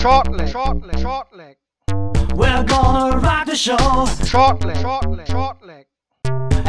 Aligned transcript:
Short 0.00 0.32
leg, 0.32 0.48
short 0.48 0.86
leg, 0.86 0.98
short 0.98 1.26
leg. 1.36 1.56
We're 2.34 2.64
gonna 2.64 3.18
rock 3.18 3.44
the 3.44 3.54
show. 3.54 4.06
Short 4.24 4.64
leg, 4.64 4.78
short 4.78 5.10
leg, 5.10 5.26
short 5.26 5.62
leg. 5.62 5.84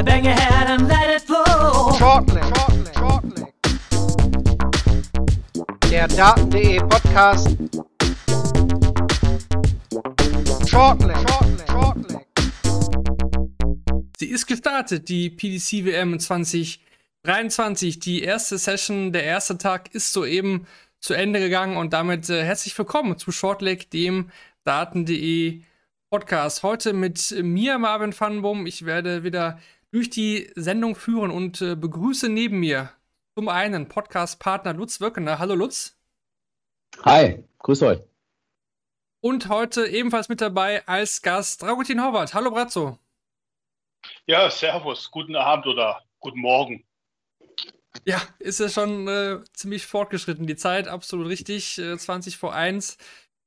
Bang 0.03 0.25
your 0.25 0.33
head 0.33 0.67
and 0.69 0.89
let 0.89 1.09
it 1.09 1.21
flow. 1.21 1.93
Short 1.97 2.27
leg, 2.27 2.43
short 2.43 2.75
leg, 2.75 2.93
short 2.93 3.23
leg. 3.39 3.53
Der 5.89 6.09
Daten.de 6.09 6.79
Podcast. 6.79 7.47
Short 10.67 11.01
leg, 11.01 11.15
short 11.15 11.47
leg, 11.57 11.67
short 11.71 12.11
leg. 12.11 12.27
Sie 14.17 14.27
ist 14.27 14.45
gestartet, 14.45 15.07
die 15.07 15.29
PDC 15.29 15.85
WM 15.85 16.19
2023. 16.19 17.97
Die 17.99 18.23
erste 18.23 18.57
Session, 18.57 19.13
der 19.13 19.23
erste 19.23 19.57
Tag 19.57 19.95
ist 19.95 20.11
soeben 20.11 20.67
zu 21.01 21.15
Ende 21.15 21.39
gegangen 21.39 21.77
und 21.77 21.93
damit 21.93 22.29
äh, 22.29 22.43
herzlich 22.43 22.77
willkommen 22.77 23.17
zu 23.17 23.31
Shortleg, 23.31 23.89
dem 23.89 24.31
Daten.de 24.63 25.63
Podcast. 26.11 26.61
Heute 26.61 26.93
mit 26.93 27.35
mir, 27.41 27.79
Marvin 27.79 28.17
Vandenboom. 28.17 28.67
Ich 28.67 28.85
werde 28.85 29.23
wieder 29.23 29.59
durch 29.91 30.11
die 30.11 30.51
Sendung 30.55 30.93
führen 30.95 31.31
und 31.31 31.59
äh, 31.59 31.75
begrüße 31.75 32.29
neben 32.29 32.59
mir 32.59 32.91
zum 33.33 33.49
einen 33.49 33.89
Podcast-Partner 33.89 34.73
Lutz 34.73 35.01
Wöckener. 35.01 35.39
Hallo 35.39 35.55
Lutz. 35.55 35.97
Hi, 37.03 37.43
grüß 37.59 37.81
euch. 37.81 37.99
Und 39.21 39.49
heute 39.49 39.87
ebenfalls 39.87 40.29
mit 40.29 40.39
dabei 40.39 40.87
als 40.87 41.23
Gast 41.23 41.63
Dragutin 41.63 42.01
Horvath. 42.01 42.35
Hallo 42.35 42.51
Brazzo. 42.51 42.99
Ja, 44.27 44.51
servus, 44.51 45.09
guten 45.09 45.35
Abend 45.35 45.65
oder 45.65 46.03
guten 46.19 46.41
Morgen. 46.41 46.83
Ja, 48.05 48.21
ist 48.39 48.59
ja 48.59 48.69
schon 48.69 49.07
äh, 49.07 49.39
ziemlich 49.53 49.85
fortgeschritten. 49.85 50.47
Die 50.47 50.55
Zeit 50.55 50.87
absolut 50.87 51.27
richtig, 51.27 51.77
äh, 51.77 51.97
20 51.97 52.37
vor 52.37 52.53
1. 52.55 52.97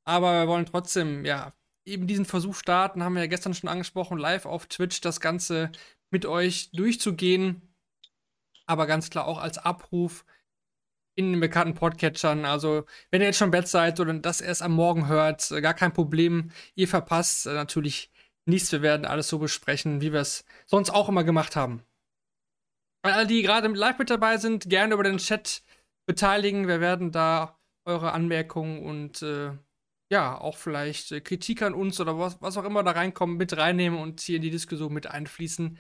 Aber 0.05 0.43
wir 0.43 0.48
wollen 0.48 0.67
trotzdem, 0.67 1.25
ja, 1.25 1.55
eben 1.87 2.07
diesen 2.07 2.25
Versuch 2.25 2.55
starten, 2.55 3.03
haben 3.03 3.15
wir 3.15 3.23
ja 3.23 3.29
gestern 3.29 3.55
schon 3.55 3.70
angesprochen, 3.70 4.19
live 4.19 4.47
auf 4.47 4.67
Twitch 4.67 5.01
das 5.01 5.20
Ganze 5.20 5.70
mit 6.11 6.27
euch 6.27 6.70
durchzugehen. 6.73 7.75
Aber 8.67 8.86
ganz 8.86 9.11
klar 9.11 9.27
auch 9.27 9.39
als 9.39 9.59
Abruf 9.59 10.25
in 11.17 11.33
den 11.33 11.41
bekannten 11.41 11.75
Podcatchern. 11.75 12.45
Also, 12.45 12.84
wenn 13.11 13.20
ihr 13.20 13.29
jetzt 13.29 13.39
schon 13.39 13.48
im 13.48 13.53
Bett 13.53 13.69
seid 13.69 14.01
oder 14.01 14.12
das 14.14 14.41
erst 14.41 14.62
am 14.62 14.73
Morgen 14.73 15.08
hört, 15.08 15.51
äh, 15.51 15.61
gar 15.61 15.75
kein 15.75 15.92
Problem. 15.92 16.51
Ihr 16.75 16.89
verpasst 16.89 17.47
äh, 17.47 17.55
natürlich 17.55 18.11
nichts. 18.47 18.73
Wir 18.73 18.83
werden 18.83 19.06
alles 19.06 19.29
so 19.29 19.39
besprechen, 19.39 20.01
wie 20.01 20.12
wir 20.12 20.20
es 20.20 20.45
sonst 20.67 20.91
auch 20.91 21.08
immer 21.08 21.25
gemacht 21.25 21.56
haben. 21.56 21.83
Alle, 23.05 23.27
die 23.27 23.42
gerade 23.42 23.69
live 23.69 23.98
mit 23.98 24.08
dabei 24.08 24.38
sind, 24.38 24.70
gerne 24.70 24.94
über 24.94 25.02
den 25.02 25.19
Chat 25.19 25.62
beteiligen. 26.06 26.69
Wir 26.69 26.80
werden 26.80 27.12
da 27.12 27.61
eure 27.84 28.12
Anmerkungen 28.12 28.83
und 28.83 29.20
äh, 29.20 29.52
ja, 30.11 30.41
auch 30.41 30.56
vielleicht 30.56 31.12
äh, 31.12 31.20
Kritik 31.20 31.61
an 31.61 31.74
uns 31.74 32.00
oder 32.00 32.19
was, 32.19 32.41
was 32.41 32.56
auch 32.56 32.64
immer 32.64 32.83
da 32.83 32.92
reinkommt, 32.92 33.36
mit 33.36 33.55
reinnehmen 33.58 33.98
und 33.98 34.22
hier 34.22 34.36
in 34.36 34.42
die 34.42 34.50
Diskussion 34.50 34.94
mit 34.94 35.06
einfließen 35.06 35.78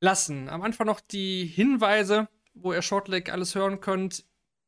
lassen. 0.00 0.48
Am 0.48 0.62
Anfang 0.62 0.86
noch 0.86 1.00
die 1.00 1.44
Hinweise, 1.44 2.26
wo 2.54 2.72
ihr 2.72 2.80
Shortleg 2.80 3.30
alles 3.30 3.54
hören 3.54 3.80
könnt, 3.80 4.24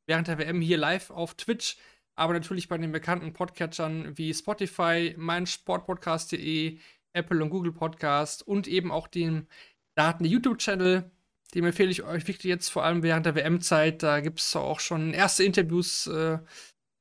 während 0.07 0.29
der 0.29 0.37
WM 0.37 0.61
hier 0.61 0.77
live 0.77 1.09
auf 1.09 1.37
Twitch, 1.37 1.79
aber 2.17 2.35
natürlich 2.35 2.69
bei 2.69 2.77
den 2.77 2.93
bekannten 2.93 3.33
Podcatchern 3.33 4.19
wie 4.19 4.35
Spotify, 4.35 5.15
meinsportpodcast.de, 5.17 6.79
Apple 7.15 7.43
und 7.43 7.49
Google 7.49 7.73
Podcast 7.73 8.47
und 8.47 8.69
eben 8.69 8.93
auch 8.93 9.09
dem 9.09 9.47
Daten 9.95 10.27
YouTube-Channel 10.27 11.11
dem 11.55 11.65
empfehle 11.65 11.91
ich 11.91 12.03
euch 12.03 12.27
wirklich 12.29 12.45
jetzt 12.45 12.69
vor 12.69 12.85
allem 12.85 13.03
während 13.03 13.27
der 13.27 13.35
WM-Zeit. 13.35 14.03
Da 14.03 14.21
gibt 14.21 14.41
es 14.41 14.55
auch 14.55 14.81
schon 14.81 15.15
erste 15.15 15.45
Interviews 15.45 16.07
äh, 16.07 16.39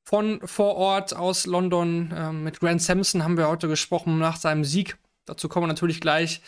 von 0.06 0.40
vor 0.45 0.76
Ort 0.76 1.16
aus 1.16 1.45
London. 1.45 2.14
Ähm, 2.16 2.44
mit 2.44 2.59
Grant 2.59 2.81
Sampson 2.81 3.23
haben 3.23 3.38
wir 3.38 3.50
heute 3.50 3.68
gesprochen 3.68 4.20
nach 4.20 4.38
seinem 4.38 4.64
Sieg. 4.64 4.98
Dazu 5.25 5.50
kommen 5.50 5.64
wir 5.64 5.68
natürlich 5.68 6.00
gleich. 6.00 6.42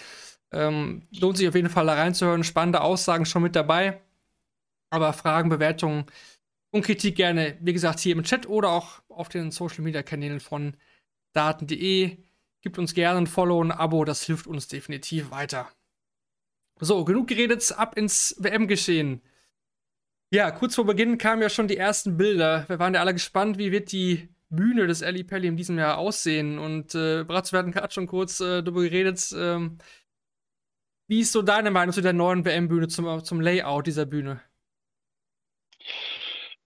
Ähm, 0.51 1.07
lohnt 1.11 1.37
sich 1.37 1.47
auf 1.47 1.55
jeden 1.55 1.69
Fall 1.69 1.85
da 1.85 1.93
reinzuhören. 1.93 2.43
Spannende 2.43 2.81
Aussagen 2.81 3.25
schon 3.25 3.43
mit 3.43 3.55
dabei. 3.55 4.01
Aber 4.89 5.13
Fragen, 5.13 5.49
Bewertungen 5.49 6.05
und 6.71 6.85
Kritik 6.85 7.15
gerne, 7.15 7.57
wie 7.59 7.73
gesagt, 7.73 7.99
hier 7.99 8.15
im 8.15 8.23
Chat 8.23 8.47
oder 8.47 8.69
auch 8.69 9.01
auf 9.09 9.29
den 9.29 9.51
Social 9.51 9.83
Media 9.83 10.03
Kanälen 10.03 10.39
von 10.39 10.75
daten.de. 11.33 12.17
Gibt 12.61 12.79
uns 12.79 12.93
gerne 12.93 13.19
ein 13.19 13.27
Follow, 13.27 13.63
ein 13.63 13.71
Abo, 13.71 14.05
das 14.05 14.23
hilft 14.23 14.47
uns 14.47 14.67
definitiv 14.67 15.31
weiter. 15.31 15.69
So, 16.81 17.03
genug 17.03 17.27
geredet, 17.27 17.73
ab 17.77 17.97
ins 17.97 18.35
WM-Geschehen. 18.39 19.21
Ja, 20.31 20.51
kurz 20.51 20.75
vor 20.75 20.85
Beginn 20.85 21.17
kamen 21.17 21.41
ja 21.41 21.49
schon 21.49 21.67
die 21.67 21.77
ersten 21.77 22.15
Bilder. 22.15 22.63
Wir 22.69 22.79
waren 22.79 22.93
ja 22.93 23.01
alle 23.01 23.13
gespannt, 23.13 23.57
wie 23.57 23.71
wird 23.71 23.91
die 23.91 24.29
Bühne 24.49 24.87
des 24.87 25.03
Ali 25.03 25.23
Pelli 25.23 25.47
in 25.47 25.57
diesem 25.57 25.77
Jahr 25.77 25.97
aussehen. 25.97 26.57
Und 26.57 26.95
äh, 26.95 27.23
Bratz, 27.25 27.51
wir 27.51 27.59
hatten 27.59 27.71
gerade 27.71 27.93
schon 27.93 28.07
kurz 28.07 28.39
äh, 28.39 28.63
darüber 28.63 28.83
geredet. 28.83 29.33
Ähm, 29.35 29.79
wie 31.07 31.21
ist 31.21 31.31
so 31.31 31.41
deine 31.41 31.71
Meinung 31.71 31.93
zu 31.93 32.01
der 32.01 32.13
neuen 32.13 32.45
WM-Bühne, 32.45 32.87
zum, 32.87 33.23
zum 33.23 33.41
Layout 33.41 33.87
dieser 33.87 34.05
Bühne? 34.05 34.41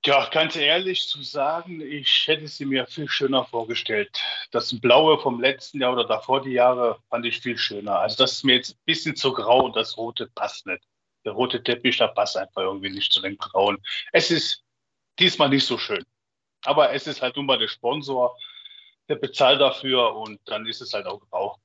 Ja, 0.06 0.30
ganz 0.30 0.58
ehrlich 0.58 1.08
zu 1.08 1.24
sagen, 1.24 1.80
ich 1.80 2.28
hätte 2.28 2.50
sie 2.50 2.66
mir 2.66 2.86
viel 2.88 3.08
schöner 3.08 3.46
vorgestellt. 3.46 4.22
Das 4.52 4.78
Blaue 4.82 5.18
vom 5.18 5.40
letzten 5.40 5.80
Jahr 5.80 5.94
oder 5.94 6.04
davor 6.04 6.42
die 6.42 6.52
Jahre 6.52 7.02
fand 7.10 7.26
ich 7.26 7.40
viel 7.40 7.58
schöner. 7.58 8.00
Also 8.00 8.18
das 8.18 8.34
ist 8.34 8.44
mir 8.44 8.56
jetzt 8.56 8.72
ein 8.72 8.80
bisschen 8.84 9.16
zu 9.16 9.32
grau 9.32 9.64
und 9.64 9.78
das 9.78 9.96
Rote 9.96 10.28
passt 10.28 10.66
nicht. 10.66 10.84
Der 11.24 11.32
rote 11.32 11.64
Teppich, 11.64 11.98
da 11.98 12.08
passt 12.08 12.36
einfach 12.36 12.64
irgendwie 12.64 12.90
nicht 12.90 13.14
zu 13.14 13.22
den 13.22 13.38
Grauen. 13.38 13.78
Es 14.12 14.30
ist 14.30 14.66
diesmal 15.20 15.48
nicht 15.48 15.66
so 15.66 15.78
schön. 15.78 16.04
Aber 16.66 16.92
es 16.92 17.08
ist 17.08 17.22
halt 17.22 17.38
nun 17.38 17.46
mal 17.46 17.58
der 17.58 17.70
Sponsor, 17.70 18.38
der 19.08 19.16
bezahlt 19.16 19.62
dafür 19.62 20.18
und 20.18 20.42
dann 20.50 20.66
ist 20.66 20.82
es 20.82 20.92
halt 20.92 21.06
auch 21.06 21.22
grau. 21.30 21.58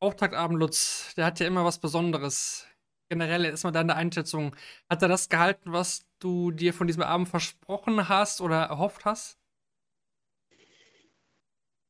Auftaktabend 0.00 0.58
Lutz, 0.58 1.14
der 1.16 1.26
hat 1.26 1.38
ja 1.38 1.46
immer 1.46 1.66
was 1.66 1.78
Besonderes 1.78 2.66
generell 3.08 3.44
erstmal 3.44 3.72
deine 3.72 3.96
Einschätzung. 3.96 4.54
Hat 4.88 5.02
er 5.02 5.08
das 5.08 5.28
gehalten, 5.28 5.72
was 5.72 6.06
du 6.18 6.50
dir 6.50 6.74
von 6.74 6.86
diesem 6.86 7.02
Abend 7.02 7.28
versprochen 7.28 8.08
hast 8.08 8.40
oder 8.40 8.62
erhofft 8.64 9.04
hast? 9.04 9.38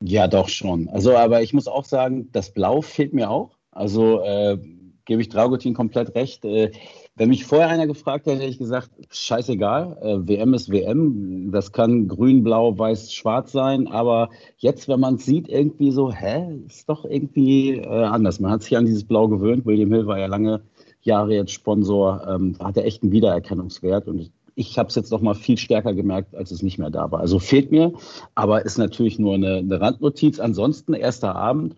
Ja, 0.01 0.29
doch 0.29 0.49
schon. 0.49 0.89
Also, 0.89 1.17
aber 1.17 1.43
ich 1.43 1.53
muss 1.53 1.67
auch 1.67 1.85
sagen, 1.85 2.31
das 2.33 2.53
Blau 2.53 2.83
fehlt 2.83 3.13
mir 3.13 3.31
auch. 3.31 3.59
Also 3.73 4.21
äh, 4.23 4.59
gebe 5.05 5.21
ich 5.23 5.29
Dragutin 5.29 5.75
komplett 5.75 6.15
recht. 6.15 6.45
Äh, 6.45 6.71
wenn 7.17 7.31
mich 7.31 7.45
vorher 7.45 7.69
einer 7.69 7.89
gefragt 7.89 8.27
hätte, 8.27 8.39
hätte 8.39 8.51
ich 8.51 8.59
gesagt, 8.59 8.91
scheißegal, 9.11 9.99
äh, 10.03 10.29
WM 10.29 10.55
ist 10.55 10.71
WM. 10.71 11.51
Das 11.51 11.73
kann 11.73 12.07
grün, 12.07 12.45
blau, 12.45 12.79
weiß, 12.79 13.13
schwarz 13.13 13.51
sein. 13.51 13.89
Aber 13.89 14.31
jetzt, 14.59 14.87
wenn 14.87 15.01
man 15.01 15.17
es 15.17 15.25
sieht, 15.27 15.49
irgendwie 15.49 15.91
so, 15.91 16.13
hä, 16.13 16.47
ist 16.69 16.89
doch 16.89 17.05
irgendwie 17.05 17.79
äh, 17.79 17.87
anders. 17.87 18.39
Man 18.39 18.53
hat 18.53 18.63
sich 18.63 18.77
an 18.77 18.87
dieses 18.87 19.05
Blau 19.05 19.27
gewöhnt. 19.27 19.67
William 19.67 19.93
Hill 19.93 20.07
war 20.07 20.19
ja 20.19 20.27
lange 20.27 20.63
Jahre 21.09 21.35
jetzt 21.35 21.53
Sponsor, 21.53 22.27
ähm, 22.29 22.57
hat 22.61 22.77
er 22.77 22.85
echt 22.85 23.03
einen 23.03 23.13
Wiedererkennungswert. 23.13 24.07
Und 24.07 24.21
ich, 24.21 24.31
ich 24.55 24.79
habe 24.79 24.89
es 24.89 24.95
jetzt 24.95 25.11
noch 25.11 25.21
mal 25.21 25.35
viel 25.35 25.59
stärker 25.59 25.95
gemerkt, 25.95 26.35
als 26.35 26.51
es 26.51 26.63
nicht 26.63 26.79
mehr 26.79 26.91
da 26.91 27.11
war. 27.11 27.21
Also 27.21 27.39
fehlt 27.39 27.71
mir, 27.71 27.93
aber 28.35 28.65
ist 28.65 28.79
natürlich 28.79 29.19
nur 29.19 29.35
eine, 29.35 29.57
eine 29.57 29.81
Randnotiz. 29.81 30.39
Ansonsten, 30.39 30.95
erster 30.95 31.35
Abend, 31.35 31.75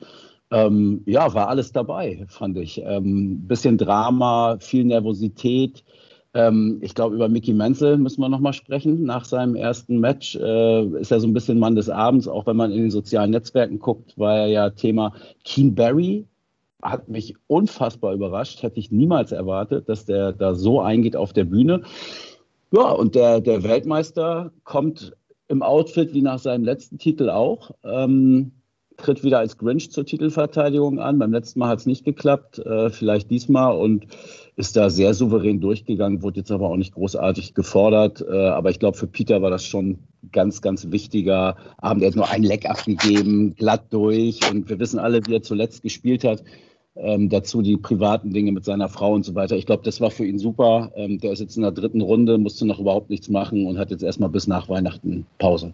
ähm, 0.51 1.03
ja, 1.07 1.33
war 1.35 1.49
alles 1.49 1.73
dabei, 1.73 2.25
fand 2.29 2.59
ich. 2.59 2.83
Ähm, 2.85 3.47
bisschen 3.47 3.79
Drama, 3.79 4.59
viel 4.61 4.85
Nervosität. 4.85 5.85
Ähm, 6.33 6.79
ich 6.81 6.95
glaube, 6.95 7.15
über 7.15 7.29
Mickey 7.29 7.53
Menzel 7.53 7.99
müssen 7.99 8.21
wir 8.21 8.29
noch 8.29 8.41
mal 8.41 8.53
sprechen. 8.53 9.05
Nach 9.05 9.25
seinem 9.25 9.57
ersten 9.57 9.99
Match 9.99 10.37
äh, 10.37 10.85
ist 11.01 11.11
er 11.11 11.21
so 11.21 11.27
ein 11.27 11.35
bisschen 11.35 11.59
Mann 11.59 11.75
des 11.75 11.89
Abends, 11.89 12.29
auch 12.29 12.47
wenn 12.47 12.57
man 12.57 12.73
in 12.73 12.83
den 12.83 12.91
sozialen 12.91 13.31
Netzwerken 13.31 13.79
guckt, 13.79 14.17
war 14.19 14.39
er 14.39 14.47
ja 14.47 14.71
Thema 14.71 15.13
Keen 15.45 15.75
Barry, 15.75 16.27
hat 16.83 17.09
mich 17.09 17.35
unfassbar 17.47 18.15
überrascht. 18.15 18.63
Hätte 18.63 18.79
ich 18.79 18.91
niemals 18.91 19.33
erwartet, 19.33 19.89
dass 19.89 20.05
der 20.05 20.33
da 20.33 20.55
so 20.55 20.81
eingeht 20.81 21.17
auf 21.17 21.33
der 21.33 21.45
Bühne. 21.45 21.83
Ja, 22.73 22.91
und 22.91 23.15
der, 23.15 23.41
der 23.41 23.63
Weltmeister 23.63 24.53
kommt 24.65 25.17
im 25.49 25.63
Outfit 25.63 26.15
wie 26.15 26.23
nach 26.23 26.39
seinem 26.39 26.65
letzten 26.65 26.99
Titel 26.99 27.29
auch. 27.29 27.73
Ähm, 27.83 28.53
tritt 29.01 29.25
wieder 29.25 29.39
als 29.39 29.59
Grinch 29.59 29.91
zur 29.91 30.05
Titelverteidigung 30.05 31.01
an. 31.01 31.19
Beim 31.19 31.33
letzten 31.33 31.59
Mal 31.59 31.69
hat 31.69 31.81
es 31.81 31.87
nicht 31.87 32.05
geklappt, 32.05 32.59
äh, 32.59 32.91
vielleicht 32.91 33.31
diesmal 33.31 33.77
und 33.77 34.07
ist 34.57 34.77
da 34.77 34.91
sehr 34.91 35.15
souverän 35.15 35.61
durchgegangen, 35.61 36.23
wurde 36.23 36.41
jetzt 36.41 36.51
aber 36.51 36.69
auch 36.69 36.77
nicht 36.77 36.95
großartig 36.95 37.55
gefordert. 37.55 38.25
Äh, 38.29 38.49
aber 38.49 38.71
ich 38.71 38.79
glaube, 38.79 38.97
für 38.97 39.07
Peter 39.07 39.43
war 39.43 39.51
das 39.51 39.65
schon 39.65 39.99
ganz, 40.33 40.61
ganz 40.61 40.91
wichtiger 40.91 41.57
Abend. 41.79 42.03
Er 42.03 42.09
hat 42.09 42.17
nur 42.17 42.31
ein 42.31 42.43
Leck 42.43 42.69
abgegeben, 42.69 43.55
glatt 43.57 43.93
durch 43.93 44.41
und 44.51 44.69
wir 44.69 44.79
wissen 44.79 44.99
alle, 44.99 45.27
wie 45.27 45.35
er 45.35 45.43
zuletzt 45.43 45.83
gespielt 45.83 46.25
hat. 46.25 46.45
Ähm, 47.03 47.31
dazu 47.31 47.63
die 47.63 47.79
privaten 47.79 48.31
Dinge 48.31 48.53
mit 48.53 48.67
seiner 48.67 48.91
Frau 48.91 49.15
und 49.15 49.25
so 49.25 49.35
weiter. 49.35 49.57
Ich 49.57 49.65
glaube, 49.65 49.83
das 49.85 50.03
war 50.03 50.11
für 50.11 50.27
ihn 50.27 50.39
super. 50.39 50.93
Ähm, 50.97 51.19
der 51.19 51.33
ist 51.33 51.41
jetzt 51.41 51.57
in 51.57 51.63
der 51.63 51.73
dritten 51.73 52.03
Runde, 52.03 52.37
musste 52.37 52.67
noch 52.67 52.79
überhaupt 52.79 53.09
nichts 53.09 53.31
machen 53.31 53.67
und 53.67 53.79
hat 53.79 53.91
jetzt 53.91 54.03
erstmal 54.03 54.29
bis 54.29 54.47
nach 54.47 54.69
Weihnachten 54.69 55.27
Pause. 55.39 55.73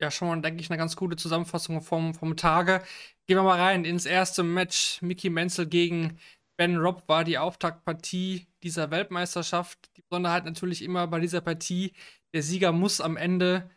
Ja, 0.00 0.10
schon 0.10 0.28
mal, 0.28 0.40
denke 0.40 0.62
ich, 0.62 0.70
eine 0.70 0.78
ganz 0.78 0.96
gute 0.96 1.16
Zusammenfassung 1.16 1.82
vom, 1.82 2.14
vom 2.14 2.36
Tage. 2.36 2.82
Gehen 3.26 3.36
wir 3.36 3.42
mal 3.42 3.60
rein 3.60 3.84
ins 3.84 4.06
erste 4.06 4.42
Match. 4.42 5.02
Mickey 5.02 5.28
Menzel 5.28 5.66
gegen 5.66 6.16
Ben 6.56 6.76
Robb 6.78 7.02
war 7.08 7.24
die 7.24 7.36
Auftaktpartie 7.36 8.46
dieser 8.62 8.90
Weltmeisterschaft. 8.90 9.90
Die 9.96 10.02
Besonderheit 10.02 10.46
natürlich 10.46 10.82
immer 10.82 11.06
bei 11.08 11.20
dieser 11.20 11.42
Partie, 11.42 11.92
der 12.32 12.42
Sieger 12.42 12.72
muss 12.72 13.00
am 13.02 13.16
Ende 13.18 13.68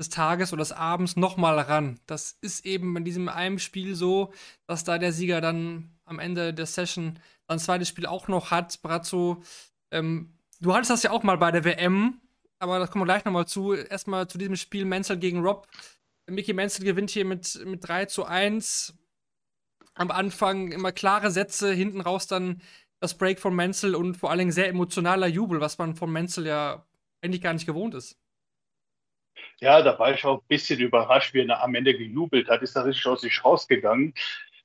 des 0.00 0.08
Tages 0.08 0.52
oder 0.52 0.62
des 0.62 0.72
Abends 0.72 1.14
nochmal 1.14 1.58
ran. 1.58 2.00
Das 2.06 2.32
ist 2.40 2.64
eben 2.64 2.96
in 2.96 3.04
diesem 3.04 3.28
einen 3.28 3.58
Spiel 3.58 3.94
so, 3.94 4.32
dass 4.66 4.82
da 4.82 4.96
der 4.96 5.12
Sieger 5.12 5.42
dann 5.42 5.90
am 6.06 6.18
Ende 6.18 6.54
der 6.54 6.64
Session 6.64 7.18
sein 7.46 7.58
zweites 7.58 7.88
Spiel 7.88 8.06
auch 8.06 8.26
noch 8.26 8.50
hat. 8.50 8.80
Brazzo, 8.80 9.42
ähm, 9.90 10.32
du 10.58 10.74
hattest 10.74 10.90
das 10.90 11.02
ja 11.02 11.10
auch 11.10 11.22
mal 11.22 11.36
bei 11.36 11.50
der 11.50 11.64
WM, 11.64 12.18
aber 12.58 12.78
da 12.78 12.86
kommen 12.86 13.02
wir 13.02 13.12
gleich 13.12 13.26
nochmal 13.26 13.46
zu. 13.46 13.74
Erstmal 13.74 14.26
zu 14.26 14.38
diesem 14.38 14.56
Spiel 14.56 14.86
Menzel 14.86 15.18
gegen 15.18 15.40
Rob. 15.40 15.68
Mickey 16.26 16.54
Menzel 16.54 16.84
gewinnt 16.84 17.10
hier 17.10 17.26
mit, 17.26 17.60
mit 17.66 17.86
3 17.86 18.06
zu 18.06 18.24
1. 18.24 18.94
Am 19.94 20.10
Anfang 20.10 20.72
immer 20.72 20.92
klare 20.92 21.30
Sätze, 21.30 21.72
hinten 21.72 22.00
raus 22.00 22.26
dann 22.26 22.62
das 23.00 23.18
Break 23.18 23.38
von 23.38 23.54
Menzel 23.54 23.94
und 23.94 24.16
vor 24.16 24.30
allen 24.30 24.38
Dingen 24.38 24.52
sehr 24.52 24.68
emotionaler 24.68 25.26
Jubel, 25.26 25.60
was 25.60 25.76
man 25.76 25.94
von 25.94 26.10
Menzel 26.10 26.46
ja 26.46 26.86
eigentlich 27.20 27.42
gar 27.42 27.52
nicht 27.52 27.66
gewohnt 27.66 27.94
ist. 27.94 28.16
Ja, 29.60 29.82
da 29.82 29.98
war 29.98 30.12
ich 30.12 30.24
auch 30.24 30.40
ein 30.40 30.48
bisschen 30.48 30.80
überrascht, 30.80 31.34
wie 31.34 31.40
er 31.46 31.62
am 31.62 31.74
Ende 31.74 31.96
gejubelt 31.96 32.48
hat. 32.48 32.62
Ist 32.62 32.76
da 32.76 32.82
richtig 32.82 33.06
aus 33.06 33.20
sich 33.20 33.44
rausgegangen. 33.44 34.14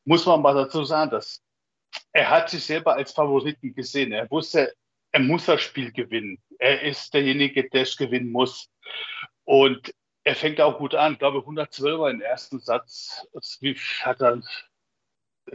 Muss 0.06 0.26
man 0.26 0.42
mal 0.42 0.54
dazu 0.54 0.84
sagen, 0.84 1.12
dass 1.12 1.44
er 2.14 2.30
hat 2.30 2.50
sich 2.50 2.64
selber 2.64 2.96
als 2.96 3.12
Favoriten 3.12 3.74
gesehen. 3.74 4.12
Er 4.12 4.30
wusste, 4.32 4.74
er 5.12 5.20
muss 5.20 5.46
das 5.46 5.62
Spiel 5.62 5.92
gewinnen. 5.92 6.42
Er 6.60 6.82
ist 6.82 7.14
derjenige, 7.14 7.70
der 7.70 7.84
es 7.84 7.98
gewinnen 7.98 8.32
muss. 8.32 8.70
Und 9.44 9.94
er 10.24 10.36
fängt 10.36 10.60
auch 10.62 10.78
gut 10.78 10.96
an. 10.96 11.14
Ich 11.14 11.20
glaube, 11.20 11.40
112er 11.40 12.10
im 12.10 12.22
ersten 12.22 12.60
Satz. 12.60 13.28
Hat 14.02 14.22
er, 14.22 14.42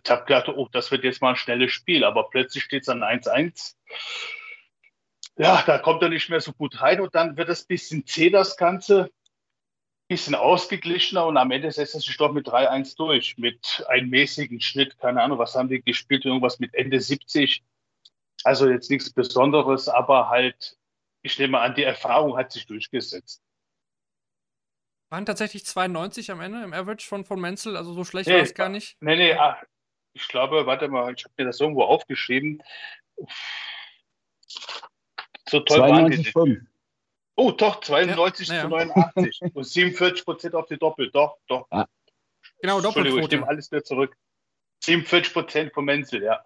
ich 0.03 0.11
habe 0.11 0.25
gedacht, 0.25 0.49
oh, 0.49 0.69
das 0.71 0.91
wird 0.91 1.05
jetzt 1.05 1.21
mal 1.21 1.31
ein 1.31 1.37
schnelles 1.37 1.73
Spiel. 1.73 2.05
Aber 2.05 2.29
plötzlich 2.31 2.65
steht 2.65 2.83
es 2.83 2.89
an 2.89 3.03
1-1 3.03 3.75
ja, 5.41 5.63
da 5.63 5.79
kommt 5.79 6.03
er 6.03 6.11
nicht 6.11 6.29
mehr 6.29 6.41
so 6.41 6.53
gut 6.53 6.83
rein 6.83 7.01
und 7.01 7.15
dann 7.15 7.39
wird 7.39 7.49
es 7.49 7.63
ein 7.63 7.69
bisschen 7.69 8.07
zäh, 8.07 8.29
das 8.29 8.59
Ganze, 8.59 9.05
ein 9.05 9.11
bisschen 10.09 10.35
ausgeglichener 10.35 11.25
und 11.25 11.39
am 11.39 11.51
Ende 11.51 11.73
setzt 11.73 11.95
er 11.95 12.01
sich 12.01 12.17
doch 12.19 12.33
mit 12.33 12.47
3-1 12.47 12.95
durch, 12.97 13.39
mit 13.39 13.83
einem 13.89 14.11
mäßigen 14.11 14.61
Schnitt, 14.61 14.99
keine 14.99 15.23
Ahnung, 15.23 15.39
was 15.39 15.55
haben 15.55 15.71
die 15.71 15.81
gespielt, 15.81 16.27
irgendwas 16.27 16.59
mit 16.59 16.75
Ende 16.75 17.01
70. 17.01 17.65
Also 18.45 18.69
jetzt 18.69 18.91
nichts 18.91 19.11
Besonderes, 19.15 19.89
aber 19.89 20.29
halt, 20.29 20.77
ich 21.23 21.39
nehme 21.39 21.59
an, 21.59 21.75
die 21.75 21.85
Erfahrung 21.85 22.37
hat 22.37 22.53
sich 22.53 22.67
durchgesetzt. 22.67 23.43
Waren 25.09 25.25
tatsächlich 25.25 25.65
92 25.65 26.31
am 26.33 26.41
Ende 26.41 26.63
im 26.63 26.75
Average 26.75 27.07
von, 27.07 27.25
von 27.25 27.41
Menzel, 27.41 27.79
also 27.79 27.95
so 27.95 28.05
schlecht 28.05 28.29
nee, 28.29 28.35
war 28.35 28.43
es 28.43 28.55
gar 28.55 28.69
nicht. 28.69 28.99
Nee, 29.01 29.17
nee, 29.17 29.33
ach, 29.33 29.63
ich 30.13 30.29
glaube, 30.29 30.67
warte 30.67 30.89
mal, 30.89 31.15
ich 31.15 31.25
habe 31.25 31.33
mir 31.39 31.47
das 31.47 31.61
irgendwo 31.61 31.85
aufgeschrieben. 31.85 32.63
So 35.51 35.61
toll 35.61 35.79
92, 35.79 36.35
waren 36.35 36.47
die 36.47 36.61
Oh, 37.35 37.53
doch, 37.53 37.81
92 37.81 38.49
ja, 38.49 38.63
zu 38.63 38.69
89 38.69 39.41
und 39.55 39.65
47 39.65 40.25
Prozent 40.25 40.55
auf 40.55 40.67
die 40.67 40.77
Doppel. 40.77 41.11
Doch, 41.11 41.39
doch. 41.49 41.67
Ah. 41.71 41.87
Genau, 42.61 42.81
Doppelquote. 42.81 43.23
Ich 43.23 43.31
nehme 43.31 43.49
alles 43.49 43.71
wieder 43.73 43.83
zurück. 43.83 44.17
47 44.85 45.33
Prozent 45.33 45.73
vom 45.73 45.87
Menzel, 45.87 46.23
ja. 46.23 46.45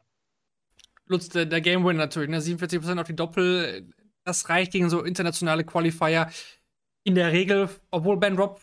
Lutz, 1.07 1.29
der, 1.29 1.47
der 1.47 1.61
Game 1.61 1.85
Win 1.85 1.97
natürlich, 1.97 2.31
ne? 2.31 2.41
47 2.41 2.81
Prozent 2.81 3.01
auf 3.01 3.07
die 3.07 3.17
Doppel. 3.17 3.93
Das 4.25 4.49
reicht 4.49 4.73
gegen 4.73 4.89
so 4.89 5.03
internationale 5.03 5.65
Qualifier. 5.65 6.31
In 7.03 7.15
der 7.15 7.33
Regel, 7.33 7.69
obwohl 7.91 8.17
Ben 8.17 8.39
Robb, 8.39 8.63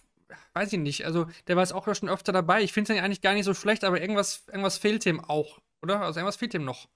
weiß 0.54 0.74
ich 0.74 0.80
nicht, 0.80 1.06
also 1.06 1.28
der 1.48 1.56
war 1.56 1.64
jetzt 1.64 1.74
auch 1.74 1.94
schon 1.94 2.10
öfter 2.10 2.32
dabei. 2.32 2.64
Ich 2.64 2.74
finde 2.74 2.94
es 2.94 3.00
eigentlich 3.00 3.22
gar 3.22 3.34
nicht 3.34 3.46
so 3.46 3.54
schlecht, 3.54 3.84
aber 3.84 4.02
irgendwas, 4.02 4.48
irgendwas 4.48 4.80
fehlt 4.80 5.06
ihm 5.06 5.20
auch, 5.20 5.60
oder? 5.84 6.02
Also 6.02 6.20
irgendwas 6.20 6.38
fehlt 6.38 6.56
ihm 6.56 6.64
noch. 6.64 6.88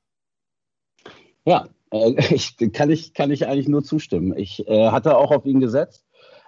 Ja, 1.46 1.70
ich, 2.32 2.58
kann, 2.74 2.90
ich, 2.90 3.14
kann 3.14 3.32
ich 3.32 3.48
eigentlich 3.48 3.68
nur 3.68 3.84
zustimmen. 3.84 4.34
Ich 4.38 4.68
äh, 4.68 4.90
hatte 4.90 5.18
auch 5.18 5.32
auf 5.32 5.46
ihn 5.46 5.60
gesetzt. 5.60 6.06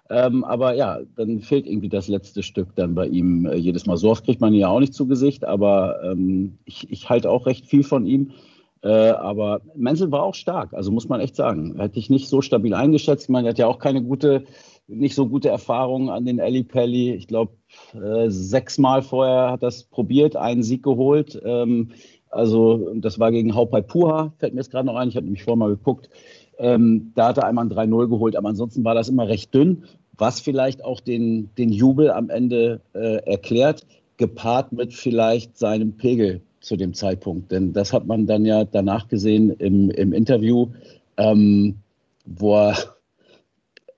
Ähm, 0.10 0.44
aber 0.46 0.74
ja, 0.74 1.00
dann 1.18 1.42
fehlt 1.42 1.68
irgendwie 1.68 1.90
das 1.90 2.08
letzte 2.08 2.42
Stück 2.42 2.76
dann 2.76 2.96
bei 2.96 3.08
ihm 3.08 3.46
äh, 3.46 3.56
jedes 3.56 3.86
Mal. 3.86 3.98
So 3.98 4.10
oft 4.10 4.24
kriegt 4.24 4.40
man 4.40 4.54
ihn 4.54 4.62
ja 4.62 4.70
auch 4.70 4.80
nicht 4.80 4.94
zu 4.94 5.06
Gesicht, 5.06 5.44
aber 5.44 6.02
ähm, 6.04 6.58
ich, 6.66 6.90
ich 6.90 7.10
halte 7.10 7.30
auch 7.30 7.46
recht 7.46 7.66
viel 7.66 7.84
von 7.84 8.06
ihm. 8.06 8.32
Äh, 8.84 9.10
aber 9.10 9.62
Menzel 9.76 10.12
war 10.12 10.24
auch 10.24 10.36
stark, 10.36 10.74
also 10.74 10.92
muss 10.92 11.10
man 11.10 11.20
echt 11.20 11.36
sagen. 11.36 11.78
Hätte 11.78 12.00
ich 12.00 12.10
nicht 12.10 12.30
so 12.30 12.42
stabil 12.42 12.74
eingeschätzt. 12.74 13.24
Ich 13.24 13.30
meine, 13.30 13.48
er 13.48 13.50
hat 13.50 13.58
ja 13.58 13.68
auch 13.68 13.80
keine 13.80 14.02
gute, 14.02 14.46
nicht 14.88 15.16
so 15.16 15.28
gute 15.28 15.50
Erfahrung 15.50 16.10
an 16.10 16.26
den 16.26 16.40
Eli 16.40 16.64
Pelli. 16.64 17.14
Ich 17.14 17.28
glaube, 17.28 17.54
äh, 17.94 18.30
sechsmal 18.30 19.02
vorher 19.02 19.52
hat 19.52 19.64
er 19.64 19.70
es 19.70 19.84
probiert, 19.84 20.36
einen 20.36 20.64
Sieg 20.64 20.84
geholt. 20.84 21.42
Ähm, 21.44 21.92
also 22.38 22.94
das 22.94 23.20
war 23.20 23.32
gegen 23.32 23.56
Haupai 23.56 23.82
Puha, 23.82 24.32
fällt 24.38 24.54
mir 24.54 24.62
jetzt 24.62 24.70
gerade 24.70 24.86
noch 24.86 24.96
ein. 24.96 25.10
Ich 25.10 25.16
habe 25.16 25.26
nämlich 25.26 25.44
vorher 25.44 25.58
mal 25.58 25.70
geguckt. 25.70 26.08
Ähm, 26.60 27.12
da 27.16 27.30
hat 27.30 27.38
er 27.38 27.46
einmal 27.46 27.66
ein 27.66 27.72
3-0 27.72 28.08
geholt, 28.08 28.36
aber 28.36 28.50
ansonsten 28.50 28.84
war 28.84 28.94
das 28.94 29.10
immer 29.10 29.28
recht 29.28 29.54
dünn, 29.54 29.86
was 30.18 30.40
vielleicht 30.40 30.84
auch 30.86 31.00
den, 31.00 31.50
den 31.58 31.70
Jubel 31.70 32.12
am 32.12 32.30
Ende 32.30 32.82
äh, 32.94 33.18
erklärt, 33.26 33.88
gepaart 34.18 34.72
mit 34.72 34.94
vielleicht 34.94 35.58
seinem 35.58 35.94
Pegel 35.94 36.42
zu 36.60 36.76
dem 36.76 36.94
Zeitpunkt. 36.94 37.52
Denn 37.52 37.74
das 37.74 37.92
hat 37.92 38.06
man 38.06 38.28
dann 38.28 38.46
ja 38.46 38.66
danach 38.66 39.08
gesehen 39.08 39.50
im, 39.52 39.90
im 39.90 40.14
Interview, 40.14 40.68
ähm, 41.18 41.78
wo 42.26 42.56
er 42.56 42.97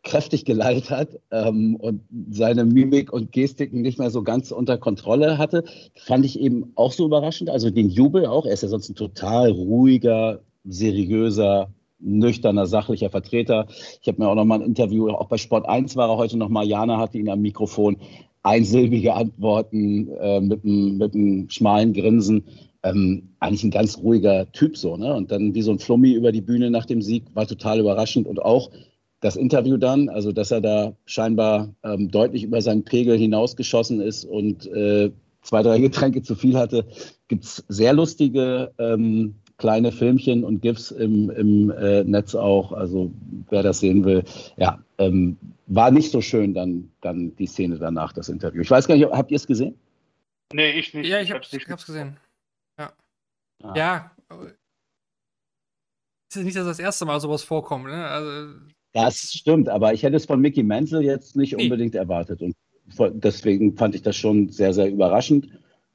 kräftig 0.10 0.44
geleitet 0.44 0.90
hat 0.90 1.10
ähm, 1.32 1.76
und 1.76 2.02
seine 2.32 2.66
Mimik 2.66 3.14
und 3.14 3.32
Gestiken 3.32 3.82
nicht 3.82 4.00
mehr 4.00 4.10
so 4.10 4.24
ganz 4.24 4.52
unter 4.52 4.78
Kontrolle 4.80 5.38
hatte, 5.38 5.64
fand 5.96 6.26
ich 6.26 6.40
eben 6.40 6.72
auch 6.76 6.92
so 6.92 7.06
überraschend. 7.06 7.50
Also 7.52 7.70
den 7.70 7.90
Jubel 7.90 8.26
auch. 8.26 8.46
Er 8.46 8.54
ist 8.54 8.64
ja 8.64 8.70
sonst 8.70 8.90
ein 8.90 8.96
total 8.96 9.52
ruhiger, 9.52 10.42
seriöser, 10.66 11.70
nüchterner, 12.00 12.66
sachlicher 12.66 13.12
Vertreter. 13.12 13.68
Ich 14.02 14.08
habe 14.08 14.22
mir 14.22 14.30
auch 14.30 14.36
noch 14.36 14.46
mal 14.46 14.56
ein 14.56 14.66
Interview, 14.66 15.10
auch 15.10 15.28
bei 15.28 15.38
Sport 15.38 15.70
1 15.70 15.96
war 15.96 16.10
er 16.10 16.18
heute 16.18 16.38
noch 16.38 16.50
mal, 16.50 16.66
Jana 16.66 16.98
hatte 16.98 17.20
ihn 17.20 17.30
am 17.30 17.42
Mikrofon, 17.42 17.98
einsilbige 18.42 19.14
Antworten 19.14 20.10
äh, 20.20 20.42
mit, 20.42 20.64
einem, 20.64 20.98
mit 20.98 21.14
einem 21.14 21.50
schmalen 21.50 21.94
Grinsen. 21.94 22.46
Ähm, 22.82 23.30
eigentlich 23.42 23.66
ein 23.66 23.72
ganz 23.72 23.98
ruhiger 23.98 24.50
Typ 24.54 24.78
so, 24.78 24.96
ne? 24.96 25.14
Und 25.14 25.32
dann 25.32 25.54
wie 25.54 25.62
so 25.62 25.72
ein 25.72 25.80
Flummi 25.80 26.14
über 26.14 26.32
die 26.32 26.42
Bühne 26.42 26.72
nach 26.72 26.86
dem 26.86 27.02
Sieg 27.02 27.26
war 27.34 27.46
total 27.46 27.82
überraschend 27.82 28.26
und 28.26 28.42
auch 28.42 28.72
das 29.22 29.36
Interview 29.36 29.78
dann, 29.78 30.10
also 30.10 30.32
dass 30.32 30.52
er 30.52 30.62
da 30.62 30.94
scheinbar 31.06 31.74
ähm, 31.84 32.10
deutlich 32.10 32.44
über 32.44 32.62
seinen 32.62 32.84
Pegel 32.84 33.18
hinausgeschossen 33.18 34.02
ist 34.02 34.26
und 34.26 34.66
äh, 34.68 35.12
zwei, 35.42 35.64
drei 35.64 35.80
Getränke 35.80 36.22
zu 36.22 36.36
viel 36.36 36.58
hatte, 36.58 36.86
gibt 37.28 37.44
es 37.44 37.64
sehr 37.68 37.94
lustige 37.94 38.72
ähm, 38.78 39.36
kleine 39.58 39.92
Filmchen 39.92 40.44
und 40.44 40.62
GIFs 40.62 40.92
im, 40.92 41.30
im 41.32 41.70
äh, 41.72 42.04
Netz 42.06 42.34
auch. 42.34 42.72
Also 42.72 43.12
wer 43.50 43.62
das 43.62 43.82
sehen 43.82 44.06
will, 44.06 44.24
ja, 44.58 44.80
ähm, 44.98 45.38
war 45.68 45.92
nicht 45.92 46.12
so 46.12 46.22
schön 46.22 46.54
dann, 46.54 46.90
dann 47.02 47.36
die 47.36 47.46
Szene 47.46 47.78
danach, 47.78 48.14
das 48.14 48.30
Interview. 48.30 48.62
Ich 48.62 48.72
weiß 48.72 48.88
gar 48.88 48.96
nicht, 48.96 49.06
habt 49.12 49.32
ihr 49.32 49.36
es 49.36 49.46
gesehen? 49.46 49.78
Nee, 50.54 50.72
ich 50.72 50.94
nicht. 50.94 51.08
Ja, 51.08 51.22
ich, 51.22 51.32
hab's, 51.32 51.54
ich 51.54 51.70
hab's 51.70 51.86
gesehen. 51.86 52.18
Ja. 52.80 52.92
Ah. 53.62 53.74
Ja. 53.76 54.12
Es 56.30 56.38
ist 56.38 56.46
nicht, 56.46 56.58
dass 56.58 56.66
das 56.66 56.80
erste 56.80 57.06
Mal 57.06 57.20
sowas 57.20 57.44
vorkommt. 57.44 57.86
Ne? 57.86 58.08
Also, 58.08 58.56
das 58.94 59.32
stimmt, 59.34 59.70
aber 59.70 59.94
ich 59.94 60.04
hätte 60.04 60.18
es 60.18 60.26
von 60.26 60.42
Mickey 60.42 60.64
Menzel 60.64 61.04
jetzt 61.04 61.36
nicht 61.36 61.56
nee. 61.56 61.64
unbedingt 61.64 61.96
erwartet. 61.96 62.42
Und 62.42 62.56
deswegen 63.24 63.76
fand 63.78 63.96
ich 63.96 64.02
das 64.02 64.16
schon 64.16 64.50
sehr, 64.50 64.74
sehr 64.74 64.90
überraschend. 64.90 65.50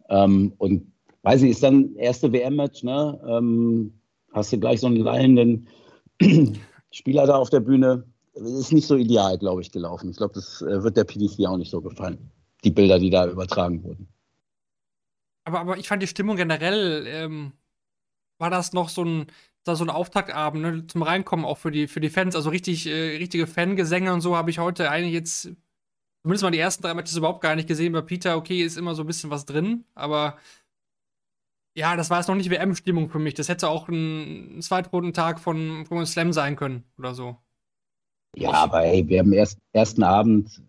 Ähm, 0.09 0.53
und 0.59 0.93
weiß 1.23 1.43
ich, 1.43 1.51
ist 1.51 1.63
dann 1.63 1.95
erste 1.97 2.33
WM-Match, 2.33 2.83
ne? 2.83 3.21
Ähm, 3.27 3.95
hast 4.33 4.53
du 4.53 4.59
gleich 4.59 4.81
so 4.81 4.87
einen 4.87 4.97
leihenden 4.97 5.69
Spieler 6.91 7.27
da 7.27 7.37
auf 7.37 7.51
der 7.51 7.61
Bühne. 7.61 8.05
Ist 8.35 8.73
nicht 8.73 8.87
so 8.87 8.97
ideal, 8.97 9.39
glaube 9.39 9.63
ich, 9.63 9.71
gelaufen. 9.71 10.11
Ich 10.11 10.17
glaube, 10.17 10.35
das 10.35 10.61
äh, 10.63 10.83
wird 10.83 10.97
der 10.97 11.05
PDC 11.05 11.47
auch 11.47 11.57
nicht 11.57 11.71
so 11.71 11.81
gefallen. 11.81 12.31
Die 12.65 12.71
Bilder, 12.71 12.99
die 12.99 13.11
da 13.11 13.29
übertragen 13.29 13.83
wurden. 13.85 14.09
Aber, 15.45 15.61
aber 15.61 15.79
ich 15.79 15.87
fand 15.87 16.03
die 16.03 16.09
Stimmung 16.09 16.37
generell, 16.37 17.05
ähm, 17.07 17.53
war 18.39 18.51
das 18.51 18.73
noch 18.73 18.89
so 18.89 19.05
ein, 19.05 19.27
da 19.65 19.75
so 19.77 19.85
ein 19.85 19.91
Auftaktabend 19.91 20.63
ne, 20.63 20.87
zum 20.87 21.03
Reinkommen 21.03 21.45
auch 21.45 21.59
für 21.59 21.71
die, 21.71 21.89
für 21.89 22.01
die 22.01 22.11
Fans. 22.11 22.37
Also 22.37 22.51
richtig, 22.51 22.87
äh, 22.87 23.17
richtige 23.17 23.47
Fangesänge 23.47 24.13
und 24.13 24.21
so 24.21 24.37
habe 24.37 24.51
ich 24.51 24.59
heute 24.59 24.91
eigentlich 24.91 25.15
jetzt, 25.15 25.51
zumindest 26.23 26.43
mal 26.43 26.51
die 26.51 26.59
ersten 26.59 26.83
drei 26.83 26.95
Matches 26.95 27.17
überhaupt 27.17 27.41
gar 27.41 27.57
nicht 27.57 27.69
gesehen. 27.69 27.93
Bei 27.93 28.03
Peter, 28.03 28.37
okay, 28.37 28.63
ist 28.63 28.77
immer 28.77 28.95
so 28.95 29.03
ein 29.03 29.07
bisschen 29.07 29.31
was 29.31 29.47
drin, 29.47 29.85
aber 29.95 30.37
ja, 31.77 31.97
das 31.97 32.09
war 32.11 32.19
jetzt 32.19 32.29
noch 32.29 32.37
nicht 32.37 32.51
WM-Stimmung 32.51 33.09
für 33.09 33.19
mich. 33.19 33.35
Das 33.35 33.49
hätte 33.49 33.69
auch 33.69 33.89
ein, 33.89 34.59
ein 34.59 34.63
Zweitrundentag 34.63 35.41
von, 35.41 35.87
von 35.87 36.07
Slam 36.07 36.33
sein 36.33 36.55
können 36.55 36.85
oder 36.99 37.15
so. 37.15 37.37
Ja, 38.37 38.53
aber 38.53 38.85
ey, 38.85 39.07
wir 39.09 39.21
haben 39.21 39.33
erst 39.33 39.59
ersten 39.73 40.03
Abend, 40.03 40.63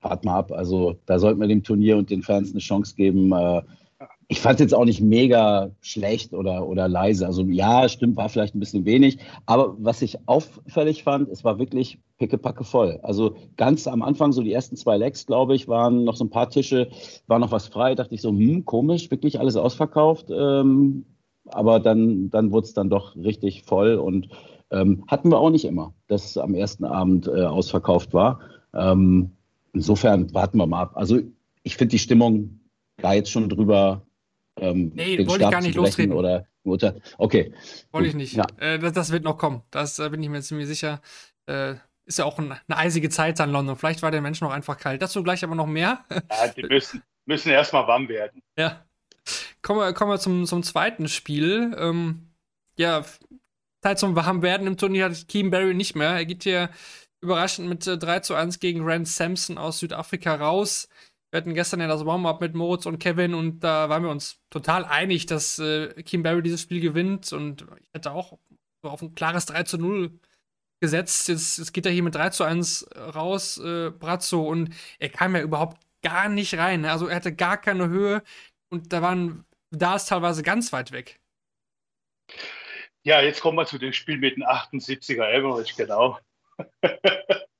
wart 0.00 0.24
mal 0.24 0.38
ab, 0.38 0.52
also 0.52 0.98
da 1.06 1.18
sollten 1.18 1.40
wir 1.40 1.48
dem 1.48 1.62
Turnier 1.62 1.96
und 1.96 2.10
den 2.10 2.22
Fans 2.22 2.50
eine 2.50 2.60
Chance 2.60 2.94
geben. 2.96 3.32
Äh, 3.32 3.62
ich 4.28 4.40
fand 4.40 4.56
es 4.56 4.64
jetzt 4.64 4.74
auch 4.74 4.84
nicht 4.84 5.00
mega 5.00 5.70
schlecht 5.80 6.32
oder, 6.32 6.66
oder 6.66 6.88
leise. 6.88 7.26
Also 7.26 7.42
ja, 7.42 7.88
stimmt, 7.88 8.16
war 8.16 8.28
vielleicht 8.28 8.54
ein 8.54 8.60
bisschen 8.60 8.84
wenig. 8.84 9.18
Aber 9.46 9.76
was 9.78 10.02
ich 10.02 10.18
auffällig 10.26 11.04
fand, 11.04 11.28
es 11.28 11.44
war 11.44 11.58
wirklich 11.58 11.98
pickepacke 12.18 12.64
voll. 12.64 12.98
Also 13.02 13.36
ganz 13.56 13.86
am 13.86 14.02
Anfang, 14.02 14.32
so 14.32 14.42
die 14.42 14.52
ersten 14.52 14.76
zwei 14.76 14.96
Legs, 14.96 15.26
glaube 15.26 15.54
ich, 15.54 15.68
waren 15.68 16.04
noch 16.04 16.16
so 16.16 16.24
ein 16.24 16.30
paar 16.30 16.50
Tische, 16.50 16.88
war 17.28 17.38
noch 17.38 17.52
was 17.52 17.68
frei. 17.68 17.94
Dachte 17.94 18.14
ich 18.14 18.22
so, 18.22 18.30
hm, 18.30 18.64
komisch, 18.64 19.10
wirklich 19.10 19.38
alles 19.38 19.56
ausverkauft. 19.56 20.26
Ähm, 20.30 21.04
aber 21.46 21.78
dann, 21.78 22.28
dann 22.30 22.50
wurde 22.50 22.66
es 22.66 22.74
dann 22.74 22.90
doch 22.90 23.14
richtig 23.14 23.62
voll 23.62 23.94
und 23.94 24.28
ähm, 24.70 25.04
hatten 25.06 25.30
wir 25.30 25.38
auch 25.38 25.50
nicht 25.50 25.64
immer, 25.64 25.94
dass 26.08 26.24
es 26.24 26.38
am 26.38 26.54
ersten 26.54 26.84
Abend 26.84 27.28
äh, 27.28 27.44
ausverkauft 27.44 28.12
war. 28.12 28.40
Ähm, 28.74 29.30
insofern 29.72 30.34
warten 30.34 30.58
wir 30.58 30.66
mal 30.66 30.82
ab. 30.82 30.92
Also 30.94 31.20
ich 31.62 31.76
finde 31.76 31.92
die 31.92 32.00
Stimmung 32.00 32.60
da 32.96 33.12
jetzt 33.12 33.30
schon 33.30 33.48
drüber. 33.48 34.02
Ähm, 34.58 34.92
Nee, 34.94 35.16
den 35.16 35.26
wollte 35.26 35.44
ich 35.44 35.48
Stab 35.48 35.52
gar 35.52 35.60
nicht 35.60 35.74
lostreten. 35.74 36.12
Oder, 36.12 36.46
oder, 36.64 36.96
okay. 37.18 37.52
Wollte 37.92 38.08
ich 38.08 38.14
nicht. 38.14 38.34
Ja. 38.34 38.46
Äh, 38.58 38.78
das, 38.78 38.92
das 38.92 39.12
wird 39.12 39.24
noch 39.24 39.38
kommen. 39.38 39.62
Das 39.70 39.98
äh, 39.98 40.08
bin 40.08 40.22
ich 40.22 40.28
mir 40.28 40.40
ziemlich 40.42 40.66
sicher. 40.66 41.00
Äh, 41.46 41.74
ist 42.06 42.18
ja 42.18 42.24
auch 42.24 42.38
ein, 42.38 42.52
eine 42.52 42.76
eisige 42.76 43.10
Zeit 43.10 43.40
an 43.40 43.50
London. 43.50 43.76
Vielleicht 43.76 44.02
war 44.02 44.10
der 44.10 44.22
Mensch 44.22 44.40
noch 44.40 44.52
einfach 44.52 44.78
kalt. 44.78 45.02
Dazu 45.02 45.22
gleich 45.22 45.44
aber 45.44 45.54
noch 45.54 45.66
mehr. 45.66 46.04
Ja, 46.10 46.48
die 46.48 46.62
müssen, 46.62 47.02
müssen 47.26 47.50
erstmal 47.50 47.86
warm 47.86 48.08
werden. 48.08 48.42
Ja. 48.56 48.84
Kommen 49.60 49.80
wir, 49.80 49.92
kommen 49.92 50.12
wir 50.12 50.18
zum, 50.18 50.46
zum 50.46 50.62
zweiten 50.62 51.08
Spiel. 51.08 51.74
Ähm, 51.76 52.28
ja, 52.78 53.04
Zeit 53.82 53.98
zum 53.98 54.16
Warmwerden 54.16 54.66
im 54.66 54.76
Turnier 54.76 55.06
hat 55.06 55.28
Keem 55.28 55.50
Barry 55.50 55.74
nicht 55.74 55.96
mehr. 55.96 56.10
Er 56.10 56.24
geht 56.24 56.44
hier 56.44 56.70
überraschend 57.20 57.68
mit 57.68 57.86
äh, 57.86 57.98
3 57.98 58.20
zu 58.20 58.34
1 58.34 58.60
gegen 58.60 58.82
Rand 58.84 59.08
Sampson 59.08 59.58
aus 59.58 59.80
Südafrika 59.80 60.36
raus. 60.36 60.88
Wir 61.36 61.42
hatten 61.42 61.52
gestern 61.52 61.80
ja 61.80 61.86
das 61.86 62.06
Warm-up 62.06 62.40
mit 62.40 62.54
Moritz 62.54 62.86
und 62.86 62.98
Kevin 62.98 63.34
und 63.34 63.60
da 63.60 63.90
waren 63.90 64.02
wir 64.02 64.08
uns 64.08 64.40
total 64.48 64.86
einig, 64.86 65.26
dass 65.26 65.58
äh, 65.58 66.02
Keem 66.02 66.22
Barry 66.22 66.42
dieses 66.42 66.62
Spiel 66.62 66.80
gewinnt 66.80 67.30
und 67.30 67.66
ich 67.78 67.92
hätte 67.92 68.12
auch 68.12 68.38
auf 68.80 69.02
ein 69.02 69.14
klares 69.14 69.44
3 69.44 69.64
zu 69.64 69.76
0 69.76 70.18
gesetzt. 70.80 71.28
Jetzt, 71.28 71.58
jetzt 71.58 71.74
geht 71.74 71.84
er 71.84 71.92
hier 71.92 72.02
mit 72.02 72.14
3 72.14 72.30
zu 72.30 72.42
1 72.42 72.88
raus, 73.14 73.58
äh, 73.58 73.90
Brazzo, 73.90 74.48
und 74.48 74.74
er 74.98 75.10
kam 75.10 75.36
ja 75.36 75.42
überhaupt 75.42 75.76
gar 76.02 76.30
nicht 76.30 76.56
rein. 76.56 76.80
ne? 76.80 76.90
Also 76.90 77.06
er 77.06 77.16
hatte 77.16 77.34
gar 77.34 77.58
keine 77.58 77.88
Höhe 77.88 78.22
und 78.70 78.94
da 78.94 79.02
waren 79.02 79.44
da 79.70 79.96
ist 79.96 80.06
teilweise 80.06 80.42
ganz 80.42 80.72
weit 80.72 80.90
weg. 80.90 81.20
Ja, 83.02 83.20
jetzt 83.20 83.42
kommen 83.42 83.58
wir 83.58 83.66
zu 83.66 83.76
dem 83.76 83.92
Spiel 83.92 84.16
mit 84.16 84.36
dem 84.36 84.44
78er 84.44 85.24
Average, 85.24 85.74
genau. 85.76 86.18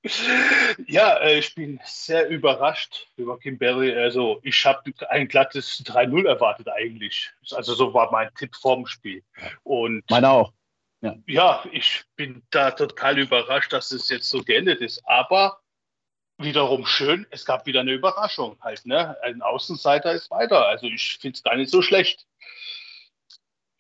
ja, 0.87 1.17
äh, 1.19 1.39
ich 1.39 1.55
bin 1.55 1.81
sehr 1.85 2.29
überrascht 2.29 3.09
über 3.17 3.39
Kim 3.39 3.59
Berry. 3.59 3.95
Also 3.95 4.41
ich 4.43 4.65
habe 4.65 4.93
ein 5.09 5.29
glattes 5.29 5.85
3-0 5.85 6.27
erwartet 6.27 6.69
eigentlich. 6.69 7.31
Also 7.53 7.75
so 7.75 7.95
war 7.95 8.11
mein 8.11 8.33
Tipp 8.35 8.55
vorm 8.57 8.87
Spiel. 8.87 9.23
Und 9.65 10.09
Meine 10.11 10.31
auch. 10.31 10.53
ja, 11.27 11.65
ich 11.73 12.05
bin 12.17 12.43
da 12.51 12.71
total 12.71 13.19
überrascht, 13.19 13.73
dass 13.73 13.91
es 13.93 14.09
jetzt 14.09 14.29
so 14.29 14.43
geendet 14.43 14.81
ist. 14.81 15.03
Aber 15.07 15.61
wiederum 16.39 16.87
schön, 16.87 17.27
es 17.31 17.45
gab 17.45 17.67
wieder 17.67 17.81
eine 17.81 17.93
Überraschung 17.93 18.59
halt. 18.61 18.85
Ne? 18.87 19.17
Ein 19.23 19.43
Außenseiter 19.43 20.13
ist 20.13 20.31
weiter. 20.31 20.67
Also 20.67 20.87
ich 20.87 21.19
finde 21.21 21.37
es 21.37 21.43
gar 21.43 21.57
nicht 21.57 21.71
so 21.71 21.83
schlecht. 21.83 22.27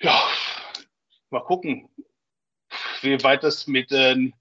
Ja, 0.00 0.28
mal 1.30 1.40
gucken, 1.40 1.88
wie 3.02 3.22
weit 3.22 3.42
das 3.42 3.66
mit 3.66 3.90
ähm, 3.92 4.34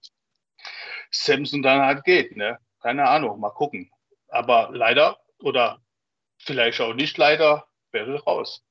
Samson 1.12 1.62
dann 1.62 1.82
halt 1.82 2.04
geht. 2.04 2.36
Ne? 2.36 2.58
Keine 2.82 3.08
Ahnung, 3.08 3.40
mal 3.40 3.50
gucken. 3.50 3.90
Aber 4.30 4.70
leider 4.74 5.18
oder 5.40 5.80
vielleicht 6.38 6.82
auch 6.82 6.94
nicht 6.94 7.18
leider, 7.18 7.66
wäre 7.92 8.22
raus. 8.24 8.66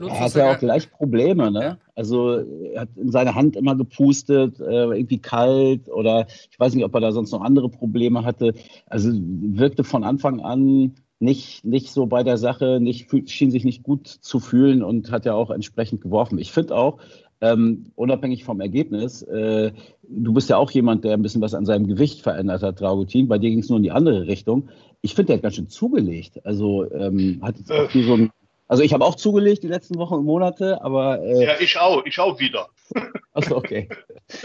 Er 0.00 0.20
hat 0.20 0.34
ja 0.34 0.52
auch 0.52 0.58
gleich 0.58 0.92
Probleme, 0.92 1.50
ne? 1.50 1.80
Also 1.96 2.38
er 2.72 2.82
hat 2.82 2.90
in 2.96 3.10
seine 3.10 3.34
Hand 3.34 3.56
immer 3.56 3.74
gepustet, 3.74 4.60
äh, 4.60 4.84
irgendwie 4.84 5.18
kalt 5.18 5.88
oder 5.88 6.28
ich 6.28 6.58
weiß 6.58 6.74
nicht, 6.74 6.84
ob 6.84 6.94
er 6.94 7.00
da 7.00 7.10
sonst 7.10 7.32
noch 7.32 7.40
andere 7.40 7.68
Probleme 7.68 8.24
hatte. 8.24 8.54
Also 8.86 9.10
wirkte 9.12 9.82
von 9.82 10.04
Anfang 10.04 10.40
an 10.40 10.94
nicht, 11.18 11.64
nicht 11.64 11.90
so 11.90 12.06
bei 12.06 12.22
der 12.22 12.38
Sache, 12.38 12.78
nicht, 12.80 13.10
schien 13.28 13.50
sich 13.50 13.64
nicht 13.64 13.82
gut 13.82 14.06
zu 14.06 14.38
fühlen 14.38 14.84
und 14.84 15.10
hat 15.10 15.24
ja 15.24 15.34
auch 15.34 15.50
entsprechend 15.50 16.00
geworfen. 16.00 16.38
Ich 16.38 16.52
finde 16.52 16.76
auch, 16.76 16.98
ähm, 17.40 17.92
unabhängig 17.94 18.44
vom 18.44 18.60
Ergebnis, 18.60 19.22
äh, 19.22 19.72
du 20.02 20.32
bist 20.32 20.48
ja 20.50 20.56
auch 20.56 20.70
jemand, 20.70 21.04
der 21.04 21.14
ein 21.14 21.22
bisschen 21.22 21.40
was 21.40 21.54
an 21.54 21.66
seinem 21.66 21.86
Gewicht 21.86 22.22
verändert 22.22 22.62
hat, 22.62 22.80
Dragutin. 22.80 23.28
Bei 23.28 23.38
dir 23.38 23.50
ging 23.50 23.60
es 23.60 23.68
nur 23.68 23.76
in 23.78 23.84
die 23.84 23.92
andere 23.92 24.26
Richtung. 24.26 24.70
Ich 25.02 25.14
finde, 25.14 25.28
der 25.28 25.36
hat 25.36 25.42
ganz 25.42 25.54
schön 25.56 25.68
zugelegt. 25.68 26.44
Also 26.44 26.90
ähm, 26.92 27.40
hat 27.42 27.58
jetzt 27.58 27.70
auch 27.70 27.94
Äh. 27.94 28.02
so 28.02 28.14
ein 28.14 28.30
also 28.68 28.82
ich 28.82 28.92
habe 28.92 29.04
auch 29.04 29.14
zugelegt 29.14 29.62
die 29.62 29.68
letzten 29.68 29.96
Wochen 29.96 30.14
und 30.14 30.26
Monate, 30.26 30.82
aber 30.82 31.22
äh, 31.22 31.46
Ja, 31.46 31.58
ich 31.58 31.78
auch, 31.78 32.04
ich 32.04 32.18
auch 32.20 32.38
wieder. 32.38 32.68
achso, 33.32 33.56
okay. 33.56 33.88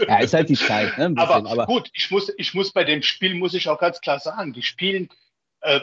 Ja, 0.08 0.20
ist 0.20 0.32
halt 0.32 0.48
die 0.48 0.54
Zeit, 0.54 0.96
ne? 0.96 1.10
Bisschen, 1.10 1.18
Aber, 1.18 1.50
aber, 1.50 1.66
gut, 1.66 1.90
ich 1.92 2.10
muss, 2.10 2.32
ich 2.38 2.54
muss 2.54 2.72
bei 2.72 2.84
dem 2.84 3.02
Spiel, 3.02 3.34
muss 3.34 3.52
ich 3.52 3.68
auch 3.68 3.78
ganz 3.78 4.00
klar 4.00 4.18
sagen, 4.18 4.54
die 4.54 4.62
spielen 4.62 5.10
äh, 5.60 5.80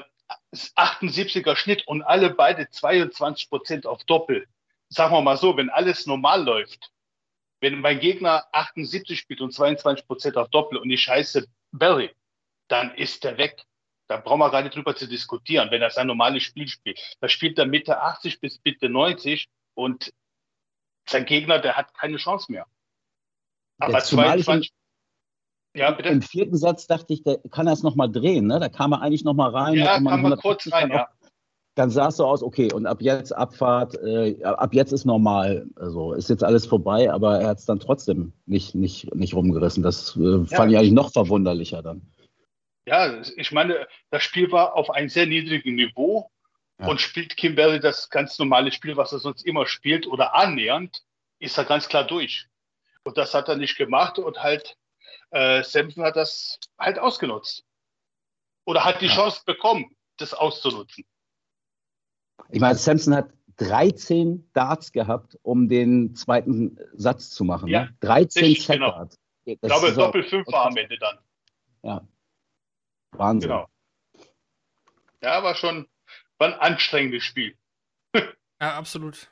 78er 0.53 1.55
Schnitt 1.55 1.87
und 1.87 2.01
alle 2.01 2.31
beide 2.31 2.67
22 2.67 3.49
Prozent 3.49 3.85
auf 3.85 4.03
Doppel. 4.05 4.47
Sagen 4.89 5.13
wir 5.13 5.21
mal 5.21 5.37
so, 5.37 5.55
wenn 5.55 5.69
alles 5.69 6.07
normal 6.07 6.43
läuft, 6.43 6.89
wenn 7.61 7.79
mein 7.79 7.99
Gegner 7.99 8.45
78 8.51 9.19
spielt 9.19 9.39
und 9.41 9.53
22 9.53 10.05
Prozent 10.05 10.35
auf 10.37 10.49
Doppel 10.49 10.77
und 10.79 10.89
ich 10.89 11.07
heiße 11.07 11.47
Barry, 11.71 12.11
dann 12.67 12.93
ist 12.95 13.23
er 13.23 13.37
weg. 13.37 13.63
Da 14.07 14.17
brauchen 14.17 14.39
wir 14.39 14.49
gar 14.49 14.63
nicht 14.63 14.75
drüber 14.75 14.95
zu 14.95 15.07
diskutieren, 15.07 15.71
wenn 15.71 15.81
er 15.81 15.91
sein 15.91 16.07
normales 16.07 16.43
Spiel 16.43 16.67
spielt. 16.67 16.99
Da 17.21 17.29
spielt 17.29 17.57
er 17.59 17.65
Mitte 17.65 18.01
80 18.01 18.41
bis 18.41 18.59
Mitte 18.65 18.89
90 18.89 19.47
und 19.75 20.11
sein 21.07 21.25
Gegner, 21.25 21.59
der 21.59 21.77
hat 21.77 21.93
keine 21.93 22.17
Chance 22.17 22.51
mehr. 22.51 22.65
Aber 23.79 23.93
Ja, 23.93 23.99
zumal 24.01 24.39
ich 24.39 24.45
22. 24.45 24.73
Ja, 25.73 25.91
bitte. 25.91 26.09
im 26.09 26.21
vierten 26.21 26.57
Satz 26.57 26.87
dachte 26.87 27.13
ich, 27.13 27.23
der 27.23 27.37
kann 27.49 27.67
er 27.67 27.73
es 27.73 27.83
nochmal 27.83 28.11
drehen, 28.11 28.47
ne? 28.47 28.59
Da 28.59 28.67
kam 28.67 28.91
er 28.91 29.01
eigentlich 29.01 29.23
nochmal 29.23 29.51
rein. 29.51 29.75
Ja, 29.75 29.99
man 30.01 30.15
180 30.15 30.41
kurz 30.41 30.73
rein, 30.73 30.89
ja. 30.89 31.07
Dann 31.81 31.89
sah 31.89 32.09
es 32.09 32.17
so 32.17 32.27
aus, 32.27 32.43
okay, 32.43 32.71
und 32.71 32.85
ab 32.85 33.01
jetzt 33.01 33.35
Abfahrt, 33.35 33.95
äh, 34.03 34.39
ab 34.43 34.71
jetzt 34.75 34.91
ist 34.91 35.03
normal. 35.03 35.65
Also 35.77 36.13
ist 36.13 36.29
jetzt 36.29 36.43
alles 36.43 36.67
vorbei, 36.67 37.11
aber 37.11 37.39
er 37.39 37.47
hat 37.47 37.57
es 37.57 37.65
dann 37.65 37.79
trotzdem 37.79 38.33
nicht, 38.45 38.75
nicht, 38.75 39.15
nicht 39.15 39.33
rumgerissen. 39.33 39.81
Das 39.81 40.15
äh, 40.15 40.19
Ja. 40.19 40.45
fand 40.57 40.71
ich 40.71 40.77
eigentlich 40.77 40.91
noch 40.91 41.11
verwunderlicher 41.11 41.81
dann. 41.81 42.03
Ja, 42.85 43.19
ich 43.35 43.51
meine, 43.51 43.87
das 44.11 44.21
Spiel 44.21 44.51
war 44.51 44.75
auf 44.75 44.91
einem 44.91 45.09
sehr 45.09 45.25
niedrigen 45.25 45.73
Niveau 45.73 46.29
Ja. 46.79 46.87
und 46.87 47.01
spielt 47.01 47.35
Kimberly 47.35 47.79
das 47.79 48.11
ganz 48.11 48.37
normale 48.37 48.71
Spiel, 48.71 48.95
was 48.95 49.11
er 49.11 49.17
sonst 49.17 49.43
immer 49.43 49.65
spielt 49.65 50.05
oder 50.05 50.35
annähernd, 50.35 51.01
ist 51.39 51.57
er 51.57 51.65
ganz 51.65 51.87
klar 51.89 52.03
durch. 52.03 52.45
Und 53.05 53.17
das 53.17 53.33
hat 53.33 53.49
er 53.49 53.55
nicht 53.55 53.75
gemacht 53.75 54.19
und 54.19 54.43
halt 54.43 54.77
äh, 55.31 55.63
Sampson 55.63 56.03
hat 56.03 56.15
das 56.15 56.59
halt 56.77 56.99
ausgenutzt. 56.99 57.63
Oder 58.65 58.85
hat 58.85 59.01
die 59.01 59.07
Ja. 59.07 59.13
Chance 59.15 59.41
bekommen, 59.47 59.95
das 60.17 60.35
auszunutzen. 60.35 61.05
Ich 62.51 62.59
meine, 62.59 62.75
Samson 62.75 63.15
hat 63.15 63.29
13 63.57 64.49
Darts 64.53 64.91
gehabt, 64.91 65.37
um 65.43 65.67
den 65.67 66.15
zweiten 66.15 66.77
Satz 66.93 67.29
zu 67.29 67.43
machen. 67.43 67.69
Ja, 67.69 67.85
ne? 67.85 67.95
13 68.01 68.43
richtig, 68.43 68.67
genau. 68.67 68.87
Set-Darts. 68.87 69.19
Ich 69.45 69.59
glaube, 69.61 69.93
Doppel 69.93 70.23
5 70.23 70.47
war 70.47 70.67
am 70.67 70.77
Ende 70.77 70.97
dann. 70.97 71.17
Wahnsinn. 73.11 73.49
Genau. 73.49 73.67
Ja, 75.21 75.43
war 75.43 75.55
schon 75.55 75.87
war 76.41 76.47
ein 76.47 76.59
anstrengendes 76.59 77.23
Spiel. 77.23 77.55
Ja, 78.59 78.77
absolut. 78.77 79.31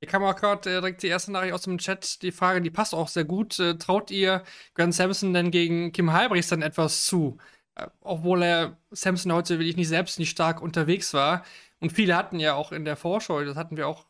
Hier 0.00 0.08
kam 0.08 0.24
auch 0.24 0.34
gerade 0.34 0.68
äh, 0.68 0.80
direkt 0.80 1.04
die 1.04 1.06
erste 1.06 1.30
Nachricht 1.30 1.52
aus 1.52 1.62
dem 1.62 1.78
Chat. 1.78 2.20
Die 2.22 2.32
Frage, 2.32 2.60
die 2.60 2.70
passt 2.70 2.96
auch 2.96 3.06
sehr 3.06 3.22
gut. 3.22 3.60
Äh, 3.60 3.78
traut 3.78 4.10
ihr 4.10 4.42
Grant 4.74 4.92
Sampson 4.92 5.32
denn 5.32 5.52
gegen 5.52 5.92
Kim 5.92 6.12
Halbrichs 6.12 6.48
dann 6.48 6.62
etwas 6.62 7.06
zu? 7.06 7.38
Äh, 7.76 7.86
obwohl 8.00 8.42
er 8.42 8.76
Sampson 8.90 9.32
heute 9.32 9.60
wirklich 9.60 9.76
nicht 9.76 9.86
selbst 9.86 10.18
nicht 10.18 10.30
stark 10.30 10.62
unterwegs 10.62 11.14
war. 11.14 11.44
Und 11.80 11.92
viele 11.92 12.16
hatten 12.16 12.38
ja 12.40 12.54
auch 12.54 12.72
in 12.72 12.84
der 12.84 12.96
Vorschau, 12.96 13.42
das 13.44 13.56
hatten 13.56 13.76
wir 13.76 13.88
auch 13.88 14.06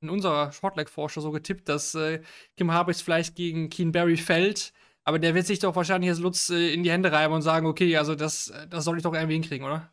in 0.00 0.10
unserer 0.10 0.52
Shortleg-Vorschau 0.52 1.20
so 1.20 1.30
getippt, 1.30 1.68
dass 1.68 1.94
äh, 1.94 2.20
Kim 2.56 2.72
Halbrichs 2.72 3.02
vielleicht 3.02 3.36
gegen 3.36 3.68
Keen 3.70 3.92
Barry 3.92 4.16
fällt. 4.16 4.72
Aber 5.04 5.18
der 5.18 5.34
wird 5.34 5.46
sich 5.46 5.60
doch 5.60 5.76
wahrscheinlich 5.76 6.08
jetzt 6.08 6.20
Lutz 6.20 6.50
äh, 6.50 6.72
in 6.74 6.82
die 6.82 6.90
Hände 6.90 7.12
reiben 7.12 7.34
und 7.34 7.42
sagen, 7.42 7.66
okay, 7.66 7.96
also 7.96 8.14
das, 8.14 8.52
das 8.68 8.84
soll 8.84 8.96
ich 8.96 9.02
doch 9.04 9.14
irgendwie 9.14 9.34
hinkriegen, 9.34 9.66
oder? 9.66 9.90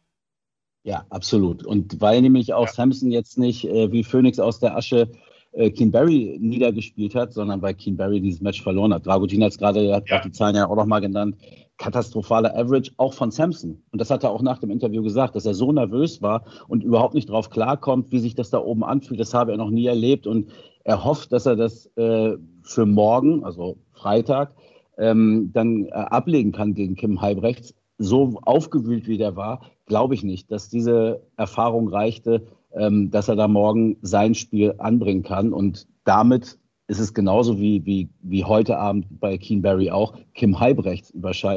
Ja, 0.83 1.05
absolut. 1.09 1.63
Und 1.65 1.99
weil 2.01 2.21
nämlich 2.21 2.53
auch 2.53 2.67
Ja. 2.67 2.73
Samson 2.73 3.11
jetzt 3.11 3.37
nicht 3.37 3.65
äh, 3.65 3.91
wie 3.91 4.03
Phoenix 4.03 4.39
aus 4.39 4.59
der 4.59 4.75
Asche 4.75 5.11
äh, 5.53 5.69
Keen 5.71 5.91
Barry 5.91 6.37
niedergespielt 6.39 7.15
hat, 7.15 7.33
sondern 7.33 7.61
weil 7.61 7.73
Keen 7.73 7.97
Barry 7.97 8.21
dieses 8.21 8.41
Match 8.41 8.61
verloren 8.61 8.93
hat. 8.93 9.05
Dragutin 9.05 9.43
hat 9.43 9.51
es 9.51 9.57
gerade, 9.57 9.93
hat 9.95 10.09
Ja. 10.09 10.19
die 10.21 10.31
Zahlen 10.31 10.55
ja 10.55 10.67
auch 10.67 10.75
nochmal 10.75 11.01
genannt, 11.01 11.35
katastrophaler 11.77 12.55
Average, 12.57 12.91
auch 12.97 13.13
von 13.13 13.31
Samson. 13.31 13.81
Und 13.91 13.99
das 14.01 14.09
hat 14.11 14.23
er 14.23 14.31
auch 14.31 14.41
nach 14.41 14.59
dem 14.59 14.69
Interview 14.69 15.01
gesagt, 15.01 15.35
dass 15.35 15.45
er 15.45 15.53
so 15.53 15.71
nervös 15.71 16.21
war 16.21 16.43
und 16.67 16.83
überhaupt 16.83 17.13
nicht 17.13 17.29
drauf 17.29 17.49
klarkommt, 17.49 18.11
wie 18.11 18.19
sich 18.19 18.35
das 18.35 18.49
da 18.49 18.59
oben 18.59 18.83
anfühlt. 18.83 19.19
Das 19.19 19.33
habe 19.33 19.51
er 19.51 19.57
noch 19.57 19.69
nie 19.69 19.85
erlebt. 19.85 20.27
Und 20.27 20.49
er 20.83 21.03
hofft, 21.03 21.31
dass 21.31 21.45
er 21.45 21.55
das 21.55 21.85
äh, 21.95 22.35
für 22.63 22.85
morgen, 22.85 23.43
also 23.43 23.77
Freitag, 23.93 24.53
ähm, 24.97 25.51
dann 25.53 25.85
äh, 25.85 25.91
ablegen 25.91 26.51
kann 26.51 26.73
gegen 26.73 26.95
Kim 26.95 27.21
Halbrechts. 27.21 27.73
So 27.97 28.37
aufgewühlt 28.43 29.07
wie 29.07 29.17
der 29.17 29.35
war, 29.35 29.61
glaube 29.85 30.13
ich 30.15 30.23
nicht, 30.23 30.51
dass 30.51 30.69
diese 30.69 31.21
Erfahrung 31.37 31.87
reichte, 31.89 32.45
ähm, 32.73 33.11
dass 33.11 33.27
er 33.27 33.35
da 33.35 33.47
morgen 33.47 33.97
sein 34.01 34.35
Spiel 34.35 34.75
anbringen 34.77 35.23
kann. 35.23 35.53
Und 35.53 35.87
damit 36.03 36.57
ist 36.87 36.99
es 36.99 37.13
genauso 37.13 37.59
wie, 37.59 37.85
wie, 37.85 38.09
wie 38.21 38.43
heute 38.43 38.77
Abend 38.77 39.05
bei 39.19 39.37
Keen 39.37 39.61
Barry 39.61 39.91
auch. 39.91 40.17
Kim 40.33 40.59
Halbrechts 40.59 41.13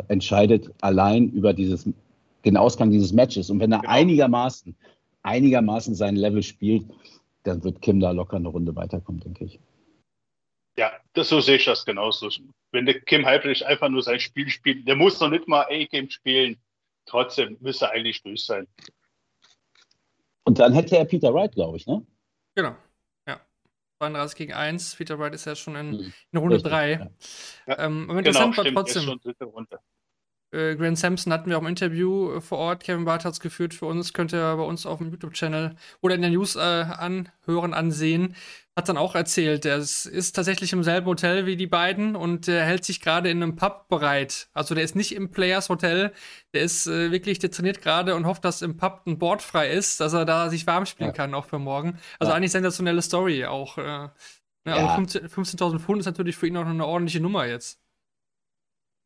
entscheidet 0.09 0.71
allein 0.83 1.29
über 1.31 1.55
dieses, 1.55 1.89
den 2.45 2.57
Ausgang 2.57 2.91
dieses 2.91 3.13
Matches. 3.13 3.51
Und 3.51 3.61
wenn 3.61 3.73
er 3.73 3.81
Genau. 3.81 3.93
einigermaßen, 3.93 4.77
einigermaßen 5.23 5.95
sein 5.95 6.17
Level 6.17 6.43
spielt, 6.43 6.85
dann 7.45 7.65
wird 7.65 7.81
Kim 7.81 7.99
da 8.01 8.11
locker 8.11 8.37
eine 8.37 8.49
Runde 8.49 8.77
weiterkommen, 8.77 9.21
denke 9.21 9.45
ich. 9.47 9.59
Ja, 10.77 10.93
das, 11.13 11.29
so 11.29 11.41
sehe 11.41 11.57
ich 11.57 11.65
das 11.65 11.85
genauso. 11.85 12.29
Wenn 12.71 12.87
der 12.87 13.01
Kim 13.01 13.27
Halbrich 13.27 13.67
einfach 13.67 13.89
nur 13.89 14.03
sein 14.03 14.21
Spiel 14.21 14.49
spielt, 14.49 14.87
der 14.89 14.97
muss 14.97 15.21
noch 15.21 15.29
nicht 15.29 15.47
mal 15.49 15.67
A-Game 15.71 16.09
spielen, 16.09 16.57
trotzdem 17.05 17.57
müsste 17.61 17.87
er 17.87 17.93
eigentlich 17.93 18.23
durch 18.23 18.45
sein. 18.45 18.67
Und 20.45 20.59
dann 20.59 20.73
hätte 20.73 20.97
er 20.97 21.05
Peter 21.05 21.33
Wright, 21.33 21.53
glaube 21.55 21.77
ich, 21.77 21.87
ne? 21.87 22.05
Genau. 22.55 22.75
Ja. 23.29 23.41
32 24.01 24.37
gegen 24.37 24.53
1. 24.53 24.97
Peter 24.97 25.19
Wright 25.19 25.35
ist 25.35 25.45
ja 25.45 25.55
schon 25.55 25.77
in, 25.77 25.93
Hm. 25.99 26.13
in 26.33 26.39
Runde 26.39 26.57
Richtig, 26.57 26.71
3. 26.73 27.11
ja. 27.67 27.79
Ähm, 27.79 28.11
aber 28.11 28.23
Genau, 28.23 28.41
interessant 28.47 28.57
war 28.57 28.65
stimmt, 28.87 29.23
trotzdem. 29.23 29.67
Äh, 30.55 30.77
Grant 30.77 30.99
Sampson 30.99 31.33
hatten 31.33 31.49
wir 31.49 31.57
auch 31.57 31.63
im 31.63 31.69
Interview 31.69 32.35
äh, 32.35 32.41
vor 32.43 32.59
Ort. 32.59 32.83
Kevin 32.85 33.07
Barth 33.07 33.25
hat 33.25 33.33
es 33.33 33.41
geführt 33.41 33.73
für 33.73 33.87
uns. 33.87 34.13
Könnt 34.13 34.35
ihr 34.35 34.57
bei 34.57 34.63
uns 34.63 34.85
auf 34.85 34.99
dem 34.99 35.11
YouTube-Channel 35.11 35.77
oder 36.03 36.15
in 36.15 36.21
der 36.21 36.31
News 36.31 36.57
äh, 36.57 36.61
anhören, 36.61 37.73
ansehen. 37.73 38.37
Hat 38.75 38.89
dann 38.89 38.97
auch 38.97 39.15
erzählt, 39.15 39.67
er 39.67 39.77
ist, 39.77 40.33
tatsächlich 40.35 40.73
im 40.73 40.83
selben 40.83 41.07
Hotel 41.07 41.45
wie 41.45 41.57
die 41.57 41.67
beiden 41.67 42.17
und 42.17 42.47
der 42.47 42.65
hält 42.65 42.87
sich 42.87 43.03
gerade 43.03 43.29
in 43.31 43.43
einem 43.43 43.55
Pub 43.55 43.87
bereit. 43.89 44.49
Also 44.55 44.75
der 44.75 44.83
ist 44.83 44.97
nicht 44.97 45.15
im 45.15 45.31
Players 45.31 45.69
Hotel. 45.69 46.13
Der 46.55 46.63
ist 46.63 46.87
äh, 46.87 47.11
wirklich, 47.11 47.39
der 47.39 47.51
trainiert 47.51 47.83
gerade 47.83 48.15
und 48.15 48.25
hofft, 48.27 48.47
dass 48.47 48.63
im 48.63 48.79
Pub 48.79 49.03
ein 49.07 49.19
Board 49.19 49.43
frei 49.43 49.71
ist, 49.71 50.01
dass 50.01 50.15
er 50.15 50.25
da 50.25 50.49
sich 50.49 50.67
warm 50.67 50.87
spielen 50.87 51.09
Ja. 51.11 51.13
kann, 51.13 51.35
auch 51.35 51.45
für 51.45 51.59
morgen. 51.59 51.99
Also 52.19 52.31
Ja. 52.31 52.37
eigentlich 52.37 52.53
sensationelle 52.53 53.03
Story 53.03 53.45
auch. 53.45 53.77
Äh, 53.77 53.83
ne, 53.83 54.11
Ja. 54.65 54.77
Also 54.77 54.89
15 54.95 55.29
15.000 55.29 55.79
Pfund 55.83 56.01
ist 56.01 56.07
natürlich 56.07 56.37
für 56.37 56.47
ihn 56.47 56.57
auch 56.57 56.65
noch 56.65 56.71
eine 56.71 56.87
ordentliche 56.87 57.21
Nummer 57.21 57.45
jetzt. 57.47 57.79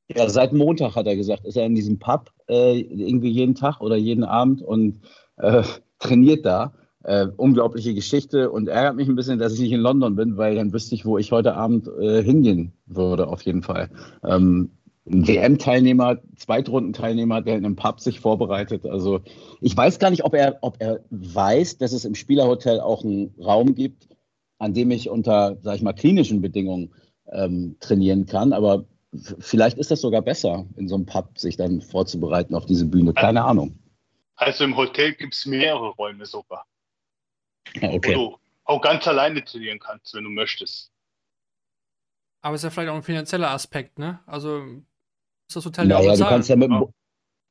Ja, 0.08 0.28
seit 0.28 0.52
Montag 0.52 0.94
hat 0.94 1.08
er 1.08 1.16
gesagt, 1.16 1.44
ist 1.44 1.56
er 1.56 1.66
in 1.66 1.74
diesem 1.74 1.98
Pub 1.98 2.30
äh, 2.48 2.78
irgendwie 2.78 3.30
jeden 3.30 3.56
Tag 3.56 3.80
oder 3.80 3.96
jeden 3.96 4.22
Abend 4.22 4.62
und 4.62 5.00
äh, 5.38 5.64
trainiert 5.98 6.46
da. 6.46 6.72
Äh, 7.06 7.28
unglaubliche 7.36 7.94
Geschichte 7.94 8.50
und 8.50 8.66
ärgert 8.66 8.96
mich 8.96 9.06
ein 9.06 9.14
bisschen, 9.14 9.38
dass 9.38 9.52
ich 9.52 9.60
nicht 9.60 9.70
in 9.70 9.80
London 9.80 10.16
bin, 10.16 10.36
weil 10.36 10.56
dann 10.56 10.72
wüsste 10.72 10.96
ich, 10.96 11.06
wo 11.06 11.18
ich 11.18 11.30
heute 11.30 11.54
Abend 11.54 11.86
äh, 12.00 12.20
hingehen 12.20 12.72
würde, 12.86 13.28
auf 13.28 13.42
jeden 13.42 13.62
Fall. 13.62 13.90
Ähm, 14.24 14.72
ein 15.08 15.28
WM-Teilnehmer, 15.28 16.18
Zweitrundenteilnehmer, 16.36 17.42
der 17.42 17.58
in 17.58 17.64
einem 17.64 17.76
Pub 17.76 18.00
sich 18.00 18.18
vorbereitet. 18.18 18.86
Also 18.86 19.20
ich 19.60 19.76
weiß 19.76 20.00
gar 20.00 20.10
nicht, 20.10 20.24
ob 20.24 20.34
er, 20.34 20.58
ob 20.62 20.78
er 20.80 21.04
weiß, 21.10 21.78
dass 21.78 21.92
es 21.92 22.04
im 22.04 22.16
Spielerhotel 22.16 22.80
auch 22.80 23.04
einen 23.04 23.32
Raum 23.38 23.76
gibt, 23.76 24.08
an 24.58 24.74
dem 24.74 24.90
ich 24.90 25.08
unter, 25.08 25.58
sag 25.62 25.76
ich 25.76 25.82
mal, 25.82 25.92
klinischen 25.92 26.40
Bedingungen 26.40 26.92
ähm, 27.30 27.76
trainieren 27.78 28.26
kann. 28.26 28.52
Aber 28.52 28.84
vielleicht 29.38 29.78
ist 29.78 29.92
das 29.92 30.00
sogar 30.00 30.22
besser, 30.22 30.66
in 30.76 30.88
so 30.88 30.96
einem 30.96 31.06
Pub 31.06 31.38
sich 31.38 31.56
dann 31.56 31.82
vorzubereiten 31.82 32.56
auf 32.56 32.66
diese 32.66 32.86
Bühne. 32.86 33.12
Keine 33.12 33.44
Ahnung. 33.44 33.78
Also 34.34 34.64
im 34.64 34.76
Hotel 34.76 35.14
gibt 35.14 35.34
es 35.34 35.46
mehrere 35.46 35.90
Räume 35.90 36.26
sogar, 36.26 36.66
Wo 37.80 37.86
okay. 37.88 38.14
du 38.14 38.36
auch 38.64 38.80
ganz 38.80 39.06
alleine 39.06 39.44
trainieren 39.44 39.78
kannst, 39.78 40.14
wenn 40.14 40.24
du 40.24 40.30
möchtest. 40.30 40.90
Aber 42.42 42.54
es 42.54 42.60
ist 42.60 42.64
ja 42.64 42.70
vielleicht 42.70 42.90
auch 42.90 42.96
ein 42.96 43.02
finanzieller 43.02 43.50
Aspekt, 43.50 43.98
ne? 43.98 44.20
Also 44.26 44.62
ist 45.48 45.56
das 45.56 45.64
Hotel 45.64 45.88
ja 45.88 45.96
auch 45.96 46.00
Naja, 46.00 46.12
du 46.12 46.18
bezahlen. 46.18 46.30
kannst 46.30 46.48
ja 46.48 46.56
mit 46.56 46.70
dem, 46.70 46.72
Ja. 46.72 46.86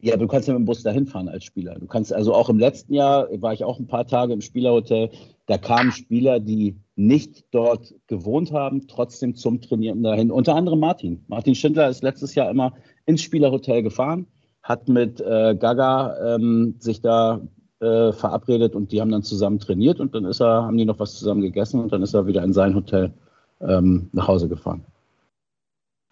Ja, 0.01 0.17
du 0.17 0.27
kannst 0.27 0.48
ja 0.48 0.53
mit 0.53 0.62
dem 0.62 0.65
Bus 0.65 0.84
dahin 0.84 1.07
fahren 1.07 1.29
als 1.29 1.45
Spieler. 1.45 1.79
Du 1.79 1.88
kannst 1.88 2.12
also 2.13 2.34
auch 2.34 2.50
im 2.50 2.60
letzten 2.60 2.93
Jahr 2.93 3.27
war 3.41 3.53
ich 3.53 3.63
auch 3.63 3.79
ein 3.79 3.88
paar 3.88 4.05
Tage 4.05 4.34
im 4.34 4.41
Spielerhotel. 4.41 5.10
Da 5.45 5.57
kamen 5.57 5.91
Spieler, 5.91 6.39
die 6.39 6.75
nicht 6.95 7.45
dort 7.51 7.93
gewohnt 8.07 8.51
haben, 8.51 8.88
trotzdem 8.88 9.36
zum 9.36 9.62
Trainieren 9.62 10.03
dahin. 10.03 10.31
Unter 10.31 10.55
anderem 10.55 10.79
Martin. 10.79 11.24
Martin 11.27 11.55
Schindler 11.55 11.89
ist 11.89 12.03
letztes 12.03 12.36
Jahr 12.36 12.50
immer 12.50 12.74
ins 13.05 13.22
Spielerhotel 13.22 13.84
gefahren, 13.84 14.27
hat 14.62 14.89
mit 14.89 15.22
äh, 15.22 15.55
Gaga 15.55 16.36
ähm, 16.36 16.75
sich 16.79 17.01
da 17.01 17.41
äh, 17.82 18.12
verabredet 18.13 18.75
und 18.75 18.91
die 18.91 19.01
haben 19.01 19.12
dann 19.12 19.24
zusammen 19.24 19.60
trainiert 19.60 20.00
und 20.00 20.15
dann 20.15 20.25
ist 20.25 20.41
er, 20.41 20.63
haben 20.63 20.77
die 20.77 20.86
noch 20.86 21.00
was 21.00 21.15
zusammen 21.17 21.41
gegessen 21.41 21.79
und 21.82 21.91
dann 21.91 22.01
ist 22.01 22.13
er 22.13 22.25
wieder 22.27 22.44
in 22.44 22.53
sein 22.53 22.74
Hotel 22.75 23.13
ähm, 23.62 24.10
nach 24.13 24.27
Hause 24.27 24.48
gefahren. 24.50 24.86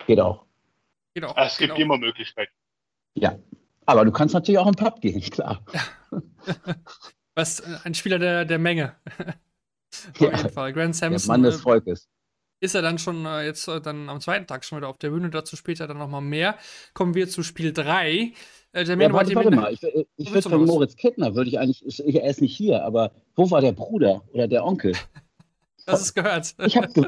Geht 0.06 0.20
auch. 0.20 0.46
Geht 1.16 1.24
auch. 1.26 1.36
Ah, 1.38 1.46
Es 1.46 1.58
gibt 1.58 1.72
auch. 1.74 1.78
immer 1.80 1.98
Möglichkeiten. 1.98 2.52
Ja. 3.16 3.38
Aber 3.86 4.06
du 4.06 4.12
kannst 4.12 4.34
natürlich 4.34 4.60
auch 4.60 4.68
im 4.68 4.76
Pub 4.76 5.02
gehen, 5.02 5.22
klar. 5.32 5.64
Was 7.36 7.60
äh, 7.62 7.78
ein 7.84 7.94
Spieler 7.94 8.20
der, 8.20 8.46
der 8.46 8.60
Menge. 8.60 8.96
Auf 10.16 10.20
Ja. 10.20 10.36
jeden 10.36 10.50
Fall. 10.50 10.74
Grant 10.74 10.96
Der 10.96 11.10
Sampson 11.10 11.28
Mann 11.28 11.44
des 11.44 11.58
äh, 11.58 11.60
Volkes. 11.60 12.10
ist 12.62 12.76
er 12.76 12.82
dann 12.82 12.98
schon 12.98 13.26
äh, 13.26 13.46
jetzt 13.46 13.68
äh, 13.68 13.80
dann 13.82 14.10
am 14.10 14.22
zweiten 14.22 14.48
Tag 14.48 14.66
schon 14.66 14.78
wieder 14.80 14.88
auf 14.90 14.98
der 14.98 15.10
Bühne, 15.12 15.30
dazu 15.30 15.56
später 15.56 15.88
dann 15.88 15.98
nochmal 15.98 16.22
mehr. 16.22 16.58
Kommen 16.94 17.14
wir 17.14 17.28
zu 17.30 17.44
Spiel 17.44 17.74
3. 17.74 18.34
Äh, 18.74 18.84
Jermaine 18.84 19.10
Ja, 19.12 19.14
warte, 19.14 19.36
warte 19.36 19.52
mal. 19.52 19.72
Ich, 19.74 19.84
ich 19.84 20.34
willst 20.34 20.50
würde 20.52 20.58
von? 20.58 20.66
Moritz 20.66 20.96
Kittner, 20.96 21.36
würde 21.36 21.50
ich 21.50 21.60
eigentlich, 21.60 21.86
ist- 21.86 22.00
er 22.00 22.30
ist 22.30 22.42
nicht 22.42 22.56
hier, 22.56 22.84
aber 22.84 23.12
wo 23.36 23.50
war 23.52 23.62
der 23.62 23.72
Bruder 23.72 24.24
oder 24.34 24.48
der 24.48 24.66
Onkel? 24.66 24.94
Das 25.86 26.02
ist 26.02 26.14
gehört. 26.14 26.56
Ich 26.66 26.78
habe 26.78 26.88
ge 26.94 27.06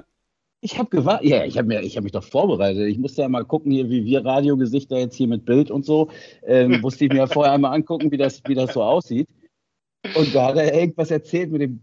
ich 0.60 0.78
hab 0.78 0.91
gewartet. 0.91 1.30
Ja, 1.30 1.45
ich 1.45 1.58
habe 1.58 1.73
hab 1.78 2.04
mich 2.04 2.12
doch 2.12 2.23
vorbereitet. 2.25 2.88
Ich 2.89 2.97
musste 2.97 3.21
ja 3.21 3.30
mal 3.30 3.45
gucken, 3.45 3.71
hier, 3.71 3.89
wie 3.89 4.04
wir 4.04 4.25
Radiogesichter 4.25 4.97
jetzt 4.97 5.15
hier 5.15 5.28
mit 5.30 5.45
Bild 5.45 5.71
und 5.71 5.86
so. 5.86 6.10
Ähm, 6.45 6.80
musste 6.82 7.06
ich 7.06 7.12
mir 7.12 7.19
ja 7.19 7.28
vorher 7.28 7.54
einmal 7.54 7.73
angucken, 7.73 8.12
wie 8.12 8.17
das, 8.17 8.41
wie 8.47 8.54
das 8.56 8.73
so 8.73 8.84
aussieht. 8.84 9.30
Und 10.15 10.36
da 10.36 10.47
hat 10.47 10.58
er 10.58 10.73
irgendwas 10.73 11.10
erzählt 11.10 11.51
mit 11.51 11.62
dem, 11.62 11.80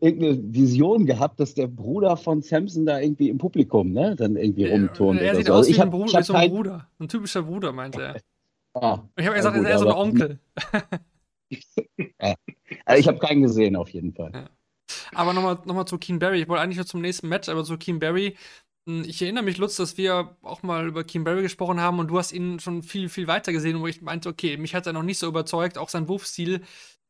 irgendeine 0.00 0.38
Vision 0.54 1.04
gehabt, 1.04 1.40
dass 1.40 1.54
der 1.54 1.66
Bruder 1.66 2.16
von 2.16 2.42
Samson 2.42 2.86
da 2.86 3.00
irgendwie 3.00 3.28
im 3.28 3.38
Publikum, 3.38 3.90
ne, 3.92 4.14
dann 4.14 4.36
irgendwie 4.36 4.66
rumturnt. 4.66 5.20
er 5.20 5.34
sieht 5.34 5.46
so. 5.46 5.52
aus 5.54 5.58
Also 5.66 5.68
wie 5.68 5.72
ich 5.72 5.80
ein, 5.80 5.86
hab- 5.86 5.90
Bruder, 5.90 6.06
ich 6.06 6.12
wie 6.12 6.16
hab 6.18 6.24
so 6.24 6.32
ein 6.34 6.40
kein- 6.42 6.50
Bruder. 6.52 6.86
Ein 7.00 7.08
typischer 7.08 7.42
Bruder, 7.42 7.72
meinte 7.72 8.02
er. 8.02 8.14
Ah, 8.74 9.08
Ich 9.16 9.26
habe 9.26 9.36
Ja, 9.36 9.36
gesagt, 9.36 9.56
gut, 9.56 9.66
er 9.66 9.70
ist 9.70 9.70
eher 9.70 9.78
so 9.78 9.86
ein 9.86 9.92
Onkel. 9.92 10.40
also 12.84 13.00
ich 13.00 13.08
habe 13.08 13.18
keinen 13.18 13.42
gesehen, 13.42 13.76
auf 13.76 13.90
jeden 13.90 14.12
Fall. 14.14 14.36
Aber 15.14 15.32
nochmal 15.32 15.58
noch 15.64 15.74
mal 15.74 15.86
zu 15.86 15.98
Keen 15.98 16.18
Barry. 16.18 16.42
Ich 16.42 16.48
wollte 16.48 16.62
eigentlich 16.62 16.76
nur 16.76 16.86
zum 16.86 17.00
nächsten 17.00 17.28
Match, 17.28 17.48
aber 17.48 17.64
zu 17.64 17.76
Keen 17.78 17.98
Barry. 17.98 18.36
Hm, 18.86 19.04
Ich 19.06 19.20
erinnere 19.22 19.44
mich, 19.44 19.58
Lutz, 19.58 19.76
dass 19.76 19.96
wir 19.96 20.36
auch 20.42 20.62
mal 20.62 20.86
über 20.86 21.04
Keen 21.04 21.24
Barry 21.24 21.42
gesprochen 21.42 21.80
haben 21.80 21.98
und 21.98 22.08
du 22.08 22.18
hast 22.18 22.32
ihn 22.32 22.60
schon 22.60 22.82
viel, 22.82 23.08
viel 23.08 23.26
weiter 23.26 23.52
gesehen, 23.52 23.80
wo 23.80 23.86
ich 23.86 24.00
meinte, 24.02 24.28
okay, 24.28 24.56
mich 24.56 24.74
hat 24.74 24.86
er 24.86 24.92
noch 24.92 25.02
nicht 25.02 25.18
so 25.18 25.26
überzeugt, 25.28 25.78
auch 25.78 25.88
sein 25.88 26.08
Wurfstil. 26.08 26.62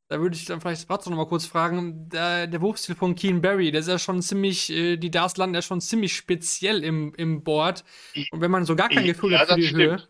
Da 0.09 0.21
würde 0.21 0.37
ich 0.37 0.45
dann 0.47 0.61
vielleicht 0.61 0.89
Bratzo 0.89 1.11
noch 1.11 1.17
mal 1.19 1.27
kurz 1.29 1.47
fragen. 1.47 2.09
Der, 2.11 2.47
der 2.49 2.61
Wurfstil 2.61 2.97
von 2.97 3.15
Keen 3.15 3.41
Barry, 3.43 3.71
der 3.73 3.81
ist 3.81 3.89
ja 3.89 3.99
schon 3.99 4.23
ziemlich, 4.23 4.71
äh, 4.71 4.97
die 4.97 5.11
Darts 5.11 5.37
landen 5.37 5.55
ja 5.55 5.63
schon 5.63 5.81
ziemlich 5.81 6.17
speziell 6.17 6.83
im, 6.85 7.15
im 7.17 7.45
Board. 7.45 7.85
Und 8.31 8.41
wenn 8.41 8.51
man 8.51 8.65
so 8.67 8.77
gar 8.77 8.91
kein 8.91 9.05
Ja, 9.05 9.07
Gefühl 9.07 9.39
hat 9.39 9.49
für 9.49 9.55
die 9.55 9.71
stimmt. 9.71 9.73
Höhe, 9.73 10.09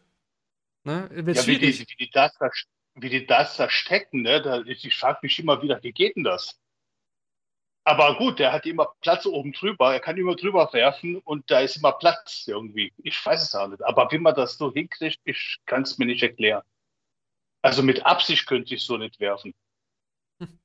ne, 0.85 1.09
wird 1.13 1.37
Ja, 1.37 1.47
wie 1.47 1.59
die, 1.59 1.79
wie 1.79 1.97
die 1.97 2.11
das 2.11 2.33
da, 2.39 2.51
wie 2.95 3.11
die 3.11 3.27
das 3.27 3.57
da 3.57 3.69
stecken, 3.71 4.23
ne? 4.23 4.43
Da, 4.43 4.63
ich 4.63 4.97
frage 4.97 5.21
mich 5.23 5.39
immer 5.39 5.63
wieder, 5.63 5.83
wie 5.83 5.93
geht 5.93 6.17
denn 6.17 6.25
das? 6.25 6.61
Aber 7.85 8.17
gut, 8.17 8.39
der 8.39 8.53
hat 8.53 8.67
immer 8.67 8.93
Platz 9.01 9.27
oben 9.27 9.53
drüber, 9.53 9.93
er 9.93 10.01
kann 10.01 10.17
immer 10.17 10.37
drüber 10.37 10.69
werfen 10.73 11.17
und 11.19 11.51
da 11.51 11.61
ist 11.61 11.79
immer 11.79 11.93
Platz 11.93 12.45
irgendwie. 12.47 12.93
Ich 12.99 13.25
weiß 13.25 13.43
es 13.43 13.55
auch 13.55 13.69
nicht. 13.69 13.83
Aber 13.83 14.11
wie 14.13 14.19
man 14.19 14.35
das 14.35 14.59
so 14.59 14.73
hinkriegt, 14.73 15.19
ich 15.25 15.59
kann 15.65 15.83
es 15.83 15.97
mir 15.99 16.07
nicht 16.07 16.23
erklären. 16.23 16.63
Also 17.63 17.83
mit 17.83 18.05
Absicht 18.05 18.47
könnte 18.47 18.75
ich 18.75 18.85
so 18.85 18.97
nicht 18.97 19.19
werfen. 19.19 19.55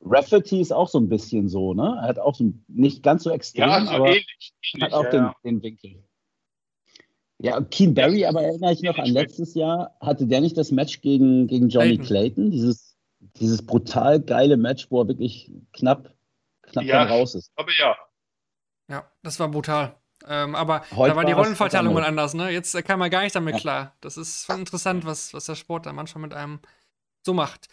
Rafferty 0.00 0.60
ist 0.60 0.72
auch 0.72 0.88
so 0.88 0.98
ein 0.98 1.08
bisschen 1.08 1.48
so, 1.48 1.74
ne? 1.74 1.98
Er 2.00 2.08
hat 2.08 2.18
auch 2.18 2.34
so 2.34 2.52
nicht 2.68 3.02
ganz 3.02 3.24
so 3.24 3.30
extrem, 3.30 3.68
Ja, 3.68 3.74
also 3.74 3.92
aber 3.92 4.06
ähnlich. 4.08 4.52
ähnlich 4.72 4.82
hat 4.82 4.92
auch 4.92 5.04
ja, 5.04 5.10
den, 5.10 5.22
ja. 5.22 5.34
den 5.44 5.62
Winkel. 5.62 6.04
Ja, 7.42 7.60
Keen 7.62 7.94
Barry, 7.94 8.26
aber 8.26 8.42
erinnere 8.42 8.72
ich 8.72 8.82
noch 8.82 8.98
an 8.98 9.06
letztes 9.06 9.54
Jahr, 9.54 9.96
hatte 10.00 10.26
der 10.26 10.42
nicht 10.42 10.58
das 10.58 10.70
Match 10.70 11.00
gegen, 11.00 11.46
gegen 11.46 11.70
Johnny 11.70 11.96
Clayton. 11.96 12.06
Clayton? 12.06 12.50
Dieses, 12.50 12.96
dieses 13.36 13.64
brutal 13.64 14.20
geile 14.20 14.58
Match, 14.58 14.90
wo 14.90 15.00
er 15.00 15.08
wirklich 15.08 15.50
knapp, 15.72 16.14
knapp 16.62 16.84
Ja. 16.84 16.98
dann 17.04 17.08
raus 17.08 17.34
ist. 17.34 17.50
Aber 17.56 17.70
ja, 17.78 17.96
Ja, 18.88 19.10
das 19.22 19.40
war 19.40 19.48
brutal. 19.48 19.96
Ähm, 20.28 20.54
aber 20.54 20.82
Heute 20.94 21.12
da 21.12 21.16
war 21.16 21.24
die 21.24 21.32
Rollenverteilung 21.32 21.94
mal 21.94 22.04
anders, 22.04 22.34
ne? 22.34 22.50
Jetzt 22.50 22.74
äh, 22.74 22.82
kam 22.82 22.98
man 22.98 23.10
gar 23.10 23.22
nicht 23.22 23.34
damit 23.34 23.54
Ja. 23.54 23.60
klar. 23.60 23.96
Das 24.02 24.18
ist 24.18 24.44
schon 24.44 24.58
interessant, 24.58 25.06
was, 25.06 25.32
was 25.32 25.46
der 25.46 25.54
Sport 25.54 25.86
da 25.86 25.94
manchmal 25.94 26.20
mit 26.20 26.34
einem 26.34 26.60
so 27.24 27.32
macht. 27.32 27.68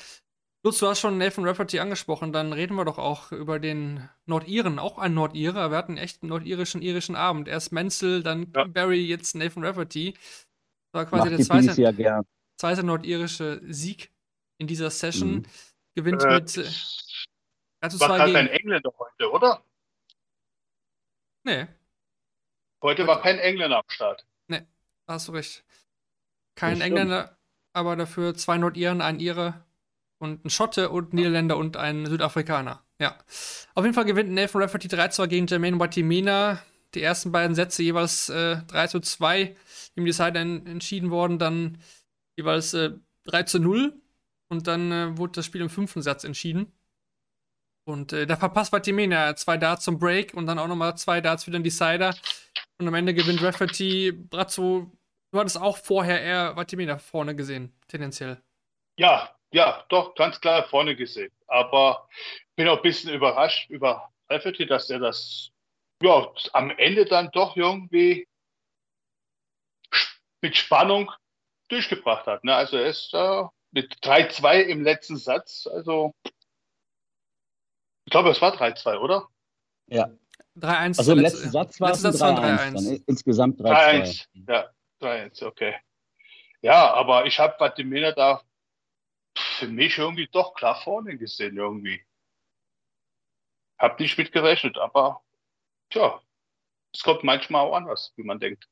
Lutz, 0.67 0.80
du 0.80 0.88
hast 0.89 0.99
schon 0.99 1.17
Nathan 1.17 1.47
Rafferty 1.47 1.80
angesprochen, 1.80 2.34
dann 2.34 2.51
reden 2.51 2.75
wir 2.75 2.84
doch 2.84 2.97
auch 2.97 3.32
über 3.32 3.58
den 3.58 4.10
Nordiren, 4.25 4.80
auch 4.80 4.97
ein 4.97 5.13
Nordire. 5.13 5.71
Wir 5.71 5.77
hatten 5.77 5.95
echt 5.95 6.21
einen 6.21 6.30
nordirischen, 6.30 6.82
irischen 6.82 7.15
Abend. 7.15 7.47
Erst 7.47 7.71
Menzel, 7.71 8.21
dann 8.21 8.51
Ja. 8.53 8.65
Barry, 8.65 8.99
jetzt 9.06 9.34
Nathan 9.34 9.63
Rafferty. 9.63 10.12
Das 10.91 10.91
war 10.91 11.06
quasi 11.06 11.30
Macht 11.30 11.39
der 11.39 11.45
zweite, 11.45 11.82
ja 11.82 11.91
gern. 11.91 12.25
zweite 12.58 12.84
nordirische 12.84 13.62
Sieg 13.69 14.12
in 14.58 14.67
dieser 14.67 14.89
Session. 14.89 15.36
Mhm. 15.36 15.43
Gewinnt 15.95 16.21
äh, 16.25 16.34
mit 16.34 16.58
äh, 16.58 16.63
3 17.80 17.88
zu 17.88 17.99
war 18.01 18.08
2 18.10 18.17
gerade 18.17 18.34
kein 18.34 18.45
gegen. 18.47 18.58
Engländer 18.58 18.93
heute, 18.99 19.32
oder? 19.32 19.63
Nee, 21.45 21.67
Heute 22.82 23.08
war 23.08 23.21
kein 23.21 23.39
Engländer 23.39 23.77
am 23.77 23.86
Start. 23.88 24.27
da 24.49 24.60
hast 25.08 25.30
du 25.30 25.32
recht. 25.32 25.63
Kein. 26.56 26.82
Engländer, 26.82 27.38
aber 27.71 27.95
dafür 27.95 28.36
zwei 28.36 28.58
Nordiren, 28.58 28.99
ein 28.99 29.21
Ire 29.21 29.63
und 30.19 30.45
ein 30.45 30.49
Schotte 30.49 30.89
und 30.89 31.13
ein 31.13 31.17
Niederländer 31.17 31.58
und 31.58 31.77
ein 31.77 32.06
Südafrikaner. 32.06 32.84
Ja. 32.99 33.17
Auf 33.75 33.84
jeden 33.84 33.93
Fall 33.93 34.06
gewinnt 34.06 34.32
Nathan 34.32 34.62
Rafferty 34.62 34.88
3 34.88 35.10
2 35.10 35.27
gegen 35.27 35.47
Jermaine 35.47 35.80
Watimena. 35.80 36.62
Die 36.93 37.03
ersten 37.03 37.32
beiden 37.32 37.56
Sätze 37.56 37.84
jeweils 37.84 38.30
äh, 38.30 38.58
3 38.67 38.88
zu 38.88 38.99
2 38.99 39.56
im 39.95 40.06
Design 40.06 40.36
en 40.36 40.65
entschieden 40.65 41.12
worden, 41.12 41.38
dann 41.38 41.77
jeweils 42.38 42.73
äh, 42.73 42.91
3 43.25 43.43
zu 43.43 43.60
0 43.60 43.93
und 44.49 44.67
dann 44.67 44.91
äh, 44.91 45.17
wurde 45.17 45.34
das 45.34 45.45
Spiel 45.45 45.62
im 45.62 45.69
fünften 45.69 46.01
Satz 46.01 46.23
entschieden. 46.23 46.71
Und 47.86 48.13
äh, 48.13 48.25
da 48.25 48.36
verpasst 48.36 48.71
Vatimena 48.71 49.36
zwei 49.36 49.58
Darts 49.58 49.86
zum 49.86 49.97
Break 49.97 50.34
und 50.34 50.45
dann 50.45 50.60
auch 50.60 50.67
nochmal 50.67 50.97
zwei 50.97 51.21
Darts 51.21 51.47
wieder 51.47 51.58
in 51.58 51.63
Decider. 51.63 52.15
Und 52.80 52.88
am 52.88 52.93
Ende 52.93 53.13
gewinnt 53.13 53.41
Rafferty. 53.41 54.12
Brazzo, 54.12 54.91
du 55.32 55.39
hattest 55.39 55.60
auch 55.60 55.77
vorher 55.77 56.21
eher 56.21 56.56
Vatimena 56.56 56.97
vorne 56.97 57.36
gesehen, 57.36 57.73
tendenziell. 57.88 58.41
Ja, 58.97 59.37
ja, 59.52 59.86
doch, 59.90 60.16
ganz 60.16 60.40
klar 60.42 60.64
vorne 60.68 60.96
gesehen. 60.96 61.32
Aber 61.48 62.08
bin 62.56 62.68
auch 62.68 62.78
ein 62.78 62.82
bisschen 62.84 63.14
überrascht 63.14 63.70
über 63.70 64.12
Rafferty, 64.30 64.66
dass 64.66 64.90
er 64.90 65.00
das 65.00 65.52
ja, 66.02 66.32
am 66.54 66.70
Ende 66.72 67.06
dann 67.06 67.32
doch 67.32 67.56
irgendwie 67.56 68.28
mit 70.42 70.56
Spannung 70.56 71.12
durchgebracht 71.70 72.28
hat. 72.28 72.44
Ne? 72.44 72.56
Also 72.56 72.78
er 72.78 72.86
ist 72.88 73.14
äh, 73.14 73.44
mit 73.72 73.96
3-2 74.04 74.62
im 74.62 74.84
letzten 74.84 75.18
Satz. 75.18 75.68
Also 75.68 76.14
ich 78.06 78.12
glaube, 78.12 78.30
es 78.30 78.42
war 78.42 78.56
3-2, 78.56 78.98
oder? 79.00 79.28
Ja. 79.88 80.10
3-1. 80.58 80.98
Also 81.00 81.12
im 81.14 81.20
letzte- 81.20 81.38
letzten 81.40 81.52
Satz 81.52 81.82
war 81.82 81.92
es 81.92 82.04
letzter 82.04 82.28
ein 82.28 82.36
Satz 82.36 82.42
war 82.42 82.58
3-1. 82.58 82.74
3-1. 82.74 82.74
dann 82.74 83.04
Insgesamt 83.08 83.60
3-2. 83.62 83.66
3-1. 83.66 84.28
Ja, 84.48 84.70
3-1, 85.02 85.44
okay. 85.46 85.76
Ja, 86.62 86.94
aber 86.94 87.26
ich 87.26 87.40
habe 87.40 87.56
Vatimena 87.60 88.12
da 88.12 88.42
für 89.38 89.67
mich 89.67 89.97
irgendwie 89.97 90.28
doch 90.32 90.54
klar 90.54 90.76
vorne 90.76 91.17
gesehen, 91.17 91.58
irgendwie. 91.58 92.02
Hab 93.78 94.00
nicht 94.00 94.17
mit 94.17 94.32
gerechnet, 94.32 94.78
aber 94.78 95.21
tja, 95.89 96.19
es 96.93 97.04
kommt 97.04 97.23
manchmal 97.23 97.65
auch 97.65 97.76
anders, 97.76 98.13
wie 98.15 98.23
man 98.23 98.39
denkt. 98.39 98.67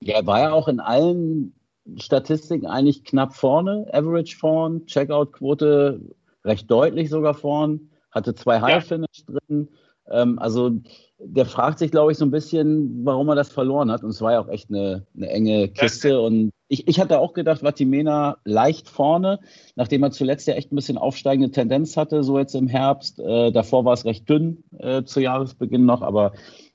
Ja, 0.00 0.16
er 0.16 0.26
war 0.26 0.40
ja 0.40 0.52
auch 0.52 0.68
in 0.68 0.80
allen 0.80 1.54
Statistiken 1.96 2.66
eigentlich 2.66 3.04
knapp 3.04 3.34
vorne. 3.34 3.88
Average 3.92 4.36
vorn, 4.36 4.86
Checkout-Quote 4.86 6.00
recht 6.44 6.70
deutlich 6.70 7.10
sogar 7.10 7.34
vorn, 7.34 7.90
hatte 8.10 8.34
zwei 8.34 8.60
High-Finish 8.60 9.26
drin. 9.26 9.68
Ähm, 10.10 10.38
also 10.38 10.72
der 11.20 11.46
fragt 11.46 11.80
sich, 11.80 11.90
glaube 11.90 12.12
ich, 12.12 12.18
so 12.18 12.24
ein 12.24 12.30
bisschen, 12.30 13.04
warum 13.04 13.28
er 13.28 13.34
das 13.34 13.50
verloren 13.50 13.90
hat. 13.90 14.04
Und 14.04 14.10
es 14.10 14.20
war 14.20 14.32
ja 14.32 14.40
auch 14.40 14.48
echt 14.48 14.70
eine, 14.70 15.04
eine 15.16 15.28
enge 15.28 15.68
Kiste. 15.68 16.20
Und 16.20 16.52
ich, 16.68 16.86
ich 16.86 17.00
hatte 17.00 17.18
auch 17.18 17.32
gedacht, 17.32 17.62
Vatimena 17.62 18.38
leicht 18.44 18.88
vorne, 18.88 19.40
nachdem 19.74 20.04
er 20.04 20.12
zuletzt 20.12 20.46
ja 20.46 20.54
echt 20.54 20.70
ein 20.70 20.76
bisschen 20.76 20.98
aufsteigende 20.98 21.50
Tendenz 21.50 21.96
hatte, 21.96 22.22
so 22.22 22.38
jetzt 22.38 22.54
im 22.54 22.68
Herbst. 22.68 23.18
Äh, 23.18 23.50
davor 23.50 23.84
war 23.84 23.94
es 23.94 24.04
recht 24.04 24.28
dünn 24.28 24.62
äh, 24.78 25.02
zu 25.02 25.20
Jahresbeginn 25.20 25.84
noch, 25.84 26.02
aber 26.02 26.34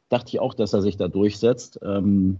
dachte 0.10 0.30
ich 0.30 0.40
auch, 0.40 0.54
dass 0.54 0.74
er 0.74 0.82
sich 0.82 0.98
da 0.98 1.08
durchsetzt. 1.08 1.80
Ähm, 1.82 2.40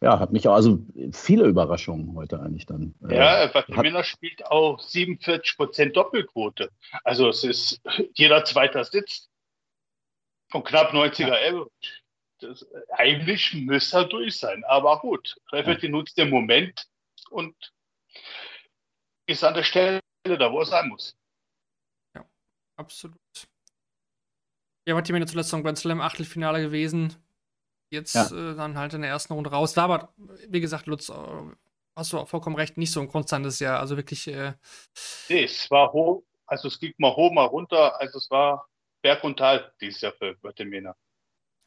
ja, 0.00 0.20
hat 0.20 0.32
mich 0.32 0.46
auch, 0.46 0.54
also 0.54 0.78
viele 1.12 1.44
Überraschungen 1.46 2.14
heute 2.14 2.40
eigentlich 2.40 2.64
dann. 2.64 2.94
Äh, 3.08 3.16
Ja, 3.16 3.48
Vatimena 3.48 4.04
spielt 4.04 4.46
auch 4.46 4.80
47% 4.80 5.92
Doppelquote. 5.92 6.70
Also 7.02 7.28
es 7.28 7.42
ist 7.42 7.80
jeder 8.14 8.44
Zweiter 8.44 8.84
sitzt 8.84 9.29
und 10.52 10.64
knapp 10.66 10.92
90er 10.92 11.32
Average. 11.32 11.70
Das, 12.40 12.66
eigentlich 12.92 13.52
müsste 13.52 13.98
er 13.98 14.04
durch 14.06 14.38
sein, 14.38 14.64
aber 14.64 14.98
gut. 15.00 15.36
Rafferty 15.52 15.88
nutzt 15.90 16.16
den 16.16 16.30
Moment 16.30 16.86
und 17.30 17.54
ist 19.26 19.44
an 19.44 19.54
der 19.54 19.62
Stelle 19.62 20.00
da, 20.24 20.50
wo 20.50 20.60
er 20.60 20.66
sein 20.66 20.88
muss. 20.88 21.14
Absolut. 22.76 23.18
Ja, 24.88 24.94
Vatimena 24.94 25.26
zuletzt 25.26 25.52
noch 25.52 25.62
Grand 25.62 25.76
Slam 25.78 26.00
Achtelfinale 26.00 26.62
gewesen. 26.62 27.14
Jetzt 27.92 28.14
Ja. 28.14 28.26
äh, 28.28 28.56
dann 28.56 28.78
halt 28.78 28.94
in 28.94 29.02
der 29.02 29.10
ersten 29.10 29.34
Runde 29.34 29.50
raus. 29.50 29.76
War 29.76 29.84
aber, 29.84 30.14
wie 30.48 30.60
gesagt, 30.60 30.86
Lutz, 30.86 31.10
äh, 31.10 31.14
hast 31.94 32.12
du 32.14 32.18
auch 32.18 32.28
vollkommen 32.28 32.56
recht, 32.56 32.78
nicht 32.78 32.90
so 32.92 33.00
ein 33.00 33.08
konstantes 33.08 33.58
Jahr. 33.58 33.80
Also 33.80 33.96
wirklich, 33.98 34.26
äh, 34.28 34.54
Nee, 35.28 35.44
es 35.44 35.70
war 35.70 35.92
hoch, 35.92 36.22
also 36.46 36.68
es 36.68 36.80
ging 36.80 36.94
mal 36.96 37.14
hoch, 37.14 37.30
mal 37.32 37.44
runter, 37.44 38.00
also 38.00 38.16
es 38.16 38.30
war 38.30 38.66
Berg 39.02 39.24
und 39.24 39.38
Tal 39.38 39.72
dieses 39.80 40.00
Jahr 40.00 40.12
für 40.12 40.36
Vatimena. 40.42 40.94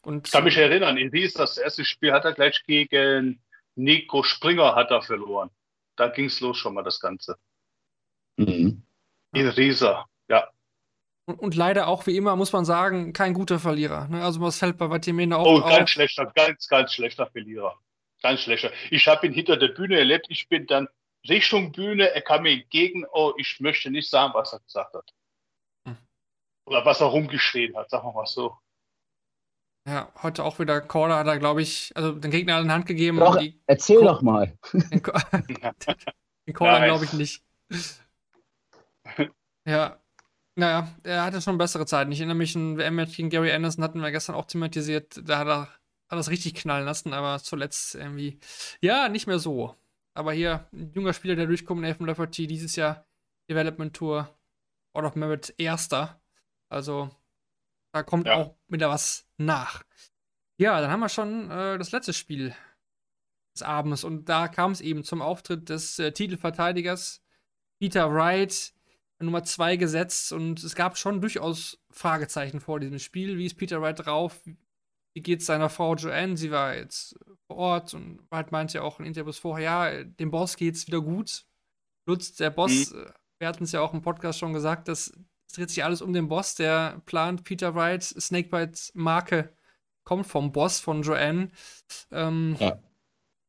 und 0.05 0.27
Ich 0.27 0.31
kann 0.31 0.43
mich 0.43 0.57
erinnern, 0.57 0.97
in 0.97 1.09
Ries, 1.09 1.33
das 1.33 1.57
erste 1.57 1.83
Spiel 1.85 2.11
hat 2.13 2.25
er 2.25 2.33
gleich 2.33 2.63
gegen 2.65 3.41
Nico 3.75 4.21
Springer 4.23 4.75
hat 4.75 4.91
er 4.91 5.01
verloren. 5.01 5.49
Da 5.95 6.07
ging 6.09 6.25
es 6.25 6.39
los 6.39 6.57
schon 6.57 6.73
mal 6.75 6.83
das 6.83 6.99
Ganze. 6.99 7.37
mhm. 8.37 8.83
In 9.35 9.47
Riesa, 9.47 10.05
ja. 10.29 10.47
Und, 11.25 11.39
und 11.39 11.55
leider 11.55 11.87
auch 11.87 12.05
wie 12.05 12.15
immer, 12.17 12.35
muss 12.35 12.53
man 12.53 12.65
sagen, 12.65 13.13
kein 13.13 13.33
guter 13.33 13.57
Verlierer. 13.59 14.07
Ne? 14.09 14.23
Also 14.23 14.41
was 14.41 14.59
fällt 14.59 14.77
bei 14.77 14.89
Vatimena 14.89 15.37
auch 15.37 15.45
Oh, 15.45 15.61
ganz 15.67 15.89
schlechter, 15.89 16.27
ganz, 16.35 16.67
ganz 16.67 16.93
schlechter 16.93 17.25
Verlierer. 17.27 17.75
Ganz 18.21 18.41
schlechter. 18.41 18.71
Ich 18.91 19.07
habe 19.07 19.25
ihn 19.25 19.33
hinter 19.33 19.57
der 19.57 19.69
Bühne 19.69 19.97
erlebt. 19.97 20.27
Ich 20.29 20.47
bin 20.49 20.67
dann 20.67 20.87
Richtung 21.27 21.71
Bühne. 21.71 22.13
Er 22.13 22.21
kam 22.21 22.43
mir 22.43 22.51
entgegen. 22.51 23.05
Oh, 23.11 23.33
ich 23.37 23.59
möchte 23.59 23.89
nicht 23.89 24.09
sagen, 24.09 24.33
was 24.35 24.53
er 24.53 24.59
gesagt 24.59 24.93
hat. 24.93 25.11
Oder 26.65 26.85
was 26.85 27.01
er 27.01 27.07
rumgeschrien 27.07 27.75
hat, 27.75 27.89
sagen 27.89 28.07
wir 28.07 28.13
mal 28.13 28.25
so. 28.25 28.57
Ja, 29.85 30.11
heute 30.23 30.45
auch 30.45 30.59
wieder 30.59 30.79
Corder 30.79 31.17
hat 31.17 31.27
er, 31.27 31.39
glaube 31.39 31.61
ich, 31.61 31.91
also 31.95 32.13
den 32.13 32.31
Gegner 32.31 32.59
in 32.59 32.65
die 32.67 32.71
Hand 32.71 32.85
gegeben. 32.85 33.17
Doch, 33.19 33.37
die, 33.37 33.59
erzähl 33.67 33.97
Ko- 33.99 34.05
doch 34.05 34.21
mal. 34.21 34.57
den, 34.71 35.03
Co- 35.03 35.11
den 36.47 36.53
Corder 36.53 36.79
Nein. 36.79 36.89
glaube 36.89 37.05
ich 37.05 37.13
nicht. 37.13 37.43
Ja, 39.65 39.99
naja, 40.55 40.87
er 41.03 41.23
hatte 41.23 41.41
schon 41.41 41.57
bessere 41.57 41.85
Zeiten. 41.85 42.11
Ich 42.11 42.19
erinnere 42.19 42.37
mich, 42.37 42.55
ein 42.55 42.77
WM-Match 42.77 43.15
gegen 43.17 43.29
Gary 43.29 43.51
Anderson 43.51 43.83
hatten 43.83 43.99
wir 44.01 44.11
gestern 44.11 44.35
auch 44.35 44.45
thematisiert. 44.45 45.19
Da 45.27 45.39
hat 45.39 45.47
er, 45.47 45.67
hat 46.09 46.19
es 46.19 46.29
richtig 46.29 46.53
knallen 46.55 46.85
lassen, 46.85 47.13
aber 47.13 47.39
zuletzt 47.39 47.95
irgendwie, 47.95 48.39
ja, 48.81 49.09
nicht 49.09 49.27
mehr 49.27 49.39
so. 49.39 49.75
Aber 50.13 50.31
hier, 50.31 50.67
ein 50.71 50.91
junger 50.93 51.13
Spieler, 51.13 51.35
der 51.35 51.47
durchkommt, 51.47 51.81
Nathan 51.81 52.05
Lafferty, 52.07 52.45
dieses 52.47 52.75
Jahr 52.75 53.05
Development 53.49 53.93
Tour, 53.95 54.29
Out 54.93 55.05
of 55.05 55.15
Merit 55.15 55.53
Erster. 55.57 56.21
Also, 56.73 57.09
da 57.93 58.03
kommt 58.03 58.27
Ja. 58.27 58.35
auch 58.35 58.55
wieder 58.67 58.89
was 58.89 59.27
nach. 59.37 59.83
Ja, 60.59 60.81
dann 60.81 60.91
haben 60.91 60.99
wir 60.99 61.09
schon 61.09 61.49
äh, 61.51 61.77
das 61.77 61.91
letzte 61.91 62.13
Spiel 62.13 62.55
des 63.55 63.63
Abends 63.63 64.03
und 64.03 64.25
da 64.29 64.47
kam 64.47 64.71
es 64.71 64.81
eben 64.81 65.03
zum 65.03 65.21
Auftritt 65.21 65.69
des 65.69 65.99
äh, 65.99 66.11
Titelverteidigers 66.11 67.21
Peter 67.79 68.11
Wright, 68.13 68.73
Nummer 69.19 69.43
2 69.43 69.77
gesetzt 69.77 70.33
und 70.33 70.61
es 70.63 70.75
gab 70.75 70.97
schon 70.97 71.21
durchaus 71.21 71.79
Fragezeichen 71.91 72.59
vor 72.59 72.79
diesem 72.79 72.99
Spiel. 72.99 73.37
Wie 73.37 73.45
ist 73.45 73.55
Peter 73.55 73.81
Wright 73.81 74.05
drauf? 74.05 74.41
Wie 75.15 75.21
geht 75.21 75.39
es 75.41 75.45
seiner 75.45 75.69
Frau 75.69 75.95
Joanne? 75.95 76.35
Sie 76.35 76.51
war 76.51 76.75
jetzt 76.75 77.15
vor 77.47 77.55
Ort 77.57 77.93
und 77.93 78.19
Wright 78.31 78.51
meinte 78.51 78.79
ja 78.79 78.81
auch 78.81 78.99
in 78.99 79.05
Interviews 79.05 79.37
vorher, 79.37 79.63
ja, 79.93 80.03
dem 80.03 80.31
Boss 80.31 80.57
geht's 80.57 80.87
wieder 80.87 81.01
gut. 81.01 81.45
Lutz, 82.07 82.33
der 82.35 82.49
Boss, 82.49 82.91
äh, 82.91 83.11
wir 83.39 83.47
hatten 83.47 83.63
es 83.63 83.71
ja 83.71 83.81
auch 83.81 83.93
im 83.93 84.01
Podcast 84.01 84.39
schon 84.39 84.53
gesagt, 84.53 84.87
das, 84.87 85.07
es 85.07 85.13
dreht 85.53 85.69
sich 85.69 85.83
alles 85.83 86.01
um 86.01 86.13
den 86.13 86.27
Boss, 86.27 86.55
der 86.55 87.01
plant 87.05 87.43
Peter 87.43 87.75
Wright, 87.75 88.03
Snakebites 88.03 88.91
Marke 88.95 89.55
kommt 90.03 90.27
vom 90.27 90.51
Boss 90.51 90.79
von 90.79 91.01
Joanne. 91.01 91.49
Ähm, 92.11 92.57
Ja. 92.59 92.67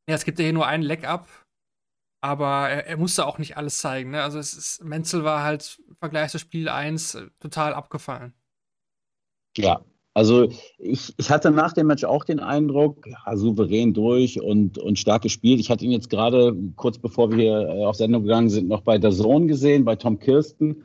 ja, 0.08 0.14
es 0.14 0.24
gibt 0.24 0.38
ja 0.38 0.44
hier 0.44 0.52
nur 0.52 0.66
einen 0.66 0.82
Leck-Up, 0.82 1.28
aber 2.20 2.68
er, 2.70 2.86
er 2.86 2.96
musste 2.96 3.26
auch 3.26 3.38
nicht 3.38 3.56
alles 3.56 3.78
zeigen. 3.78 4.10
Ne? 4.10 4.22
Also 4.22 4.38
es 4.38 4.54
ist, 4.54 4.84
Menzel 4.84 5.24
war 5.24 5.42
halt 5.42 5.80
im 5.88 5.96
Vergleich 5.96 6.30
zu 6.30 6.38
Spiel 6.38 6.68
1 6.68 7.14
äh, 7.16 7.26
total 7.40 7.74
abgefallen. 7.74 8.34
Ja, 9.56 9.84
also 10.14 10.48
ich, 10.78 11.12
ich 11.16 11.30
hatte 11.30 11.50
nach 11.50 11.72
dem 11.72 11.88
Match 11.88 12.04
auch 12.04 12.24
den 12.24 12.38
Eindruck, 12.38 13.06
ja, 13.06 13.36
souverän 13.36 13.94
durch 13.94 14.40
und, 14.40 14.78
und 14.78 14.98
stark 14.98 15.22
gespielt. 15.22 15.58
Ich 15.58 15.70
hatte 15.70 15.84
ihn 15.84 15.90
jetzt 15.90 16.08
gerade 16.08 16.56
kurz 16.76 16.98
bevor 16.98 17.30
wir 17.30 17.36
hier 17.36 17.68
äh, 17.68 17.84
auf 17.84 17.96
Sendung 17.96 18.22
gegangen 18.22 18.48
sind, 18.48 18.68
noch 18.68 18.82
bei 18.82 18.98
der 18.98 19.10
Zone 19.10 19.46
gesehen, 19.46 19.84
bei 19.84 19.96
Tom 19.96 20.20
Kirsten 20.20 20.84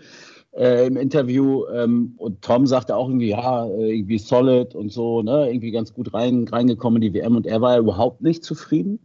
äh, 0.56 0.88
im 0.88 0.98
Interview. 0.98 1.66
Ähm, 1.74 2.14
und 2.18 2.42
Tom 2.42 2.68
sagte 2.68 2.96
auch 2.96 3.08
irgendwie, 3.08 3.30
ja, 3.30 3.68
äh, 3.68 3.98
irgendwie 3.98 4.18
solid 4.18 4.76
und 4.76 4.92
so, 4.92 5.22
ne, 5.22 5.50
irgendwie 5.50 5.72
ganz 5.72 5.94
gut 5.94 6.14
rein, 6.14 6.48
reingekommen 6.48 7.02
in 7.02 7.14
die 7.14 7.20
WM 7.20 7.36
und 7.36 7.46
er 7.46 7.62
war 7.62 7.74
ja 7.74 7.80
überhaupt 7.80 8.22
nicht 8.22 8.44
zufrieden 8.44 9.00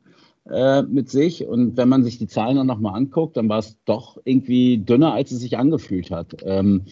äh, 0.51 0.83
mit 0.83 1.11
sich. 1.11 1.47
Und 1.47 1.77
wenn 1.77 1.89
man 1.89 2.05
sich 2.05 2.19
die 2.19 2.29
Zahlen 2.29 2.57
dann 2.57 2.67
nochmal 2.67 2.97
anguckt, 2.97 3.37
dann 3.37 3.49
war 3.49 3.59
es 3.59 3.77
doch 3.85 4.19
irgendwie 4.25 4.79
dünner, 4.79 5.13
als 5.13 5.31
es 5.31 5.41
sich 5.41 5.59
angefühlt 5.59 6.11
hat. 6.11 6.37
Ähm, 6.45 6.83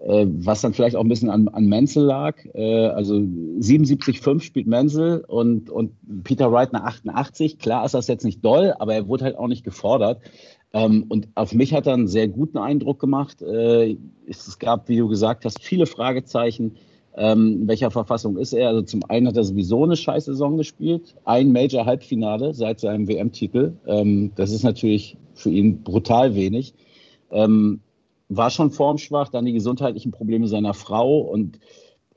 äh, 0.00 0.26
was 0.28 0.60
dann 0.60 0.74
vielleicht 0.74 0.94
auch 0.94 1.00
ein 1.00 1.08
bisschen 1.08 1.30
an, 1.30 1.48
an 1.48 1.66
Menzel 1.66 2.04
lag. 2.04 2.36
Äh, 2.54 2.86
also 2.86 3.14
77,5 3.14 4.40
spielt 4.40 4.66
Menzel 4.68 5.24
und, 5.26 5.70
und 5.70 5.92
Peter 6.22 6.52
Wright 6.52 6.72
eine 6.72 6.84
88. 6.84 7.58
Klar 7.58 7.84
ist 7.84 7.94
das 7.94 8.06
jetzt 8.06 8.24
nicht 8.24 8.44
doll, 8.44 8.74
aber 8.78 8.94
er 8.94 9.08
wurde 9.08 9.24
halt 9.24 9.36
auch 9.36 9.48
nicht 9.48 9.64
gefordert. 9.64 10.20
Ähm, 10.72 11.06
und 11.08 11.28
auf 11.34 11.54
mich 11.54 11.72
hat 11.72 11.86
er 11.86 11.94
einen 11.94 12.08
sehr 12.08 12.28
guten 12.28 12.58
Eindruck 12.58 13.00
gemacht. 13.00 13.42
Äh, 13.42 13.96
es, 14.26 14.58
gab, 14.58 14.88
wie 14.88 14.98
du 14.98 15.08
gesagt 15.08 15.44
hast, 15.44 15.62
viele 15.62 15.86
Fragezeichen. 15.86 16.76
Ähm, 17.16 17.62
in 17.62 17.68
welcher 17.68 17.90
Verfassung 17.90 18.36
ist 18.36 18.52
er? 18.52 18.68
Also 18.68 18.82
zum 18.82 19.02
einen 19.08 19.26
hat 19.26 19.36
er 19.36 19.44
sowieso 19.44 19.82
eine 19.84 19.96
scheiß 19.96 20.26
Saison 20.26 20.56
gespielt. 20.56 21.16
Ein 21.24 21.52
Major-Halbfinale 21.52 22.54
seit 22.54 22.80
seinem 22.80 23.08
WM-Titel. 23.08 23.72
Ähm, 23.86 24.32
das 24.36 24.52
ist 24.52 24.62
natürlich 24.62 25.16
für 25.34 25.50
ihn 25.50 25.82
brutal 25.82 26.34
wenig. 26.34 26.74
Ähm, 27.30 27.80
war 28.28 28.50
schon 28.50 28.70
formschwach, 28.70 29.30
dann 29.30 29.46
die 29.46 29.54
gesundheitlichen 29.54 30.12
Probleme 30.12 30.48
seiner 30.48 30.74
Frau 30.74 31.20
und 31.20 31.58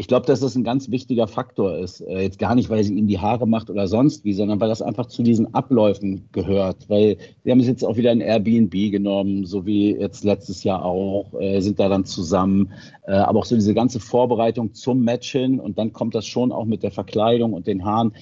ich 0.01 0.07
glaube, 0.07 0.25
dass 0.25 0.39
das 0.39 0.55
ein 0.55 0.63
ganz 0.63 0.89
wichtiger 0.89 1.27
Faktor 1.27 1.77
ist. 1.77 2.01
Äh, 2.01 2.21
jetzt 2.21 2.39
gar 2.39 2.55
nicht, 2.55 2.71
weil 2.71 2.83
sie 2.83 2.95
ihm 2.95 3.05
die 3.05 3.19
Haare 3.19 3.47
macht 3.47 3.69
oder 3.69 3.87
sonst 3.87 4.25
wie, 4.25 4.33
sondern 4.33 4.59
weil 4.59 4.67
das 4.67 4.81
einfach 4.81 5.05
zu 5.05 5.21
diesen 5.21 5.53
Abläufen 5.53 6.27
gehört. 6.31 6.89
Weil 6.89 7.17
sie 7.43 7.51
haben 7.51 7.59
es 7.59 7.67
jetzt 7.67 7.85
auch 7.85 7.97
wieder 7.97 8.11
in 8.11 8.19
Airbnb 8.19 8.73
genommen, 8.89 9.45
so 9.45 9.67
wie 9.67 9.95
jetzt 9.95 10.23
letztes 10.23 10.63
Jahr 10.63 10.83
auch, 10.83 11.39
äh, 11.39 11.59
sind 11.59 11.79
da 11.79 11.87
dann 11.87 12.05
zusammen. 12.05 12.71
Äh, 13.05 13.11
aber 13.11 13.37
auch 13.37 13.45
so 13.45 13.53
diese 13.53 13.75
ganze 13.75 13.99
Vorbereitung 13.99 14.73
zum 14.73 15.03
Match 15.03 15.31
hin 15.31 15.59
und 15.59 15.77
dann 15.77 15.93
kommt 15.93 16.15
das 16.15 16.25
schon 16.25 16.51
auch 16.51 16.65
mit 16.65 16.81
der 16.81 16.91
Verkleidung 16.91 17.53
und 17.53 17.67
den 17.67 17.85
Haaren. 17.85 18.13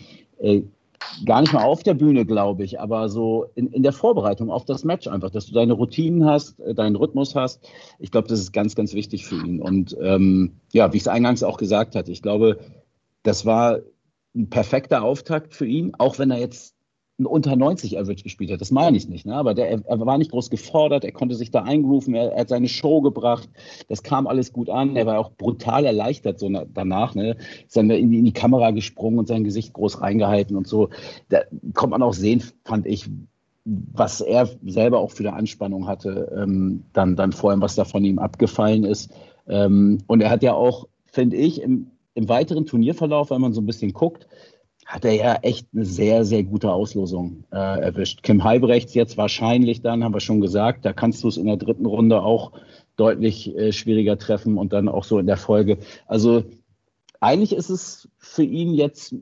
Gar 1.25 1.41
nicht 1.41 1.53
mal 1.53 1.63
auf 1.63 1.83
der 1.83 1.93
Bühne, 1.93 2.25
glaube 2.25 2.63
ich, 2.63 2.79
aber 2.79 3.09
so 3.09 3.47
in, 3.55 3.67
in 3.67 3.83
der 3.83 3.93
Vorbereitung 3.93 4.51
auf 4.51 4.65
das 4.65 4.83
Match 4.83 5.07
einfach, 5.07 5.29
dass 5.29 5.45
du 5.45 5.53
deine 5.53 5.73
Routinen 5.73 6.25
hast, 6.25 6.59
äh, 6.59 6.73
deinen 6.73 6.95
Rhythmus 6.95 7.35
hast. 7.35 7.67
Ich 7.99 8.11
glaube, 8.11 8.27
das 8.27 8.39
ist 8.39 8.53
ganz, 8.53 8.75
ganz 8.75 8.93
wichtig 8.93 9.25
für 9.25 9.35
ihn. 9.35 9.61
Und 9.61 9.97
ähm, 10.01 10.59
ja, 10.71 10.91
wie 10.93 10.97
ich 10.97 11.03
es 11.03 11.07
eingangs 11.07 11.43
auch 11.43 11.57
gesagt 11.57 11.95
hatte, 11.95 12.11
ich 12.11 12.21
glaube, 12.21 12.59
das 13.23 13.45
war 13.45 13.79
ein 14.35 14.49
perfekter 14.49 15.03
Auftakt 15.03 15.53
für 15.53 15.65
ihn, 15.65 15.93
auch 15.97 16.19
wenn 16.19 16.31
er 16.31 16.39
jetzt 16.39 16.75
ein 17.19 17.25
unter 17.25 17.55
90 17.55 17.99
Average 17.99 18.23
gespielt 18.23 18.51
hat. 18.51 18.61
Das 18.61 18.71
meine 18.71 18.97
ich 18.97 19.07
nicht. 19.07 19.25
Ne? 19.25 19.35
Aber 19.35 19.53
der, 19.53 19.69
er 19.69 20.05
war 20.05 20.17
nicht 20.17 20.31
groß 20.31 20.49
gefordert, 20.49 21.03
er 21.03 21.11
konnte 21.11 21.35
sich 21.35 21.51
da 21.51 21.63
eingrooven, 21.63 22.15
er, 22.15 22.31
er, 22.31 22.41
hat 22.41 22.49
seine 22.49 22.69
Show 22.69 23.01
gebracht. 23.01 23.49
Das 23.87 24.03
kam 24.03 24.27
alles 24.27 24.53
gut 24.53 24.69
an. 24.69 24.95
Er 24.95 25.05
war 25.05 25.19
auch 25.19 25.31
brutal 25.31 25.85
erleichtert 25.85 26.39
so 26.39 26.49
danach. 26.49 27.15
Ne? 27.15 27.37
Ist 27.65 27.77
dann 27.77 27.89
in 27.89 28.09
die, 28.09 28.19
in 28.19 28.25
die 28.25 28.33
Kamera 28.33 28.71
gesprungen 28.71 29.19
und 29.19 29.27
sein 29.27 29.43
Gesicht 29.43 29.73
groß 29.73 30.01
reingehalten 30.01 30.55
und 30.55 30.67
so. 30.67 30.89
Da 31.29 31.41
kommt 31.73 31.91
man 31.91 32.03
auch 32.03 32.13
sehen, 32.13 32.43
fand 32.63 32.85
ich, 32.87 33.09
was 33.65 34.21
er 34.21 34.49
selber 34.65 34.99
auch 34.99 35.11
für 35.11 35.27
eine 35.27 35.33
Anspannung 35.33 35.87
hatte, 35.87 36.31
ähm, 36.35 36.83
dann, 36.93 37.15
dann 37.15 37.33
vor 37.33 37.51
allem, 37.51 37.61
was 37.61 37.75
da 37.75 37.85
von 37.85 38.03
ihm 38.03 38.17
abgefallen 38.17 38.83
ist. 38.83 39.11
Ähm, 39.47 39.99
und 40.07 40.21
er 40.21 40.29
hat 40.29 40.43
ja 40.43 40.53
auch, 40.53 40.87
finde 41.05 41.35
ich, 41.35 41.61
im, 41.61 41.87
im 42.15 42.29
weiteren 42.29 42.65
Turnierverlauf, 42.65 43.29
wenn 43.29 43.41
man 43.41 43.53
so 43.53 43.61
ein 43.61 43.65
bisschen 43.65 43.93
guckt, 43.93 44.27
hat 44.89 45.05
er 45.05 45.13
ja 45.13 45.35
echt 45.43 45.67
eine 45.71 45.85
sehr, 45.85 46.25
sehr 46.25 46.43
gute 46.43 46.71
Auslosung 46.71 47.43
äh, 47.51 47.79
erwischt. 47.79 48.23
Kim 48.23 48.43
Halbrechts 48.43 48.95
jetzt 48.95 49.17
wahrscheinlich 49.17 49.83
dann, 49.83 50.03
haben 50.03 50.15
wir 50.15 50.19
schon 50.19 50.41
gesagt, 50.41 50.83
da 50.83 50.93
kannst 50.93 51.23
du 51.23 51.27
es 51.27 51.37
in 51.37 51.45
der 51.45 51.57
dritten 51.57 51.85
Runde 51.85 52.23
auch 52.23 52.53
deutlich 52.95 53.55
äh, 53.55 53.71
schwieriger 53.71 54.17
treffen 54.17 54.57
und 54.57 54.73
dann 54.73 54.89
auch 54.89 55.03
so 55.03 55.19
in 55.19 55.27
der 55.27 55.37
Folge. 55.37 55.77
Also 56.07 56.43
eigentlich 57.19 57.53
ist 57.53 57.69
es 57.69 58.09
für 58.17 58.41
ihn 58.41 58.73
jetzt 58.73 59.13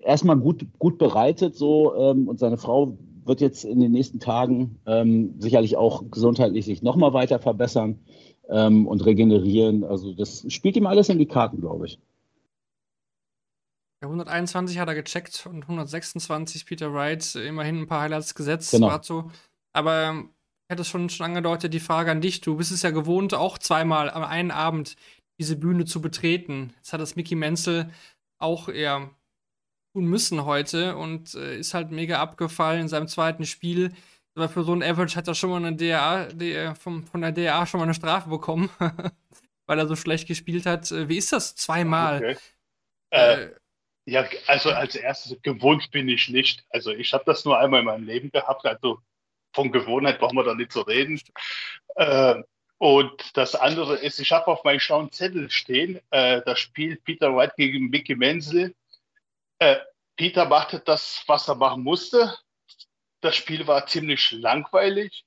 erstmal 0.00 0.36
gut, 0.36 0.66
gut 0.80 0.98
bereitet 0.98 1.54
so 1.54 1.94
ähm, 1.94 2.26
und 2.26 2.40
seine 2.40 2.58
Frau 2.58 2.98
wird 3.24 3.40
jetzt 3.40 3.64
in 3.64 3.78
den 3.78 3.92
nächsten 3.92 4.18
Tagen 4.18 4.80
ähm, 4.86 5.36
sicherlich 5.38 5.76
auch 5.76 6.02
gesundheitlich 6.10 6.64
sich 6.64 6.82
nochmal 6.82 7.12
weiter 7.12 7.38
verbessern 7.38 8.00
ähm, 8.50 8.88
und 8.88 9.06
regenerieren. 9.06 9.84
Also 9.84 10.14
das 10.14 10.44
spielt 10.48 10.76
ihm 10.76 10.86
alles 10.88 11.10
in 11.10 11.20
die 11.20 11.26
Karten, 11.26 11.60
glaube 11.60 11.86
ich. 11.86 12.00
Ja, 14.02 14.08
121 14.08 14.78
hat 14.78 14.88
er 14.88 14.94
gecheckt 14.94 15.46
und 15.46 15.62
126 15.62 16.66
Peter 16.66 16.92
Wright, 16.92 17.34
immerhin 17.36 17.82
ein 17.82 17.86
paar 17.86 18.00
Highlights 18.02 18.34
gesetzt, 18.34 18.72
Genau. 18.72 18.88
war 18.88 19.02
so. 19.02 19.30
Aber 19.72 20.02
ähm, 20.08 20.30
ich 20.68 20.72
hätte 20.74 20.82
es 20.82 20.88
schon, 20.88 21.08
schon 21.08 21.26
angedeutet, 21.26 21.72
die 21.72 21.80
Frage 21.80 22.10
an 22.10 22.20
dich. 22.20 22.40
Du 22.40 22.56
bist 22.56 22.72
es 22.72 22.82
ja 22.82 22.90
gewohnt, 22.90 23.32
auch 23.34 23.58
zweimal 23.58 24.10
am 24.10 24.24
einen 24.24 24.50
Abend 24.50 24.96
diese 25.38 25.56
Bühne 25.56 25.84
zu 25.84 26.00
betreten. 26.00 26.72
Jetzt 26.78 26.92
hat 26.92 27.00
das 27.00 27.14
Mickey 27.16 27.34
Menzel 27.36 27.90
auch 28.40 28.68
eher 28.68 29.10
tun 29.94 30.06
müssen 30.06 30.44
heute 30.46 30.96
und 30.96 31.34
äh, 31.34 31.58
ist 31.58 31.74
halt 31.74 31.90
mega 31.90 32.20
abgefallen 32.20 32.82
in 32.82 32.88
seinem 32.88 33.06
zweiten 33.08 33.44
Spiel. 33.46 33.92
Aber 34.34 34.48
für 34.48 34.64
so 34.64 34.72
einen 34.72 34.82
Average 34.82 35.14
hat 35.16 35.28
er 35.28 35.34
schon 35.34 35.50
mal 35.50 35.64
eine 35.64 35.76
DA, 35.76 36.24
die, 36.26 36.72
vom, 36.78 37.04
von 37.04 37.20
der 37.20 37.32
DA 37.32 37.66
schon 37.66 37.78
mal 37.78 37.84
eine 37.84 37.94
Strafe 37.94 38.30
bekommen, 38.30 38.70
weil 39.66 39.78
er 39.78 39.86
so 39.86 39.94
schlecht 39.94 40.26
gespielt 40.26 40.66
hat. 40.66 40.90
Äh, 40.90 41.08
Wie 41.08 41.18
ist 41.18 41.32
das 41.32 41.54
zweimal? 41.54 42.16
Okay. 42.16 42.36
Äh, 43.10 43.42
Äh, 43.44 43.50
ja, 44.04 44.26
also 44.46 44.70
als 44.70 44.94
erstes, 44.94 45.40
gewohnt 45.42 45.90
bin 45.90 46.08
ich 46.08 46.28
nicht. 46.28 46.64
Also 46.70 46.90
ich 46.90 47.12
habe 47.12 47.24
das 47.24 47.44
nur 47.44 47.58
einmal 47.58 47.80
in 47.80 47.86
meinem 47.86 48.06
Leben 48.06 48.30
gehabt. 48.30 48.66
Also 48.66 49.00
von 49.52 49.70
Gewohnheit 49.70 50.18
brauchen 50.18 50.36
wir 50.36 50.44
da 50.44 50.54
nicht 50.54 50.72
zu 50.72 50.80
reden. 50.80 51.20
Äh, 51.96 52.42
und 52.78 53.36
das 53.36 53.54
andere 53.54 53.96
ist, 53.96 54.18
ich 54.18 54.32
habe 54.32 54.48
auf 54.48 54.64
meinem 54.64 54.80
schlauen 54.80 55.12
Zettel 55.12 55.50
stehen, 55.50 56.00
äh, 56.10 56.42
das 56.44 56.58
Spiel 56.58 56.96
Peter 56.96 57.36
White 57.36 57.54
gegen 57.56 57.90
Mickey 57.90 58.16
Menzel. 58.16 58.74
Äh, 59.60 59.76
Peter 60.16 60.46
machte 60.46 60.80
das, 60.80 61.22
was 61.28 61.46
er 61.48 61.54
machen 61.54 61.84
musste. 61.84 62.36
Das 63.20 63.36
Spiel 63.36 63.68
war 63.68 63.86
ziemlich 63.86 64.32
langweilig. 64.32 65.24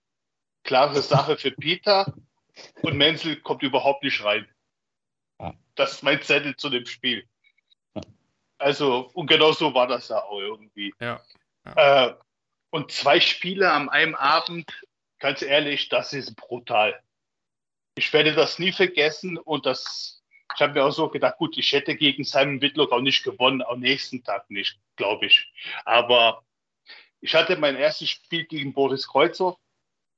Klare 0.63 1.01
Sache 1.01 1.37
für 1.37 1.51
Peter. 1.51 2.13
Und 2.81 2.97
Menzel 2.97 3.37
kommt 3.37 3.63
überhaupt 3.63 4.03
nicht 4.03 4.23
rein. 4.23 4.47
Ja. 5.39 5.53
Das 5.75 5.93
ist 5.93 6.03
mein 6.03 6.21
Zettel 6.21 6.57
zu 6.57 6.69
dem 6.69 6.85
Spiel. 6.85 7.25
Ja. 8.59 8.65
Also, 8.65 9.09
und 9.13 9.27
genau 9.27 9.51
so 9.51 9.73
war 9.73 9.87
das 9.87 10.09
ja 10.09 10.23
auch 10.23 10.39
irgendwie. 10.39 10.93
ja. 10.99 11.21
Äh, 11.75 12.15
und 12.69 12.91
zwei 12.91 13.21
Spiele 13.21 13.71
am 13.71 13.87
einem 13.87 14.15
Abend, 14.15 14.69
ganz 15.19 15.41
ehrlich, 15.41 15.87
das 15.87 16.11
ist 16.11 16.35
brutal. 16.35 17.01
Ich 17.97 18.11
werde 18.11 18.33
das 18.33 18.59
nie 18.59 18.73
vergessen 18.73 19.37
und 19.37 19.65
das, 19.65 20.21
ich 20.53 20.61
habe 20.61 20.73
mir 20.73 20.83
auch 20.83 20.91
so 20.91 21.09
gedacht, 21.09 21.37
gut, 21.37 21.57
ich 21.57 21.71
hätte 21.71 21.95
gegen 21.95 22.25
Simon 22.25 22.61
Whitlock 22.61 22.91
auch 22.91 22.99
nicht 22.99 23.23
gewonnen, 23.23 23.61
am 23.61 23.79
nächsten 23.79 24.23
Tag 24.23 24.49
nicht, 24.49 24.77
glaube 24.97 25.27
ich. 25.27 25.49
Aber 25.85 26.43
ich 27.21 27.33
hatte 27.33 27.55
mein 27.55 27.77
erstes 27.77 28.09
Spiel 28.09 28.45
gegen 28.45 28.73
Boris 28.73 29.07
Kreuzer. 29.07 29.57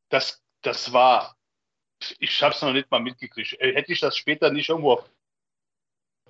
Das, 0.09 0.41
das 0.61 0.91
war, 0.91 1.37
ich 2.17 2.41
habe 2.41 2.55
es 2.55 2.61
noch 2.63 2.73
nicht 2.73 2.89
mal 2.89 2.99
mitgekriegt. 2.99 3.53
Äh, 3.61 3.75
Hätte 3.75 3.93
ich 3.93 3.99
das 3.99 4.17
später 4.17 4.49
nicht 4.49 4.69
irgendwo 4.69 4.93
auf 4.93 5.09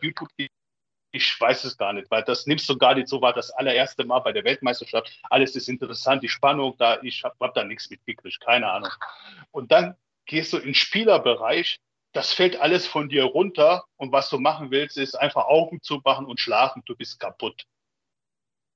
YouTube 0.02 0.30
ich 1.18 1.40
weiß 1.40 1.66
es 1.66 1.78
gar 1.78 1.94
nicht, 1.94 2.10
weil 2.10 2.24
das 2.24 2.48
nimmst 2.48 2.70
du 2.70 2.78
gar 2.78 2.96
nicht 2.96 3.08
so, 3.08 3.22
war 3.22 3.34
das 3.34 3.52
allererste 3.52 4.06
Mal 4.06 4.20
bei 4.20 4.32
der 4.32 4.44
Weltmeisterschaft. 4.44 5.20
Alles 5.30 5.56
ist 5.56 5.68
interessant, 5.68 6.24
die 6.24 6.30
Spannung 6.30 6.76
da, 6.78 7.02
ich 7.02 7.24
habe 7.24 7.36
hab 7.40 7.54
da 7.54 7.64
nichts 7.64 7.90
mitgekriegt, 7.90 8.40
keine 8.40 8.72
Ahnung. 8.72 8.92
Und 9.52 9.72
dann 9.72 9.96
gehst 10.26 10.54
du 10.54 10.58
in 10.58 10.66
den 10.66 10.76
Spielerbereich, 10.76 11.80
das 12.14 12.34
fällt 12.34 12.60
alles 12.60 12.88
von 12.88 13.10
dir 13.10 13.26
runter 13.26 13.84
und 13.98 14.12
was 14.12 14.30
du 14.30 14.40
machen 14.40 14.72
willst, 14.72 14.98
ist 14.98 15.16
einfach 15.16 15.46
Augen 15.46 15.82
zumachen 15.82 16.26
und 16.26 16.40
schlafen, 16.40 16.82
du 16.86 16.96
bist 16.96 17.20
kaputt. 17.20 17.66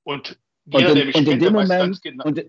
Und 0.03 0.37
Und 0.65 0.81
jeder, 0.81 1.01
in, 1.01 1.13
und 1.13 1.27
in 1.27 1.39
dem 1.39 1.53
Moment, 1.53 2.01
genau. 2.01 2.25
und 2.25 2.45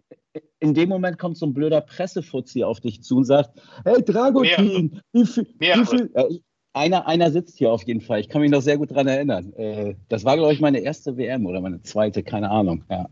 in 0.61 0.75
dem 0.75 0.89
Moment 0.89 1.19
kommt 1.19 1.39
so 1.39 1.47
ein 1.47 1.55
blöder 1.55 1.81
Pressefuzzi 1.81 2.63
auf 2.63 2.81
dich 2.81 3.03
zu 3.03 3.17
und 3.19 3.25
sagt, 3.25 3.59
hey 3.85 4.05
Dragutin, 4.05 5.01
wie 5.13 5.27
viel, 5.27 5.47
wie 5.59 5.87
viel, 5.87 6.11
äh, 6.15 6.39
einer, 6.73 7.07
einer 7.07 7.31
sitzt 7.31 7.59
hier 7.59 7.71
auf 7.71 7.87
jeden 7.87 8.01
Fall. 8.01 8.21
Ich 8.21 8.29
kann 8.29 8.41
mich 8.41 8.51
noch 8.51 8.63
sehr 8.63 8.79
gut 8.79 8.91
dran 8.91 9.07
erinnern. 9.07 9.53
Äh, 9.55 9.95
das 10.09 10.25
war, 10.25 10.37
glaube 10.37 10.53
ich, 10.53 10.61
meine 10.61 10.81
erste 10.81 11.17
WM 11.17 11.47
oder 11.47 11.61
meine 11.61 11.83
zweite, 11.83 12.23
keine 12.23 12.51
Ahnung. 12.51 12.85
Ja, 12.89 13.07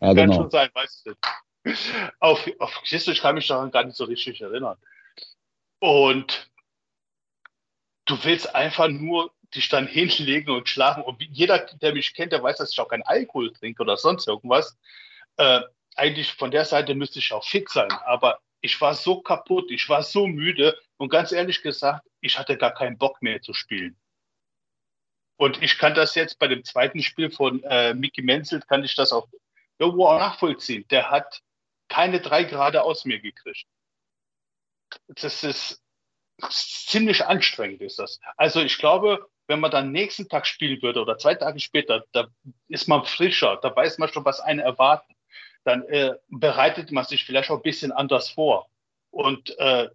ja 0.00 0.14
Kann 0.14 0.16
genau. 0.16 0.34
schon 0.34 0.50
sein, 0.50 0.70
weißt 0.72 1.06
du. 1.06 1.12
Auf, 2.20 2.46
auf 2.58 2.82
ich 2.84 3.20
kann 3.20 3.34
mich 3.34 3.48
daran 3.48 3.70
gar 3.70 3.84
nicht 3.84 3.96
so 3.96 4.04
richtig 4.04 4.40
erinnern. 4.40 4.76
Und 5.80 6.50
du 8.04 8.22
willst 8.22 8.54
einfach 8.54 8.88
nur 8.88 9.32
dich 9.54 9.68
dann 9.68 9.86
hinlegen 9.86 10.50
und 10.50 10.68
schlafen. 10.68 11.02
Und 11.02 11.22
jeder, 11.22 11.58
der 11.80 11.94
mich 11.94 12.14
kennt, 12.14 12.32
der 12.32 12.42
weiß, 12.42 12.58
dass 12.58 12.72
ich 12.72 12.80
auch 12.80 12.88
keinen 12.88 13.02
Alkohol 13.02 13.52
trinke 13.52 13.82
oder 13.82 13.96
sonst 13.96 14.28
irgendwas. 14.28 14.76
Äh, 15.36 15.60
eigentlich 15.96 16.32
von 16.32 16.50
der 16.50 16.64
Seite 16.64 16.94
müsste 16.94 17.18
ich 17.18 17.32
auch 17.32 17.44
fit 17.44 17.68
sein. 17.70 17.90
Aber 18.04 18.40
ich 18.64 18.80
war 18.80 18.94
so 18.94 19.20
kaputt, 19.20 19.70
ich 19.70 19.90
war 19.90 20.02
so 20.02 20.26
müde 20.26 20.74
und 20.96 21.10
ganz 21.10 21.32
ehrlich 21.32 21.60
gesagt, 21.60 22.08
ich 22.20 22.38
hatte 22.38 22.56
gar 22.56 22.72
keinen 22.72 22.96
Bock 22.96 23.20
mehr 23.20 23.42
zu 23.42 23.52
spielen. 23.52 23.94
Und 25.36 25.62
ich 25.62 25.76
kann 25.76 25.94
das 25.94 26.14
jetzt 26.14 26.38
bei 26.38 26.48
dem 26.48 26.64
zweiten 26.64 27.02
Spiel 27.02 27.30
von 27.30 27.62
äh, 27.64 27.92
Mickey 27.92 28.22
Menzel, 28.22 28.62
kann 28.62 28.82
ich 28.82 28.94
das 28.94 29.12
auch 29.12 29.28
irgendwo 29.78 30.06
auch 30.06 30.18
nachvollziehen. 30.18 30.86
Der 30.88 31.10
hat 31.10 31.42
keine 31.88 32.20
drei 32.20 32.44
Grade 32.44 32.84
aus 32.84 33.04
mir 33.04 33.20
gekriegt. 33.20 33.66
Das 35.08 35.44
ist 35.44 35.82
ziemlich 36.48 37.22
anstrengend, 37.26 37.82
ist 37.82 37.98
das. 37.98 38.18
Also 38.38 38.62
ich 38.62 38.78
glaube, 38.78 39.28
wenn 39.46 39.60
man 39.60 39.72
dann 39.72 39.92
nächsten 39.92 40.26
Tag 40.26 40.46
spielen 40.46 40.80
würde 40.80 41.02
oder 41.02 41.18
zwei 41.18 41.34
Tage 41.34 41.60
später, 41.60 42.06
da 42.12 42.28
ist 42.68 42.88
man 42.88 43.04
frischer, 43.04 43.58
da 43.60 43.76
weiß 43.76 43.98
man 43.98 44.08
schon, 44.08 44.24
was 44.24 44.40
einen 44.40 44.60
erwartet. 44.60 45.13
Dann 45.64 45.82
äh, 45.88 46.14
bereitet 46.28 46.92
man 46.92 47.04
sich 47.04 47.24
vielleicht 47.24 47.50
auch 47.50 47.56
ein 47.56 47.62
bisschen 47.62 47.92
anders 47.92 48.30
vor. 48.30 48.68
Und 49.10 49.58
äh, 49.58 49.88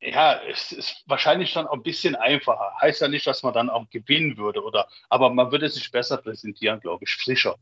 ja, 0.00 0.40
es 0.48 0.72
ist 0.72 1.02
wahrscheinlich 1.06 1.52
dann 1.52 1.66
auch 1.66 1.72
ein 1.72 1.82
bisschen 1.82 2.14
einfacher. 2.14 2.72
Heißt 2.80 3.00
ja 3.00 3.08
nicht, 3.08 3.26
dass 3.26 3.42
man 3.42 3.54
dann 3.54 3.70
auch 3.70 3.88
gewinnen 3.90 4.36
würde, 4.36 4.62
oder, 4.62 4.86
aber 5.08 5.30
man 5.30 5.50
würde 5.50 5.68
sich 5.68 5.90
besser 5.90 6.18
präsentieren, 6.18 6.80
glaube 6.80 7.04
ich, 7.04 7.14
frischer. 7.14 7.56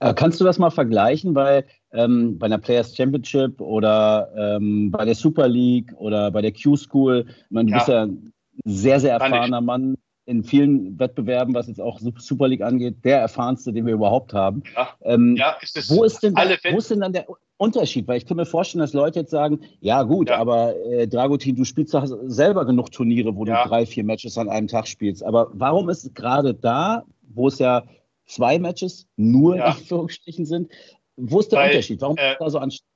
Äh, 0.00 0.14
kannst 0.14 0.40
du 0.40 0.44
das 0.44 0.58
mal 0.58 0.70
vergleichen, 0.70 1.34
weil 1.34 1.66
ähm, 1.92 2.38
bei 2.38 2.46
einer 2.46 2.58
Players 2.58 2.96
Championship 2.96 3.60
oder 3.60 4.30
ähm, 4.36 4.90
bei 4.90 5.04
der 5.04 5.14
Super 5.14 5.48
League 5.48 5.92
oder 5.96 6.30
bei 6.30 6.42
der 6.42 6.52
Q-School, 6.52 7.24
du 7.50 7.60
Ja. 7.60 7.76
bist 7.76 7.88
ja 7.88 8.02
ein 8.02 8.32
sehr, 8.64 9.00
sehr 9.00 9.12
erfahrener 9.14 9.60
Mann 9.60 9.96
in 10.26 10.42
vielen 10.44 10.98
Wettbewerben, 10.98 11.54
was 11.54 11.68
jetzt 11.68 11.80
auch 11.80 11.98
Su- 12.00 12.12
Super 12.18 12.48
League 12.48 12.60
angeht, 12.62 12.96
der 13.04 13.20
erfahrenste, 13.20 13.72
den 13.72 13.86
wir 13.86 13.94
überhaupt 13.94 14.32
haben. 14.34 14.62
Ja. 14.74 14.90
Ähm, 15.02 15.36
Ja, 15.36 15.56
es 15.62 15.74
ist 15.76 15.90
Wo 15.90 16.02
ist 16.04 16.20
denn, 16.22 16.36
alle 16.36 16.58
wo 16.70 16.78
ist 16.78 16.90
denn 16.90 17.00
dann 17.00 17.12
der, 17.12 17.26
Unterschied, 17.58 18.06
weil 18.06 18.18
ich 18.18 18.26
kann 18.26 18.36
mir 18.36 18.44
vorstellen, 18.44 18.80
dass 18.80 18.92
Leute 18.92 19.20
jetzt 19.20 19.30
sagen, 19.30 19.60
ja 19.80 20.02
gut, 20.02 20.28
Ja. 20.28 20.36
aber 20.36 20.76
äh, 20.90 21.08
Dragutin, 21.08 21.56
du 21.56 21.64
spielst 21.64 21.94
doch 21.94 22.04
selber 22.24 22.66
genug 22.66 22.90
Turniere, 22.92 23.34
wo 23.34 23.46
Ja. 23.46 23.62
du 23.62 23.68
drei, 23.70 23.86
vier 23.86 24.04
Matches 24.04 24.36
an 24.36 24.50
einem 24.50 24.68
Tag 24.68 24.86
spielst. 24.88 25.22
Aber 25.24 25.48
warum 25.54 25.88
ist 25.88 26.14
gerade 26.14 26.52
da, 26.52 27.04
wo 27.32 27.48
es 27.48 27.58
ja 27.58 27.84
zwei 28.26 28.58
Matches 28.58 29.06
nur 29.16 29.54
in. 29.54 29.62
Anführungsstrichen 29.62 30.44
sind, 30.44 30.70
wo 31.16 31.40
ist 31.40 31.50
der 31.50 31.60
Weil, 31.60 31.70
Unterschied? 31.70 32.00
Warum 32.02 32.16
äh, 32.18 32.32
ist 32.32 32.40
da 32.40 32.50
so 32.50 32.58
anstrengend? 32.58 32.92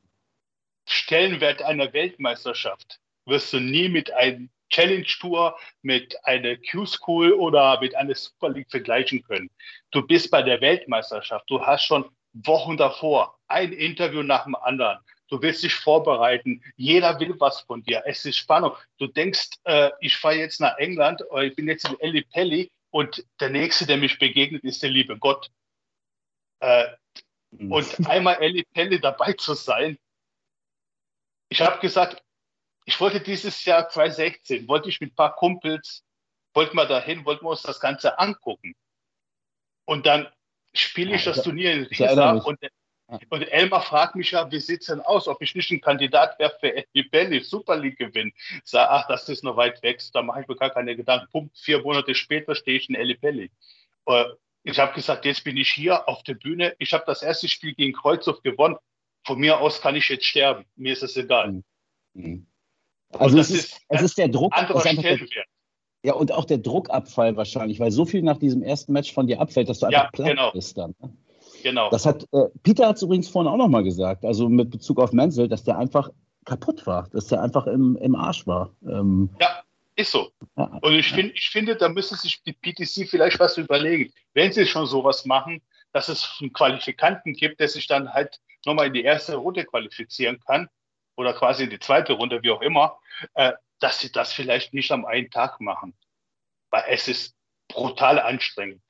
Stellenwert 0.86 1.62
einer 1.62 1.92
Weltmeisterschaft 1.92 3.00
wirst 3.24 3.52
du 3.52 3.60
nie 3.60 3.88
mit 3.88 4.12
einem 4.12 4.50
Challenge 4.70 5.06
Tour, 5.20 5.58
mit 5.82 6.16
einer 6.24 6.56
Q-School 6.56 7.32
oder 7.32 7.80
mit 7.80 7.94
einer 7.94 8.14
Super 8.14 8.50
League 8.50 8.70
vergleichen 8.70 9.22
können. 9.22 9.50
Du 9.90 10.06
bist 10.06 10.30
bei 10.30 10.42
der 10.42 10.60
Weltmeisterschaft, 10.60 11.44
du 11.48 11.64
hast 11.64 11.84
schon 11.84 12.04
Wochen 12.32 12.76
davor 12.76 13.36
ein 13.48 13.72
Interview 13.72 14.22
nach 14.22 14.44
dem 14.44 14.54
anderen. 14.54 14.98
Du 15.28 15.40
willst 15.42 15.62
dich 15.62 15.74
vorbereiten. 15.74 16.62
Jeder 16.76 17.18
will 17.20 17.34
was 17.38 17.60
von 17.62 17.82
dir. 17.82 18.02
Es 18.06 18.24
ist 18.24 18.36
Spannung. 18.36 18.76
Du 18.98 19.06
denkst, 19.06 19.50
äh, 19.64 19.90
ich 20.00 20.16
fahre 20.16 20.36
jetzt 20.36 20.60
nach 20.60 20.76
England, 20.78 21.22
oder 21.30 21.44
ich 21.44 21.54
bin 21.54 21.68
jetzt 21.68 21.88
in 21.88 21.98
Eli 22.00 22.22
Pelli 22.22 22.70
und 22.90 23.24
der 23.40 23.50
Nächste, 23.50 23.86
der 23.86 23.96
mich 23.96 24.18
begegnet, 24.18 24.64
ist 24.64 24.82
der 24.82 24.90
liebe 24.90 25.18
Gott. 25.18 25.50
Äh, 26.60 26.86
Mhm. 27.52 27.72
und 27.72 28.08
einmal 28.08 28.40
Ellie 28.40 28.64
Pelle 28.72 29.00
dabei 29.00 29.32
zu 29.32 29.54
sein. 29.54 29.98
Ich 31.48 31.60
habe 31.60 31.80
gesagt, 31.80 32.22
ich 32.90 33.00
wollte 33.00 33.20
dieses 33.20 33.64
Jahr 33.64 33.88
2016, 33.88 34.66
wollte 34.66 34.88
ich 34.88 35.00
mit 35.00 35.12
ein 35.12 35.14
paar 35.14 35.36
Kumpels, 35.36 36.04
wollten 36.54 36.76
wir 36.76 36.86
dahin, 36.86 37.24
wollten 37.24 37.44
wir 37.44 37.50
uns 37.50 37.62
das 37.62 37.78
Ganze 37.78 38.18
angucken. 38.18 38.74
Und 39.84 40.06
dann 40.06 40.26
spiele 40.74 41.14
ich 41.14 41.24
Ja, 41.24 41.30
das 41.30 41.38
ich- 41.38 41.44
Turnier 41.44 41.72
in 41.72 41.86
ich 41.88 42.00
Riesa 42.00 42.32
und, 42.32 42.58
und 43.28 43.42
Elmar 43.42 43.82
fragt 43.82 44.16
mich 44.16 44.32
ja, 44.32 44.50
wie 44.50 44.58
sieht's 44.58 44.86
denn 44.86 45.00
aus, 45.00 45.28
ob 45.28 45.40
ich 45.40 45.54
nicht 45.54 45.70
ein 45.70 45.80
Kandidat 45.80 46.36
wäre 46.40 46.56
für 46.58 46.74
Ellie 46.74 47.08
Pelli, 47.08 47.40
Super 47.44 47.76
League 47.76 47.98
gewinnen. 47.98 48.32
Sag, 48.64 48.88
ach, 48.90 49.06
das 49.06 49.28
ist 49.28 49.44
noch 49.44 49.56
weit 49.56 49.80
weg, 49.84 50.02
da 50.12 50.22
mache 50.22 50.40
ich 50.42 50.48
mir 50.48 50.56
gar 50.56 50.70
keine 50.70 50.96
Gedanken. 50.96 51.28
Punkt, 51.30 51.56
vier 51.58 51.80
Monate 51.82 52.14
später 52.16 52.56
stehe 52.56 52.76
ich 52.76 52.88
in 52.88 52.96
Ellie 52.96 53.16
Pelli. 53.16 53.52
Äh, 54.06 54.24
ich 54.64 54.78
habe 54.80 54.92
gesagt, 54.94 55.24
jetzt 55.24 55.44
bin 55.44 55.56
ich 55.56 55.70
hier 55.70 56.08
auf 56.08 56.24
der 56.24 56.34
Bühne. 56.34 56.74
Ich 56.80 56.92
habe 56.92 57.04
das 57.06 57.22
erste 57.22 57.48
Spiel 57.48 57.72
gegen 57.74 57.92
Kreuzhof 57.92 58.42
gewonnen. 58.42 58.76
Von 59.24 59.38
mir 59.38 59.58
aus 59.60 59.80
kann 59.80 59.94
ich 59.94 60.08
jetzt 60.08 60.26
sterben. 60.26 60.64
Mir 60.74 60.92
ist 60.92 61.02
es 61.04 61.16
egal. 61.16 61.62
Mhm. 62.14 62.46
Also 63.18 63.38
es 63.38 63.50
ist, 63.50 63.64
ist 63.64 63.80
es 63.88 64.02
ist 64.02 64.18
der 64.18 64.28
Druck, 64.28 64.54
der, 64.54 65.16
ja, 66.02 66.14
und 66.14 66.32
auch 66.32 66.44
der 66.44 66.58
Druckabfall 66.58 67.36
wahrscheinlich, 67.36 67.80
weil 67.80 67.90
so 67.90 68.04
viel 68.04 68.22
nach 68.22 68.38
diesem 68.38 68.62
ersten 68.62 68.92
Match 68.92 69.12
von 69.12 69.26
dir 69.26 69.40
abfällt, 69.40 69.68
dass 69.68 69.80
du 69.80 69.86
Ja, 69.86 70.00
einfach 70.02 70.12
platt 70.12 70.28
genau. 70.28 70.50
bist 70.52 70.78
dann. 70.78 70.94
ne? 71.00 71.12
Genau. 71.62 71.90
Das 71.90 72.06
hat, 72.06 72.26
äh, 72.32 72.46
Peter 72.62 72.88
hat 72.88 72.96
es 72.96 73.02
übrigens 73.02 73.28
vorhin 73.28 73.52
auch 73.52 73.56
nochmal 73.56 73.84
gesagt, 73.84 74.24
also 74.24 74.48
mit 74.48 74.70
Bezug 74.70 74.98
auf 74.98 75.12
Menzel, 75.12 75.48
dass 75.48 75.64
der 75.64 75.76
einfach 75.76 76.10
kaputt 76.46 76.86
war, 76.86 77.08
dass 77.12 77.26
der 77.26 77.42
einfach 77.42 77.66
im, 77.66 77.96
im 77.96 78.14
Arsch 78.14 78.46
war. 78.46 78.70
Ähm, 78.88 79.28
Ja, 79.40 79.62
ist 79.96 80.12
so. 80.12 80.30
ja, 80.56 80.78
Und 80.80 80.94
ich, 80.94 81.08
find, 81.08 81.32
ich 81.34 81.50
finde, 81.50 81.76
da 81.76 81.88
müsste 81.90 82.16
sich 82.16 82.42
die 82.42 82.52
PTC 82.54 83.08
vielleicht 83.08 83.38
was 83.38 83.58
überlegen, 83.58 84.10
wenn 84.32 84.52
sie 84.52 84.64
schon 84.64 84.86
sowas 84.86 85.26
machen, 85.26 85.60
dass 85.92 86.08
es 86.08 86.38
einen 86.40 86.52
Qualifikanten 86.52 87.34
gibt, 87.34 87.60
der 87.60 87.68
sich 87.68 87.86
dann 87.86 88.12
halt 88.12 88.40
nochmal 88.64 88.86
in 88.86 88.94
die 88.94 89.02
erste 89.02 89.36
Runde 89.36 89.64
qualifizieren 89.64 90.40
kann 90.46 90.68
oder 91.20 91.34
quasi 91.34 91.64
in 91.64 91.70
die 91.70 91.78
zweite 91.78 92.14
Runde, 92.14 92.42
wie 92.42 92.50
auch 92.50 92.62
immer, 92.62 92.98
äh, 93.34 93.52
dass 93.78 94.00
sie 94.00 94.10
das 94.10 94.32
vielleicht 94.32 94.74
nicht 94.74 94.90
am 94.90 95.04
einen 95.04 95.30
Tag 95.30 95.60
machen. 95.60 95.94
Weil 96.70 96.84
es 96.88 97.08
ist 97.08 97.34
brutal 97.68 98.18
anstrengend. 98.18 98.82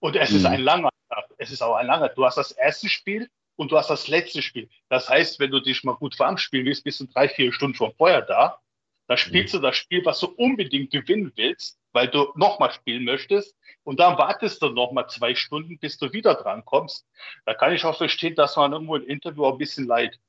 Und 0.00 0.16
es 0.16 0.30
ist 0.30 0.42
Mhm. 0.42 0.46
ein 0.48 0.60
langer 0.60 0.90
Tag. 1.08 1.24
Es 1.38 1.50
ist 1.50 1.62
auch 1.62 1.74
ein 1.76 1.86
langer. 1.86 2.08
Du 2.10 2.24
hast 2.24 2.36
das 2.36 2.52
erste 2.52 2.88
Spiel 2.88 3.30
und 3.56 3.70
du 3.70 3.78
hast 3.78 3.90
das 3.90 4.08
letzte 4.08 4.42
Spiel. 4.42 4.68
Das 4.88 5.08
heißt, 5.08 5.38
wenn 5.40 5.50
du 5.50 5.60
dich 5.60 5.84
mal 5.84 5.94
gut 5.94 6.18
warm 6.18 6.36
spielen 6.38 6.66
willst, 6.66 6.84
bist 6.84 7.00
du 7.00 7.06
drei, 7.06 7.28
vier 7.28 7.52
Stunden 7.52 7.76
schon 7.76 7.94
vorher 7.94 8.22
da. 8.22 8.60
Dann 9.06 9.16
spielst 9.16 9.54
du 9.54 9.58
das 9.58 9.76
Spiel, 9.76 10.04
was 10.04 10.20
du 10.20 10.26
unbedingt 10.26 10.90
gewinnen 10.90 11.32
willst, 11.36 11.78
weil 11.92 12.08
du 12.08 12.30
nochmal 12.36 12.72
spielen 12.72 13.04
möchtest. 13.04 13.56
Und 13.82 14.00
dann 14.00 14.18
wartest 14.18 14.60
du 14.60 14.68
nochmal 14.68 15.08
zwei 15.08 15.34
Stunden, 15.34 15.78
bis 15.78 15.96
du 15.96 16.12
wieder 16.12 16.34
dran 16.34 16.62
kommst. 16.66 17.06
Da 17.46 17.54
kann 17.54 17.72
ich 17.72 17.84
auch 17.86 17.96
verstehen, 17.96 18.34
dass 18.34 18.56
man 18.56 18.72
irgendwo 18.72 18.96
ein 18.96 19.04
Interview 19.04 19.46
auch 19.46 19.52
ein 19.52 19.58
bisschen 19.58 19.86
leid. 19.86 20.20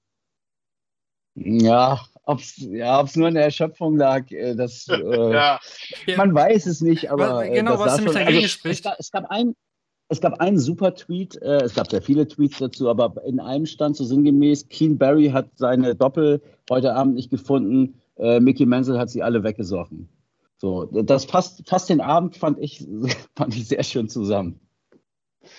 Ja, 1.36 2.00
ob 2.24 2.40
es 2.40 2.58
ja, 2.58 3.00
ob's 3.00 3.16
nur 3.16 3.28
in 3.28 3.36
der 3.36 3.46
Erschöpfung 3.46 3.98
lag, 3.98 4.30
äh, 4.32 4.56
das, 4.56 4.88
äh, 4.90 5.34
Ja, 5.34 5.60
man 6.18 6.34
weiß 6.34 6.66
es 6.66 6.82
nicht, 6.82 7.12
aber 7.12 7.46
äh, 7.46 7.56
genau, 7.56 7.72
das 7.72 7.80
was 7.80 7.96
nämlich 7.98 8.14
schon, 8.14 8.22
dagegen 8.22 8.44
also, 8.44 8.48
spricht. 8.48 8.80
Es 8.80 8.84
gab, 8.84 9.00
es 9.00 9.12
gab 9.12 9.26
ein 9.30 9.56
es 10.12 10.22
gab 10.22 10.42
einen 10.42 10.58
super 10.58 10.96
Tweet, 10.96 11.40
äh, 11.42 11.62
es 11.62 11.76
gab 11.76 11.90
sehr 11.90 12.02
viele 12.02 12.28
Tweets 12.28 12.58
dazu, 12.58 12.90
aber 12.90 13.24
in 13.26 13.40
einem 13.40 13.68
stand 13.68 13.96
so 13.96 14.04
sinngemäß, 14.04 14.68
Keen 14.68 14.98
Barry 14.98 15.30
hat 15.30 15.50
seine 15.56 15.96
Doppel 15.96 16.42
heute 16.70 16.96
Abend 16.96 17.14
nicht 17.14 17.30
gefunden, 17.30 18.02
äh, 18.18 18.40
Mickey 18.40 18.66
Menzel 18.66 18.98
hat 18.98 19.12
sie 19.12 19.22
alle 19.22 19.44
weggesoffen. 19.44 20.10
So, 20.58 20.86
das 20.86 21.26
fasst, 21.26 21.68
fasst 21.70 21.90
den 21.90 22.02
Abend, 22.02 22.36
fand 22.36 22.60
ich, 22.60 22.86
fand 23.36 23.56
ich 23.56 23.68
sehr 23.68 23.84
schön 23.84 24.10
zusammen. 24.10 24.60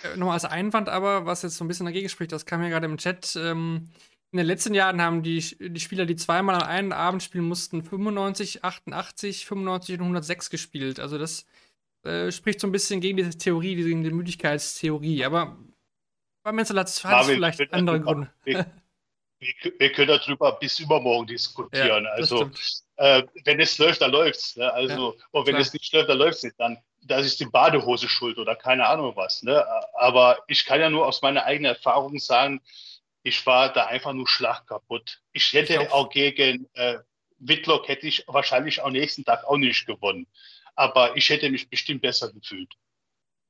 Äh, 0.03 0.17
Nochmal 0.17 0.35
als 0.35 0.45
Einwand 0.45 0.89
aber, 0.89 1.27
was 1.27 1.43
jetzt 1.43 1.57
so 1.57 1.65
ein 1.65 1.69
bisschen 1.69 1.87
dagegen 1.87 2.09
spricht, 2.09 2.33
das 2.33 2.45
kam 2.45 2.63
ja 2.63 2.69
gerade 2.69 2.87
im 2.87 2.99
Chat. 2.99 3.37
Ähm, 3.41 3.89
in 4.33 4.37
den 4.37 4.47
letzten 4.47 4.75
Jahren 4.75 5.03
haben 5.03 5.23
die, 5.23 5.41
die 5.59 5.81
Spieler, 5.81 6.07
die 6.07 6.17
zweimal 6.17 6.55
an 6.55 6.63
einem 6.63 6.93
Abend 6.93 7.23
spielen 7.23 7.49
mussten, 7.49 7.83
95, 7.83 8.63
88, 8.63 9.45
95 9.45 9.95
und 9.97 10.03
106 10.03 10.51
gespielt. 10.51 11.01
Also 11.01 11.19
das 11.19 11.47
äh, 12.05 12.31
spricht 12.31 12.61
so 12.61 12.69
ein 12.69 12.73
bisschen 12.73 13.01
gegen 13.01 13.17
diese 13.17 13.37
Theorie, 13.37 13.75
gegen 13.75 14.05
die 14.05 14.11
Müdigkeitstheorie. 14.11 15.25
Aber 15.25 15.59
bei 16.45 16.53
Menzel 16.53 16.79
hat 16.79 16.89
es 16.89 17.01
vielleicht 17.01 17.73
andere 17.73 18.01
Gründe. 18.01 18.31
wir, 18.45 18.67
wir, 19.41 19.73
wir 19.79 19.93
können 19.93 20.09
darüber 20.09 20.53
bis 20.53 20.79
übermorgen 20.79 21.27
diskutieren. 21.27 22.05
Ja, 22.05 22.11
also, 22.13 22.51
äh, 22.97 23.25
wenn 23.45 23.59
es 23.59 23.79
läuft, 23.79 24.01
dann 24.01 24.13
läuft's. 24.13 24.57
Ne? 24.57 24.73
Also, 24.73 25.17
und 25.33 25.47
wenn 25.47 25.55
klar. 25.55 25.63
es 25.63 25.73
nicht 25.73 25.93
läuft, 25.93 26.09
dann 26.09 26.19
läuft's 26.19 26.43
nicht. 26.45 26.55
Dann, 26.59 26.79
das 27.03 27.27
ist 27.27 27.41
die 27.41 27.47
Badehose 27.47 28.09
schuld 28.09 28.39
oder 28.39 28.55
keine 28.55 28.87
Ahnung 28.87 29.17
was. 29.17 29.43
Ne? 29.43 29.65
Aber 29.95 30.39
ich 30.47 30.65
kann 30.65 30.81
ja 30.81 30.89
nur 30.89 31.07
aus 31.07 31.21
meiner 31.21 31.45
eigenen 31.45 31.75
Erfahrung 31.75 32.19
sagen, 32.19 32.61
ich 33.23 33.45
war 33.47 33.73
da 33.73 33.87
einfach 33.87 34.13
nur 34.13 34.29
schlagkaputt. 34.29 35.21
Ich 35.33 35.53
hätte 35.53 35.75
Ich 35.75 35.91
auch 35.93 36.09
gegen 36.11 36.67
äh, 36.75 36.99
Whitlock 37.39 37.89
hätte 37.89 38.07
ich 38.07 38.25
wahrscheinlich 38.27 38.83
am 38.83 38.93
nächsten 38.93 39.25
Tag 39.25 39.45
auch 39.45 39.57
nicht 39.57 39.87
gewonnen. 39.87 40.27
Aber 40.77 41.17
ich 41.17 41.29
hätte 41.29 41.51
mich 41.51 41.69
bestimmt 41.69 42.03
besser 42.03 42.33
gefühlt. 42.33 42.73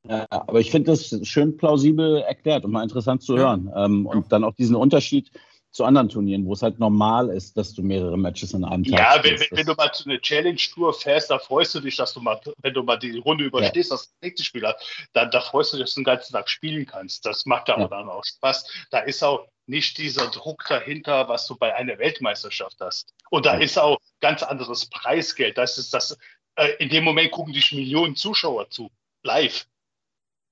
Ja, 0.09 0.27
aber 0.31 0.61
ich 0.61 0.71
finde 0.71 0.93
das 0.93 1.15
schön 1.29 1.57
plausibel 1.57 2.23
erklärt 2.23 2.65
und 2.65 2.71
mal 2.73 2.83
interessant 2.83 3.23
zu 3.23 3.35
Ja. 3.35 3.41
hören. 3.43 3.71
Ähm, 3.77 4.05
Ja. 4.07 4.13
Und 4.17 4.33
dann 4.33 4.45
auch 4.45 4.55
diesen 4.55 4.75
Unterschied 4.77 5.31
zu 5.73 5.85
anderen 5.85 6.09
Turnieren, 6.09 6.47
wo 6.47 6.55
es 6.55 6.63
halt 6.63 6.81
normal 6.81 7.29
ist, 7.29 7.57
dass 7.57 7.75
du 7.75 7.83
mehrere 7.83 8.17
Matches 8.19 8.55
an 8.55 8.65
einem 8.65 8.83
Tag 8.83 8.99
Ja, 8.99 9.15
wenn, 9.23 9.37
spielst. 9.37 9.51
wenn, 9.53 9.59
wenn 9.59 9.67
du 9.67 9.75
mal 9.75 9.93
zu 9.93 10.09
einer 10.09 10.21
Challenge-Tour 10.21 10.95
fährst, 10.95 11.31
da 11.31 11.39
freust 11.39 11.75
du 11.77 11.81
dich, 11.81 11.95
dass 11.97 12.13
du 12.15 12.21
mal, 12.21 12.41
wenn 12.59 12.75
du 12.75 12.83
mal 12.83 12.97
die 12.97 13.19
Runde 13.19 13.45
überstehst, 13.45 13.93
das 13.93 14.13
nächste 14.21 14.43
Spiel 14.43 14.67
hast, 14.67 14.85
dann 15.13 15.31
da 15.31 15.41
freust 15.41 15.73
du 15.73 15.77
dich, 15.77 15.85
dass 15.87 15.95
du 15.95 16.01
den 16.01 16.05
ganzen 16.05 16.33
Tag 16.33 16.49
spielen 16.49 16.87
kannst. 16.87 17.25
Das 17.25 17.47
macht 17.47 17.69
ja, 17.69 17.79
Ja. 17.79 17.85
auch 17.85 17.91
dann 17.91 18.09
auch 18.09 18.25
Spaß. 18.25 18.67
Da 18.91 19.01
ist 19.01 19.23
auch 19.23 19.47
nicht 19.71 19.97
dieser 19.99 20.27
Druck 20.31 20.65
dahinter, 20.69 21.29
was 21.29 21.47
du 21.47 21.57
bei 21.57 21.75
einer 21.75 21.99
Weltmeisterschaft 21.99 22.77
hast. 22.81 23.15
Und 23.31 23.47
da 23.47 23.55
Ja. 23.55 23.61
ist 23.61 23.79
auch 23.79 23.99
ganz 24.21 24.43
anderes 24.43 24.87
Preisgeld. 24.91 25.57
Das 25.57 25.79
ist 25.79 25.95
das, 25.95 26.19
äh, 26.57 26.73
in 26.79 26.89
dem 26.91 27.05
Moment 27.05 27.31
gucken 27.31 27.53
dich 27.55 27.73
Millionen 27.73 28.17
Zuschauer 28.17 28.69
zu, 28.71 28.91
live. 29.23 29.67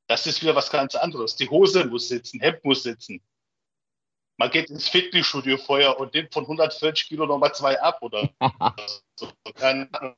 Das 0.07 0.27
ist 0.27 0.41
wieder 0.41 0.55
was 0.55 0.71
ganz 0.71 0.95
anderes. 0.95 1.37
Die 1.37 1.51
Hose 1.51 1.85
muss 1.85 2.09
sitzen, 2.09 2.41
Hemd 2.41 2.65
muss 2.65 2.83
sitzen. 2.85 3.21
Man 4.39 4.51
geht 4.51 4.71
ins 4.71 4.89
Fitnessstudio 4.89 5.59
vorher 5.59 5.99
und 5.99 6.15
nimmt 6.15 6.33
von 6.33 6.45
140 6.45 7.09
Kilo 7.09 7.27
nochmal 7.27 7.53
zwei 7.55 7.79
ab 7.83 7.99
oder 8.01 8.31
so. 9.17 9.31
Keine 9.55 9.89
Ahnung. 9.95 10.17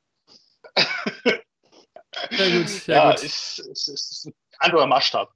Sehr 2.31 2.51
gut, 2.51 2.69
sehr 2.69 2.97
Ja, 2.97 3.11
gut. 3.13 3.23
ist, 3.25 3.59
ist, 3.61 3.89
ist 3.89 4.27
ein 4.27 4.35
anderer 4.59 4.87
Maßstab. 4.87 5.33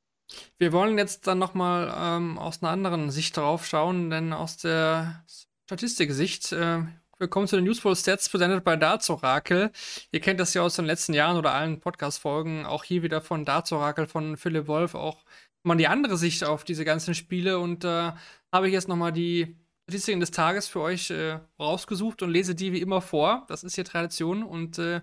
Wir 0.58 0.72
wollen 0.72 0.98
jetzt 0.98 1.26
dann 1.26 1.38
nochmal 1.38 1.94
ähm, 1.96 2.38
aus 2.38 2.62
einer 2.62 2.72
anderen 2.72 3.10
Sicht 3.10 3.36
drauf 3.36 3.66
schauen, 3.66 4.10
denn 4.10 4.32
aus 4.32 4.56
der 4.56 5.24
Statistiksicht, 5.66 6.52
äh, 6.52 6.82
wir 7.18 7.28
kommen 7.28 7.46
zu 7.46 7.56
den 7.56 7.68
Useful 7.68 7.96
Stats 7.96 8.28
präsentiert 8.28 8.64
bei 8.64 8.76
Darts 8.76 9.08
Oracle. 9.08 9.70
Ihr 10.10 10.20
kennt 10.20 10.40
das 10.40 10.52
ja 10.54 10.62
aus 10.62 10.76
den 10.76 10.84
letzten 10.84 11.14
Jahren 11.14 11.36
oder 11.36 11.54
allen 11.54 11.80
Podcast-Folgen, 11.80 12.66
auch 12.66 12.84
hier 12.84 13.02
wieder 13.02 13.20
von 13.20 13.46
Oracle, 13.46 14.06
von 14.06 14.36
Philipp 14.36 14.66
Wolf, 14.66 14.94
auch 14.94 15.24
mal 15.62 15.76
die 15.76 15.88
andere 15.88 16.16
Sicht 16.16 16.44
auf 16.44 16.64
diese 16.64 16.84
ganzen 16.84 17.14
Spiele 17.14 17.58
und 17.58 17.84
äh, 17.84 18.12
habe 18.52 18.66
ich 18.66 18.72
jetzt 18.72 18.88
nochmal 18.88 19.12
die 19.12 19.56
Statistiken 19.84 20.20
des 20.20 20.30
Tages 20.30 20.68
für 20.68 20.80
euch 20.80 21.10
äh, 21.10 21.38
rausgesucht 21.58 22.22
und 22.22 22.30
lese 22.30 22.54
die 22.54 22.72
wie 22.72 22.80
immer 22.80 23.00
vor. 23.00 23.44
Das 23.48 23.64
ist 23.64 23.74
hier 23.74 23.84
Tradition 23.84 24.42
und 24.42 24.78
äh, 24.78 25.00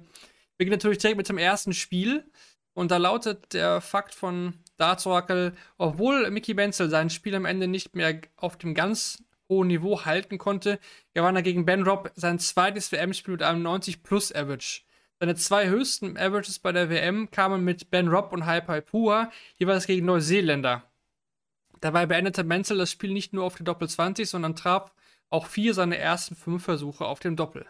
beginne 0.58 0.78
natürlich 0.78 0.98
direkt 0.98 1.18
mit 1.18 1.30
dem 1.30 1.38
ersten 1.38 1.74
Spiel. 1.74 2.30
Und 2.74 2.92
da 2.92 2.98
lautet 2.98 3.54
der 3.54 3.82
Fakt 3.82 4.16
von 4.16 4.54
Darts 4.82 5.06
Oracle, 5.06 5.54
obwohl 5.78 6.30
Mickey 6.32 6.56
Benzel 6.56 6.90
sein 6.90 7.10
Spiel 7.10 7.36
am 7.36 7.46
Ende 7.46 7.68
nicht 7.68 7.96
mehr 7.96 8.20
auf 8.36 8.58
dem 8.58 8.74
ganz 8.74 9.24
hohen 9.48 9.68
Niveau 9.68 10.06
halten 10.06 10.38
konnte, 10.38 10.80
gewann 11.14 11.36
er 11.36 11.44
gegen 11.44 11.66
Ben 11.66 11.84
Robb 11.84 12.12
sein 12.16 12.40
zweites 12.40 12.92
WM-Spiel 12.92 13.34
mit 13.34 13.44
einem 13.44 13.66
90-Plus-Average. 13.66 14.82
Seine 15.20 15.36
zwei 15.36 15.70
höchsten 15.70 16.18
Averages 16.18 16.58
bei 16.58 16.72
der 16.72 16.90
WM 16.90 17.30
kamen 17.30 17.64
mit 17.64 17.92
Ben 17.92 18.08
Robb 18.08 18.34
und 18.34 18.48
Hyper 18.48 18.82
Pua, 18.82 19.32
jeweils 19.60 19.86
gegen 19.86 20.08
Neuseeländer. 20.08 20.84
Dabei 21.80 22.08
beendete 22.08 22.44
Menzel 22.44 22.80
das 22.80 22.90
Spiel 22.90 23.14
nicht 23.14 23.34
nur 23.34 23.44
auf 23.44 23.56
die 23.56 23.64
Doppel 23.64 23.88
20, 23.88 24.28
sondern 24.28 24.56
traf 24.56 24.92
auch 25.30 25.46
vier 25.46 25.76
seiner 25.76 25.98
ersten 25.98 26.36
fünf 26.36 26.64
Versuche 26.64 27.06
auf 27.06 27.20
dem 27.20 27.36
Doppel. 27.36 27.68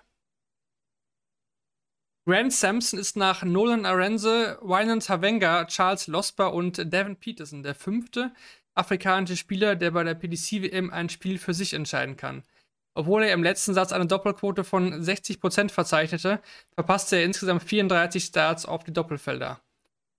Grant 2.27 2.53
Sampson 2.53 2.99
ist 2.99 3.17
nach 3.17 3.43
Nolan 3.43 3.85
Arenze, 3.85 4.59
Wynan 4.61 4.99
Tavenga, 4.99 5.65
Charles 5.65 6.05
Losper 6.05 6.53
und 6.53 6.77
Devin 6.77 7.15
Peterson 7.15 7.63
der 7.63 7.73
fünfte 7.73 8.31
afrikanische 8.75 9.35
Spieler, 9.35 9.75
der 9.75 9.91
bei 9.91 10.03
der 10.03 10.13
PDC-WM 10.13 10.91
ein 10.91 11.09
Spiel 11.09 11.39
für 11.39 11.55
sich 11.55 11.73
entscheiden 11.73 12.17
kann. 12.17 12.43
Obwohl 12.93 13.23
er 13.23 13.33
im 13.33 13.41
letzten 13.41 13.73
Satz 13.73 13.91
eine 13.91 14.05
Doppelquote 14.05 14.63
von 14.63 14.93
60% 14.93 15.71
verzeichnete, 15.71 16.41
verpasste 16.75 17.15
er 17.15 17.25
insgesamt 17.25 17.63
34 17.63 18.23
Starts 18.23 18.65
auf 18.67 18.83
die 18.83 18.93
Doppelfelder. 18.93 19.59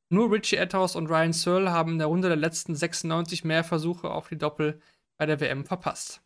Nur 0.09 0.33
Richie 0.33 0.57
Etthaus 0.57 0.97
und 0.97 1.07
Ryan 1.07 1.33
Searle 1.33 1.71
haben 1.71 1.93
in 1.93 1.99
der 1.99 2.09
Runde 2.09 2.29
der 2.29 2.37
letzten 2.37 2.75
96 2.75 3.45
mehr 3.45 3.63
Versuche 3.63 4.11
auf 4.11 4.29
die 4.29 4.39
Doppel 4.39 4.81
bei 5.19 5.27
der 5.27 5.41
WM 5.41 5.65
verpasst. 5.65 6.21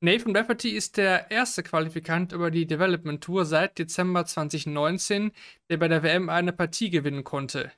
Nathan 0.00 0.36
Rafferty 0.36 0.70
ist 0.70 0.98
der 0.98 1.30
erste 1.30 1.62
Qualifikant 1.62 2.32
über 2.32 2.50
die 2.50 2.66
Development 2.66 3.22
Tour 3.24 3.46
seit 3.46 3.78
Dezember 3.78 4.26
2019, 4.26 5.32
der 5.70 5.78
bei 5.78 5.88
der 5.88 6.02
WM 6.02 6.28
eine 6.28 6.52
Partie 6.52 6.90
gewinnen 6.90 7.24
konnte. 7.24 7.72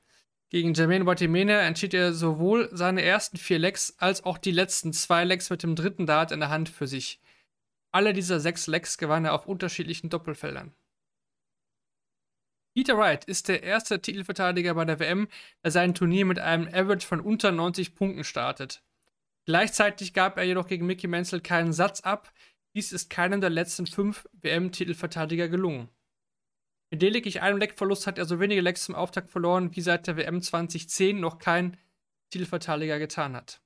Gegen 0.50 0.74
Jermaine 0.74 1.06
Watimena 1.06 1.60
entschied 1.60 1.94
er 1.94 2.12
sowohl 2.12 2.70
seine 2.72 3.02
ersten 3.02 3.36
vier 3.36 3.60
Lecks 3.60 3.94
als 3.98 4.24
auch 4.24 4.36
die 4.36 4.50
letzten 4.50 4.92
zwei 4.92 5.22
Lecks 5.22 5.48
mit 5.50 5.62
dem 5.62 5.76
dritten 5.76 6.06
Dart 6.06 6.32
in 6.32 6.40
der 6.40 6.48
Hand 6.48 6.68
für 6.68 6.88
sich. 6.88 7.20
Alle 7.92 8.12
dieser 8.12 8.40
sechs 8.40 8.66
Lecks 8.66 8.98
gewann 8.98 9.24
er 9.24 9.34
auf 9.34 9.46
unterschiedlichen 9.46 10.10
Doppelfeldern. 10.10 10.74
Peter 12.74 12.96
Wright 12.98 13.24
ist 13.26 13.46
der 13.48 13.62
erste 13.62 14.00
Titelverteidiger 14.00 14.74
bei 14.74 14.84
der 14.84 14.98
WM, 14.98 15.28
der 15.62 15.70
sein 15.70 15.94
Turnier 15.94 16.24
mit 16.24 16.40
einem 16.40 16.66
Average 16.66 17.06
von 17.06 17.20
unter 17.20 17.52
90 17.52 17.94
Punkten 17.94 18.24
startet. 18.24 18.82
Gleichzeitig 19.48 20.12
gab 20.12 20.36
er 20.36 20.44
jedoch 20.44 20.66
gegen 20.66 20.84
Mickey 20.84 21.06
Menzel 21.06 21.40
keinen 21.40 21.72
Satz 21.72 22.02
ab. 22.02 22.34
Dies 22.74 22.92
ist 22.92 23.08
keinem 23.08 23.40
der 23.40 23.48
letzten 23.48 23.86
fünf 23.86 24.28
WM-Titelverteidiger 24.42 25.48
gelungen. 25.48 25.88
Mit 26.90 27.00
lediglich 27.00 27.40
einem 27.40 27.56
Leckverlust 27.56 28.06
hat 28.06 28.18
er 28.18 28.26
so 28.26 28.40
wenige 28.40 28.60
Lecks 28.60 28.84
zum 28.84 28.94
Auftakt 28.94 29.30
verloren, 29.30 29.74
wie 29.74 29.80
seit 29.80 30.06
der 30.06 30.18
WM 30.18 30.42
2010 30.42 31.18
noch 31.18 31.38
kein 31.38 31.78
Titelverteidiger 32.28 32.98
getan 32.98 33.34
hat. 33.34 33.62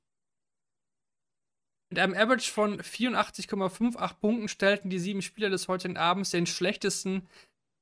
Mit 1.90 1.98
einem 1.98 2.14
Average 2.14 2.52
von 2.52 2.80
84,58 2.80 4.20
Punkten 4.20 4.46
stellten 4.46 4.88
die 4.88 5.00
sieben 5.00 5.20
Spieler 5.20 5.50
des 5.50 5.66
heutigen 5.66 5.96
Abends 5.96 6.30
den 6.30 6.46
schlechtesten 6.46 7.28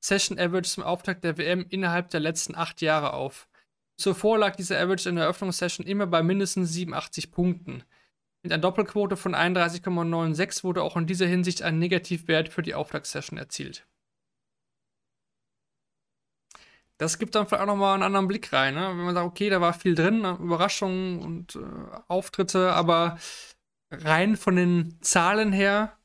Session 0.03 0.39
Average 0.39 0.71
zum 0.71 0.81
Auftakt 0.81 1.23
der 1.23 1.37
WM 1.37 1.67
innerhalb 1.69 2.09
der 2.09 2.21
letzten 2.21 2.55
acht 2.55 2.81
Jahre 2.81 3.13
auf. 3.13 3.47
Zuvor 4.01 4.37
lag 4.37 4.55
dieser 4.55 4.79
Average 4.79 5.09
in 5.09 5.15
der 5.15 5.25
Eröffnungssession 5.25 5.85
immer 5.85 6.07
bei 6.07 6.23
mindestens 6.23 6.73
87 6.73 7.31
Punkten. 7.31 7.83
Mit 8.43 8.51
einer 8.51 8.61
Doppelquote 8.61 9.15
von 9.15 9.35
31,96 9.35 10.63
wurde 10.63 10.81
auch 10.81 10.97
in 10.97 11.05
dieser 11.05 11.27
Hinsicht 11.27 11.61
ein 11.61 11.77
Negativwert 11.77 12.49
für 12.49 12.63
die 12.63 12.73
Auftaktsession 12.73 13.37
erzielt. 13.37 13.85
Das 16.97 17.17
gibt 17.17 17.33
dann 17.33 17.47
vielleicht 17.47 17.63
auch 17.63 17.67
nochmal 17.67 17.95
einen 17.95 18.03
anderen 18.03 18.27
Blick 18.27 18.53
rein, 18.53 18.75
ne? 18.75 18.89
wenn 18.89 19.05
man 19.05 19.15
sagt, 19.15 19.25
okay, 19.25 19.49
da 19.49 19.59
war 19.59 19.73
viel 19.73 19.95
drin, 19.95 20.21
ne? 20.21 20.37
Überraschungen 20.39 21.19
und 21.19 21.55
äh, 21.55 21.59
Auftritte, 22.07 22.73
aber 22.73 23.17
rein 23.89 24.37
von 24.37 24.55
den 24.55 25.01
Zahlen 25.01 25.51
her 25.51 25.97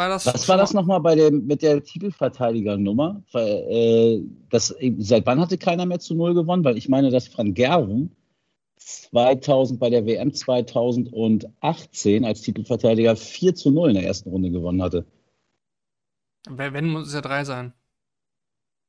war 0.00 0.08
das. 0.08 0.26
Was 0.26 0.48
war 0.48 0.56
das 0.56 0.72
nochmal 0.72 1.00
bei 1.00 1.14
dem, 1.14 1.46
mit 1.46 1.62
der 1.62 1.82
Titelverteidigernummer? 1.82 3.22
Weil, 3.32 3.48
äh, 3.68 4.22
das, 4.48 4.74
seit 4.98 5.26
wann 5.26 5.40
hatte 5.40 5.58
keiner 5.58 5.86
mehr 5.86 6.00
zu 6.00 6.14
Null 6.14 6.34
gewonnen? 6.34 6.64
Weil 6.64 6.78
ich 6.78 6.88
meine, 6.88 7.10
dass 7.10 7.36
Van 7.36 7.54
Gerven 7.54 8.16
2000 8.78 9.78
bei 9.78 9.90
der 9.90 10.06
WM 10.06 10.32
2018 10.32 12.24
als 12.24 12.40
Titelverteidiger 12.40 13.14
4 13.14 13.54
zu 13.54 13.70
0 13.70 13.90
in 13.90 13.94
der 13.96 14.04
ersten 14.04 14.30
Runde 14.30 14.50
gewonnen 14.50 14.82
hatte. 14.82 15.04
Wenn, 16.48 16.88
muss 16.88 17.08
es 17.08 17.14
ja 17.14 17.20
drei 17.20 17.44
sein. 17.44 17.74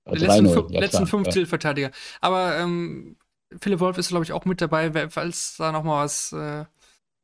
Die 0.10 0.18
letzten, 0.18 0.48
3-0, 0.48 0.54
fün- 0.54 0.74
ja, 0.74 0.80
letzten 0.80 1.08
fünf 1.08 1.28
ja. 1.28 1.34
Titelverteidiger. 1.34 1.92
Aber 2.22 2.58
ähm, 2.58 3.18
Philipp 3.60 3.82
Wolf 3.82 3.98
ist, 3.98 4.10
glaube 4.10 4.24
ich, 4.24 4.32
auch 4.32 4.46
mit 4.46 4.62
dabei. 4.62 5.10
Falls 5.10 5.58
da 5.58 5.72
nochmal 5.72 6.06
was 6.06 6.32
äh, 6.32 6.66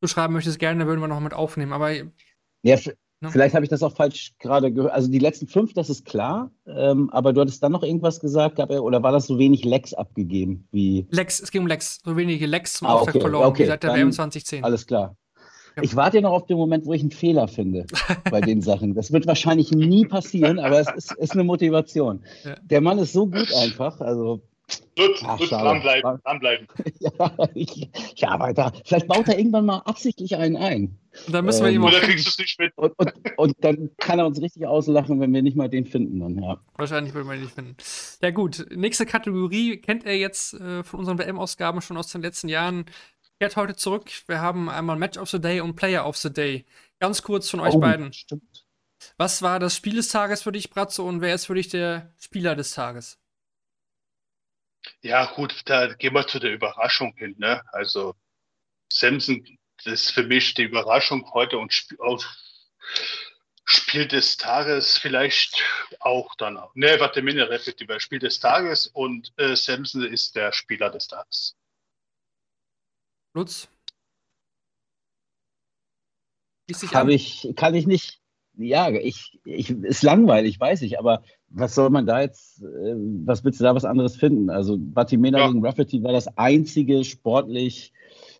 zu 0.01 0.07
schreiben 0.07 0.33
möchtest, 0.33 0.59
gerne, 0.59 0.85
würden 0.85 0.99
wir 0.99 1.07
noch 1.07 1.21
mit 1.21 1.33
aufnehmen. 1.33 1.73
Aber 1.73 1.91
Ja, 2.61 2.77
f- 3.19 3.27
Ne? 3.27 3.31
vielleicht 3.31 3.55
habe 3.55 3.65
ich 3.65 3.69
das 3.69 3.81
auch 3.83 3.95
falsch 3.95 4.33
gerade 4.39 4.71
gehört. 4.71 4.93
Also 4.93 5.09
die 5.09 5.19
letzten 5.19 5.47
fünf, 5.47 5.73
das 5.73 5.89
ist 5.89 6.05
klar. 6.05 6.51
Ähm, 6.67 7.09
aber 7.11 7.33
du 7.33 7.41
hattest 7.41 7.63
dann 7.63 7.71
noch 7.71 7.83
irgendwas 7.83 8.19
gesagt, 8.19 8.55
gab 8.57 8.69
er, 8.69 8.83
oder 8.83 9.01
war 9.03 9.11
das 9.11 9.27
so 9.27 9.37
wenig 9.39 9.63
Lecks 9.65 9.93
abgegeben 9.93 10.67
wie 10.71 11.07
Lex, 11.09 11.39
es 11.39 11.49
ging 11.51 11.61
um 11.61 11.67
Lex. 11.67 11.99
So 12.05 12.15
wenige 12.15 12.45
Lex 12.45 12.73
zum 12.73 12.87
Ah, 12.87 12.93
Auftakt 12.93 13.15
okay, 13.15 13.21
verloren, 13.21 13.47
okay, 13.49 13.63
wie 13.63 13.67
seit 13.67 13.83
der 13.83 13.93
WM 13.95 14.11
2010. 14.11 14.63
alles 14.63 14.85
klar? 14.85 15.15
Ja. 15.75 15.83
Ich 15.83 15.95
warte 15.95 16.17
ja 16.17 16.21
noch 16.21 16.31
auf 16.31 16.45
den 16.47 16.57
Moment, 16.57 16.85
wo 16.87 16.93
ich 16.93 17.01
einen 17.01 17.11
Fehler 17.11 17.47
finde 17.47 17.85
bei 18.31 18.41
den 18.41 18.61
Sachen. 18.61 18.95
Das 18.95 19.11
wird 19.11 19.27
wahrscheinlich 19.27 19.71
nie 19.71 20.05
passieren, 20.05 20.57
aber 20.59 20.79
es 20.79 20.87
ist, 20.95 21.13
ist 21.13 21.33
eine 21.33 21.43
Motivation. 21.43 22.23
Ja. 22.43 22.55
Der 22.63 22.81
Mann 22.81 22.97
ist 22.99 23.13
so 23.13 23.27
gut 23.27 23.53
einfach. 23.53 23.99
Also, 24.01 24.41
Lutz, 24.97 25.21
Ach, 25.23 25.39
Lutz 25.39 25.49
dranbleiben, 25.49 26.19
dranbleiben. 26.23 26.67
ja, 26.99 27.31
ich, 27.53 27.89
ich 28.15 28.27
arbeite. 28.27 28.71
Vielleicht 28.83 29.07
baut 29.07 29.27
er 29.27 29.37
irgendwann 29.37 29.65
mal 29.65 29.79
absichtlich 29.79 30.35
einen 30.35 30.57
ein. 30.57 30.97
Und 31.25 31.33
dann 31.33 31.45
müssen 31.45 31.65
wir 31.65 31.71
ähm, 31.71 31.83
Oder 31.83 31.99
kriegst 31.99 32.25
du 32.25 32.29
es 32.29 32.37
nicht 32.37 32.59
mit? 32.59 32.73
Und, 32.75 32.93
und, 32.97 33.13
und 33.37 33.55
dann 33.61 33.91
kann 33.97 34.19
er 34.19 34.25
uns 34.25 34.41
richtig 34.41 34.65
auslachen, 34.65 35.19
wenn 35.19 35.33
wir 35.33 35.41
nicht 35.41 35.55
mal 35.55 35.69
den 35.69 35.85
finden. 35.85 36.19
Dann, 36.19 36.41
ja. 36.41 36.59
Wahrscheinlich 36.75 37.13
würden 37.13 37.27
wir 37.27 37.35
ihn 37.35 37.41
nicht 37.41 37.53
finden. 37.53 37.75
Ja, 38.21 38.31
gut. 38.31 38.65
Nächste 38.71 39.05
Kategorie 39.05 39.77
kennt 39.77 40.05
er 40.05 40.17
jetzt 40.17 40.53
äh, 40.55 40.83
von 40.83 40.99
unseren 40.99 41.17
WM-Ausgaben 41.17 41.81
schon 41.81 41.97
aus 41.97 42.11
den 42.11 42.21
letzten 42.21 42.49
Jahren. 42.49 42.85
Kehrt 43.39 43.55
heute 43.55 43.75
zurück. 43.75 44.09
Wir 44.27 44.41
haben 44.41 44.67
einmal 44.67 44.97
Match 44.97 45.17
of 45.17 45.29
the 45.29 45.39
Day 45.39 45.61
und 45.61 45.75
Player 45.75 46.07
of 46.07 46.17
the 46.17 46.33
Day. 46.33 46.65
Ganz 46.99 47.21
kurz 47.21 47.49
von 47.49 47.59
euch 47.59 47.75
Oh, 47.75 47.79
beiden. 47.79 48.11
Stimmt. 48.13 48.65
Was 49.17 49.41
war 49.41 49.59
das 49.59 49.75
Spiel 49.75 49.95
des 49.95 50.09
Tages 50.09 50.41
für 50.41 50.51
dich, 50.51 50.71
Bratzo, 50.71 51.07
und 51.07 51.21
wer 51.21 51.35
ist 51.35 51.45
für 51.45 51.53
dich 51.53 51.69
der 51.69 52.13
Spieler 52.17 52.55
des 52.55 52.71
Tages? 52.71 53.19
Ja, 55.01 55.25
gut, 55.33 55.61
da 55.65 55.93
gehen 55.93 56.13
wir 56.13 56.27
zu 56.27 56.39
der 56.39 56.53
Überraschung 56.53 57.15
hin. 57.17 57.35
Ne? 57.37 57.61
Also 57.71 58.15
Samson, 58.91 59.45
das 59.83 59.93
ist 59.93 60.11
für 60.11 60.23
mich 60.23 60.53
die 60.53 60.63
Überraschung 60.63 61.31
heute 61.33 61.57
und 61.57 61.71
Sp 61.71 61.99
auch 61.99 62.23
Spiel 63.69 64.07
des 64.07 64.37
Tages 64.37 64.97
vielleicht 64.97 65.61
auch 65.99 66.33
dann. 66.35 66.57
auch. 66.57 66.73
Ne, 66.73 66.99
warte, 66.99 67.21
Mine 67.21 67.49
respektive 67.49 67.99
Spiel 67.99 68.19
des 68.19 68.39
Tages 68.39 68.87
und 68.87 69.33
äh, 69.35 69.57
Samson 69.57 70.03
ist 70.03 70.35
der 70.37 70.53
Spieler 70.53 70.89
des 70.89 71.07
Tages. 71.07 71.57
Lutz? 73.33 73.67
Habe 76.93 77.13
ich, 77.13 77.53
kann 77.55 77.75
ich 77.75 77.87
nicht. 77.87 78.21
Ja, 78.53 78.89
ich, 78.89 79.39
ich, 79.45 79.69
ist 79.69 80.01
langweilig, 80.01 80.59
weiß 80.59 80.81
ich, 80.81 80.97
aber 80.97 81.23
was 81.49 81.75
soll 81.75 81.89
man 81.89 82.05
da 82.05 82.21
jetzt, 82.21 82.61
äh, 82.61 82.95
was 83.25 83.43
willst 83.43 83.59
du 83.59 83.63
da 83.63 83.75
was 83.75 83.85
anderes 83.85 84.15
finden? 84.15 84.49
Also 84.49 84.77
Batimena 84.77 85.39
Ja. 85.39 85.47
gegen 85.47 85.65
Rafferty 85.65 86.03
war 86.03 86.11
das 86.11 86.27
einzige 86.37 87.03
sportlich 87.03 87.93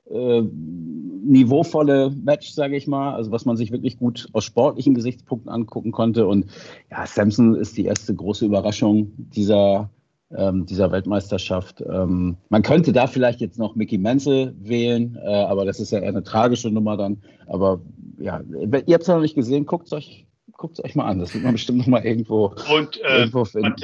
äh, 0.10 0.42
niveauvolle 0.42 2.12
Match, 2.12 2.52
sage 2.52 2.78
ich 2.78 2.88
mal, 2.88 3.14
also 3.14 3.32
was 3.32 3.46
man 3.46 3.58
sich 3.58 3.72
wirklich 3.72 3.98
gut 3.98 4.28
aus 4.34 4.46
sportlichen 4.46 4.94
Gesichtspunkten 4.94 5.52
angucken 5.52 5.92
konnte. 5.92 6.28
Und 6.28 6.46
ja, 6.90 7.06
Samson 7.06 7.56
ist 7.56 7.78
die 7.78 7.86
erste 7.86 8.16
große 8.16 8.46
Überraschung 8.46 9.12
dieser, 9.18 9.90
ähm, 10.36 10.66
dieser 10.66 10.92
Weltmeisterschaft. 10.92 11.82
Ähm, 11.82 12.38
man 12.50 12.62
könnte 12.62 12.94
da 12.94 13.08
vielleicht 13.08 13.42
jetzt 13.42 13.60
noch 13.60 13.76
Mickey 13.76 13.98
Menzel 13.98 14.56
wählen, 14.62 15.18
äh, 15.22 15.28
aber 15.28 15.66
das 15.66 15.80
ist 15.80 15.92
ja 15.92 16.00
eher 16.00 16.10
eine 16.10 16.24
tragische 16.24 16.70
Nummer 16.72 16.96
dann. 16.96 17.22
Aber 17.48 17.82
ja, 18.20 18.42
ihr 18.86 18.94
habt 18.94 19.02
es 19.04 19.08
noch 19.08 19.22
nicht 19.22 19.36
gesehen, 19.36 19.66
guckt 19.66 19.88
es 19.88 19.94
euch, 19.94 20.27
guckt's 20.58 20.84
euch 20.84 20.96
mal 20.96 21.06
an. 21.06 21.20
Das 21.20 21.34
wird 21.34 21.44
man 21.44 21.54
bestimmt 21.54 21.78
noch 21.80 21.88
mal 21.88 22.04
irgendwo, 22.06 22.54
Und 22.72 22.98
äh, 23.02 23.20
irgendwo 23.20 23.46
finden. 23.46 23.76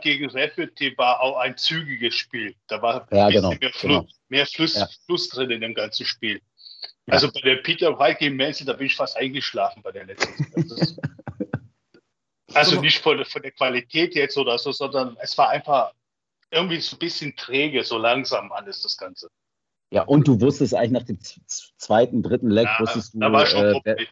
Gegen 0.00 0.30
Rafferty 0.30 0.94
war 0.96 1.20
auch 1.20 1.36
ein 1.38 1.56
zügiges 1.56 2.14
Spiel. 2.14 2.54
Da 2.66 2.80
war 2.82 3.06
Ja, 3.12 3.28
genau, 3.30 3.50
mehr, 3.50 3.58
Fluss, 3.72 3.80
genau. 3.82 4.06
mehr 4.28 4.46
Fluss, 4.46 4.74
Ja. 4.76 4.88
Fluss 5.06 5.28
drin 5.28 5.50
in 5.50 5.60
dem 5.60 5.74
ganzen 5.74 6.06
Spiel. 6.06 6.40
Ja. 7.06 7.14
Also 7.14 7.30
bei 7.32 7.40
der 7.40 7.56
Peter 7.56 7.98
Wright 7.98 8.18
gegen 8.18 8.36
Menzel, 8.36 8.64
da 8.66 8.72
bin 8.72 8.86
ich 8.86 8.96
fast 8.96 9.16
eingeschlafen 9.16 9.82
bei 9.82 9.92
der 9.92 10.06
letzten. 10.06 10.46
Also 12.54 12.80
nicht 12.82 12.98
von, 12.98 13.16
der- 13.16 13.24
von 13.26 13.40
der 13.40 13.52
Qualität 13.52 14.14
jetzt 14.14 14.36
oder 14.36 14.58
so, 14.58 14.72
sondern 14.72 15.16
es 15.22 15.38
war 15.38 15.48
einfach 15.48 15.92
irgendwie 16.50 16.80
so 16.80 16.96
ein 16.96 16.98
bisschen 16.98 17.34
träge, 17.34 17.82
so 17.82 17.96
langsam 17.96 18.52
alles 18.52 18.82
das 18.82 18.98
Ganze. 18.98 19.28
Ja, 19.90 20.02
und 20.02 20.28
du 20.28 20.38
wusstest 20.40 20.74
eigentlich 20.74 20.90
nach 20.92 21.02
dem 21.04 21.18
zweiten, 21.78 22.22
dritten 22.22 22.50
Leg, 22.50 22.66
Ja, 22.66 22.80
wusstest 22.80 23.14
du, 23.14 23.20
äh, 23.20 24.06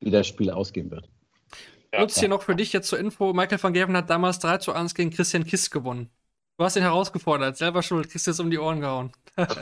wie 0.00 0.10
das 0.10 0.26
Spiel 0.26 0.50
ausgehen 0.50 0.90
wird. 0.90 1.10
Ja. 1.94 2.00
Lutz, 2.00 2.18
hier 2.18 2.28
noch 2.28 2.42
für 2.42 2.56
dich 2.56 2.72
jetzt 2.72 2.88
zur 2.88 2.98
Info. 2.98 3.32
Michael 3.32 3.62
van 3.62 3.72
Gerven 3.72 3.96
hat 3.96 4.10
damals 4.10 4.40
3 4.40 4.58
zu 4.58 4.72
1 4.72 4.96
gegen 4.96 5.10
Christian 5.10 5.44
Kiss 5.44 5.70
gewonnen. 5.70 6.10
Du 6.58 6.64
hast 6.64 6.76
ihn 6.76 6.82
herausgefordert. 6.82 7.56
Selber 7.56 7.82
schuld. 7.82 8.10
Kriegst 8.10 8.26
du 8.26 8.32
jetzt 8.32 8.40
um 8.40 8.50
die 8.50 8.58
Ohren 8.58 8.80
gehauen. 8.80 9.12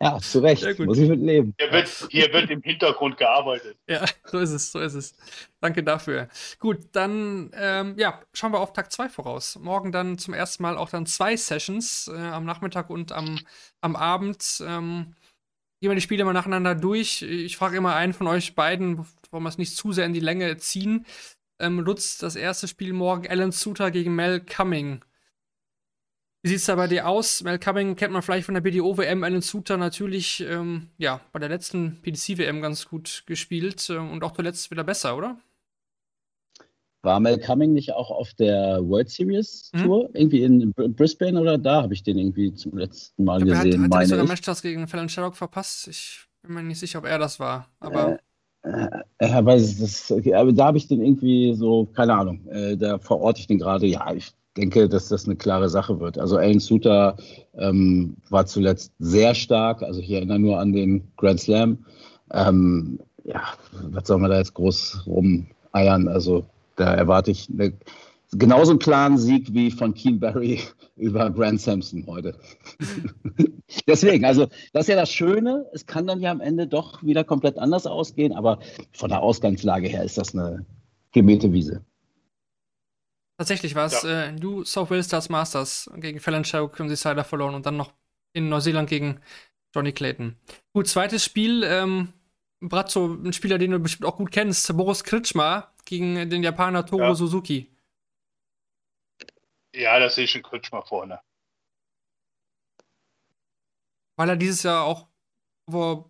Ja, 0.00 0.18
zu 0.20 0.38
Recht. 0.38 0.62
Sehr 0.62 0.74
gut. 0.74 0.86
Muss 0.86 0.98
ich 0.98 1.08
mit 1.08 1.20
leben. 1.20 1.52
Hier 1.58 1.72
wird, 1.72 1.88
hier 2.10 2.32
wird 2.32 2.50
im 2.50 2.62
Hintergrund 2.62 3.16
gearbeitet. 3.16 3.76
Ja, 3.88 4.04
so 4.24 4.38
ist 4.38 4.50
es, 4.50 4.70
so 4.70 4.78
ist 4.78 4.94
es. 4.94 5.16
Danke 5.60 5.82
dafür. 5.82 6.28
Gut, 6.60 6.78
dann 6.92 7.50
ähm, 7.54 7.94
ja, 7.98 8.20
schauen 8.32 8.52
wir 8.52 8.60
auf 8.60 8.72
Tag 8.72 8.92
2 8.92 9.08
voraus. 9.08 9.58
Morgen 9.60 9.90
dann 9.90 10.16
zum 10.16 10.34
ersten 10.34 10.62
Mal 10.62 10.76
auch 10.76 10.90
dann 10.90 11.06
zwei 11.06 11.36
Sessions 11.36 12.08
äh, 12.14 12.16
am 12.16 12.44
Nachmittag 12.44 12.90
und 12.90 13.10
am, 13.10 13.40
am 13.80 13.96
Abend. 13.96 14.62
Ähm, 14.64 15.16
gehen 15.80 15.90
wir 15.90 15.94
die 15.94 16.00
Spiele 16.00 16.24
mal 16.24 16.32
nacheinander 16.32 16.74
durch. 16.74 17.22
Ich 17.22 17.56
frage 17.56 17.76
immer 17.76 17.94
einen 17.94 18.12
von 18.12 18.26
euch 18.26 18.54
beiden, 18.54 18.98
wollen 19.30 19.42
wir 19.42 19.48
es 19.48 19.58
nicht 19.58 19.76
zu 19.76 19.92
sehr 19.92 20.06
in 20.06 20.12
die 20.12 20.20
Länge 20.20 20.56
ziehen. 20.56 21.06
Ähm, 21.60 21.80
Lutz, 21.80 22.18
das 22.18 22.36
erste 22.36 22.68
Spiel 22.68 22.92
morgen, 22.92 23.28
Alan 23.28 23.52
Suter 23.52 23.90
gegen 23.90 24.14
Mel 24.14 24.40
Cumming. 24.40 25.04
Wie 26.42 26.48
sieht 26.50 26.58
es 26.58 26.66
da 26.66 26.76
bei 26.76 26.86
dir 26.86 27.08
aus? 27.08 27.42
Mel 27.42 27.58
Cumming 27.58 27.96
kennt 27.96 28.12
man 28.12 28.22
vielleicht 28.22 28.46
von 28.46 28.54
der 28.54 28.60
BDO-WM, 28.60 29.24
Alan 29.24 29.42
Suter 29.42 29.76
natürlich, 29.76 30.40
ähm, 30.40 30.88
ja, 30.96 31.20
bei 31.32 31.40
der 31.40 31.48
letzten 31.48 32.00
PDC-WM 32.02 32.60
ganz 32.62 32.88
gut 32.88 33.24
gespielt 33.26 33.88
ähm, 33.90 34.10
und 34.10 34.22
auch 34.22 34.32
zuletzt 34.32 34.70
wieder 34.70 34.84
besser, 34.84 35.16
oder? 35.16 35.40
War 37.02 37.20
Mel 37.20 37.38
Cumming 37.38 37.72
nicht 37.72 37.92
auch 37.92 38.10
auf 38.10 38.34
der 38.34 38.80
World 38.86 39.08
Series 39.08 39.70
Mhm. 39.72 39.82
Tour? 39.82 40.10
Irgendwie 40.14 40.42
in 40.42 40.72
Br- 40.72 40.88
Brisbane 40.88 41.40
oder 41.40 41.56
da 41.58 41.82
habe 41.82 41.94
ich 41.94 42.02
den 42.02 42.18
irgendwie 42.18 42.52
zum 42.54 42.76
letzten 42.76 43.24
Mal 43.24 43.38
Ich 43.40 43.46
glaube, 43.46 43.52
er 43.52 43.58
hat, 43.60 43.66
gesehen, 43.66 43.82
hat 43.84 43.92
er 43.92 43.98
nicht 44.00 44.08
sogar. 44.08 44.26
Matchstarts 44.26 44.62
gegen 44.62 44.88
Fallon 44.88 45.08
Sherrock 45.08 45.36
verpasst. 45.36 45.88
Ich 45.88 46.26
bin 46.42 46.54
mir 46.54 46.62
nicht 46.62 46.80
sicher, 46.80 46.98
ob 46.98 47.04
er 47.06 47.18
das 47.18 47.38
war. 47.38 47.68
Aber 47.80 48.18
Äh, 48.64 48.88
ja, 49.22 49.44
weiß 49.44 49.78
das, 49.78 50.10
okay, 50.10 50.34
aber 50.34 50.52
da 50.52 50.66
habe 50.66 50.78
ich 50.78 50.88
den 50.88 51.00
irgendwie 51.00 51.54
so, 51.54 51.86
keine 51.94 52.14
Ahnung, 52.14 52.44
äh, 52.48 52.76
da 52.76 52.98
verorte 52.98 53.40
ich 53.40 53.46
den 53.46 53.58
gerade. 53.58 53.86
Ja, 53.86 54.12
ich 54.12 54.32
denke, 54.56 54.88
dass 54.88 55.08
das 55.08 55.26
eine 55.26 55.36
klare 55.36 55.68
Sache 55.68 56.00
wird. 56.00 56.18
Also 56.18 56.36
Alan 56.36 56.58
Suter 56.58 57.16
ähm, 57.56 58.16
war 58.30 58.46
zuletzt 58.46 58.92
sehr 58.98 59.34
stark. 59.36 59.82
Also 59.84 60.00
ich 60.00 60.10
erinnere 60.10 60.40
nur 60.40 60.58
an 60.58 60.72
den 60.72 61.12
Grand 61.16 61.38
Slam. 61.40 61.84
Ähm, 62.32 62.98
ja, 63.24 63.42
was 63.92 64.08
soll 64.08 64.18
man 64.18 64.30
da 64.30 64.38
jetzt 64.38 64.54
groß 64.54 65.04
rumeiern? 65.06 66.08
Also 66.08 66.44
da 66.78 66.94
erwarte 66.94 67.30
ich 67.30 67.48
eine, 67.50 67.72
genauso 68.32 68.70
einen 68.70 68.78
klaren 68.78 69.18
Sieg 69.18 69.52
wie 69.52 69.70
von 69.70 69.94
Keen 69.94 70.20
Barry 70.20 70.60
über 70.96 71.30
Grant 71.30 71.60
Sampson 71.60 72.06
heute. 72.06 72.38
Deswegen, 73.86 74.24
also 74.24 74.46
das 74.72 74.84
ist 74.84 74.88
ja 74.88 74.96
das 74.96 75.10
Schöne. 75.10 75.66
Es 75.72 75.86
kann 75.86 76.06
dann 76.06 76.20
ja 76.20 76.30
am 76.30 76.40
Ende 76.40 76.66
doch 76.66 77.02
wieder 77.02 77.24
komplett 77.24 77.58
anders 77.58 77.86
ausgehen, 77.86 78.32
aber 78.32 78.60
von 78.92 79.10
der 79.10 79.20
Ausgangslage 79.20 79.88
her 79.88 80.04
ist 80.04 80.18
das 80.18 80.34
eine 80.34 80.64
gemähte 81.12 81.52
Wiese. 81.52 81.84
tatsächlich 83.38 83.74
war 83.74 83.86
es 83.86 84.04
äh, 84.04 84.32
New 84.32 84.64
South 84.64 84.90
Wales 84.90 85.06
Stars 85.06 85.28
Masters 85.28 85.90
gegen 85.96 86.20
Fallon 86.20 86.44
Sherrock 86.44 86.78
und 86.80 86.88
Decider 86.88 87.24
verloren 87.24 87.54
und 87.54 87.66
dann 87.66 87.76
noch 87.76 87.92
in 88.32 88.48
Neuseeland 88.48 88.88
gegen 88.88 89.20
Johnny 89.74 89.92
Clayton. 89.92 90.36
Gut, 90.72 90.86
zweites 90.86 91.24
Spiel. 91.24 91.62
Ähm, 91.64 92.12
Bratzo, 92.60 93.06
ein 93.06 93.32
Spieler, 93.32 93.58
den 93.58 93.70
du 93.70 93.78
bestimmt 93.78 94.06
auch 94.06 94.16
gut 94.16 94.32
kennst, 94.32 94.76
Boris 94.76 95.04
Kritschmer 95.04 95.72
gegen 95.88 96.28
den 96.28 96.42
Japaner 96.42 96.84
Toru 96.84 97.02
Ja. 97.02 97.14
Suzuki. 97.14 97.74
Ja, 99.74 99.98
da 99.98 100.10
sehe 100.10 100.24
ich 100.24 100.34
einen 100.34 100.44
Kretschmer 100.44 100.82
vorne. 100.82 101.20
Weil 104.16 104.28
er 104.28 104.36
dieses 104.36 104.62
Jahr 104.62 104.84
auch 104.84 105.06
auf, 105.66 106.04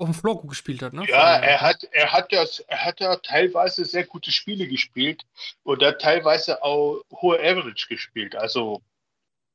dem 0.00 0.14
Floor 0.14 0.40
gut 0.40 0.50
gespielt 0.50 0.82
hat, 0.82 0.92
ne? 0.92 1.04
Ja, 1.08 1.36
er 1.36 1.60
hat, 1.60 1.84
er 1.90 2.12
hat 2.12 2.32
ja, 2.32 2.44
er 2.68 2.84
hat 2.84 3.00
ja 3.00 3.16
teilweise 3.16 3.84
sehr 3.84 4.06
gute 4.06 4.30
Spiele 4.30 4.68
gespielt 4.68 5.26
und 5.64 5.82
hat 5.82 6.00
teilweise 6.00 6.62
auch 6.62 7.02
hohe 7.10 7.38
Average 7.40 7.88
gespielt. 7.88 8.36
Also 8.36 8.82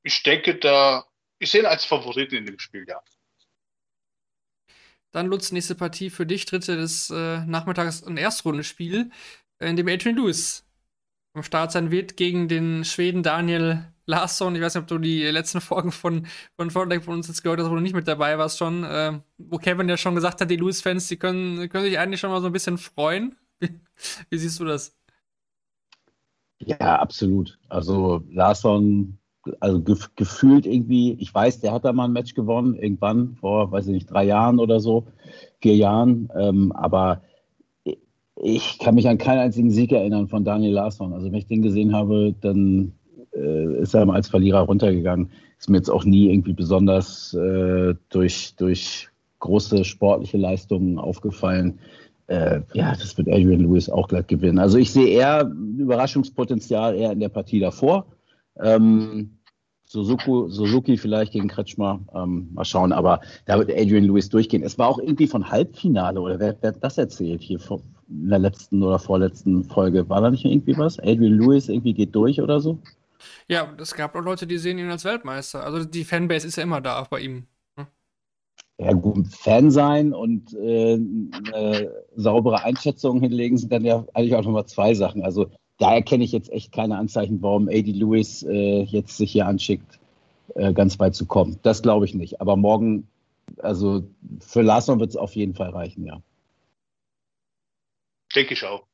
ich 0.04 0.22
denke, 0.22 0.56
da, 0.56 1.06
ich 1.40 1.50
sehe 1.50 1.62
ihn 1.62 1.66
als 1.66 1.86
Favoriten 1.86 2.36
in 2.36 2.46
dem 2.46 2.60
Spiel, 2.60 2.86
ja. 2.88 3.02
Dann 5.14 5.28
Lutz, 5.28 5.52
nächste 5.52 5.76
Partie 5.76 6.10
für 6.10 6.26
dich, 6.26 6.46
dritte 6.46 6.76
des 6.76 7.10
äh, 7.12 7.46
Nachmittags 7.46 8.04
ein 8.04 8.18
Erstrundenspiel, 8.18 9.12
in 9.60 9.76
dem 9.78 9.88
Adrian 9.88 10.18
Lewis 10.18 10.66
am 11.34 11.44
Start 11.44 11.72
sein 11.72 11.92
wird 11.92 12.18
gegen 12.18 12.48
den 12.48 12.84
Schweden 12.84 13.24
Daniel 13.24 13.86
Larsson. 14.06 14.56
Ich 14.56 14.62
weiß 14.62 14.76
nicht, 14.76 14.82
ob 14.82 14.88
du 14.88 14.98
die 14.98 15.24
letzten 15.24 15.62
Folgen 15.62 15.92
von, 15.92 16.28
von 16.56 16.72
Frontline 16.72 17.02
von 17.02 17.16
uns 17.16 17.28
jetzt 17.28 17.44
gehört 17.44 17.60
hast, 17.60 17.70
wo 17.70 17.76
du 17.76 17.82
nicht 17.82 17.96
mit 17.96 18.08
dabei 18.08 18.38
warst 18.38 18.58
schon, 18.58 18.84
äh, 18.84 19.20
wo 19.38 19.58
Kevin 19.58 19.88
ja 19.88 19.98
schon 19.98 20.16
gesagt 20.16 20.42
hat, 20.42 20.50
die 20.50 20.58
Lewis-Fans, 20.58 21.08
die 21.08 21.18
können, 21.18 21.70
können 21.70 21.86
sich 21.86 21.98
eigentlich 21.98 22.20
schon 22.20 22.32
mal 22.32 22.42
so 22.42 22.48
ein 22.48 22.54
bisschen 22.54 22.78
freuen. 22.78 23.36
Wie, 23.60 23.70
wie 24.30 24.38
siehst 24.38 24.60
du 24.60 24.66
das? 24.66 24.96
Ja, 26.60 27.00
absolut. 27.00 27.60
Also 27.70 28.24
Larsson, 28.30 29.20
also 29.60 29.82
gef 29.82 30.10
gefühlt 30.16 30.66
irgendwie, 30.66 31.14
ich 31.20 31.34
weiß, 31.34 31.60
der 31.60 31.74
hat 31.74 31.86
da 31.86 31.94
mal 31.94 32.06
ein 32.06 32.14
Match 32.14 32.34
gewonnen, 32.34 32.76
irgendwann 32.76 33.36
vor, 33.36 33.72
weiß 33.72 33.88
ich 33.88 33.94
nicht, 33.94 34.12
drei 34.12 34.26
Jahren 34.26 34.60
oder 34.60 34.80
so, 34.80 35.06
vier 35.60 35.76
Jahren. 35.76 36.30
Ähm, 36.38 36.72
aber 36.72 37.22
ich 38.36 38.80
kann 38.80 38.96
mich 38.96 39.08
an 39.08 39.18
keinen 39.18 39.40
einzigen 39.40 39.70
Sieg 39.70 39.92
erinnern 39.92 40.28
von 40.28 40.44
Daniel 40.44 40.74
Larsson. 40.74 41.14
Also 41.14 41.28
wenn 41.28 41.38
ich 41.38 41.48
den 41.48 41.62
gesehen 41.62 41.94
habe, 41.94 42.34
dann 42.42 42.94
äh, 43.36 43.82
ist 43.82 43.94
er 43.94 44.10
als 44.10 44.30
Verlierer 44.30 44.62
runtergegangen. 44.62 45.30
Ist 45.60 45.70
mir 45.70 45.78
jetzt 45.78 45.90
auch 45.90 46.04
nie 46.04 46.30
irgendwie 46.30 46.54
besonders 46.54 47.34
äh, 47.34 47.96
durch, 48.10 48.56
durch 48.58 49.10
große 49.40 49.86
sportliche 49.86 50.38
Leistungen 50.38 50.98
aufgefallen. 50.98 51.80
Äh, 52.28 52.62
ja, 52.74 52.94
das 52.94 53.18
wird 53.18 53.28
Adrian 53.28 53.62
Lewis 53.62 53.90
auch 53.90 54.08
gleich 54.08 54.28
gewinnen. 54.28 54.60
Also 54.60 54.78
ich 54.78 54.92
sehe 54.92 55.08
eher 55.08 55.52
Überraschungspotenzial 55.78 56.96
eher 56.96 57.12
in 57.12 57.20
der 57.20 57.30
Partie 57.30 57.60
davor. 57.60 58.06
Ähm, 58.60 59.38
Suzuki, 59.86 60.46
Suzuki 60.48 60.98
vielleicht 60.98 61.34
gegen 61.34 61.48
Kretschmer, 61.48 62.00
ähm, 62.16 62.50
mal 62.54 62.66
schauen, 62.66 62.92
aber 62.92 63.22
da 63.46 63.60
wird 63.60 63.70
Adrian 63.70 64.06
Lewis 64.06 64.28
durchgehen. 64.30 64.64
Es 64.64 64.78
war 64.80 64.88
auch 64.88 64.98
irgendwie 64.98 65.28
von 65.28 65.50
Halbfinale, 65.50 66.20
oder 66.20 66.40
wer, 66.40 66.58
wer 66.62 66.70
hat 66.72 66.84
das 66.84 66.98
erzählt 66.98 67.42
hier 67.42 67.60
vor, 67.60 67.82
in 68.10 68.30
der 68.30 68.40
letzten 68.40 68.82
oder 68.82 68.98
vorletzten 68.98 69.64
Folge? 69.64 70.10
War 70.10 70.22
da 70.22 70.32
nicht 70.32 70.46
irgendwie 70.46 70.78
was? 70.78 70.98
Adrian 71.00 71.38
Lewis 71.38 71.70
irgendwie 71.70 71.94
geht 71.94 72.16
durch 72.16 72.42
oder 72.42 72.60
so? 72.60 72.80
Ja, 73.48 73.72
es 73.78 73.94
gab 73.94 74.16
auch 74.16 74.24
Leute, 74.24 74.48
die 74.48 74.58
sehen 74.58 74.80
ihn 74.80 74.90
als 74.90 75.06
Weltmeister. 75.06 75.64
Also 75.64 75.86
die 75.86 76.04
Fanbase 76.04 76.48
ist 76.48 76.56
ja 76.56 76.64
immer 76.64 76.82
da, 76.82 77.00
auch 77.00 77.08
bei 77.08 77.20
ihm. 77.20 77.46
Ja, 78.80 78.92
gut, 78.94 79.28
Fan 79.28 79.70
sein 79.70 80.14
und 80.14 80.54
äh, 80.56 80.96
eine 80.96 81.92
saubere 82.16 82.64
Einschätzung 82.64 83.22
hinlegen 83.22 83.58
sind 83.58 83.72
dann 83.72 83.86
ja 83.86 84.04
eigentlich 84.14 84.36
auch 84.36 84.44
nochmal 84.44 84.66
zwei 84.66 84.96
Sachen. 84.96 85.24
Also 85.24 85.52
da 85.84 85.94
erkenne 85.94 86.24
ich 86.24 86.32
jetzt 86.32 86.50
echt 86.50 86.72
keine 86.72 86.98
Anzeichen, 86.98 87.42
warum 87.42 87.68
AD 87.68 87.92
Lewis 87.92 88.42
äh, 88.44 88.84
jetzt 88.84 89.18
sich 89.18 89.34
hier 89.34 89.48
anschickt, 89.48 90.00
äh, 90.56 90.72
ganz 90.72 90.98
weit 90.98 91.14
zu 91.14 91.26
kommen. 91.26 91.60
Das 91.62 91.82
glaube 91.82 92.06
ich 92.06 92.14
nicht. 92.14 92.40
Aber 92.40 92.56
morgen, 92.56 93.10
also 93.58 94.02
für 94.40 94.62
Larsson 94.62 95.02
wird 95.02 95.10
es 95.10 95.18
auf 95.18 95.36
jeden 95.36 95.56
Fall 95.56 95.72
reichen, 95.72 96.06
ja. 96.06 96.22
Denke 98.34 98.54
ich 98.54 98.64
auch. 98.64 98.88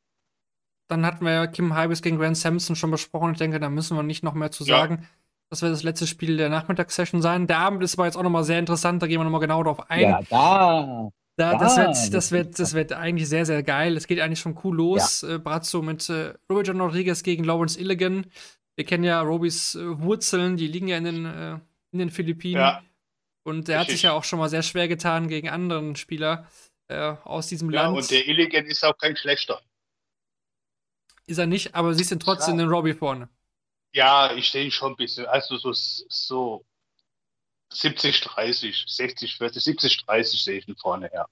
Dann 0.88 1.06
hatten 1.06 1.24
wir 1.24 1.32
ja 1.32 1.46
Kim 1.46 1.76
Heibes 1.76 2.02
gegen 2.02 2.18
Grant 2.18 2.38
Sampson 2.38 2.76
schon 2.76 2.90
besprochen. 2.90 3.34
Ich 3.34 3.38
denke, 3.38 3.60
da 3.60 3.70
müssen 3.70 3.96
wir 3.96 4.02
nicht 4.02 4.24
noch 4.24 4.34
mehr 4.34 4.50
zu 4.50 4.64
Ja. 4.64 4.80
sagen. 4.80 5.08
Das 5.52 5.62
wird 5.62 5.72
das 5.72 5.84
letzte 5.84 6.08
Spiel 6.08 6.38
der 6.38 6.50
Nachmittagssession 6.50 7.22
sein. 7.22 7.46
Der 7.46 7.60
Abend 7.60 7.84
ist 7.84 8.00
aber 8.00 8.06
jetzt 8.06 8.16
auch 8.18 8.24
nochmal 8.24 8.44
sehr 8.44 8.58
interessant. 8.58 9.04
Da 9.04 9.06
gehen 9.06 9.20
wir 9.20 9.26
nochmal 9.26 9.42
genau 9.42 9.62
drauf 9.62 9.92
ein. 9.92 10.02
Ja, 10.02 10.22
da. 10.28 11.12
Da, 11.40 11.58
das, 11.58 11.78
Ja, 11.78 11.84
wird, 11.84 11.90
das, 11.92 12.10
das 12.10 12.32
wird, 12.34 12.60
das 12.60 12.74
wird 12.74 12.92
eigentlich 12.92 13.30
sehr, 13.30 13.46
sehr 13.46 13.64
geil. 13.64 13.96
Es 13.96 14.08
geht 14.08 14.20
eigentlich 14.20 14.42
schon 14.42 14.60
cool 14.66 14.76
los. 14.76 15.24
Äh, 15.24 15.40
Brazzo 15.40 15.82
mit 15.82 16.10
äh, 16.10 16.34
Robert 16.50 16.68
John 16.68 16.82
Rodriguez 16.82 17.24
gegen 17.24 17.46
Lawrence 17.46 17.80
Illigan. 17.80 18.30
Wir 18.76 18.86
kennen 18.86 19.06
ja 19.06 19.22
Robys 19.22 19.76
äh, 19.76 20.00
Wurzeln, 20.02 20.58
die 20.58 20.68
liegen 20.68 20.90
ja 20.90 20.98
in 20.98 21.06
den, 21.06 21.26
äh, 21.26 21.60
in 21.92 22.00
den 22.00 22.10
Philippinen. 22.10 22.60
Ja, 22.60 22.84
Und 23.44 23.70
er 23.70 23.80
hat 23.80 23.90
sich 23.90 24.02
ja 24.02 24.12
auch 24.12 24.26
schon 24.26 24.40
mal 24.40 24.50
sehr 24.50 24.64
schwer 24.64 24.90
getan 24.90 25.30
gegen 25.30 25.48
anderen 25.48 25.96
Spieler 25.96 26.46
äh, 26.90 27.16
aus 27.24 27.48
diesem 27.48 27.72
ja 27.72 27.84
Land. 27.84 27.98
und 27.98 28.12
der 28.12 28.28
Illigan 28.28 28.66
ist 28.66 28.84
auch 28.84 28.98
kein 28.98 29.16
schlechter. 29.16 29.62
ist 31.26 31.38
er 31.38 31.48
nicht, 31.48 31.74
aber 31.74 31.94
siehst 31.94 32.12
ihn 32.12 32.20
trotzdem 32.20 32.58
den 32.58 32.68
Robbie 32.68 32.94
vorne. 32.94 33.30
Ja, 33.94 34.34
ich 34.34 34.52
sehe 34.52 34.66
ihn 34.66 34.72
schon 34.72 34.92
ein 34.92 34.98
bisschen. 34.98 35.26
Also 35.26 35.56
so, 35.56 35.72
so 35.72 36.66
70, 37.72 38.22
30, 38.22 38.86
60, 38.88 39.38
40, 39.38 39.63
70, 39.63 40.05
30 40.05 40.43
sehe 40.43 40.57
ich 40.59 40.67
ihn 40.67 40.76
vorne, 40.76 41.09
ja. 41.13 41.26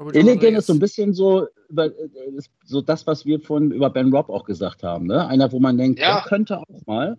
Rodriguez. 0.00 0.58
ist 0.58 0.66
so 0.66 0.72
ein 0.72 0.78
bisschen 0.80 1.14
so, 1.14 1.46
über, 1.68 1.86
äh, 1.86 2.08
ist 2.36 2.50
so 2.64 2.80
das, 2.80 3.06
was 3.06 3.24
wir 3.24 3.40
vorhin 3.40 3.70
über 3.70 3.90
Ben 3.90 4.12
Robb 4.12 4.28
auch 4.28 4.44
gesagt 4.44 4.82
haben. 4.82 5.06
Ne? 5.06 5.26
Einer, 5.26 5.50
wo 5.52 5.60
man 5.60 5.78
denkt, 5.78 6.00
Ja. 6.00 6.16
der 6.20 6.24
könnte 6.28 6.58
auch 6.58 6.86
mal. 6.86 7.16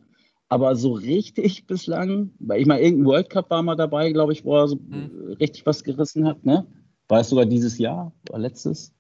Aber 0.50 0.76
so 0.76 0.92
richtig 0.94 1.66
bislang, 1.66 2.32
weil 2.40 2.62
ich 2.62 2.68
mal 2.68 2.80
irgendein 2.80 3.06
World 3.08 3.30
Cup 3.30 3.50
war 3.50 3.64
mal 3.64 3.76
dabei, 3.76 4.12
glaube 4.12 4.34
ich, 4.34 4.46
wo 4.46 4.56
er 4.58 4.68
so 4.68 4.76
äh, 4.92 5.34
richtig 5.36 5.66
was 5.66 5.84
gerissen 5.84 6.28
hat. 6.28 6.46
Ne? 6.46 6.68
War 7.08 7.22
es 7.22 7.30
sogar 7.30 7.46
dieses 7.46 7.78
Jahr 7.80 8.12
oder 8.30 8.40
letztes? 8.40 8.94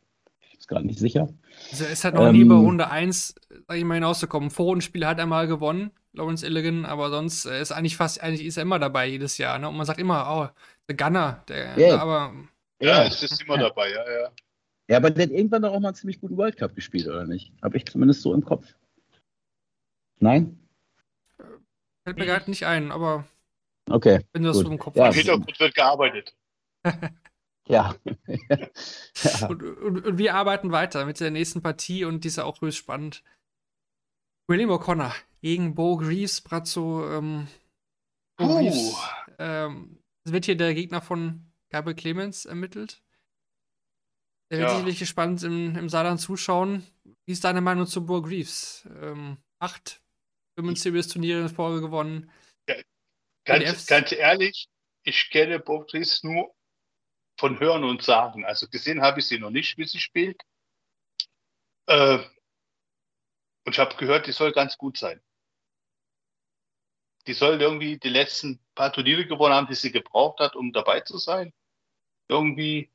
Ich 0.52 0.58
bin 0.60 0.68
gerade 0.78 0.88
nicht 0.88 1.00
sicher. 1.00 1.28
Also 1.70 1.84
er 1.84 1.92
ist 1.92 2.04
halt 2.04 2.16
noch 2.16 2.32
nie 2.32 2.44
bei 2.46 2.56
Ähm, 2.56 2.62
Runde 2.66 2.90
1, 2.90 3.36
sag 3.68 3.78
ich 3.78 3.84
mal, 3.84 3.96
hinausgekommen. 3.96 4.50
Vorrundenspiel 4.50 5.06
hat 5.06 5.20
er 5.20 5.28
mal 5.28 5.48
gewonnen, 5.48 5.92
Lawrence 6.16 6.46
Illigan, 6.46 6.86
aber 6.86 7.10
sonst 7.10 7.46
äh, 7.46 7.62
ist 7.62 7.72
eigentlich 7.72 7.98
fast, 7.98 8.22
eigentlich 8.22 8.46
ist 8.46 8.58
er 8.58 8.64
immer 8.64 8.80
dabei 8.80 9.08
jedes 9.08 9.38
Jahr. 9.38 9.58
Ne? 9.60 9.68
Und 9.70 9.78
man 9.78 9.86
sagt 9.86 10.00
immer, 10.00 10.26
oh, 10.52 10.62
der 10.88 10.96
Gunner, 10.96 11.44
der, 11.48 11.78
Ja. 11.80 11.98
aber 12.00 12.34
Ja, 12.82 13.04
es 13.06 13.22
ist 13.24 13.42
immer 13.42 13.58
dabei, 13.58 13.92
ja, 13.92 14.04
ja. 14.10 14.32
Ja, 14.88 14.98
aber 14.98 15.10
der 15.10 15.24
hat 15.26 15.32
irgendwann 15.32 15.64
doch 15.64 15.74
auch 15.74 15.80
mal 15.80 15.90
einen 15.90 15.96
ziemlich 15.96 16.20
guten 16.22 16.38
World 16.38 16.58
Cup 16.58 16.76
gespielt, 16.76 17.08
oder 17.08 17.26
nicht? 17.26 17.52
Habe 17.64 17.78
ich 17.78 17.86
zumindest 17.86 18.22
so 18.22 18.34
im 18.34 18.46
Kopf. 18.46 18.76
Nein? 20.20 20.60
fällt 22.04 22.18
mir 22.18 22.26
gerade 22.26 22.50
nicht 22.52 22.66
ein, 22.68 22.92
aber 22.92 23.26
Okay. 23.90 24.22
Wenn 24.34 24.44
du 24.44 24.50
das 24.50 24.58
gut. 24.58 24.66
so 24.68 24.72
im 24.72 24.80
Kopf 24.80 24.96
Ja, 24.96 25.04
Im 25.04 25.10
hast. 25.10 25.16
Hintergrund 25.18 25.60
wird 25.60 25.76
gearbeitet. 25.76 26.36
Ja. 27.68 27.96
ja. 28.28 29.48
Und, 29.50 29.64
und, 29.64 30.06
und 30.06 30.18
wir 30.20 30.36
arbeiten 30.36 30.72
weiter 30.72 31.04
mit 31.06 31.20
der 31.20 31.32
nächsten 31.32 31.64
Partie 31.64 32.06
und 32.06 32.24
die 32.24 32.28
ist 32.28 32.36
ja 32.36 32.44
auch 32.44 32.62
höchst 32.62 32.78
spannend. 32.78 33.24
William 34.48 34.70
O'Connor 34.70 35.14
gegen 35.46 35.76
Bo 35.76 35.96
Greaves, 35.96 36.42
Brazzo. 36.42 37.08
Ähm, 37.08 37.48
Bo 38.36 38.48
Puh. 38.48 38.56
Greaves. 38.56 38.98
Ähm, 39.38 40.04
wird 40.24 40.46
hier 40.46 40.58
der 40.58 40.74
Gegner 40.74 41.04
von 41.04 41.54
Gabriel 41.70 41.96
Clemens 41.96 42.46
ermittelt. 42.46 43.04
Der 44.50 44.58
wird 44.58 44.70
Ja. 44.70 44.76
sicherlich 44.76 44.98
gespannt 44.98 45.44
im, 45.44 45.76
im 45.76 45.88
Saarland 45.88 46.20
zuschauen. 46.20 46.84
Wie 47.28 47.32
ist 47.34 47.44
deine 47.44 47.62
Meinung 47.62 47.86
zu 47.86 48.08
Bo 48.08 48.24
Greaves? 48.24 48.90
Ähm, 49.00 49.38
acht 49.60 50.02
Women's 50.58 50.82
Series 50.82 51.10
Turniere 51.10 51.42
in 51.42 51.50
Folge 51.50 51.80
gewonnen. 51.82 52.32
Ganz, 52.66 52.84
PDFs. 53.46 53.86
ganz 53.86 54.12
ehrlich, 54.14 54.68
ich 55.04 55.30
kenne 55.30 55.60
Beatrice 55.60 56.26
nur 56.26 56.56
von 57.40 57.60
Hören 57.60 57.84
und 57.84 58.02
Sagen. 58.02 58.46
Also 58.46 58.68
gesehen 58.68 59.04
habe 59.04 59.20
ich 59.20 59.28
sie 59.28 59.38
noch 59.38 59.52
nicht, 59.52 59.78
wie 59.78 59.86
sie 59.86 60.00
spielt. 60.00 60.42
Äh, 61.86 62.18
und 63.68 63.74
ich 63.74 63.78
habe 63.78 63.96
gehört, 63.98 64.26
die 64.26 64.32
soll 64.32 64.52
ganz 64.52 64.76
gut 64.80 64.98
sein. 64.98 65.22
Die 67.28 67.34
soll 67.34 67.60
irgendwie 67.62 67.98
die 67.98 68.10
letzten 68.10 68.60
paar 68.76 68.94
Turniere 68.94 69.26
gewonnen 69.26 69.54
haben, 69.56 69.68
die 69.68 69.76
sie 69.76 69.92
gebraucht 69.92 70.40
hat, 70.40 70.56
um 70.56 70.72
dabei 70.74 71.02
zu 71.02 71.18
sein. 71.18 71.54
Irgendwie 72.28 72.92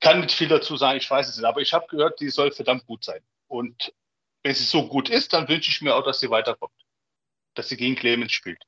kann 0.00 0.20
nicht 0.20 0.32
viel 0.32 0.48
dazu 0.48 0.76
sagen, 0.76 0.98
ich 0.98 1.10
weiß 1.10 1.28
es 1.28 1.36
nicht. 1.36 1.46
Aber 1.46 1.60
ich 1.60 1.72
habe 1.72 1.86
gehört, 1.88 2.20
die 2.20 2.30
soll 2.30 2.52
verdammt 2.52 2.86
gut 2.86 3.04
sein. 3.04 3.22
Und 3.48 3.92
wenn 4.42 4.54
sie 4.54 4.64
so 4.64 4.86
gut 4.88 5.08
ist, 5.10 5.32
dann 5.32 5.48
wünsche 5.48 5.70
ich 5.70 5.80
mir 5.82 5.94
auch, 5.94 6.04
dass 6.04 6.20
sie 6.20 6.30
weiterkommt. 6.30 6.72
Dass 7.54 7.68
sie 7.68 7.76
gegen 7.76 7.96
Clemens 7.96 8.32
spielt. 8.32 8.62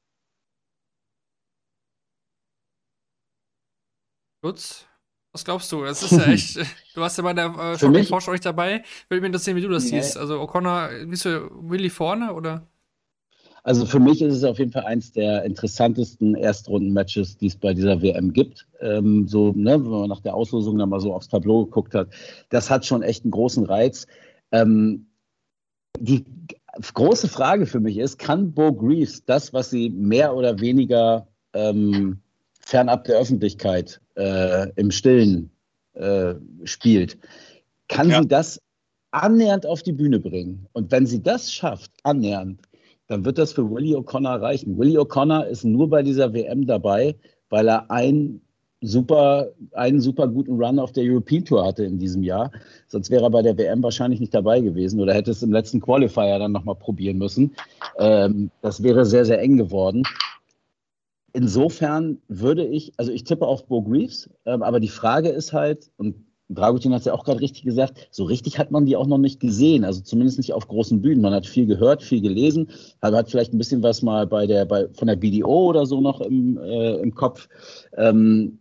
Lutz, 4.42 4.86
was 5.32 5.44
glaubst 5.44 5.70
du? 5.72 5.84
Es 5.84 6.02
ist 6.02 6.12
ja 6.12 6.24
echt, 6.26 6.56
du 6.94 7.00
warst 7.00 7.16
ja 7.16 7.22
bei 7.22 7.32
der 7.32 7.46
äh, 7.46 7.78
Für 7.78 7.88
mich- 7.90 8.08
Forsch 8.08 8.28
euch 8.28 8.40
dabei. 8.40 8.84
Würde 9.08 9.20
mich 9.20 9.28
interessieren, 9.28 9.56
wie 9.56 9.62
du 9.62 9.68
das 9.68 9.84
Nee. 9.84 10.00
siehst. 10.00 10.16
Also 10.16 10.40
O'Connor, 10.42 11.06
bist 11.06 11.24
du 11.24 11.48
Willy 11.70 11.90
vorne 11.90 12.32
oder? 12.34 12.66
Also 13.64 13.86
für 13.86 14.00
mich 14.00 14.20
ist 14.20 14.34
es 14.34 14.44
auf 14.44 14.58
jeden 14.58 14.72
Fall 14.72 14.84
eins 14.84 15.12
der 15.12 15.44
interessantesten 15.44 16.34
Erstrunden-Matches, 16.34 17.36
die 17.36 17.46
es 17.46 17.56
bei 17.56 17.74
dieser 17.74 18.02
WM 18.02 18.32
gibt. 18.32 18.66
Ähm, 18.80 19.28
so, 19.28 19.52
ne, 19.52 19.82
wenn 19.82 19.90
man 19.90 20.08
nach 20.08 20.20
der 20.20 20.34
Auslosung 20.34 20.78
dann 20.78 20.88
mal 20.88 21.00
so 21.00 21.14
aufs 21.14 21.28
Tableau 21.28 21.64
geguckt 21.66 21.94
hat, 21.94 22.08
das 22.48 22.70
hat 22.70 22.84
schon 22.84 23.02
echt 23.02 23.24
einen 23.24 23.30
großen 23.30 23.64
Reiz. 23.64 24.06
Ähm, 24.50 25.06
die 26.00 26.24
große 26.94 27.28
Frage 27.28 27.66
für 27.66 27.78
mich 27.78 27.98
ist, 27.98 28.18
kann 28.18 28.52
Bo 28.52 28.72
Greaves 28.72 29.24
das, 29.24 29.52
was 29.52 29.70
sie 29.70 29.90
mehr 29.90 30.34
oder 30.34 30.58
weniger 30.58 31.28
ähm, 31.52 32.18
fernab 32.60 33.04
der 33.04 33.18
Öffentlichkeit 33.18 34.00
äh, 34.16 34.70
im 34.74 34.90
Stillen 34.90 35.50
äh, 35.94 36.34
spielt, 36.64 37.18
kann 37.88 38.10
Ja. 38.10 38.22
sie 38.22 38.28
das 38.28 38.60
annähernd 39.12 39.66
auf 39.66 39.82
die 39.82 39.92
Bühne 39.92 40.18
bringen? 40.18 40.66
Und 40.72 40.90
wenn 40.90 41.06
sie 41.06 41.22
das 41.22 41.52
schafft, 41.52 41.92
annähernd, 42.02 42.60
dann 43.12 43.24
wird 43.26 43.38
das 43.38 43.52
für 43.52 43.70
Willie 43.70 43.96
O'Connor 43.96 44.40
reichen. 44.40 44.78
Willie 44.78 44.98
O'Connor 44.98 45.44
ist 45.44 45.64
nur 45.64 45.90
bei 45.90 46.02
dieser 46.02 46.32
WM 46.32 46.66
dabei, 46.66 47.14
weil 47.50 47.68
er 47.68 47.90
ein 47.90 48.40
super, 48.80 49.48
einen 49.72 50.00
super 50.00 50.26
guten 50.26 50.60
Run 50.60 50.78
auf 50.78 50.92
der 50.92 51.04
European 51.04 51.44
Tour 51.44 51.64
hatte 51.64 51.84
in 51.84 51.98
diesem 51.98 52.22
Jahr. 52.22 52.50
Sonst 52.88 53.10
wäre 53.10 53.24
er 53.24 53.30
bei 53.30 53.42
der 53.42 53.56
WM 53.58 53.82
wahrscheinlich 53.82 54.18
nicht 54.18 54.34
dabei 54.34 54.60
gewesen 54.60 54.98
oder 54.98 55.12
hätte 55.12 55.30
es 55.30 55.42
im 55.42 55.52
letzten 55.52 55.80
Qualifier 55.80 56.38
dann 56.38 56.52
nochmal 56.52 56.74
probieren 56.74 57.18
müssen. 57.18 57.54
Ähm, 57.98 58.50
das 58.62 58.82
wäre 58.82 59.04
sehr, 59.04 59.26
sehr 59.26 59.40
eng 59.40 59.58
geworden. 59.58 60.02
Insofern 61.34 62.18
würde 62.28 62.64
ich, 62.64 62.92
also 62.96 63.12
ich 63.12 63.24
tippe 63.24 63.46
auf 63.46 63.66
Bo 63.66 63.82
Greaves, 63.82 64.30
ähm, 64.46 64.62
aber 64.62 64.80
die 64.80 64.88
Frage 64.88 65.28
ist 65.28 65.52
halt, 65.52 65.90
und 65.96 66.24
Dragutin 66.48 66.92
hat 66.92 67.00
es 67.00 67.06
ja 67.06 67.14
auch 67.14 67.24
gerade 67.24 67.40
richtig 67.40 67.62
gesagt, 67.62 68.08
so 68.10 68.24
richtig 68.24 68.58
hat 68.58 68.70
man 68.70 68.84
die 68.84 68.96
auch 68.96 69.06
noch 69.06 69.18
nicht 69.18 69.40
gesehen, 69.40 69.84
also 69.84 70.00
zumindest 70.00 70.38
nicht 70.38 70.52
auf 70.52 70.68
großen 70.68 71.00
Bühnen. 71.00 71.22
Man 71.22 71.32
hat 71.32 71.46
viel 71.46 71.66
gehört, 71.66 72.02
viel 72.02 72.20
gelesen, 72.20 72.68
aber 73.00 73.18
hat 73.18 73.30
vielleicht 73.30 73.54
ein 73.54 73.58
bisschen 73.58 73.82
was 73.82 74.02
mal 74.02 74.26
bei 74.26 74.46
der, 74.46 74.64
bei, 74.64 74.88
von 74.88 75.08
der 75.08 75.16
BDO 75.16 75.70
oder 75.70 75.86
so 75.86 76.00
noch 76.00 76.20
im, 76.20 76.58
äh, 76.58 76.96
im 76.96 77.14
Kopf. 77.14 77.48
Ähm, 77.96 78.58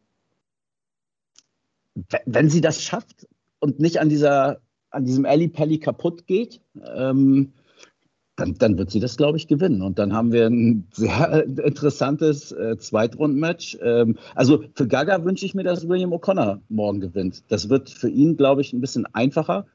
wenn 2.25 2.49
sie 2.49 2.61
das 2.61 2.81
schafft 2.81 3.27
und 3.59 3.79
nicht 3.79 3.99
an 3.99 4.09
dieser, 4.09 4.61
an 4.89 5.05
diesem 5.05 5.25
Ali 5.25 5.47
Pelli 5.47 5.77
kaputt 5.77 6.25
geht, 6.27 6.61
ähm, 6.95 7.53
dann, 8.41 8.55
dann 8.55 8.77
wird 8.77 8.91
sie 8.91 8.99
das, 8.99 9.17
glaube 9.17 9.37
ich, 9.37 9.47
gewinnen. 9.47 9.81
Und 9.81 9.99
dann 9.99 10.13
haben 10.13 10.31
wir 10.31 10.47
ein 10.47 10.87
sehr 10.91 11.45
interessantes 11.63 12.51
äh, 12.51 12.77
Zweitrundenmatch. 12.77 13.77
Ähm, 13.81 14.17
also 14.35 14.63
für 14.73 14.87
Gaga 14.87 15.23
wünsche 15.23 15.45
ich 15.45 15.53
mir, 15.53 15.63
dass 15.63 15.87
William 15.87 16.11
O'Connor 16.11 16.59
morgen 16.69 16.99
gewinnt. 16.99 17.43
Das 17.49 17.69
wird 17.69 17.89
für 17.89 18.09
ihn, 18.09 18.37
glaube 18.37 18.61
ich, 18.61 18.73
ein 18.73 18.81
bisschen 18.81 19.05
einfacher, 19.13 19.65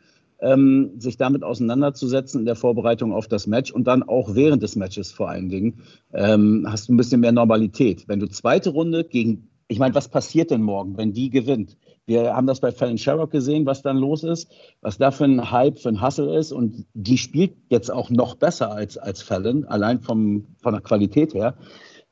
ähm, 0.40 0.92
sich 0.98 1.16
damit 1.16 1.44
auseinanderzusetzen 1.44 2.40
in 2.40 2.46
der 2.46 2.56
Vorbereitung 2.56 3.12
auf 3.12 3.28
das 3.28 3.46
Match 3.46 3.70
und 3.70 3.86
dann 3.86 4.02
auch 4.02 4.34
während 4.34 4.62
des 4.62 4.76
Matches 4.76 5.12
vor 5.12 5.30
allen 5.30 5.48
Dingen. 5.48 5.80
Ähm, 6.12 6.66
hast 6.68 6.88
du 6.88 6.92
ein 6.92 6.96
bisschen 6.96 7.20
mehr 7.20 7.32
Normalität. 7.32 8.08
Wenn 8.08 8.20
du 8.20 8.26
zweite 8.26 8.70
Runde 8.70 9.04
gegen, 9.04 9.48
ich 9.68 9.78
meine, 9.78 9.94
was 9.94 10.08
passiert 10.08 10.50
denn 10.50 10.62
morgen, 10.62 10.98
wenn 10.98 11.12
die 11.12 11.30
gewinnt? 11.30 11.76
Wir 12.07 12.36
haben 12.36 12.46
das 12.46 12.61
bei 12.61 12.70
Fallon 12.70 12.98
Sherrock 12.98 13.32
gesehen, 13.32 13.66
was 13.66 13.82
dann 13.82 13.96
los 13.96 14.22
ist, 14.22 14.48
was 14.80 14.96
da 14.96 15.11
für 15.11 15.24
ein 15.24 15.50
Hype, 15.50 15.80
für 15.80 15.88
ein 15.88 16.00
Hustle 16.00 16.38
ist. 16.38 16.52
Und 16.52 16.86
die 16.94 17.18
spielt 17.18 17.57
jetzt 17.68 17.90
auch 17.90 18.11
noch 18.11 18.36
besser 18.36 18.70
als, 18.70 18.96
als 18.96 19.22
Fallon, 19.22 19.64
allein 19.64 20.00
vom, 20.00 20.46
von 20.62 20.72
der 20.72 20.82
Qualität 20.82 21.34
her. 21.34 21.57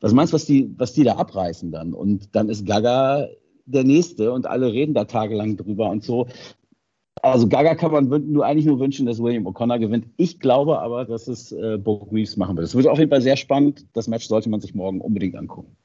Was 0.00 0.12
meinst 0.12 0.32
du, 0.32 0.34
was 0.34 0.46
die, 0.46 0.74
was 0.76 0.92
die 0.92 1.04
da 1.04 1.14
abreißen 1.14 1.70
dann? 1.70 1.94
Und 1.94 2.34
dann 2.34 2.48
ist 2.48 2.66
Gaga 2.66 3.28
der 3.66 3.84
Nächste 3.84 4.32
und 4.32 4.46
alle 4.46 4.72
reden 4.72 4.94
da 4.94 5.04
tagelang 5.04 5.56
drüber 5.56 5.88
und 5.90 6.02
so. 6.02 6.26
Also 7.22 7.48
Gaga 7.48 7.76
kann 7.76 7.92
man 7.92 8.08
nur 8.08 8.44
eigentlich 8.44 8.66
nur 8.66 8.80
wünschen, 8.80 9.06
dass 9.06 9.22
William 9.22 9.46
O'Connor 9.46 9.78
gewinnt. 9.78 10.08
Ich 10.16 10.40
glaube 10.40 10.80
aber, 10.80 11.04
dass 11.04 11.28
es 11.28 11.52
äh, 11.52 11.78
Bo 11.78 12.04
Greaves 12.04 12.36
machen 12.36 12.56
wird. 12.56 12.66
Es 12.66 12.74
wird 12.74 12.88
auf 12.88 12.98
jeden 12.98 13.10
Fall 13.10 13.22
sehr 13.22 13.36
spannend. 13.36 13.86
Das 13.94 14.08
Match 14.08 14.26
sollte 14.26 14.50
man 14.50 14.60
sich 14.60 14.74
morgen 14.74 15.00
unbedingt 15.00 15.36
angucken. 15.36 15.76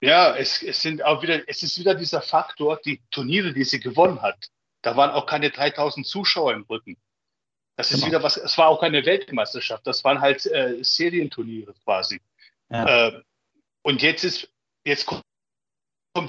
Ja, 0.00 0.36
es, 0.36 0.62
es 0.62 0.80
sind 0.80 1.04
auch 1.04 1.22
wieder, 1.22 1.48
es 1.48 1.62
ist 1.62 1.78
wieder 1.78 1.94
dieser 1.94 2.22
Faktor, 2.22 2.80
die 2.84 3.00
Turniere, 3.10 3.52
die 3.52 3.64
sie 3.64 3.80
gewonnen 3.80 4.22
hat. 4.22 4.48
Da 4.82 4.96
waren 4.96 5.10
auch 5.10 5.26
keine 5.26 5.50
3000 5.50 6.06
Zuschauer 6.06 6.52
im 6.52 6.62
Rücken. 6.62 6.96
Das 7.76 7.90
ist 7.90 7.98
Genau. 7.98 8.06
wieder 8.08 8.22
was, 8.22 8.36
es 8.36 8.56
war 8.58 8.68
auch 8.68 8.80
keine 8.80 9.04
Weltmeisterschaft, 9.04 9.86
das 9.86 10.02
waren 10.04 10.20
halt 10.20 10.46
äh, 10.46 10.82
Serienturniere 10.82 11.74
quasi. 11.84 12.20
Ja. 12.70 13.08
Äh, 13.08 13.22
und 13.82 14.02
jetzt 14.02 14.24
ist, 14.24 14.52
jetzt 14.84 15.06
kommt 15.06 15.22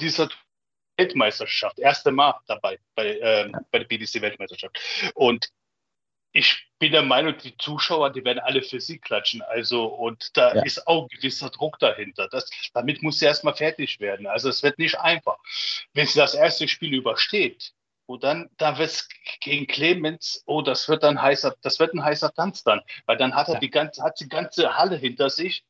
dieser 0.02 0.30
Weltmeisterschaft, 0.98 1.80
erste 1.80 2.12
Mal 2.12 2.40
dabei 2.48 2.80
bei, 2.96 3.18
ähm, 3.20 3.56
bei 3.72 3.80
der 3.80 3.86
BDC-Weltmeisterschaft. 3.86 4.80
Und 5.16 5.50
ich 6.32 6.68
bin 6.80 6.92
der 6.92 7.02
Meinung, 7.04 7.38
die 7.38 7.58
Zuschauer, 7.58 8.12
die 8.12 8.24
werden 8.24 8.40
alle 8.40 8.62
für 8.62 8.80
sie 8.80 9.00
klatschen. 9.00 9.42
Also, 9.42 9.86
und 9.86 10.38
da 10.38 10.56
Ja. 10.56 10.62
ist 10.64 10.88
auch 10.88 11.04
ein 11.04 11.08
gewisser 11.10 11.50
Druck 11.50 11.80
dahinter. 11.80 12.28
Das, 12.30 12.50
damit 12.74 13.02
muss 13.02 13.20
sie 13.20 13.26
erstmal 13.26 13.56
fertig 13.56 14.00
werden. 14.00 14.28
Also, 14.28 14.50
es 14.50 14.64
wird 14.64 14.78
nicht 14.80 15.00
einfach. 15.00 15.38
Wenn 15.94 16.08
sie 16.08 16.20
das 16.20 16.34
erste 16.36 16.68
Spiel 16.68 16.94
übersteht, 16.94 17.74
und 18.06 18.24
dann, 18.24 18.50
dann 18.58 18.80
wird 18.80 18.90
es 18.90 19.08
gegen 19.40 19.68
Clemens, 19.68 20.42
oh, 20.48 20.64
das 20.64 20.90
wird 20.90 21.04
dann 21.04 21.22
heißer, 21.22 21.56
das 21.62 21.80
wird 21.80 21.94
ein 21.94 22.04
heißer 22.04 22.34
Tanz 22.34 22.64
dann, 22.64 22.82
weil 23.06 23.18
dann 23.18 23.36
hat 23.36 23.50
er 23.50 23.56
Ja. 23.56 23.60
die 23.60 23.70
ganze, 23.70 24.02
hat 24.02 24.20
die 24.20 24.28
ganze 24.28 24.76
Halle 24.76 24.98
hinter 24.98 25.30
sich. 25.30 25.64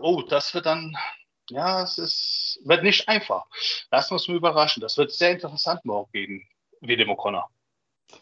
Oh, 0.00 0.22
das 0.22 0.54
wird 0.54 0.66
dann, 0.66 0.96
ja, 1.50 1.82
es 1.82 1.98
ist, 1.98 2.60
wird 2.64 2.84
nicht 2.84 3.08
einfach. 3.08 3.44
Lassen 3.90 4.10
wir 4.10 4.14
uns 4.18 4.28
mal 4.28 4.36
überraschen. 4.36 4.80
Das 4.80 4.96
wird 4.96 5.10
sehr 5.10 5.32
interessant 5.32 5.84
morgen 5.84 6.12
gegen 6.12 6.48
William 6.80 7.10
O'Connor. 7.10 7.46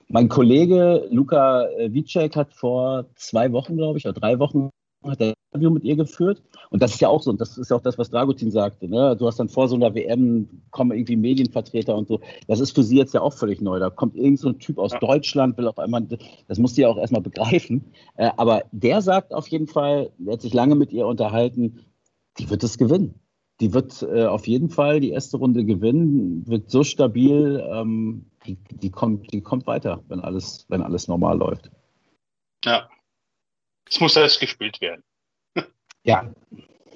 Mein 0.09 0.29
Kollege 0.29 1.07
Luca 1.11 1.67
äh, 1.69 1.93
Wicek 1.93 2.37
hat 2.37 2.53
vor 2.55 3.07
zwei 3.17 3.53
Wochen, 3.53 3.77
glaube 3.77 3.99
ich, 3.99 4.07
oder 4.07 4.19
drei 4.19 4.39
Wochen 4.39 4.71
hat 5.05 5.21
er 5.21 5.29
ein 5.29 5.35
Interview 5.53 5.71
mit 5.71 5.85
ihr 5.85 5.97
geführt. 5.97 6.43
Und 6.71 6.83
das 6.83 6.95
ist 6.95 7.01
ja 7.01 7.09
auch 7.09 7.23
so, 7.23 7.31
und 7.31 7.41
das 7.41 7.59
ist 7.59 7.71
ja 7.71 7.77
auch 7.77 7.83
das, 7.83 7.99
was 7.99 8.11
Dragutin 8.11 8.51
sagte. 8.51 8.89
Ne? 8.89 9.17
Du 9.17 9.27
hast 9.27 9.39
dann 9.39 9.49
vor 9.49 9.69
so 9.69 9.77
einer 9.77 9.95
WM 9.95 10.49
kommen 10.71 10.93
irgendwie 10.93 11.17
Medienvertreter 11.17 11.95
und 11.95 12.09
so. 12.09 12.21
Das 12.49 12.61
ist 12.61 12.73
für 12.73 12.83
sie 12.83 12.97
jetzt 12.97 13.15
ja 13.15 13.21
auch 13.21 13.33
völlig 13.33 13.61
neu. 13.61 13.79
Da 13.79 13.91
kommt 13.91 14.17
irgend 14.17 14.41
so 14.41 14.49
ein 14.49 14.59
Typ 14.59 14.79
aus 14.79 14.93
Ja. 14.93 14.99
Deutschland, 14.99 15.57
will 15.59 15.69
auf 15.69 15.79
einmal, 15.79 16.07
das 16.49 16.59
muss 16.59 16.75
die 16.75 16.83
ja 16.83 16.89
auch 16.89 16.99
erstmal 16.99 17.23
begreifen. 17.23 17.85
Äh, 18.17 18.31
aber 18.37 18.65
der 18.73 19.03
sagt 19.03 19.33
auf 19.33 19.49
jeden 19.49 19.67
Fall, 19.67 20.11
der 20.19 20.35
hat 20.35 20.43
sich 20.43 20.55
lange 20.55 20.75
mit 20.75 20.93
ihr 20.93 21.07
unterhalten, 21.07 21.81
die 22.39 22.51
wird 22.51 22.65
es 22.65 22.79
gewinnen. 22.79 23.15
Die 23.61 23.73
wird 23.73 24.03
äh, 24.03 24.27
auf 24.27 24.47
jeden 24.47 24.69
Fall 24.69 25.01
die 25.01 25.11
erste 25.11 25.39
Runde 25.39 25.65
gewinnen, 25.65 26.47
wird 26.47 26.71
so 26.71 26.85
stabil, 26.85 27.67
ähm, 27.73 28.27
die, 28.47 28.57
die, 28.71 28.91
kommt, 28.91 29.33
die 29.33 29.41
kommt 29.41 29.67
weiter, 29.67 30.03
wenn 30.09 30.21
alles, 30.21 30.67
wenn 30.69 30.83
alles 30.83 31.09
normal 31.09 31.39
läuft. 31.39 31.71
Ja. 32.65 32.89
Es 33.89 33.99
muss 34.01 34.15
erst 34.17 34.41
gespielt 34.41 34.81
werden. 34.81 35.03
Ja, 36.05 36.31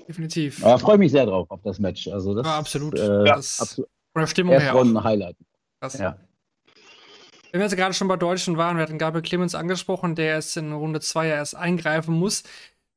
Definitiv. 0.06 0.64
aber 0.64 0.78
freue 0.78 0.98
mich 0.98 1.12
sehr 1.12 1.24
drauf 1.26 1.50
auf 1.50 1.62
das 1.62 1.78
Match. 1.78 2.06
Also 2.08 2.34
das 2.34 2.46
Ja, 2.46 2.58
absolut. 2.58 2.94
Ist, 2.94 3.00
äh, 3.08 3.24
Das- 3.24 3.60
absolut. 3.60 3.90
Von 4.12 4.20
der 4.22 4.26
Stimmung 4.26 4.52
her 4.52 4.60
auch. 4.60 4.64
Erstrunden 4.78 5.04
Highlight. 5.04 5.36
Krass. 5.80 5.98
Ja. 5.98 6.16
Wenn 7.52 7.60
wir 7.60 7.66
jetzt 7.66 7.76
gerade 7.76 7.94
schon 7.94 8.08
bei 8.08 8.16
Deutschen 8.16 8.56
waren, 8.56 8.76
wir 8.76 8.82
hatten 8.82 8.98
Gabriel 8.98 9.22
Clemens 9.22 9.54
angesprochen, 9.54 10.14
der 10.14 10.26
erst 10.34 10.56
in 10.56 10.72
Runde 10.72 11.00
2 11.00 11.26
ja 11.28 11.34
erst 11.36 11.56
eingreifen 11.56 12.14
muss. 12.14 12.42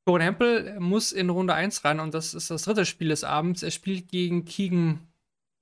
Florian 0.06 0.26
Hempel 0.26 0.80
muss 0.80 1.12
in 1.12 1.30
Runde 1.30 1.54
1 1.54 1.86
ran 1.86 2.00
und 2.00 2.14
das 2.14 2.34
ist 2.34 2.50
das 2.50 2.64
dritte 2.64 2.86
Spiel 2.86 3.10
des 3.10 3.24
Abends. 3.24 3.64
Er 3.64 3.72
spielt 3.72 4.10
gegen 4.10 4.44
Keegan 4.44 5.08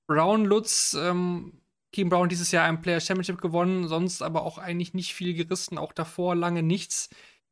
Brown 0.08 0.44
Lutz. 0.44 0.94
Ähm, 0.98 1.60
Keegan 1.92 2.08
Brown 2.08 2.28
dieses 2.28 2.50
Jahr 2.50 2.64
ein 2.64 2.80
Player 2.80 3.00
Championship 3.00 3.40
gewonnen, 3.40 3.86
sonst 3.86 4.22
aber 4.22 4.42
auch 4.42 4.58
eigentlich 4.58 4.94
nicht 4.94 5.14
viel 5.14 5.34
gerissen, 5.34 5.78
auch 5.78 5.92
davor 5.92 6.34
lange 6.34 6.62
nichts. 6.62 7.10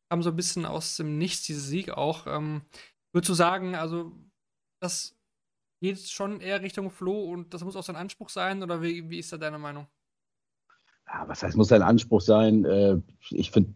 Kam 0.08 0.22
so 0.22 0.30
ein 0.30 0.36
bisschen 0.36 0.66
aus 0.66 0.96
dem 0.96 1.18
Nichts, 1.18 1.44
dieser 1.44 1.60
Sieg 1.60 1.90
auch. 1.90 2.26
Ähm, 2.26 2.62
würdest 3.12 3.28
du 3.28 3.34
sagen, 3.34 3.76
also 3.76 4.12
das 4.80 5.16
geht 5.80 6.00
schon 6.00 6.40
eher 6.40 6.62
Richtung 6.62 6.90
Flo 6.90 7.30
und 7.30 7.54
das 7.54 7.62
muss 7.62 7.76
auch 7.76 7.84
sein 7.84 7.96
Anspruch 7.96 8.30
sein 8.30 8.62
oder 8.62 8.82
wie, 8.82 9.08
wie 9.10 9.18
ist 9.18 9.32
da 9.32 9.38
deine 9.38 9.58
Meinung? 9.58 9.86
Ja, 11.06 11.28
was 11.28 11.42
heißt, 11.42 11.56
muss 11.56 11.68
sein 11.68 11.82
Anspruch 11.82 12.20
sein? 12.20 12.64
Äh, 12.64 13.00
ich 13.30 13.50
finde, 13.50 13.74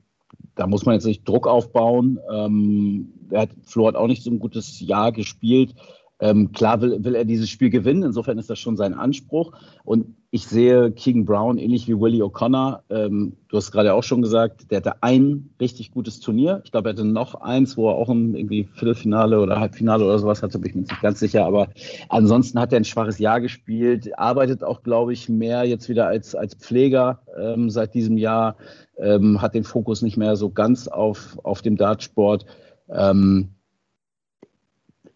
da 0.54 0.66
muss 0.66 0.86
man 0.86 0.94
jetzt 0.94 1.06
nicht 1.06 1.28
Druck 1.28 1.46
aufbauen. 1.46 2.18
Ähm, 2.32 3.12
hat, 3.32 3.50
Flo 3.64 3.86
hat 3.86 3.96
auch 3.96 4.06
nicht 4.06 4.22
so 4.22 4.30
ein 4.30 4.38
gutes 4.38 4.80
Jahr 4.80 5.12
gespielt. 5.12 5.74
Ähm, 6.20 6.52
klar 6.52 6.80
will, 6.80 7.02
will, 7.04 7.14
er 7.14 7.24
dieses 7.24 7.50
Spiel 7.50 7.70
gewinnen, 7.70 8.04
insofern 8.04 8.38
ist 8.38 8.48
das 8.48 8.58
schon 8.58 8.76
sein 8.76 8.94
Anspruch. 8.94 9.52
Und 9.84 10.14
ich 10.34 10.48
sehe 10.48 10.90
Keegan 10.90 11.26
Brown 11.26 11.58
ähnlich 11.58 11.86
wie 11.86 12.00
Willie 12.00 12.24
O'Connor. 12.24 12.80
Ähm, 12.90 13.36
du 13.46 13.56
hast 13.56 13.70
gerade 13.70 13.94
auch 13.94 14.02
schon 14.02 14.20
gesagt, 14.20 14.68
der 14.68 14.78
hatte 14.78 15.00
ein 15.00 15.50
richtig 15.60 15.92
gutes 15.92 16.18
Turnier. 16.18 16.60
Ich 16.64 16.72
glaube, 16.72 16.88
er 16.88 16.94
hatte 16.94 17.04
noch 17.04 17.36
eins, 17.36 17.76
wo 17.76 17.88
er 17.88 17.94
auch 17.94 18.08
ein 18.08 18.34
irgendwie 18.34 18.64
Viertelfinale 18.64 19.40
oder 19.40 19.60
Halbfinale 19.60 20.04
oder 20.04 20.18
sowas 20.18 20.42
hatte, 20.42 20.58
bin 20.58 20.70
ich 20.70 20.74
mir 20.74 20.80
nicht 20.80 21.00
ganz 21.02 21.20
sicher. 21.20 21.46
Aber 21.46 21.68
ansonsten 22.08 22.58
hat 22.58 22.72
er 22.72 22.80
ein 22.80 22.84
schwaches 22.84 23.20
Jahr 23.20 23.40
gespielt, 23.40 24.18
arbeitet 24.18 24.64
auch, 24.64 24.82
glaube 24.82 25.12
ich, 25.12 25.28
mehr 25.28 25.62
jetzt 25.62 25.88
wieder 25.88 26.08
als, 26.08 26.34
als 26.34 26.56
Pfleger 26.56 27.20
ähm, 27.38 27.70
seit 27.70 27.94
diesem 27.94 28.18
Jahr, 28.18 28.56
ähm, 28.98 29.40
hat 29.40 29.54
den 29.54 29.62
Fokus 29.62 30.02
nicht 30.02 30.16
mehr 30.16 30.34
so 30.34 30.50
ganz 30.50 30.88
auf, 30.88 31.38
auf 31.44 31.62
dem 31.62 31.76
Dartsport. 31.76 32.44
Ähm, 32.88 33.50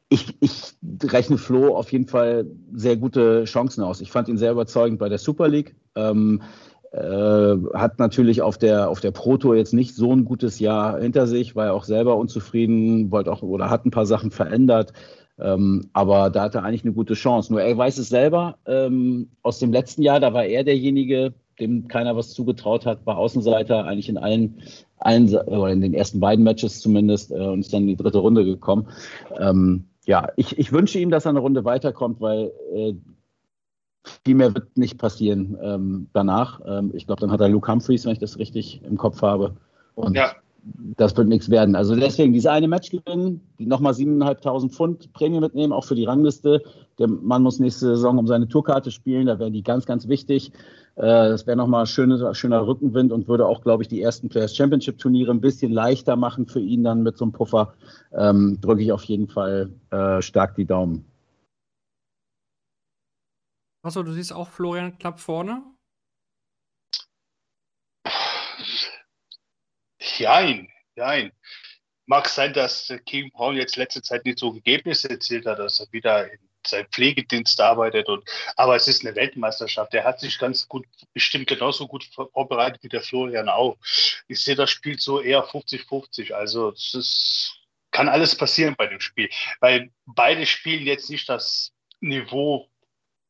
ich, 0.08 0.36
ich 0.40 0.74
rechne 1.04 1.38
Flo 1.38 1.76
auf 1.76 1.92
jeden 1.92 2.06
Fall 2.06 2.46
sehr 2.72 2.96
gute 2.96 3.44
Chancen 3.44 3.82
aus. 3.82 4.00
Ich 4.00 4.10
fand 4.10 4.28
ihn 4.28 4.38
sehr 4.38 4.52
überzeugend 4.52 4.98
bei 4.98 5.08
der 5.08 5.18
Super 5.18 5.48
League. 5.48 5.76
Ähm, 5.94 6.42
äh, 6.92 7.56
hat 7.74 7.98
natürlich 7.98 8.40
auf 8.40 8.56
der, 8.56 8.88
auf 8.88 9.00
der 9.00 9.10
Pro 9.10 9.36
Tour 9.36 9.56
jetzt 9.56 9.74
nicht 9.74 9.94
so 9.94 10.12
ein 10.12 10.24
gutes 10.24 10.58
Jahr 10.58 10.98
hinter 11.00 11.26
sich, 11.26 11.54
war 11.54 11.66
ja 11.66 11.72
auch 11.72 11.84
selber 11.84 12.16
unzufrieden, 12.16 13.10
wollte 13.10 13.30
auch 13.30 13.42
oder 13.42 13.68
hat 13.68 13.84
ein 13.84 13.90
paar 13.90 14.06
Sachen 14.06 14.30
verändert. 14.30 14.94
Ähm, 15.38 15.90
aber 15.92 16.30
da 16.30 16.42
hat 16.42 16.54
er 16.54 16.64
eigentlich 16.64 16.84
eine 16.84 16.94
gute 16.94 17.14
Chance. 17.14 17.52
Nur 17.52 17.60
er 17.60 17.76
weiß 17.76 17.98
es 17.98 18.08
selber. 18.08 18.56
Ähm, 18.66 19.28
aus 19.42 19.58
dem 19.58 19.72
letzten 19.72 20.02
Jahr, 20.02 20.18
da 20.20 20.32
war 20.32 20.46
er 20.46 20.64
derjenige, 20.64 21.34
dem 21.60 21.88
keiner 21.88 22.16
was 22.16 22.30
zugetraut 22.30 22.86
hat, 22.86 23.04
war 23.04 23.18
Außenseiter 23.18 23.84
eigentlich 23.84 24.08
in 24.08 24.16
allen, 24.16 24.62
allen 24.98 25.28
oder 25.34 25.68
in 25.68 25.80
den 25.80 25.94
ersten 25.94 26.20
beiden 26.20 26.44
Matches 26.44 26.80
zumindest 26.80 27.30
äh, 27.30 27.34
und 27.34 27.60
ist 27.60 27.72
dann 27.72 27.82
in 27.82 27.88
die 27.88 27.96
dritte 27.96 28.18
Runde 28.18 28.44
gekommen. 28.44 28.88
Ähm, 29.38 29.84
ja, 30.08 30.32
ich, 30.36 30.58
ich 30.58 30.72
wünsche 30.72 30.98
ihm, 30.98 31.10
dass 31.10 31.26
er 31.26 31.30
eine 31.30 31.40
Runde 31.40 31.66
weiterkommt, 31.66 32.18
weil 32.22 32.50
äh, 32.72 32.94
viel 34.24 34.36
mehr 34.36 34.54
wird 34.54 34.74
nicht 34.74 34.96
passieren 34.96 35.58
ähm, 35.62 36.08
danach. 36.14 36.62
Ähm, 36.66 36.92
ich 36.94 37.06
glaube, 37.06 37.20
dann 37.20 37.30
hat 37.30 37.42
er 37.42 37.50
Luke 37.50 37.70
Humphreys, 37.70 38.06
wenn 38.06 38.12
ich 38.12 38.18
das 38.18 38.38
richtig 38.38 38.82
im 38.84 38.96
Kopf 38.96 39.20
habe. 39.20 39.58
Und 39.96 40.16
ja. 40.16 40.32
Das 40.96 41.16
wird 41.16 41.28
nichts 41.28 41.50
werden. 41.50 41.74
Also 41.76 41.94
deswegen 41.94 42.32
diese 42.32 42.50
eine 42.50 42.68
Match 42.68 42.90
gewinnen, 42.90 43.40
nochmal 43.58 43.92
7.500 43.92 44.70
Pfund 44.70 45.12
Prämie 45.12 45.40
mitnehmen, 45.40 45.72
auch 45.72 45.84
für 45.84 45.94
die 45.94 46.04
Rangliste. 46.04 46.62
Der 46.98 47.08
Mann 47.08 47.42
muss 47.42 47.60
nächste 47.60 47.86
Saison 47.86 48.18
um 48.18 48.26
seine 48.26 48.48
Tourkarte 48.48 48.90
spielen, 48.90 49.26
da 49.26 49.38
wären 49.38 49.52
die 49.52 49.62
ganz, 49.62 49.86
ganz 49.86 50.08
wichtig. 50.08 50.52
Äh, 50.96 51.02
das 51.02 51.46
wäre 51.46 51.56
nochmal 51.56 51.86
schöner, 51.86 52.34
schöner 52.34 52.66
Rückenwind 52.66 53.12
und 53.12 53.28
würde 53.28 53.46
auch, 53.46 53.62
glaube 53.62 53.82
ich, 53.82 53.88
die 53.88 54.02
ersten 54.02 54.28
Players 54.28 54.56
Championship 54.56 54.98
Turniere 54.98 55.30
ein 55.30 55.40
bisschen 55.40 55.72
leichter 55.72 56.16
machen 56.16 56.46
für 56.46 56.60
ihn 56.60 56.82
dann 56.82 57.02
mit 57.02 57.16
so 57.16 57.24
einem 57.24 57.32
Puffer. 57.32 57.74
Ähm, 58.12 58.58
Drücke 58.60 58.82
ich 58.82 58.92
auf 58.92 59.04
jeden 59.04 59.28
Fall 59.28 59.70
äh, 59.90 60.20
stark 60.20 60.56
die 60.56 60.64
Daumen. 60.66 61.04
Achso, 63.82 64.02
du 64.02 64.12
siehst 64.12 64.32
auch 64.32 64.48
Florian 64.48 64.98
Klapp 64.98 65.20
vorne? 65.20 65.62
Jein, 70.16 70.68
jein. 70.96 71.32
Mag 72.06 72.28
sein, 72.28 72.54
dass 72.54 72.92
King 73.04 73.30
Brown 73.32 73.56
jetzt 73.56 73.76
letzte 73.76 74.00
Zeit 74.02 74.24
nicht 74.24 74.38
so 74.38 74.54
Ergebnisse 74.54 75.10
erzielt 75.10 75.46
hat, 75.46 75.58
dass 75.58 75.80
er 75.80 75.92
wieder 75.92 76.32
in 76.32 76.38
sein 76.66 76.86
Pflegedienst 76.90 77.60
arbeitet. 77.60 78.08
Und, 78.08 78.24
aber 78.56 78.76
es 78.76 78.88
ist 78.88 79.04
eine 79.04 79.14
Weltmeisterschaft. 79.16 79.94
Er 79.94 80.04
hat 80.04 80.20
sich 80.20 80.38
ganz 80.38 80.68
gut, 80.68 80.86
bestimmt 81.12 81.46
genauso 81.46 81.86
gut 81.86 82.04
vorbereitet 82.32 82.82
wie 82.82 82.88
der 82.88 83.02
Florian 83.02 83.48
auch. 83.48 83.76
Ich 84.28 84.40
sehe 84.40 84.54
das 84.54 84.70
Spiel 84.70 84.98
so 84.98 85.20
eher 85.20 85.44
50-50. 85.44 86.32
Also 86.32 86.70
es 86.70 86.94
ist, 86.94 87.56
kann 87.90 88.08
alles 88.08 88.36
passieren 88.36 88.74
bei 88.76 88.86
dem 88.86 89.00
Spiel. 89.00 89.28
Weil 89.60 89.90
beide 90.06 90.46
spielen 90.46 90.86
jetzt 90.86 91.10
nicht 91.10 91.28
das 91.28 91.72
Niveau 92.00 92.68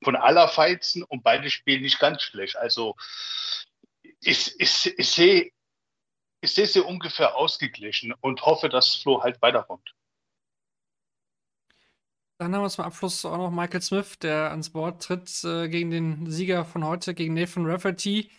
von 0.02 0.16
aller 0.16 0.48
Feizen 0.48 1.02
und 1.02 1.22
beide 1.22 1.50
spielen 1.50 1.82
nicht 1.82 1.98
ganz 1.98 2.22
schlecht. 2.22 2.56
Also 2.56 2.96
ich, 4.20 4.58
ich, 4.60 4.98
ich 4.98 5.08
sehe 5.08 5.52
ich 6.40 6.52
sehe 6.52 6.66
sie 6.66 6.80
ungefähr 6.80 7.36
ausgeglichen 7.36 8.14
und 8.20 8.42
hoffe, 8.42 8.68
dass 8.68 8.94
Flo 8.94 9.22
halt 9.22 9.40
weiterkommt. 9.42 9.94
Dann 12.40 12.54
haben 12.54 12.62
wir 12.62 12.70
zum 12.70 12.84
Abschluss 12.84 13.24
auch 13.24 13.36
noch 13.36 13.50
Michael 13.50 13.82
Smith, 13.82 14.18
der 14.20 14.50
ans 14.50 14.70
Board 14.70 15.02
tritt 15.02 15.42
äh, 15.42 15.68
gegen 15.68 15.90
den 15.90 16.30
Sieger 16.30 16.64
von 16.64 16.84
heute, 16.84 17.12
gegen 17.14 17.34
Nathan 17.34 17.66
Rafferty. 17.66 18.30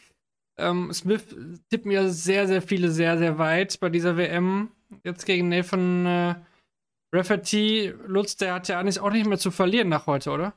Ähm, 0.58 0.94
Smith 0.94 1.36
tippt 1.70 1.86
mir 1.86 2.10
sehr, 2.10 2.48
sehr 2.48 2.62
viele 2.62 2.92
sehr, 2.92 3.18
sehr 3.18 3.38
weit 3.38 3.80
bei 3.80 3.90
dieser 3.90 4.16
WM. 4.16 4.72
Jetzt 5.04 5.26
gegen 5.26 5.50
Nathan 5.50 6.06
äh, 6.06 6.36
Rafferty. 7.14 7.94
Lutz, 8.06 8.38
der 8.38 8.54
hat 8.56 8.68
ja 8.70 8.80
eigentlich 8.80 9.00
auch 9.00 9.12
nicht 9.12 9.26
mehr 9.26 9.38
zu 9.38 9.52
verlieren 9.52 9.90
nach 9.90 10.08
heute, 10.08 10.32
oder? 10.32 10.54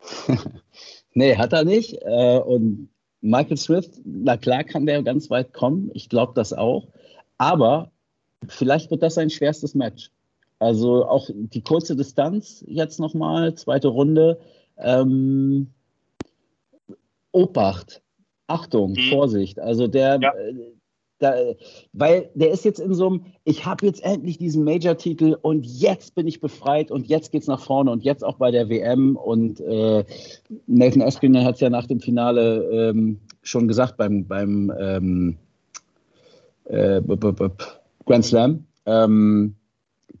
nee, 1.12 1.36
hat 1.36 1.52
er 1.52 1.64
nicht. 1.64 1.94
Äh, 2.02 2.38
und 2.38 2.89
Michael 3.20 3.56
Smith, 3.56 4.00
na 4.04 4.36
klar 4.36 4.64
kann 4.64 4.86
der 4.86 5.02
ganz 5.02 5.30
weit 5.30 5.52
kommen. 5.52 5.90
Ich 5.94 6.08
glaube 6.08 6.32
das 6.34 6.52
auch. 6.52 6.88
Aber 7.38 7.90
vielleicht 8.48 8.90
wird 8.90 9.02
das 9.02 9.14
sein 9.14 9.30
schwerstes 9.30 9.74
Match. 9.74 10.10
Also 10.58 11.06
auch 11.06 11.28
die 11.32 11.62
kurze 11.62 11.96
Distanz 11.96 12.64
jetzt 12.66 13.00
nochmal, 13.00 13.54
zweite 13.54 13.88
Runde. 13.88 14.38
Ähm, 14.78 15.68
Obacht, 17.32 18.02
Achtung, 18.46 18.92
mhm. 18.92 19.10
Vorsicht. 19.10 19.58
Also 19.58 19.86
der, 19.86 20.18
ja. 20.20 20.32
Da, 21.20 21.34
weil 21.92 22.30
der 22.34 22.50
ist 22.50 22.64
jetzt 22.64 22.80
in 22.80 22.94
so 22.94 23.06
einem, 23.06 23.24
ich 23.44 23.66
habe 23.66 23.84
jetzt 23.84 24.02
endlich 24.02 24.38
diesen 24.38 24.64
Major-Titel 24.64 25.36
und 25.42 25.66
jetzt 25.66 26.14
bin 26.14 26.26
ich 26.26 26.40
befreit 26.40 26.90
und 26.90 27.06
jetzt 27.06 27.30
geht's 27.30 27.46
nach 27.46 27.60
vorne 27.60 27.90
und 27.90 28.02
jetzt 28.02 28.24
auch 28.24 28.36
bei 28.36 28.50
der 28.50 28.70
WM. 28.70 29.16
Und 29.16 29.60
äh, 29.60 30.04
Nathan 30.66 31.02
Espinel 31.02 31.44
hat 31.44 31.56
es 31.56 31.60
ja 31.60 31.68
nach 31.68 31.86
dem 31.86 32.00
Finale 32.00 32.64
ähm, 32.72 33.20
schon 33.42 33.68
gesagt 33.68 33.98
beim, 33.98 34.26
beim 34.26 34.72
ähm, 34.80 35.36
äh, 36.64 37.02
Grand 38.06 38.24
Slam. 38.24 38.64
Ähm, 38.86 39.56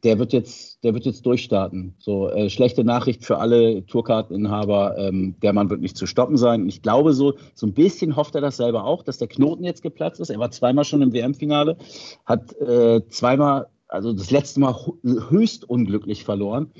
der 0.04 0.18
wird 0.18 0.32
jetzt, 0.32 0.82
der 0.82 0.94
wird 0.94 1.04
jetzt 1.04 1.26
durchstarten. 1.26 1.94
So 1.98 2.28
äh, 2.30 2.48
schlechte 2.48 2.84
Nachricht 2.84 3.24
für 3.24 3.38
alle 3.38 3.84
Tourkarteninhaber. 3.86 4.96
Ähm, 4.98 5.34
der 5.42 5.52
Mann 5.52 5.70
wird 5.70 5.80
nicht 5.80 5.96
zu 5.96 6.06
stoppen 6.06 6.36
sein. 6.36 6.62
Und 6.62 6.68
ich 6.68 6.82
glaube 6.82 7.12
so, 7.12 7.34
so 7.54 7.66
ein 7.66 7.74
bisschen 7.74 8.16
hofft 8.16 8.34
er 8.34 8.40
das 8.40 8.56
selber 8.56 8.84
auch, 8.84 9.02
dass 9.02 9.18
der 9.18 9.28
Knoten 9.28 9.64
jetzt 9.64 9.82
geplatzt 9.82 10.20
ist. 10.20 10.30
Er 10.30 10.38
war 10.38 10.50
zweimal 10.50 10.84
schon 10.84 11.02
im 11.02 11.12
WM-Finale, 11.12 11.76
hat 12.24 12.52
äh, 12.60 13.02
zweimal, 13.08 13.66
also 13.88 14.12
das 14.12 14.30
letzte 14.30 14.60
Mal 14.60 14.74
höchst 15.02 15.68
unglücklich 15.68 16.24
verloren. 16.24 16.70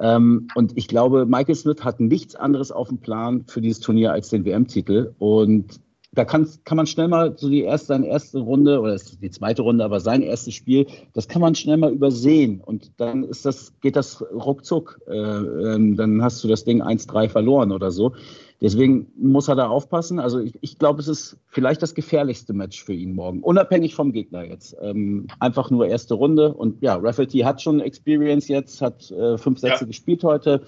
Ähm, 0.00 0.48
und 0.54 0.76
ich 0.76 0.88
glaube, 0.88 1.26
Michael 1.26 1.54
Smith 1.54 1.84
hat 1.84 2.00
nichts 2.00 2.34
anderes 2.34 2.72
auf 2.72 2.88
dem 2.88 2.98
Plan 2.98 3.44
für 3.46 3.60
dieses 3.60 3.80
Turnier 3.80 4.12
als 4.12 4.30
den 4.30 4.44
WM-Titel. 4.44 5.14
Und 5.18 5.80
da 6.14 6.26
kann, 6.26 6.46
kann 6.64 6.76
man 6.76 6.86
schnell 6.86 7.08
mal 7.08 7.34
so 7.38 7.48
die 7.48 7.62
erste, 7.62 7.86
seine 7.88 8.06
erste 8.06 8.40
Runde 8.40 8.80
oder 8.80 8.98
die 9.22 9.30
zweite 9.30 9.62
Runde, 9.62 9.82
aber 9.82 9.98
sein 9.98 10.20
erstes 10.20 10.52
Spiel, 10.52 10.86
das 11.14 11.26
kann 11.26 11.40
man 11.40 11.54
schnell 11.54 11.78
mal 11.78 11.90
übersehen 11.90 12.60
und 12.60 12.92
dann 12.98 13.24
ist 13.24 13.46
das, 13.46 13.72
geht 13.80 13.96
das 13.96 14.22
ruckzuck. 14.30 15.00
Äh, 15.08 15.16
äh, 15.16 15.94
dann 15.94 16.22
hast 16.22 16.44
du 16.44 16.48
das 16.48 16.64
Ding 16.64 16.82
1-3 16.82 17.30
verloren 17.30 17.72
oder 17.72 17.90
so. 17.90 18.12
Deswegen 18.60 19.10
muss 19.16 19.48
er 19.48 19.56
da 19.56 19.68
aufpassen. 19.68 20.20
Also 20.20 20.38
ich, 20.38 20.52
ich 20.60 20.78
glaube, 20.78 21.00
es 21.00 21.08
ist 21.08 21.38
vielleicht 21.48 21.82
das 21.82 21.94
gefährlichste 21.94 22.52
Match 22.52 22.84
für 22.84 22.92
ihn 22.92 23.14
morgen, 23.14 23.42
unabhängig 23.42 23.94
vom 23.94 24.12
Gegner 24.12 24.44
jetzt. 24.44 24.76
Ähm, 24.82 25.28
einfach 25.40 25.70
nur 25.70 25.86
erste 25.86 26.14
Runde 26.14 26.52
und 26.52 26.82
ja, 26.82 26.94
Rafferty 26.96 27.38
hat 27.38 27.62
schon 27.62 27.80
Experience 27.80 28.48
jetzt, 28.48 28.82
hat 28.82 29.10
äh, 29.10 29.38
fünf 29.38 29.60
Sätze 29.60 29.84
ja. 29.84 29.86
gespielt 29.86 30.22
heute. 30.24 30.62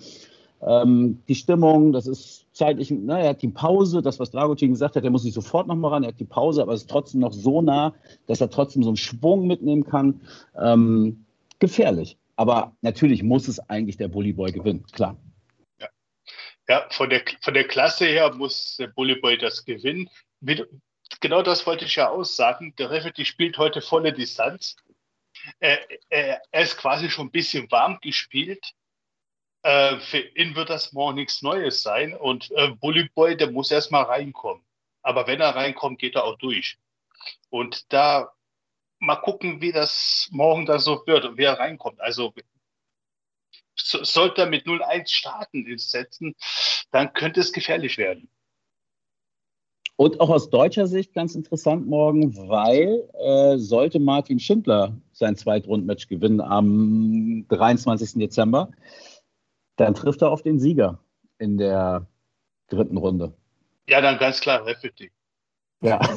Ähm, 0.62 1.18
die 1.28 1.34
Stimmung, 1.34 1.92
das 1.92 2.06
ist 2.06 2.43
zeitlich, 2.54 2.90
na, 2.90 3.18
er 3.18 3.30
hat 3.30 3.42
die 3.42 3.48
Pause, 3.48 4.00
das, 4.00 4.18
was 4.18 4.30
Dragutin 4.30 4.70
gesagt 4.70 4.96
hat, 4.96 5.04
er 5.04 5.10
muss 5.10 5.24
nicht 5.24 5.34
sofort 5.34 5.66
nochmal 5.66 5.92
ran, 5.92 6.04
er 6.04 6.08
hat 6.08 6.20
die 6.20 6.24
Pause, 6.24 6.62
aber 6.62 6.72
es 6.72 6.82
ist 6.82 6.90
trotzdem 6.90 7.20
noch 7.20 7.32
so 7.32 7.60
nah, 7.60 7.94
dass 8.26 8.40
er 8.40 8.48
trotzdem 8.48 8.82
so 8.82 8.90
einen 8.90 8.96
Schwung 8.96 9.46
mitnehmen 9.46 9.84
kann. 9.84 10.20
Ähm, 10.56 11.26
gefährlich. 11.58 12.16
Aber 12.36 12.76
natürlich 12.80 13.22
muss 13.22 13.48
es 13.48 13.58
eigentlich 13.70 13.96
der 13.96 14.08
Bullyboy 14.08 14.52
gewinnen, 14.52 14.84
klar. 14.92 15.16
Ja, 15.80 15.88
ja 16.68 16.86
von, 16.90 17.10
der, 17.10 17.22
von 17.42 17.54
der 17.54 17.64
Klasse 17.64 18.06
her 18.06 18.34
muss 18.34 18.76
der 18.76 18.88
Bullyboy 18.88 19.38
das 19.38 19.64
gewinnen. 19.64 20.08
Genau 21.20 21.42
das 21.42 21.66
wollte 21.66 21.84
ich 21.84 21.96
ja 21.96 22.10
aussagen. 22.10 22.74
Der 22.78 22.90
Refeti 22.90 23.24
spielt 23.24 23.58
heute 23.58 23.80
volle 23.80 24.12
Distanz. 24.12 24.76
äh, 25.60 25.76
äh, 26.08 26.36
er 26.50 26.62
ist 26.62 26.76
quasi 26.76 27.10
schon 27.10 27.26
ein 27.26 27.32
bisschen 27.32 27.70
warm 27.70 27.98
gespielt. 28.00 28.74
Äh, 29.64 29.98
für 29.98 30.18
ihn 30.18 30.54
wird 30.54 30.68
das 30.68 30.92
morgen 30.92 31.16
nichts 31.16 31.40
Neues 31.40 31.82
sein. 31.82 32.14
Und 32.14 32.50
äh, 32.52 32.68
Bully 32.80 33.08
Boy, 33.14 33.34
der 33.36 33.50
muss 33.50 33.70
erstmal 33.70 34.04
reinkommen. 34.04 34.62
Aber 35.02 35.26
wenn 35.26 35.40
er 35.40 35.56
reinkommt, 35.56 35.98
geht 35.98 36.16
er 36.16 36.24
auch 36.24 36.36
durch. 36.36 36.78
Und 37.48 37.90
da 37.92 38.30
mal 38.98 39.16
gucken, 39.16 39.62
wie 39.62 39.72
das 39.72 40.28
morgen 40.30 40.66
da 40.66 40.78
so 40.78 41.02
wird 41.06 41.24
und 41.24 41.38
wie 41.38 41.44
er 41.44 41.58
reinkommt. 41.58 42.00
Also 42.00 42.34
so, 43.74 44.04
sollte 44.04 44.42
er 44.42 44.48
mit 44.48 44.66
0-1 44.66 45.08
starten 45.08 45.66
ins 45.66 45.90
Setzen, 45.90 46.34
dann 46.90 47.12
könnte 47.14 47.40
es 47.40 47.52
gefährlich 47.52 47.96
werden. 47.96 48.28
Und 49.96 50.20
auch 50.20 50.28
aus 50.28 50.50
deutscher 50.50 50.88
Sicht 50.88 51.14
ganz 51.14 51.34
interessant 51.34 51.86
morgen, 51.86 52.36
weil 52.48 53.08
äh, 53.14 53.58
sollte 53.58 54.00
Martin 54.00 54.40
Schindler 54.40 54.96
sein 55.12 55.36
Zweitrundmatch 55.36 56.08
gewinnen 56.08 56.40
am 56.40 57.46
23. 57.48 58.14
Dezember, 58.14 58.70
dann 59.76 59.94
trifft 59.94 60.22
er 60.22 60.30
auf 60.30 60.42
den 60.42 60.58
Sieger 60.58 60.98
in 61.38 61.58
der 61.58 62.06
dritten 62.68 62.96
Runde. 62.96 63.34
Ja, 63.88 64.00
dann 64.00 64.18
ganz 64.18 64.40
klar 64.40 64.66
Rafferty. 64.66 65.10
Ja. 65.80 66.00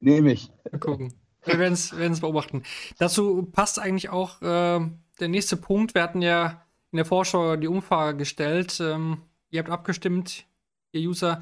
Nehme 0.00 0.32
ich. 0.32 0.50
Mal 0.70 0.78
gucken. 0.78 1.14
Wir 1.44 1.58
werden 1.58 1.74
es 1.74 2.20
beobachten. 2.20 2.62
Dazu 2.98 3.44
passt 3.44 3.78
eigentlich 3.78 4.10
auch 4.10 4.40
äh, 4.42 4.80
der 5.20 5.28
nächste 5.28 5.56
Punkt. 5.56 5.94
Wir 5.94 6.02
hatten 6.02 6.22
ja 6.22 6.62
in 6.90 6.96
der 6.96 7.04
Vorschau 7.04 7.56
die 7.56 7.68
Umfrage 7.68 8.18
gestellt. 8.18 8.78
Ähm, 8.80 9.22
ihr 9.50 9.60
habt 9.60 9.70
abgestimmt, 9.70 10.44
ihr 10.92 11.08
User. 11.08 11.40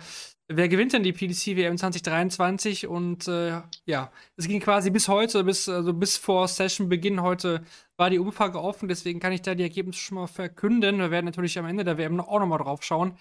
Wer 0.53 0.69
gewinnt 0.69 0.93
denn 0.93 1.05
die 1.05 1.13
PDC 1.13 1.57
WM 1.57 1.79
2023? 1.79 2.89
Und 2.89 3.29
äh, 3.29 3.61
ja, 3.85 4.11
es 4.37 4.49
ging 4.49 4.61
quasi 4.61 4.91
bis 4.91 5.07
heute, 5.07 5.45
bis, 5.45 5.69
also 5.69 5.93
bis 5.93 6.17
vor 6.17 6.49
Session-Beginn 6.49 7.23
heute 7.23 7.63
war 7.97 8.11
die 8.11 8.19
Umfrage 8.19 8.61
offen, 8.61 8.89
deswegen 8.89 9.21
kann 9.21 9.33
ich 9.33 9.43
da 9.43 9.55
die 9.55 9.63
Ergebnisse 9.63 10.01
schon 10.01 10.17
mal 10.17 10.27
verkünden. 10.27 10.99
Wir 10.99 11.11
werden 11.11 11.27
natürlich 11.27 11.59
am 11.59 11.67
Ende 11.67 11.85
der 11.85 11.99
WM 11.99 12.19
auch 12.21 12.41
nochmal 12.41 12.59
drauf 12.59 12.83
schauen. 12.83 13.17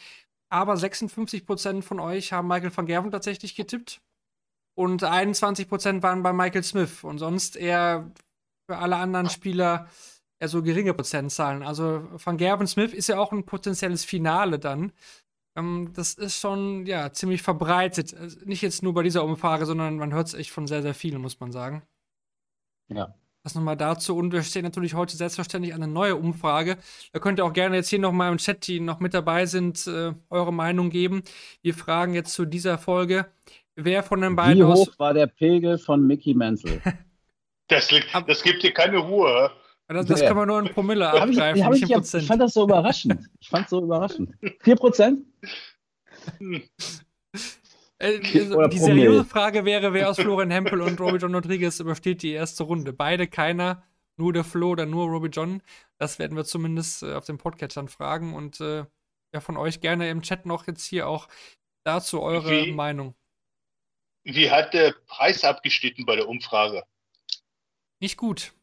Aber 0.52 0.74
56% 0.74 1.84
von 1.84 2.00
euch 2.00 2.34
haben 2.34 2.48
Michael 2.48 2.76
van 2.76 2.88
Gerven 2.88 3.12
tatsächlich 3.12 3.56
getippt. 3.56 4.02
Und 4.76 5.04
21% 5.04 6.02
waren 6.02 6.24
bei 6.24 6.34
Michael 6.34 6.64
Smith. 6.64 7.04
Und 7.04 7.20
sonst 7.20 7.58
eher 7.58 8.12
für 8.66 8.78
alle 8.78 8.96
anderen 8.96 9.30
Spieler 9.30 9.88
eher 10.40 10.48
so 10.48 10.64
geringe 10.64 10.94
Prozentzahlen. 10.94 11.62
Also 11.64 12.08
Van 12.24 12.38
Gerven 12.38 12.66
Smith 12.66 12.94
ist 12.94 13.10
ja 13.10 13.20
auch 13.20 13.32
ein 13.32 13.46
potenzielles 13.46 14.06
Finale 14.06 14.58
dann. 14.58 14.94
Ähm, 15.60 15.92
das 15.96 16.14
ist 16.14 16.40
schon 16.40 16.86
ja 16.86 17.12
ziemlich 17.12 17.42
verbreitet. 17.42 18.16
Also 18.18 18.40
nicht 18.46 18.62
jetzt 18.62 18.84
nur 18.84 18.94
bei 18.94 19.04
dieser 19.04 19.24
Umfrage, 19.24 19.66
sondern 19.66 19.98
man 19.98 20.14
hört 20.14 20.28
es 20.28 20.34
echt 20.34 20.52
von 20.52 20.68
sehr, 20.68 20.82
sehr 20.82 20.94
vielen, 20.94 21.22
muss 21.22 21.40
man 21.40 21.52
sagen. 21.52 21.84
Ja. 22.88 23.14
Das 23.44 23.56
nochmal 23.56 23.78
dazu. 23.78 24.18
Und 24.18 24.34
wir 24.34 24.44
stehen 24.44 24.64
natürlich 24.64 24.96
heute 24.96 25.16
selbstverständlich 25.16 25.74
eine 25.74 25.88
neue 25.88 26.16
Umfrage. 26.16 26.78
Da 27.14 27.20
könnt 27.20 27.40
ihr 27.40 27.46
auch 27.46 27.54
gerne 27.54 27.78
jetzt 27.78 27.90
hier 27.90 28.00
nochmal 28.00 28.32
im 28.32 28.38
Chat, 28.38 28.68
die 28.68 28.80
noch 28.80 29.00
mit 29.00 29.14
dabei 29.14 29.46
sind, 29.46 29.88
äh, 29.88 30.14
eure 30.30 30.52
Meinung 30.52 30.90
geben. 30.90 31.24
Wir 31.62 31.74
fragen 31.74 32.14
jetzt 32.14 32.34
zu 32.34 32.46
dieser 32.46 32.78
Folge, 32.78 33.28
wer 33.76 34.04
von 34.04 34.22
den 34.22 34.36
beiden 34.36 34.60
Wie 34.60 34.64
hoch 34.64 35.00
war 35.00 35.14
der 35.14 35.28
Pegel 35.28 35.78
von 35.78 36.06
Mickey 36.06 36.34
Menzel? 36.34 36.82
Das, 37.72 37.92
liegt, 37.92 38.08
das 38.26 38.42
gibt 38.42 38.64
dir 38.64 38.74
keine 38.74 38.98
Ruhe. 38.98 39.52
Das, 39.92 40.06
das 40.06 40.22
kann 40.22 40.38
man 40.38 40.48
nur 40.48 40.60
in 40.60 40.70
Promille 40.72 41.08
Hab 41.12 41.16
ich, 41.30 41.38
abgreifen, 41.38 41.64
hab 41.66 41.72
nicht 41.72 41.78
ich, 41.84 41.90
in 41.90 41.90
ja- 41.90 41.98
Prozent. 41.98 42.22
ich 42.24 42.28
fand 42.28 42.42
das 42.42 42.54
so 42.54 42.64
überraschend. 42.64 43.28
Ich 43.40 43.50
fand 43.50 43.64
es 43.66 43.70
so 43.72 43.82
überraschend. 43.82 44.36
4 44.62 44.76
Prozent? 44.76 45.26
Äh, 46.40 46.62
also 48.00 48.22
die 48.24 48.50
Promille. 48.54 48.80
seriöse 48.80 49.26
Frage 49.26 49.66
wäre, 49.66 49.92
wer 49.94 50.10
aus 50.10 50.18
Florian 50.20 50.52
Hempel 50.52 50.82
und 50.82 51.00
Robbie 51.00 51.18
John 51.18 51.34
Rodriguez 51.36 51.80
übersteht 51.80 52.22
die 52.22 52.32
erste 52.32 52.64
Runde. 52.64 52.94
Beide 52.94 53.28
keiner, 53.28 53.84
nur 54.18 54.32
der 54.32 54.44
Flo 54.44 54.70
oder 54.72 54.86
nur 54.86 55.08
Robbie 55.08 55.30
John. 55.30 55.62
Das 55.98 56.20
werden 56.20 56.38
wir 56.38 56.46
zumindest 56.46 57.04
äh, 57.04 57.14
auf 57.14 57.26
dem 57.26 57.38
Podcatchern 57.38 57.88
fragen 57.90 58.34
und 58.36 58.62
äh, 58.62 58.86
ja, 59.34 59.42
von 59.42 59.58
euch 59.58 59.82
gerne 59.82 60.10
im 60.10 60.22
Chat 60.22 60.46
noch 60.46 60.68
jetzt 60.68 60.86
hier 60.86 61.08
auch 61.08 61.28
dazu 61.84 62.22
eure 62.22 62.50
Wie- 62.68 62.72
Meinung. 62.72 63.16
Wie 64.24 64.50
hat 64.52 64.74
der 64.74 64.94
Preis 65.08 65.44
abgeschnitten 65.44 66.06
bei 66.06 66.16
der 66.16 66.28
Umfrage? 66.28 66.84
Nicht 68.00 68.18
gut. 68.18 68.54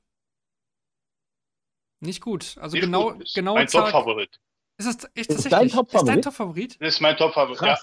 Nicht 2.00 2.20
gut. 2.20 2.56
Also 2.60 2.74
Nicht 2.74 2.84
genau, 2.84 3.12
gut. 3.12 3.22
Ist 3.24 3.34
genau 3.34 3.54
mein 3.54 3.66
Top-Favorit. 3.66 4.40
Ist 4.78 4.86
es 4.86 5.04
echt 5.14 5.30
Ist 5.30 5.30
dein 5.30 5.36
Ist 5.36 5.52
dein 5.52 5.68
Top-Favorit? 5.70 6.24
Top-Favorit? 6.24 6.80
Das 6.80 6.94
ist 6.94 7.00
mein 7.00 7.16
Top-Favorit. 7.16 7.60
Ja. 7.62 7.78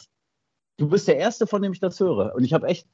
Du 0.78 0.88
bist 0.90 1.08
der 1.08 1.18
Erste, 1.18 1.48
von 1.48 1.62
dem 1.62 1.74
ich 1.74 1.80
das 1.80 2.00
höre. 2.00 2.34
Und 2.36 2.44
ich 2.44 2.54
habe 2.54 2.68
echt 2.68 2.88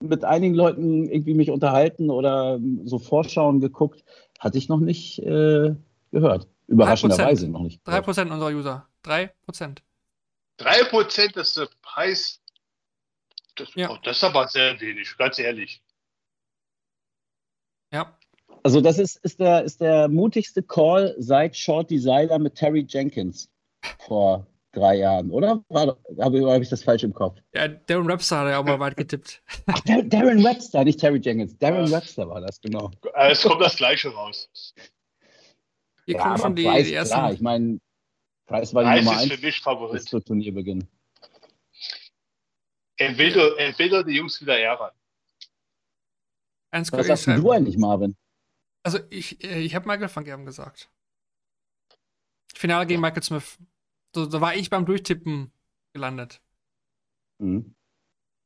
mit 0.00 0.24
einigen 0.24 0.54
Leuten 0.54 1.08
irgendwie 1.08 1.34
mich 1.34 1.50
unterhalten 1.50 2.10
oder 2.10 2.58
so 2.84 2.98
Vorschauen 2.98 3.60
geguckt. 3.60 4.04
Hatte 4.38 4.58
ich 4.58 4.68
noch 4.68 4.80
nicht 4.80 5.18
äh, 5.20 5.74
gehört. 6.10 6.48
Überraschenderweise 6.68 7.48
noch 7.48 7.62
nicht. 7.62 7.84
gehört. 7.84 8.06
3% 8.06 8.30
unserer 8.30 8.50
User. 8.50 8.88
3%. 9.04 9.78
3% 10.60 11.40
ist 11.40 11.56
der 11.56 11.68
Preis. 11.82 12.40
Das, 13.56 13.74
Ja. 13.74 13.90
oh, 13.90 13.98
das 14.02 14.18
ist 14.18 14.24
aber 14.24 14.46
sehr 14.48 14.80
wenig, 14.80 15.16
ganz 15.16 15.38
ehrlich. 15.38 15.82
Ja. 17.92 18.16
Also 18.62 18.80
das 18.80 18.98
ist, 18.98 19.16
ist, 19.24 19.40
der, 19.40 19.64
ist 19.64 19.80
der 19.80 20.08
mutigste 20.08 20.62
Call 20.62 21.14
seit 21.18 21.56
Short 21.56 21.90
Designer 21.90 22.38
mit 22.38 22.54
Terry 22.54 22.84
Jenkins 22.88 23.48
vor 23.98 24.46
drei 24.72 24.96
Jahren, 24.96 25.30
oder? 25.30 25.64
Habe 25.72 25.96
hab 26.18 26.62
ich 26.62 26.68
das 26.68 26.82
falsch 26.84 27.02
im 27.02 27.12
Kopf? 27.12 27.38
Ja, 27.54 27.68
Darren 27.68 28.06
Webster 28.06 28.38
hat 28.40 28.48
ja 28.48 28.58
auch 28.58 28.64
mal 28.64 28.78
weit 28.78 28.96
getippt. 28.96 29.42
Ach, 29.66 29.80
Dar 29.80 30.02
Darren 30.02 30.44
Webster, 30.44 30.84
nicht 30.84 31.00
Terry 31.00 31.20
Jenkins. 31.22 31.56
Darren 31.58 31.90
Webster 31.90 32.28
war 32.28 32.40
das, 32.40 32.60
genau. 32.60 32.90
Äh, 33.14 33.32
Es 33.32 33.42
kommt 33.42 33.62
das 33.62 33.76
Gleiche 33.76 34.10
raus. 34.10 34.48
Hier 36.06 36.16
ja, 36.16 36.22
kommen 36.22 36.38
schon 36.38 36.56
die, 36.56 36.64
Price, 36.64 36.86
die 36.86 36.94
ersten. 36.94 37.14
klar. 37.14 37.32
Ich 37.32 37.40
meine, 37.40 37.80
Price 38.46 38.74
war 38.74 38.82
die 38.82 38.88
Preis 38.88 39.04
Nummer 39.04 39.12
ist 39.12 39.26
für 39.28 39.32
eins 39.32 39.42
mich 39.42 39.54
bis 39.54 39.56
Favorit. 39.56 40.02
zu 40.02 40.20
Turnierbeginn. 40.20 40.86
Er 42.98 43.16
will, 43.16 43.38
er 43.56 44.04
die 44.04 44.16
Jungs 44.16 44.40
wieder 44.40 44.58
ärgern. 44.58 44.90
Was 46.72 46.88
sagst 47.06 47.26
du 47.26 47.50
eigentlich, 47.50 47.78
Marvin? 47.78 48.16
Also 48.82 48.98
ich, 49.10 49.42
äh, 49.44 49.60
ich 49.60 49.74
habe 49.74 49.86
Michael 49.86 50.14
van 50.14 50.24
Gerben 50.24 50.46
gesagt. 50.46 50.90
Finale 52.54 52.86
gegen 52.86 53.00
Michael 53.00 53.22
Smith. 53.22 53.58
So, 54.14 54.28
so 54.28 54.40
war 54.40 54.54
ich 54.54 54.70
beim 54.70 54.86
Durchtippen 54.86 55.52
gelandet. 55.92 56.40
Mhm. 57.38 57.74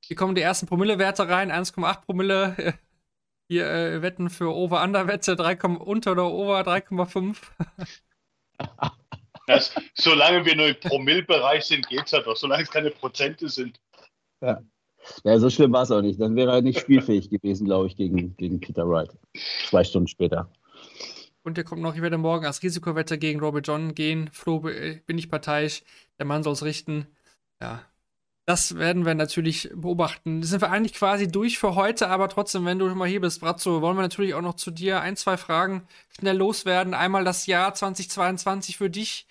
Hier 0.05 0.17
kommen 0.17 0.35
die 0.35 0.43
ersten 0.43 0.67
Promille-Werte 0.67 1.29
rein, 1.29 1.51
1,8 1.51 2.03
Promille. 2.03 2.79
Hier 3.49 3.71
äh, 3.71 4.03
Wetten 4.03 4.31
für 4.31 4.55
Over-Under-Wette, 4.55 5.37
3, 5.37 5.57
unter 5.63 6.13
oder 6.13 6.27
over 6.27 6.61
3,5. 6.61 7.37
Das, 9.47 9.75
solange 9.93 10.47
wir 10.47 10.57
nur 10.57 10.69
im 10.69 10.81
Promillbereich 10.81 11.65
sind, 11.65 11.87
geht's 11.89 12.13
ja 12.13 12.23
doch. 12.23 12.35
Solange 12.35 12.63
es 12.63 12.71
keine 12.71 12.91
Prozente 12.91 13.51
sind. 13.51 13.79
Ja, 14.41 14.63
so 15.39 15.51
schlimm 15.51 15.73
war 15.73 15.83
es 15.83 15.91
auch 15.91 16.03
nicht. 16.03 16.21
Dann 16.21 16.37
wäre 16.37 16.53
er 16.53 16.63
nicht 16.63 16.81
spielfähig 16.81 17.31
gewesen, 17.31 17.67
glaube 17.67 17.87
ich, 17.89 17.97
gegen, 17.97 18.37
gegen 18.37 18.61
Peter 18.61 18.89
Wright. 18.89 19.11
Zwei 19.69 19.85
Stunden 19.85 20.09
später. 20.09 20.51
Und 21.43 21.59
hier 21.59 21.65
kommt 21.65 21.83
noch, 21.83 21.95
ich 21.95 22.03
werde 22.03 22.17
morgen 22.17 22.47
als 22.47 22.63
Risikowette 22.63 23.19
gegen 23.19 23.41
Robbie 23.41 23.61
John 23.61 23.95
gehen. 23.95 24.31
Flo, 24.33 24.67
äh, 24.69 25.01
bin 25.07 25.19
ich 25.19 25.31
parteiisch. 25.31 25.83
Der 26.19 26.27
Mann 26.27 26.43
soll 26.43 26.55
es 26.55 26.65
richten. 26.65 27.07
Ja. 27.61 27.85
Das 28.47 28.77
werden 28.77 29.07
wir 29.07 29.15
natürlich 29.15 29.71
beobachten. 29.75 30.43
Sind 30.43 30.61
wir 30.61 30.71
eigentlich 30.71 30.95
quasi 30.95 31.29
durch 31.29 31.59
für 31.59 31.75
heute, 31.77 32.09
aber 32.09 32.29
trotzdem, 32.29 32.67
wenn 32.67 32.79
du 32.79 32.95
mal 32.95 33.09
hier 33.09 33.23
bist, 33.23 33.41
Brazzo, 33.41 33.81
wollen 33.81 33.97
wir 33.97 34.03
natürlich 34.03 34.35
auch 34.35 34.43
noch 34.43 34.55
zu 34.55 34.71
dir 34.71 35.01
ein, 35.01 35.17
zwei 35.17 35.39
Fragen 35.39 35.87
schnell 36.11 36.37
loswerden. 36.37 36.93
Einmal 36.93 37.25
das 37.25 37.47
Jahr 37.47 37.73
2022 37.73 38.77
für 38.77 38.91
dich. 38.91 39.27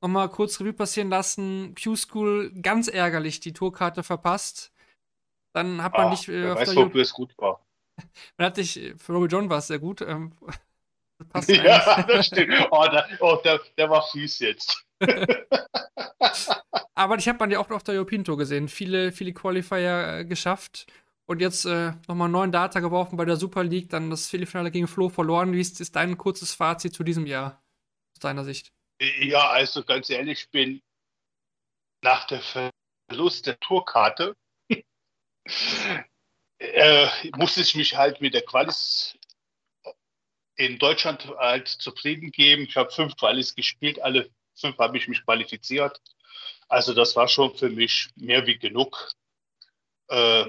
Nochmal 0.00 0.30
kurz 0.30 0.60
Revue 0.60 0.72
passieren 0.72 1.10
lassen. 1.10 1.74
Q-School 1.74 2.52
ganz 2.62 2.88
ärgerlich 2.88 3.40
die 3.40 3.52
Tourkarte 3.52 4.02
verpasst. 4.02 4.72
Dann 5.52 5.82
hat 5.82 5.92
man 5.94 6.08
Ah, 6.08 6.10
dich 6.10 6.28
äh, 6.28 6.54
weiß, 6.54 6.76
wofür 6.76 7.02
es 7.02 7.12
gut 7.12 7.36
war. 7.38 7.64
man 8.36 8.46
hat 8.46 8.56
dich, 8.56 8.94
für 8.96 9.12
Robbie 9.12 9.28
John 9.28 9.50
war 9.50 9.58
es 9.58 9.66
sehr 9.66 9.78
gut. 9.78 10.00
Ähm, 10.02 10.32
das 11.18 11.28
passt 11.28 11.48
Ja, 11.48 12.02
das 12.08 12.26
stimmt. 12.26 12.54
Oh, 12.70 12.86
da, 12.90 13.06
oh 13.20 13.38
der, 13.44 13.60
der 13.76 13.90
war 13.90 14.06
fies 14.08 14.38
jetzt. 14.38 14.84
Aber 16.94 17.16
ich 17.16 17.28
habe 17.28 17.38
man 17.38 17.50
ja 17.50 17.60
auch 17.60 17.70
auf 17.70 17.84
der 17.84 17.94
European 17.94 18.24
Tour 18.24 18.36
gesehen. 18.36 18.68
Viele, 18.68 19.12
viele 19.12 19.32
Qualifier 19.32 20.18
äh, 20.18 20.24
geschafft. 20.24 20.86
Und 21.26 21.40
jetzt 21.40 21.66
äh, 21.66 21.92
nochmal 22.08 22.30
neun 22.30 22.52
Data 22.52 22.80
geworfen 22.80 23.18
bei 23.18 23.26
der 23.26 23.36
Super 23.36 23.62
League, 23.62 23.90
dann 23.90 24.08
das 24.08 24.28
Viertelfinale 24.30 24.70
gegen 24.70 24.88
Flo 24.88 25.10
verloren. 25.10 25.52
Wie 25.52 25.60
ist, 25.60 25.78
ist 25.78 25.94
dein 25.94 26.16
kurzes 26.16 26.54
Fazit 26.54 26.94
zu 26.94 27.04
diesem 27.04 27.26
Jahr 27.26 27.62
aus 28.16 28.20
deiner 28.20 28.44
Sicht? 28.44 28.72
Ja, 29.20 29.50
also 29.50 29.84
ganz 29.84 30.08
ehrlich, 30.08 30.40
ich 30.40 30.50
bin 30.50 30.80
nach 32.02 32.26
der 32.26 32.40
Verlust 32.40 33.46
der 33.46 33.60
Tourkarte 33.60 34.34
äh, 36.58 37.08
musste 37.36 37.60
ich 37.60 37.74
mich 37.74 37.96
halt 37.96 38.20
mit 38.20 38.34
der 38.34 38.42
Qualis 38.42 39.16
in 40.56 40.78
Deutschland 40.78 41.26
halt 41.38 41.68
zufrieden 41.68 42.32
geben. 42.32 42.64
Ich 42.68 42.76
habe 42.76 42.90
fünf 42.90 43.16
Qualis 43.16 43.54
gespielt, 43.54 44.02
alle 44.02 44.30
fünf 44.56 44.76
habe 44.78 44.98
ich 44.98 45.08
mich 45.08 45.24
qualifiziert. 45.24 46.00
Also 46.68 46.92
das 46.94 47.16
war 47.16 47.28
schon 47.28 47.54
für 47.56 47.70
mich 47.70 48.08
mehr 48.16 48.46
wie 48.46 48.58
genug. 48.58 49.12
Äh, 50.08 50.46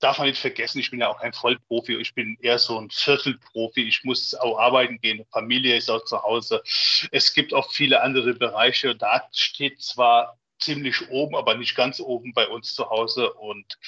darf 0.00 0.18
man 0.18 0.28
nicht 0.28 0.40
vergessen, 0.40 0.78
ich 0.78 0.90
bin 0.90 1.00
ja 1.00 1.08
auch 1.08 1.20
kein 1.20 1.32
Vollprofi, 1.32 1.96
ich 1.96 2.14
bin 2.14 2.36
eher 2.40 2.58
so 2.58 2.78
ein 2.78 2.90
Viertelprofi. 2.90 3.82
Ich 3.82 4.04
muss 4.04 4.34
auch 4.34 4.58
arbeiten 4.58 5.00
gehen, 5.00 5.24
Familie 5.32 5.76
ist 5.76 5.90
auch 5.90 6.04
zu 6.04 6.22
Hause. 6.22 6.62
Es 7.10 7.32
gibt 7.32 7.52
auch 7.54 7.72
viele 7.72 8.02
andere 8.02 8.34
Bereiche. 8.34 8.94
Da 8.94 9.28
steht 9.32 9.82
zwar 9.82 10.38
ziemlich 10.60 11.08
oben, 11.10 11.36
aber 11.36 11.56
nicht 11.56 11.74
ganz 11.74 12.00
oben 12.00 12.32
bei 12.32 12.48
uns 12.48 12.74
zu 12.74 12.88
Hause 12.90 13.32
und 13.32 13.78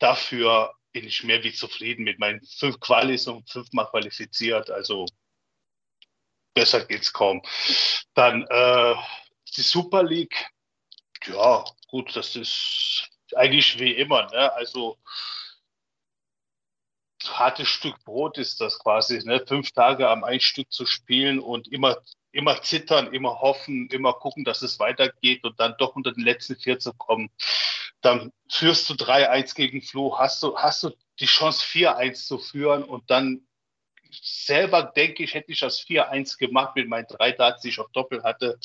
dafür 0.00 0.74
bin 0.92 1.06
ich 1.06 1.22
mehr 1.22 1.42
wie 1.44 1.52
zufrieden 1.52 2.02
mit 2.02 2.18
meinen 2.18 2.42
fünf 2.44 2.80
Qualis 2.80 3.28
und 3.28 3.48
fünfmal 3.48 3.86
qualifiziert. 3.86 4.70
Also 4.70 5.06
besser 6.54 6.84
geht's 6.84 7.12
kaum. 7.12 7.42
Dann 8.14 8.46
äh, 8.48 8.94
die 9.56 9.62
Super 9.62 10.02
League. 10.02 10.46
Ja, 11.26 11.64
gut, 11.88 12.16
das 12.16 12.34
ist 12.34 13.08
eigentlich 13.36 13.78
wie 13.78 13.92
immer. 13.92 14.26
Ne? 14.32 14.52
Also 14.54 14.98
hartes 17.38 17.68
Stück 17.68 18.02
Brot 18.04 18.38
ist 18.38 18.60
das 18.60 18.78
quasi, 18.78 19.20
ne? 19.24 19.44
fünf 19.46 19.72
Tage 19.72 20.08
am 20.08 20.24
ein 20.24 20.40
Stück 20.40 20.72
zu 20.72 20.86
spielen 20.86 21.38
und 21.40 21.68
immer, 21.68 21.98
immer 22.32 22.60
zittern, 22.62 23.12
immer 23.12 23.40
hoffen, 23.40 23.88
immer 23.88 24.12
gucken, 24.12 24.44
dass 24.44 24.62
es 24.62 24.78
weitergeht 24.78 25.44
und 25.44 25.58
dann 25.60 25.74
doch 25.78 25.96
unter 25.96 26.12
den 26.12 26.24
letzten 26.24 26.56
vier 26.56 26.78
zu 26.78 26.92
kommen. 26.92 27.30
Dann 28.00 28.32
führst 28.50 28.88
du 28.88 28.94
3-1 28.94 29.54
gegen 29.54 29.82
Flo, 29.82 30.18
hast 30.18 30.42
du, 30.42 30.56
hast 30.56 30.82
du 30.82 30.90
die 31.20 31.26
Chance 31.26 31.64
4-1 31.66 32.26
zu 32.26 32.38
führen 32.38 32.82
und 32.82 33.10
dann 33.10 33.46
selber 34.10 34.82
denke 34.82 35.22
ich, 35.22 35.34
hätte 35.34 35.52
ich 35.52 35.60
das 35.60 35.80
4-1 35.80 36.38
gemacht 36.38 36.74
mit 36.76 36.88
meinen 36.88 37.06
drei 37.06 37.32
Darts, 37.32 37.62
die 37.62 37.68
ich 37.68 37.78
auf 37.78 37.90
Doppel 37.92 38.22
hatte. 38.22 38.58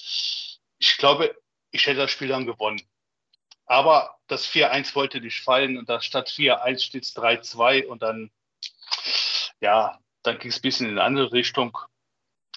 Ich 0.80 0.97
glaube, 0.97 1.36
ich 1.72 1.86
hätte 1.86 1.99
das 1.99 2.11
Spiel 2.11 2.30
dann 2.30 2.45
gewonnen. 2.45 2.82
Aber 3.66 4.18
das 4.28 4.47
4-1 4.47 4.95
wollte 4.95 5.22
nicht 5.22 5.41
fallen 5.41 5.78
und 5.78 5.89
da 5.89 6.01
statt 6.01 6.30
4-1 6.30 6.80
steht 6.80 7.03
es 7.03 7.16
3-2 7.16 7.86
und 7.86 8.01
dann 8.01 8.32
ja, 9.62 10.00
dann 10.24 10.39
ging 10.39 10.50
es 10.50 10.58
ein 10.58 10.62
bisschen 10.62 10.88
in 10.88 10.93
eine 10.93 11.04
andere 11.04 11.32
Richtung. 11.32 11.78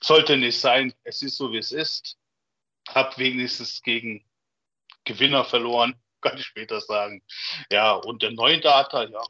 Sollte 0.00 0.36
nicht 0.36 0.58
sein, 0.60 0.94
es 1.04 1.22
ist 1.22 1.36
so, 1.36 1.52
wie 1.52 1.58
es 1.58 1.72
ist. 1.72 2.16
Hab 2.88 3.18
wenigstens 3.18 3.82
gegen 3.82 4.24
Gewinner 5.04 5.44
verloren, 5.44 6.00
kann 6.20 6.38
ich 6.38 6.46
später 6.46 6.80
sagen. 6.80 7.22
Ja, 7.70 7.92
und 7.92 8.22
der 8.22 8.32
neue 8.32 8.60
Data, 8.60 9.04
ja, 9.04 9.22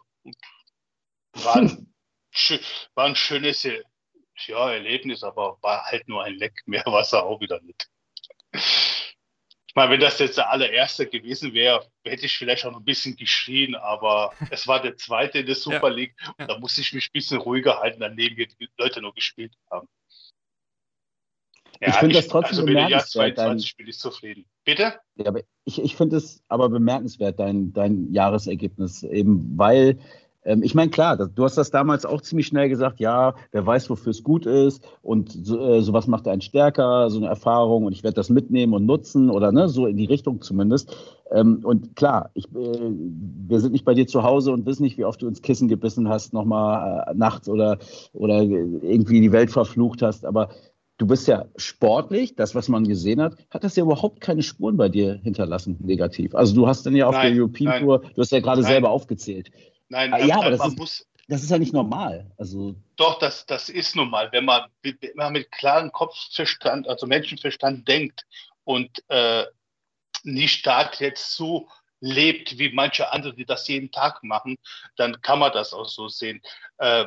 war 1.33 1.57
ein, 1.57 1.95
war 2.95 3.07
ein 3.07 3.17
schönes 3.17 3.63
ja, 3.63 4.71
Erlebnis, 4.71 5.23
aber 5.23 5.59
war 5.63 5.85
halt 5.87 6.09
nur 6.09 6.23
ein 6.25 6.35
Leck. 6.35 6.63
Mehr 6.67 6.85
Wasser 6.87 7.25
auch 7.25 7.41
wieder 7.41 7.61
nicht 7.63 7.89
meine, 9.75 9.93
wenn 9.93 10.01
das 10.01 10.19
jetzt 10.19 10.39
der 10.39 10.51
allererste 10.51 11.07
gewesen 11.07 11.53
wäre, 11.53 11.87
hätte 12.05 12.27
ich 12.27 12.37
vielleicht 12.37 12.65
auch 12.65 12.73
noch 12.73 12.81
ein 12.81 12.85
bisschen 12.85 13.17
geschrien, 13.17 13.75
aber 13.75 14.33
es 14.51 14.67
war 14.67 14.81
der 14.81 14.97
zweite 14.97 15.41
in 15.41 15.47
der 15.47 15.55
Super 15.55 15.91
League. 15.91 16.15
Ja, 16.21 16.35
ja. 16.39 16.47
Da 16.47 16.59
musste 16.59 16.81
ich 16.81 16.93
mich 16.93 17.09
ein 17.09 17.13
bisschen 17.13 17.39
ruhiger 17.39 17.79
halten, 17.79 18.01
daneben 18.01 18.37
die 18.37 18.69
Leute 18.79 19.03
noch 19.03 19.15
gespielt 19.15 19.53
haben. 19.71 19.89
Ja, 21.81 21.89
ich 21.91 21.95
finde 21.97 22.17
das 22.17 22.29
trotzdem 22.29 22.59
also 22.59 22.67
bemerkenswert. 22.67 23.39
Dein, 23.39 23.63
bin 23.77 23.89
ich 23.89 23.99
zufrieden. 23.99 24.47
Bitte? 24.65 24.99
Ja, 25.15 25.27
aber 25.27 25.43
ich, 25.65 25.81
ich 25.81 25.97
finde 25.97 26.17
es 26.17 26.43
aber 26.49 26.69
bemerkenswert, 26.69 27.39
dein, 27.39 27.73
dein 27.73 28.13
Jahresergebnis, 28.13 29.05
eben 29.05 29.57
weil 29.57 29.99
ähm, 30.45 30.63
ich 30.63 30.75
meine, 30.75 30.91
klar, 30.91 31.17
du 31.17 31.45
hast 31.45 31.59
das 31.59 31.71
damals 31.71 32.07
auch 32.07 32.21
ziemlich 32.21 32.47
schnell 32.47 32.69
gesagt, 32.69 33.01
ja, 33.01 33.35
wer 33.53 33.67
weiß, 33.67 33.91
wofür 33.91 34.11
es 34.11 34.23
gut 34.23 34.47
ist 34.47 34.83
und 35.03 35.31
so, 35.31 35.61
äh, 35.61 35.83
sowas 35.83 36.07
macht 36.07 36.29
einen 36.29 36.41
stärker, 36.41 37.11
so 37.11 37.19
eine 37.19 37.29
Erfahrung 37.29 37.85
und 37.85 37.93
ich 37.93 38.03
werde 38.03 38.15
das 38.15 38.31
mitnehmen 38.31 38.73
und 38.75 38.87
nutzen 38.87 39.31
oder 39.31 39.53
ne, 39.53 39.69
so 39.69 39.87
in 39.87 39.97
die 39.97 40.07
Richtung 40.07 40.41
zumindest. 40.41 40.95
Ähm, 41.31 41.61
und 41.65 41.97
klar, 41.97 42.31
ich, 42.35 42.47
äh, 42.55 42.91
wir 43.49 43.61
sind 43.61 43.73
nicht 43.73 43.85
bei 43.85 43.95
dir 43.95 44.07
zu 44.07 44.23
Hause 44.23 44.53
und 44.53 44.65
wissen 44.67 44.85
nicht, 44.85 44.99
wie 44.99 45.05
oft 45.05 45.21
du 45.21 45.29
ins 45.29 45.43
Kissen 45.43 45.69
gebissen 45.69 46.09
hast, 46.09 46.33
nochmal 46.33 47.05
äh, 47.09 47.15
nachts 47.15 47.49
oder, 47.49 47.79
oder 48.13 48.43
irgendwie 48.43 49.21
die 49.21 49.33
Welt 49.33 49.51
verflucht 49.51 50.03
hast, 50.03 50.25
aber 50.25 50.51
du 50.99 51.07
bist 51.07 51.29
ja 51.29 51.47
sportlich, 51.57 52.35
das, 52.37 52.55
was 52.55 52.69
man 52.69 52.85
gesehen 52.85 53.21
hat, 53.21 53.37
hat 53.51 53.65
das 53.65 53.77
ja 53.77 53.85
überhaupt 53.85 54.21
keine 54.21 54.43
Spuren 54.43 54.77
bei 54.77 54.89
dir 54.89 55.15
hinterlassen, 55.23 55.77
negativ. 55.81 56.35
Also 56.35 56.55
du 56.55 56.67
hast 56.67 56.87
dann 56.87 56.97
ja 56.97 57.07
auf 57.07 57.15
nein, 57.15 57.35
der 57.35 57.43
European 57.43 57.81
Tour, 57.81 58.03
du 58.15 58.21
hast 58.21 58.33
ja 58.33 58.41
gerade 58.41 58.63
selber 58.63 58.91
aufgezählt. 58.91 59.51
Nein, 59.89 60.13
ah, 60.13 60.19
ja, 60.19 60.37
aber 60.37 60.51
das, 60.51 60.67
ist, 60.67 60.79
muss, 60.79 61.07
das 61.29 61.43
ist 61.43 61.51
ja 61.51 61.59
nicht 61.59 61.73
normal. 61.73 62.31
Also 62.37 62.75
doch, 62.97 63.19
das, 63.19 63.47
das 63.47 63.69
ist 63.69 63.97
normal, 63.97 64.31
wenn 64.33 64.45
man, 64.45 64.71
wenn 64.83 64.99
man 65.15 65.33
mit 65.33 65.51
klarem 65.53 65.93
Kopfverstand, 65.93 66.89
also 66.89 67.07
Menschenverstand 67.07 67.87
denkt 67.89 68.27
und 68.65 69.03
äh, 69.09 69.45
nicht 70.25 70.67
da 70.67 70.91
jetzt 70.99 71.35
so 71.35 71.69
lebt 72.01 72.59
wie 72.59 72.73
manche 72.73 73.13
andere, 73.13 73.35
die 73.35 73.45
das 73.45 73.67
jeden 73.69 73.91
Tag 73.91 74.23
machen, 74.23 74.57
dann 74.97 75.21
kann 75.21 75.39
man 75.39 75.53
das 75.53 75.73
auch 75.73 75.89
so 75.89 76.09
sehen. 76.09 76.43
Äh, 76.79 77.07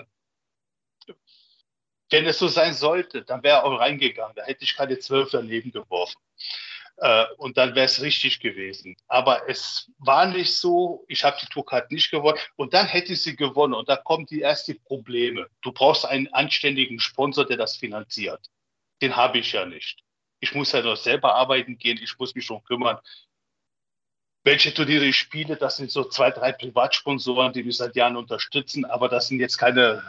wenn 2.09 2.25
es 2.25 2.39
so 2.39 2.47
sein 2.47 2.73
sollte, 2.73 3.23
dann 3.23 3.41
wäre 3.41 3.59
er 3.59 3.63
auch 3.63 3.79
reingegangen. 3.79 4.35
Da 4.35 4.43
hätte 4.43 4.65
ich 4.65 4.75
keine 4.75 4.99
zwölf 4.99 5.29
daneben 5.31 5.71
geworfen. 5.71 6.19
Äh, 6.97 7.25
und 7.37 7.57
dann 7.57 7.75
wäre 7.75 7.85
es 7.85 8.01
richtig 8.01 8.39
gewesen. 8.39 8.95
Aber 9.07 9.49
es 9.49 9.91
war 9.97 10.27
nicht 10.27 10.53
so. 10.53 11.05
Ich 11.07 11.23
habe 11.23 11.37
die 11.41 11.47
Tourcard 11.47 11.91
nicht 11.91 12.11
gewonnen. 12.11 12.37
Und 12.55 12.73
dann 12.73 12.87
hätte 12.87 13.15
sie 13.15 13.35
gewonnen. 13.35 13.73
Und 13.73 13.89
da 13.89 13.95
kommen 13.97 14.25
die 14.25 14.41
ersten 14.41 14.81
Probleme. 14.83 15.47
Du 15.61 15.71
brauchst 15.71 16.05
einen 16.05 16.27
anständigen 16.33 16.99
Sponsor, 16.99 17.45
der 17.45 17.57
das 17.57 17.77
finanziert. 17.77 18.47
Den 19.01 19.15
habe 19.15 19.39
ich 19.39 19.51
ja 19.51 19.65
nicht. 19.65 20.03
Ich 20.39 20.53
muss 20.53 20.71
ja 20.71 20.81
noch 20.81 20.97
selber 20.97 21.35
arbeiten 21.35 21.77
gehen. 21.77 21.99
Ich 22.01 22.17
muss 22.19 22.35
mich 22.35 22.45
schon 22.45 22.63
kümmern. 22.63 22.99
Welche 24.43 24.73
Turniere 24.73 25.05
ich 25.05 25.17
spiele, 25.17 25.55
das 25.55 25.77
sind 25.77 25.91
so 25.91 26.03
zwei, 26.03 26.31
drei 26.31 26.51
Privatsponsoren, 26.51 27.53
die 27.53 27.63
mich 27.63 27.77
seit 27.77 27.95
Jahren 27.95 28.17
unterstützen. 28.17 28.85
Aber 28.85 29.07
das 29.07 29.27
sind 29.27 29.39
jetzt 29.39 29.57
keine 29.57 30.03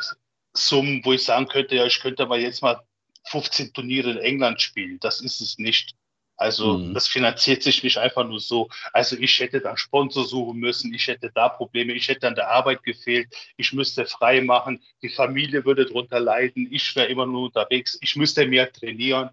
Summen, 0.54 1.04
wo 1.04 1.12
ich 1.12 1.24
sagen 1.24 1.48
könnte, 1.48 1.76
ja, 1.76 1.84
ich 1.84 2.00
könnte 2.00 2.26
mal 2.26 2.40
jetzt 2.40 2.62
mal 2.62 2.80
15 3.24 3.72
Turniere 3.72 4.10
in 4.10 4.18
England 4.18 4.60
spielen. 4.60 4.98
Das 5.00 5.20
ist 5.20 5.40
es 5.40 5.58
nicht. 5.58 5.94
Also 6.42 6.78
mhm. 6.78 6.92
das 6.92 7.06
finanziert 7.06 7.62
sich 7.62 7.84
nicht 7.84 7.98
einfach 7.98 8.26
nur 8.26 8.40
so. 8.40 8.68
Also 8.92 9.16
ich 9.16 9.38
hätte 9.38 9.60
da 9.60 9.76
Sponsor 9.76 10.24
suchen 10.24 10.58
müssen, 10.58 10.92
ich 10.92 11.06
hätte 11.06 11.30
da 11.32 11.48
Probleme, 11.48 11.92
ich 11.92 12.08
hätte 12.08 12.26
an 12.26 12.34
der 12.34 12.50
Arbeit 12.50 12.82
gefehlt, 12.82 13.28
ich 13.56 13.72
müsste 13.72 14.04
frei 14.06 14.40
machen, 14.40 14.82
die 15.02 15.08
Familie 15.08 15.64
würde 15.64 15.86
darunter 15.86 16.18
leiden, 16.18 16.68
ich 16.70 16.96
wäre 16.96 17.06
immer 17.06 17.26
nur 17.26 17.44
unterwegs, 17.44 17.96
ich 18.00 18.16
müsste 18.16 18.44
mehr 18.46 18.72
trainieren. 18.72 19.30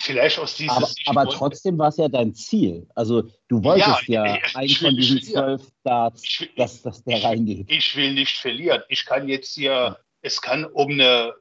Vielleicht 0.00 0.40
aus 0.40 0.56
dieser 0.56 0.76
aber, 0.76 0.86
Sicht. 0.86 1.08
Aber 1.08 1.26
trotzdem 1.26 1.78
war 1.78 1.88
es 1.88 1.98
ja 1.98 2.08
dein 2.08 2.34
Ziel. 2.34 2.88
Also 2.96 3.22
du 3.46 3.62
wolltest 3.62 4.08
ja, 4.08 4.26
ja 4.26 4.38
einen 4.54 4.68
von 4.70 4.96
diesen 4.96 5.22
zwölf 5.22 5.62
will, 5.84 6.48
dass, 6.56 6.82
dass 6.82 7.04
der 7.04 7.22
reingeht. 7.22 7.70
Ich 7.70 7.94
will 7.94 8.12
nicht 8.12 8.36
verlieren. 8.36 8.82
Ich 8.88 9.06
kann 9.06 9.28
jetzt 9.28 9.54
hier, 9.54 9.70
ja. 9.70 9.98
es 10.20 10.42
kann 10.42 10.64
um 10.64 10.90
eine 10.90 11.32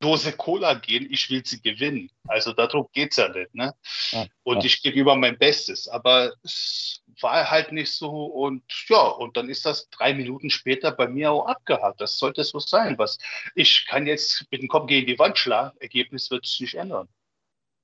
Dose 0.00 0.32
Cola 0.32 0.74
gehen, 0.74 1.06
ich 1.10 1.28
will 1.30 1.44
sie 1.44 1.60
gewinnen. 1.60 2.10
Also 2.26 2.52
darum 2.52 2.88
geht 2.92 3.12
es 3.12 3.18
ja 3.18 3.28
nicht. 3.28 3.54
Ne? 3.54 3.74
Ja, 4.12 4.26
und 4.42 4.58
ja. 4.58 4.64
ich 4.64 4.82
gebe 4.82 4.98
über 4.98 5.14
mein 5.14 5.38
Bestes. 5.38 5.88
Aber 5.88 6.32
es 6.42 7.02
war 7.20 7.50
halt 7.50 7.70
nicht 7.72 7.92
so. 7.92 8.08
Und 8.08 8.62
ja, 8.88 9.02
und 9.02 9.36
dann 9.36 9.50
ist 9.50 9.66
das 9.66 9.90
drei 9.90 10.14
Minuten 10.14 10.48
später 10.48 10.90
bei 10.90 11.06
mir 11.06 11.30
auch 11.30 11.46
abgehakt. 11.46 12.00
Das 12.00 12.18
sollte 12.18 12.42
so 12.44 12.58
sein. 12.58 12.98
Was 12.98 13.18
ich 13.54 13.86
kann 13.86 14.06
jetzt 14.06 14.46
mit 14.50 14.62
dem 14.62 14.68
Kopf 14.68 14.86
gegen 14.86 15.06
die 15.06 15.18
Wand 15.18 15.36
schlagen, 15.36 15.76
Ergebnis 15.80 16.30
wird 16.30 16.46
sich 16.46 16.60
nicht 16.60 16.74
ändern. 16.74 17.08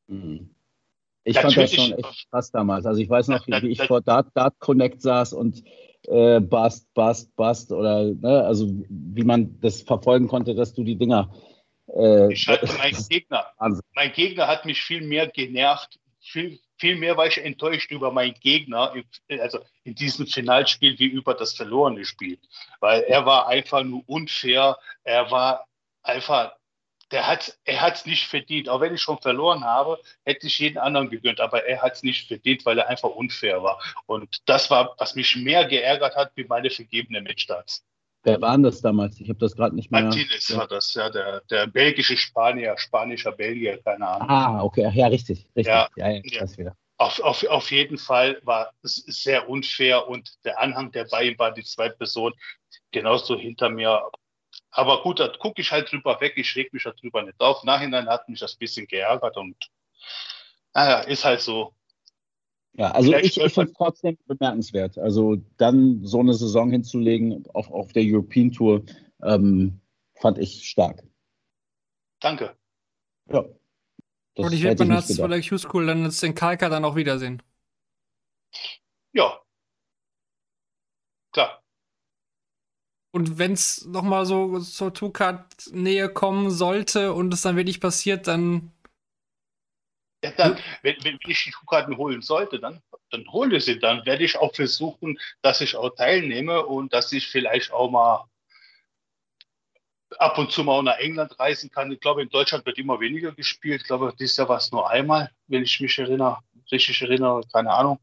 Mhm. 0.09 0.55
Ich 1.25 1.35
Natürlich, 1.35 1.55
fand 1.55 1.67
das 1.67 1.75
schon 1.75 1.99
echt 1.99 2.31
krass 2.31 2.51
damals. 2.51 2.87
Also 2.87 3.01
ich 3.01 3.11
weiß 3.11 3.29
noch, 3.29 3.47
wie, 3.47 3.69
ich 3.69 3.83
vor 3.83 4.01
Dart, 4.01 4.29
Dart 4.35 4.59
Connect 4.61 5.03
saß 5.03 5.33
und 5.33 5.65
äh, 6.05 6.41
Bust, 6.41 6.87
Bust, 6.95 7.35
Bust 7.37 7.73
oder 7.73 8.05
ne, 8.05 8.45
also 8.45 8.69
wie 8.89 9.25
man 9.25 9.61
das 9.61 9.83
verfolgen 9.83 10.29
konnte, 10.29 10.55
dass 10.55 10.73
du 10.73 10.85
die 10.85 10.97
Dinger 10.97 11.33
äh, 11.95 12.33
ich 12.33 12.47
hatte 12.49 12.67
meinen 12.75 12.97
Gegner. 13.09 13.47
Mein 13.95 14.13
Gegner 14.13 14.47
hat 14.47 14.65
mich 14.65 14.83
viel 14.83 15.03
mehr 15.03 15.29
genervt. 15.29 15.99
Viel, 16.21 16.59
viel 16.79 16.97
mehr 16.97 17.17
war 17.17 17.27
ich 17.27 17.39
enttäuscht 17.39 17.91
über 17.93 18.11
meinen 18.11 18.35
Gegner, 18.35 18.93
also 19.29 19.61
in 19.85 19.95
diesem 19.95 20.27
Finalspiel, 20.27 20.99
wie 20.99 21.07
über 21.07 21.35
das 21.35 21.55
verlorene 21.55 22.05
Spiel. 22.05 22.39
Weil 22.81 23.03
er 23.03 23.25
war 23.27 23.47
einfach 23.47 23.85
nur 23.85 24.03
unfair. 24.07 24.77
Er 25.05 25.31
war 25.31 25.67
einfach, 26.03 26.53
der 27.13 27.29
hat, 27.29 27.57
er 27.65 27.81
hat 27.81 27.95
es 27.95 28.07
nicht 28.07 28.27
verdient. 28.27 28.69
Auch 28.69 28.81
wenn 28.81 28.95
ich 28.95 29.01
schon 29.03 29.19
verloren 29.19 29.65
habe, 29.65 30.01
hätte 30.25 30.49
ich 30.49 30.59
jeden 30.59 30.79
anderen 30.79 31.11
gegönnt. 31.11 31.41
Aber 31.41 31.65
er 31.65 31.81
hat 31.81 31.95
es 31.95 32.03
nicht 32.03 32.27
verdient, 32.27 32.67
weil 32.67 32.79
er 32.79 32.89
einfach 32.89 33.11
unfair 33.11 33.63
war. 33.63 33.81
Und 34.07 34.43
das 34.47 34.69
war, 34.69 34.97
was 34.99 35.15
mich 35.15 35.37
mehr 35.37 35.65
geärgert 35.65 36.17
hat, 36.17 36.33
wie 36.35 36.45
meine 36.45 36.71
vergebenen 36.71 37.23
Matchstarts. 37.23 37.85
Wer 38.27 38.41
war 38.41 38.53
denn 38.53 38.65
das 38.65 38.81
damals? 38.81 39.21
Ich 39.21 39.29
habe 39.29 39.39
das 39.39 39.55
gerade 39.55 39.77
nicht 39.77 39.93
mehr. 39.93 40.03
Martinez 40.03 40.49
ja. 40.49 40.57
war 40.57 40.67
das, 40.67 40.93
ja, 40.95 41.09
der, 41.09 41.43
der 41.43 41.69
belgische 41.69 42.17
Spanier, 42.17 42.77
spanischer 42.77 43.31
Belgier, 43.31 43.81
keine 43.83 44.09
Ahnung. 44.09 44.29
Ah, 44.29 44.65
okay, 44.65 44.91
ja, 44.93 45.07
richtig, 45.07 45.47
richtig. 45.55 45.67
Ja, 45.67 45.89
ja, 45.95 46.11
ja, 46.11 46.41
Das 46.41 46.59
wieder. 46.59 46.77
Auf, 46.99 47.21
auf, 47.21 47.45
auf 47.45 47.71
jeden 47.71 47.99
Fall 47.99 48.41
war 48.43 48.73
es 48.83 48.97
sehr 48.97 49.49
unfair 49.49 50.09
und 50.09 50.29
der 50.45 50.59
Anhang, 50.59 50.91
der 50.91 51.05
bei 51.05 51.23
ihm 51.23 51.39
war, 51.39 51.53
die 51.53 51.63
zweite 51.63 51.97
Person, 51.97 52.33
genauso 52.91 53.39
hinter 53.39 53.69
mir. 53.69 54.11
Aber 54.73 55.03
gut, 55.03 55.21
da 55.21 55.29
gucke 55.29 55.61
ich 55.61 55.71
halt 55.71 55.93
drüber 55.93 56.21
weg, 56.21 56.33
ich 56.35 56.57
reg 56.57 56.73
mich 56.73 56.83
darüber 56.83 57.23
nicht 57.23 57.39
auf. 57.39 57.63
Nachhinein 57.63 58.09
hat 58.09 58.29
mich 58.29 58.41
das 58.41 58.55
ein 58.55 58.59
bisschen 58.59 58.89
geärgert 58.89 59.37
und 59.37 59.57
naja, 60.75 60.99
ist 61.01 61.25
halt 61.25 61.41
so. 61.41 61.75
Ja, 62.79 62.91
also 62.91 63.11
Vielleicht 63.11 63.37
ich, 63.39 63.43
ich 63.43 63.55
finde 63.55 63.71
es 63.71 63.77
trotzdem 63.77 64.19
bemerkenswert. 64.27 64.99
Also 64.99 65.37
dann 65.57 66.05
so 66.05 66.21
eine 66.21 66.35
Saison 66.35 66.71
hinzulegen 66.71 67.47
auf, 67.55 67.71
auf 67.71 67.93
der 67.93 68.03
European 68.05 68.53
Tour, 68.53 68.85
ähm, 69.23 69.81
fand 70.15 70.39
ich 70.39 70.69
stark. 70.69 71.03
Danke. 72.21 72.55
Ja. 73.31 73.45
Das 74.35 74.47
Und 74.47 74.53
ich 74.53 74.63
werde 74.63 74.85
man 74.85 74.97
das 74.97 75.17
bei 75.17 75.27
der 75.27 75.41
Q-School 75.41 75.87
dann 75.87 76.05
jetzt 76.05 76.23
den 76.23 76.35
Kalker 76.35 76.69
dann 76.69 76.85
auch 76.85 76.97
wiedersehen. 76.97 77.43
Ja. 79.15 79.41
Klar. 81.33 81.63
Und 83.11 83.39
wenn 83.39 83.53
es 83.53 83.87
nochmal 83.87 84.27
so 84.27 84.59
zur 84.61 84.93
Two-Card-Nähe 84.93 86.11
kommen 86.11 86.51
sollte 86.51 87.15
und 87.15 87.33
es 87.33 87.41
dann 87.41 87.57
wirklich 87.57 87.81
passiert, 87.81 88.27
dann 88.27 88.73
Ja, 90.25 90.31
dann, 90.33 90.59
wenn, 90.83 90.97
wenn 91.05 91.19
ich 91.27 91.45
die 91.45 91.53
Schuhkarten 91.53 91.97
holen 91.97 92.23
sollte, 92.23 92.59
dann, 92.59 92.83
dann 93.11 93.27
hole 93.31 93.57
ich 93.57 93.65
sie. 93.65 93.79
Dann 93.79 94.05
werde 94.07 94.25
ich 94.25 94.37
auch 94.39 94.55
versuchen, 94.55 95.19
dass 95.43 95.61
ich 95.61 95.77
auch 95.77 95.91
teilnehme 95.91 96.65
und 96.65 96.93
dass 96.93 97.13
ich 97.13 97.29
vielleicht 97.29 97.71
auch 97.73 97.91
mal 97.91 98.25
ab 100.19 100.39
und 100.39 100.53
zu 100.53 100.65
mal 100.65 100.73
auch 100.73 100.83
nach 100.83 100.99
England 100.99 101.39
reisen 101.39 101.71
kann. 101.71 101.93
Ich 101.93 102.01
glaube, 102.01 102.23
in 102.23 102.29
Deutschland 102.31 102.65
wird 102.65 102.79
immer 102.79 103.01
weniger 103.01 103.33
gespielt. 103.33 103.83
Ich 103.83 103.87
glaube, 103.87 104.15
dieses 104.19 104.37
Jahr 104.37 104.49
war 104.49 104.59
es 104.59 104.71
nur 104.73 104.89
einmal, 104.89 105.31
wenn 105.49 105.63
ich 105.63 105.81
mich 105.81 105.99
erinnere, 105.99 106.39
richtig 106.73 107.03
erinnere, 107.03 107.43
keine 107.53 107.71
Ahnung. 107.73 107.99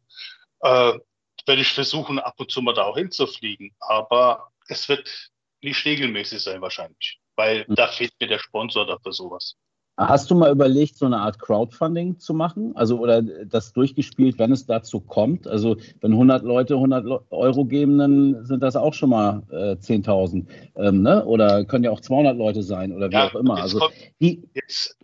Äh, 0.61 0.99
werde 1.45 1.61
ich 1.61 1.73
versuchen, 1.73 2.19
ab 2.19 2.35
und 2.37 2.51
zu 2.51 2.61
mal 2.61 2.73
da 2.73 2.83
auch 2.83 2.97
hinzufliegen. 2.97 3.73
Aber 3.79 4.51
es 4.67 4.87
wird 4.87 5.31
nicht 5.61 5.83
regelmäßig 5.85 6.41
sein 6.41 6.61
wahrscheinlich, 6.61 7.19
weil 7.35 7.65
Mhm. 7.67 7.75
da 7.75 7.87
fehlt 7.87 8.13
mir 8.19 8.27
der 8.27 8.39
Sponsor 8.39 8.85
dafür 8.85 9.13
sowas. 9.13 9.55
Hast 9.95 10.31
du 10.31 10.35
mal 10.35 10.51
überlegt, 10.51 10.97
so 10.97 11.05
eine 11.05 11.17
Art 11.19 11.37
Crowdfunding 11.37 12.17
zu 12.17 12.33
machen? 12.33 12.71
Also, 12.75 12.97
oder 12.97 13.21
das 13.21 13.73
durchgespielt, 13.73 14.39
wenn 14.39 14.51
es 14.51 14.65
dazu 14.65 14.99
kommt? 14.99 15.45
Also, 15.45 15.75
wenn 16.01 16.13
100 16.13 16.41
Leute 16.43 16.73
100 16.75 17.05
Lo- 17.05 17.21
Euro 17.29 17.65
geben, 17.65 17.99
dann 17.99 18.43
sind 18.43 18.63
das 18.63 18.75
auch 18.75 18.95
schon 18.95 19.11
mal 19.11 19.43
äh, 19.51 19.75
10.000. 19.75 20.45
Ähm, 20.77 21.03
ne? 21.03 21.23
Oder 21.25 21.63
können 21.65 21.83
ja 21.83 21.91
auch 21.91 21.99
200 22.01 22.35
Leute 22.35 22.63
sein 22.63 22.91
oder 22.91 23.11
wie 23.11 23.13
auch 23.17 23.35
immer. 23.35 23.57
Also, 23.61 23.77
die, 24.19 24.41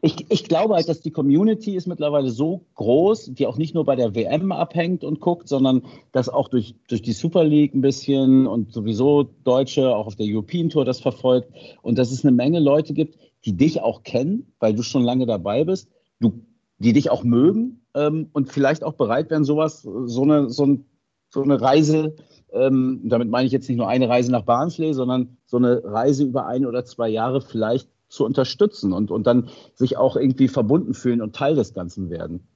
ich, 0.02 0.26
ich 0.28 0.44
glaube 0.46 0.74
halt, 0.74 0.90
dass 0.90 1.02
die 1.02 1.12
Community 1.12 1.76
ist 1.76 1.86
mittlerweile 1.86 2.32
so 2.32 2.66
groß, 2.74 3.32
die 3.34 3.46
auch 3.46 3.58
nicht 3.58 3.76
nur 3.76 3.86
bei 3.86 3.96
der 3.96 4.16
WM 4.16 4.52
abhängt 4.52 5.04
und 5.04 5.20
guckt, 5.20 5.50
sondern 5.50 5.84
dass 6.14 6.30
auch 6.30 6.48
durch, 6.48 6.74
durch 6.88 7.04
die 7.04 7.12
Super 7.14 7.44
League 7.44 7.76
ein 7.76 7.82
bisschen 7.82 8.48
und 8.48 8.74
sowieso 8.74 9.30
Deutsche 9.44 9.96
auch 9.96 10.08
auf 10.08 10.16
der 10.16 10.26
European 10.28 10.70
Tour 10.70 10.84
das 10.84 11.00
verfolgt 11.00 11.52
und 11.84 12.00
dass 12.00 12.12
es 12.12 12.26
eine 12.26 12.32
Menge 12.32 12.60
Leute 12.60 12.94
gibt, 12.94 13.20
die 13.46 13.56
dich 13.56 13.82
auch 13.82 14.04
kennen, 14.04 14.54
weil 14.60 14.74
du 14.74 14.84
schon 14.84 15.04
lange 15.04 15.26
dabei 15.26 15.64
bist, 15.64 15.90
du, 16.20 16.46
die 16.78 16.94
dich 16.94 17.10
auch 17.10 17.24
mögen 17.24 17.86
ähm, 17.94 18.30
und 18.34 18.52
vielleicht 18.52 18.84
auch 18.84 18.94
bereit 18.94 19.30
wären, 19.30 19.44
sowas, 19.44 19.82
so 19.82 20.24
eine, 20.24 20.50
so 20.50 20.66
ein, 20.66 20.86
so 21.30 21.44
eine 21.44 21.62
Reise, 21.62 22.16
ähm, 22.52 23.02
damit 23.04 23.30
meine 23.30 23.46
ich 23.46 23.52
jetzt 23.52 23.70
nicht 23.70 23.78
nur 23.78 23.88
eine 23.88 24.10
Reise 24.10 24.32
nach 24.32 24.44
Barnsley, 24.44 24.94
sondern 24.94 25.38
so 25.46 25.58
eine 25.58 25.84
Reise 25.84 26.24
über 26.24 26.48
ein 26.48 26.66
oder 26.66 26.86
zwei 26.86 27.10
Jahre 27.10 27.42
vielleicht 27.42 27.90
zu 28.10 28.26
unterstützen 28.26 28.92
und, 28.92 29.12
und 29.12 29.28
dann 29.28 29.50
sich 29.76 29.98
auch 29.98 30.16
irgendwie 30.16 30.48
verbunden 30.48 30.94
fühlen 30.94 31.22
und 31.22 31.36
Teil 31.36 31.56
des 31.56 31.74
Ganzen 31.74 32.10
werden. 32.10 32.48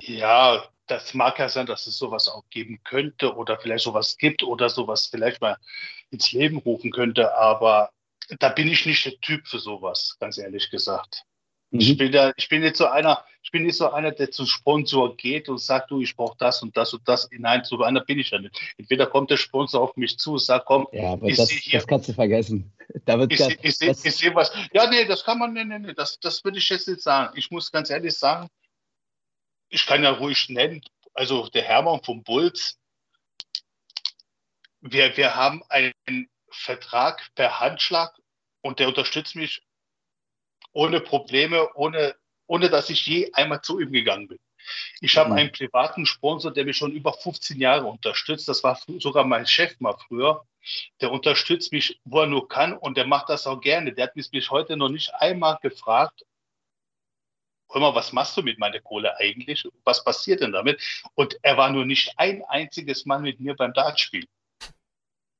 Ja, 0.00 0.62
das 0.86 1.12
mag 1.12 1.38
ja 1.38 1.48
sein, 1.48 1.66
dass 1.66 1.86
es 1.86 1.98
sowas 1.98 2.28
auch 2.28 2.44
geben 2.50 2.80
könnte 2.84 3.34
oder 3.34 3.58
vielleicht 3.58 3.84
sowas 3.84 4.16
gibt 4.16 4.42
oder 4.42 4.68
sowas 4.68 5.06
vielleicht 5.06 5.40
mal 5.40 5.56
ins 6.10 6.32
Leben 6.32 6.58
rufen 6.58 6.92
könnte, 6.92 7.36
aber 7.36 7.90
da 8.38 8.48
bin 8.50 8.68
ich 8.68 8.84
nicht 8.86 9.04
der 9.04 9.18
Typ 9.20 9.46
für 9.46 9.58
sowas, 9.58 10.16
ganz 10.20 10.38
ehrlich 10.38 10.70
gesagt. 10.70 11.24
Ich 11.70 11.90
Mhm. 11.92 11.96
bin 11.98 12.12
da, 12.12 12.32
ich 12.36 12.48
bin 12.48 12.62
nicht 12.62 12.76
so 12.76 12.86
einer, 12.86 13.22
ich 13.42 13.50
bin 13.50 13.64
nicht 13.64 13.76
so 13.76 13.90
einer, 13.90 14.10
der 14.10 14.30
zum 14.30 14.46
Sponsor 14.46 15.14
geht 15.16 15.50
und 15.50 15.58
sagt, 15.58 15.90
du, 15.90 16.00
ich 16.00 16.16
brauche 16.16 16.36
das 16.38 16.62
und 16.62 16.74
das 16.76 16.94
und 16.94 17.06
das. 17.06 17.28
Nein, 17.30 17.62
so 17.64 17.82
einer 17.82 18.00
bin 18.02 18.18
ich 18.18 18.30
ja 18.30 18.38
nicht. 18.38 18.58
Entweder 18.78 19.06
kommt 19.06 19.30
der 19.30 19.36
Sponsor 19.36 19.82
auf 19.82 19.94
mich 19.96 20.18
zu 20.18 20.32
und 20.32 20.38
sagt, 20.40 20.64
komm, 20.64 20.86
Ja, 20.92 21.12
aber 21.12 21.26
Ich 21.28 21.36
das, 21.36 21.48
sehe 21.48 21.58
hier- 21.58 21.78
das 21.80 21.86
kannst 21.86 22.08
du 22.08 22.14
vergessen. 22.14 22.72
Da 23.04 23.18
wird 23.18 23.30
ich, 23.32 23.38
seh- 23.38 23.58
ich 23.60 23.76
sehe 23.76 23.88
das, 23.88 24.02
ich 24.02 24.16
seh 24.16 24.34
was. 24.34 24.50
Ja, 24.72 24.88
nee, 24.88 25.04
das 25.04 25.22
kann 25.22 25.38
man, 25.38 25.52
nee, 25.52 25.62
nee, 25.64 25.78
nee, 25.78 25.92
das, 25.92 26.18
das 26.20 26.42
würde 26.42 26.56
ich 26.56 26.66
jetzt 26.70 26.88
nicht 26.88 27.02
sagen. 27.02 27.36
Ich 27.36 27.50
muss 27.50 27.70
ganz 27.70 27.90
ehrlich 27.90 28.14
sagen, 28.16 28.48
ich 29.68 29.84
kann 29.84 30.02
ja 30.02 30.10
ruhig 30.12 30.48
nennen, 30.48 30.80
also 31.12 31.48
der 31.48 31.64
Hermann 31.64 32.02
vom 32.02 32.22
Bulls, 32.22 32.78
wir, 34.80 35.14
wir 35.18 35.34
haben 35.34 35.62
einen 35.68 35.92
Vertrag 36.58 37.22
per 37.34 37.60
Handschlag 37.60 38.14
und 38.62 38.78
der 38.78 38.88
unterstützt 38.88 39.36
mich 39.36 39.62
ohne 40.72 41.00
Probleme, 41.00 41.68
ohne, 41.74 42.14
ohne 42.46 42.68
dass 42.68 42.90
ich 42.90 43.06
je 43.06 43.32
einmal 43.32 43.62
zu 43.62 43.80
ihm 43.80 43.92
gegangen 43.92 44.28
bin. 44.28 44.38
Ich 45.00 45.16
habe 45.16 45.30
Mhm. 45.30 45.36
einen 45.36 45.52
privaten 45.52 46.04
Sponsor, 46.04 46.52
der 46.52 46.64
mich 46.64 46.76
schon 46.76 46.92
über 46.92 47.12
15 47.12 47.58
Jahre 47.58 47.86
unterstützt. 47.86 48.48
Das 48.48 48.62
war 48.64 48.78
sogar 48.98 49.24
mein 49.24 49.46
Chef 49.46 49.78
mal 49.80 49.96
früher. 50.06 50.46
Der 51.00 51.10
unterstützt 51.10 51.72
mich, 51.72 52.00
wo 52.04 52.20
er 52.20 52.26
nur 52.26 52.48
kann 52.48 52.76
und 52.76 52.96
der 52.96 53.06
macht 53.06 53.28
das 53.30 53.46
auch 53.46 53.60
gerne. 53.60 53.92
Der 53.92 54.08
hat 54.08 54.16
mich 54.16 54.30
bis 54.30 54.50
heute 54.50 54.76
noch 54.76 54.90
nicht 54.90 55.14
einmal 55.14 55.58
gefragt, 55.62 56.24
hör 57.70 57.80
mal, 57.80 57.94
was 57.94 58.12
machst 58.12 58.36
du 58.36 58.42
mit 58.42 58.58
meiner 58.58 58.80
Kohle 58.80 59.16
eigentlich? 59.18 59.66
Was 59.84 60.04
passiert 60.04 60.40
denn 60.40 60.52
damit? 60.52 60.82
Und 61.14 61.38
er 61.42 61.56
war 61.56 61.70
nur 61.70 61.86
nicht 61.86 62.12
ein 62.18 62.42
einziges 62.44 63.06
Mal 63.06 63.20
mit 63.20 63.40
mir 63.40 63.54
beim 63.54 63.72
Dartspiel. 63.72 64.26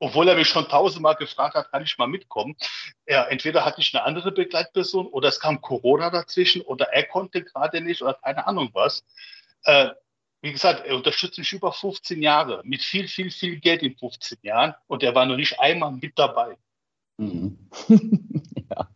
Obwohl 0.00 0.28
er 0.28 0.36
mich 0.36 0.48
schon 0.48 0.68
tausendmal 0.68 1.16
gefragt 1.16 1.54
hat, 1.56 1.70
kann 1.72 1.82
ich 1.82 1.98
mal 1.98 2.06
mitkommen. 2.06 2.56
Ja, 3.06 3.24
entweder 3.24 3.64
hatte 3.64 3.80
ich 3.80 3.94
eine 3.94 4.04
andere 4.04 4.30
Begleitperson 4.30 5.06
oder 5.08 5.28
es 5.28 5.40
kam 5.40 5.60
Corona 5.60 6.10
dazwischen 6.10 6.62
oder 6.62 6.92
er 6.92 7.04
konnte 7.04 7.42
gerade 7.42 7.80
nicht 7.80 8.02
oder 8.02 8.14
keine 8.14 8.46
Ahnung 8.46 8.70
was. 8.74 9.04
Äh, 9.64 9.90
wie 10.40 10.52
gesagt, 10.52 10.86
er 10.86 10.94
unterstützt 10.94 11.38
mich 11.38 11.52
über 11.52 11.72
15 11.72 12.22
Jahre 12.22 12.62
mit 12.64 12.82
viel, 12.82 13.08
viel, 13.08 13.30
viel 13.32 13.58
Geld 13.58 13.82
in 13.82 13.96
15 13.96 14.38
Jahren 14.42 14.74
und 14.86 15.02
er 15.02 15.14
war 15.16 15.26
noch 15.26 15.36
nicht 15.36 15.58
einmal 15.58 15.90
mit 15.90 16.16
dabei. 16.16 16.56
Mhm. 17.16 17.58
ja. 18.70 18.88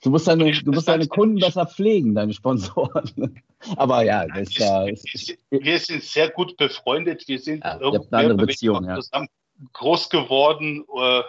Du 0.00 0.10
musst 0.10 0.28
deine, 0.28 0.52
du 0.52 0.70
musst 0.70 0.86
deine 0.86 1.08
Kunden 1.08 1.40
besser 1.40 1.66
pflegen, 1.66 2.14
deine 2.14 2.32
Sponsoren. 2.32 3.42
Aber 3.76 4.04
ja, 4.04 4.24
das 4.28 4.50
ist 4.50 4.58
ja. 4.58 4.86
wir, 4.86 4.92
ist- 4.92 5.38
wir, 5.50 5.78
sind 5.80 6.04
sehr 6.04 6.30
gut 6.30 6.56
befreundet. 6.56 7.26
Wir 7.26 7.40
sind 7.40 7.64
Ja, 7.64 7.80
irgendwie 7.80 8.06
eine 8.14 8.30
andere 8.30 8.46
Beziehung, 8.46 8.84
ja. 8.84 8.94
zusammen 8.94 9.28
groß 9.72 10.10
geworden. 10.10 10.84
Äh, 10.96 11.22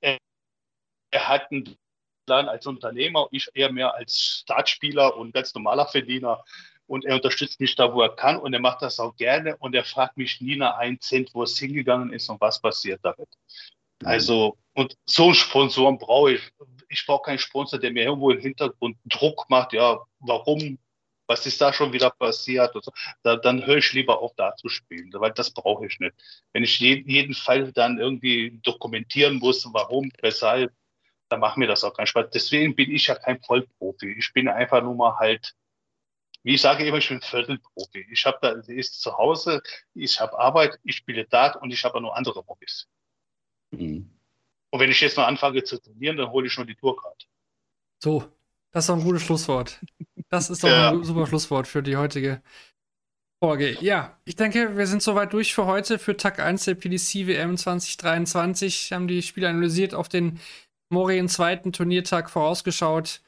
Er, 0.00 0.18
er 1.12 1.28
hat 1.28 1.50
einen 1.50 1.76
Plan 2.26 2.48
als 2.48 2.66
Unternehmer, 2.66 3.28
ich 3.32 3.48
eher 3.54 3.72
mehr 3.72 3.94
als 3.94 4.40
Startspieler 4.42 5.16
und 5.16 5.32
ganz 5.32 5.54
normaler 5.54 5.86
Verdiener. 5.86 6.44
Und 6.86 7.04
er 7.04 7.16
unterstützt 7.16 7.60
mich 7.60 7.76
da, 7.76 7.92
wo 7.94 8.02
er 8.02 8.16
kann 8.16 8.36
und 8.36 8.52
er 8.52 8.60
macht 8.60 8.82
das 8.82 8.98
auch 8.98 9.14
gerne 9.16 9.56
und 9.58 9.74
er 9.74 9.84
fragt 9.84 10.16
mich 10.16 10.40
nie 10.40 10.56
nach 10.56 10.76
einen 10.76 11.00
Cent, 11.00 11.30
wo 11.34 11.44
es 11.44 11.56
hingegangen 11.58 12.12
ist 12.12 12.28
und 12.28 12.40
was 12.40 12.60
passiert 12.60 13.00
damit. 13.02 13.28
Also, 14.02 14.56
und 14.74 14.96
so 15.04 15.26
einen 15.26 15.34
Sponsoren 15.34 15.98
brauche 15.98 16.32
ich. 16.32 16.50
Ich 16.88 17.06
brauche 17.06 17.22
keinen 17.22 17.38
Sponsor, 17.38 17.78
der 17.78 17.92
mir 17.92 18.04
irgendwo 18.04 18.30
im 18.30 18.40
Hintergrund 18.40 18.96
Druck 19.04 19.48
macht. 19.48 19.72
Ja, 19.72 20.00
warum? 20.18 20.78
Was 21.30 21.46
ist 21.46 21.60
da 21.60 21.72
schon 21.72 21.92
wieder 21.92 22.10
passiert? 22.10 22.74
Und 22.74 22.84
so. 22.84 22.92
da, 23.22 23.36
dann 23.36 23.64
höre 23.64 23.76
ich 23.76 23.92
lieber 23.92 24.18
auf, 24.20 24.34
da 24.34 24.56
zu 24.56 24.68
spielen, 24.68 25.12
weil 25.12 25.30
das 25.30 25.52
brauche 25.52 25.86
ich 25.86 26.00
nicht. 26.00 26.12
Wenn 26.52 26.64
ich 26.64 26.80
jeden, 26.80 27.08
jeden 27.08 27.34
Fall 27.34 27.70
dann 27.70 28.00
irgendwie 28.00 28.58
dokumentieren 28.64 29.36
muss, 29.36 29.64
warum, 29.72 30.10
weshalb, 30.22 30.72
dann 31.28 31.38
macht 31.38 31.56
mir 31.56 31.68
das 31.68 31.84
auch 31.84 31.94
keinen 31.94 32.08
Spaß. 32.08 32.30
Deswegen 32.34 32.74
bin 32.74 32.90
ich 32.90 33.06
ja 33.06 33.14
kein 33.14 33.40
Vollprofi. 33.40 34.10
Ich 34.18 34.32
bin 34.32 34.48
einfach 34.48 34.82
nur 34.82 34.96
mal 34.96 35.18
halt, 35.20 35.54
wie 36.42 36.54
ich 36.54 36.60
sage 36.60 36.84
immer, 36.84 36.98
ich 36.98 37.08
bin 37.08 37.20
Viertelprofi. 37.20 38.08
Ich 38.10 38.26
habe 38.26 38.38
da, 38.42 38.60
sie 38.60 38.74
ist 38.74 39.00
zu 39.00 39.16
Hause, 39.16 39.62
ich 39.94 40.18
habe 40.18 40.36
Arbeit, 40.36 40.80
ich 40.82 40.96
spiele 40.96 41.26
Dart 41.26 41.62
und 41.62 41.70
ich 41.70 41.84
habe 41.84 42.00
noch 42.00 42.14
andere 42.14 42.44
Hobbys. 42.44 42.88
Mhm. 43.70 44.10
Und 44.70 44.80
wenn 44.80 44.90
ich 44.90 45.00
jetzt 45.00 45.16
noch 45.16 45.28
anfange 45.28 45.62
zu 45.62 45.80
trainieren, 45.80 46.16
dann 46.16 46.32
hole 46.32 46.48
ich 46.48 46.52
schon 46.52 46.66
die 46.66 46.74
Tourcard. 46.74 47.28
So, 48.00 48.24
das 48.72 48.86
ist 48.86 48.90
ein 48.90 49.04
gutes 49.04 49.22
Schlusswort. 49.22 49.80
Das 50.30 50.48
ist 50.50 50.62
doch 50.62 50.68
Ja. 50.68 50.90
ein 50.90 51.04
super 51.04 51.26
Schlusswort 51.26 51.66
für 51.66 51.82
die 51.82 51.96
heutige 51.96 52.40
Folge. 53.42 53.76
Ja, 53.80 54.18
ich 54.24 54.36
denke, 54.36 54.76
wir 54.76 54.86
sind 54.86 55.02
soweit 55.02 55.32
durch 55.32 55.54
für 55.54 55.66
heute, 55.66 55.98
für 55.98 56.16
Tag 56.16 56.38
1 56.38 56.64
der 56.66 56.74
PDC 56.74 57.26
WM 57.26 57.56
2023. 57.56 58.92
Haben 58.92 59.08
die 59.08 59.22
Spiele 59.22 59.48
analysiert, 59.48 59.94
auf 59.94 60.08
den 60.08 60.38
morgigen 60.92 61.28
zweiten 61.28 61.72
Turniertag 61.72 62.30
vorausgeschaut. 62.30 63.22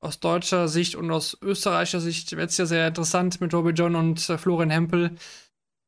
Aus 0.00 0.20
deutscher 0.20 0.68
Sicht 0.68 0.94
und 0.94 1.10
aus 1.10 1.36
österreichischer 1.42 2.00
Sicht 2.00 2.36
wird 2.36 2.50
es 2.50 2.58
ja 2.58 2.66
sehr 2.66 2.88
interessant 2.88 3.40
mit 3.40 3.52
Robbie 3.54 3.70
John 3.72 3.96
und 3.96 4.28
äh, 4.28 4.38
Florian 4.38 4.70
Hempel. 4.70 5.16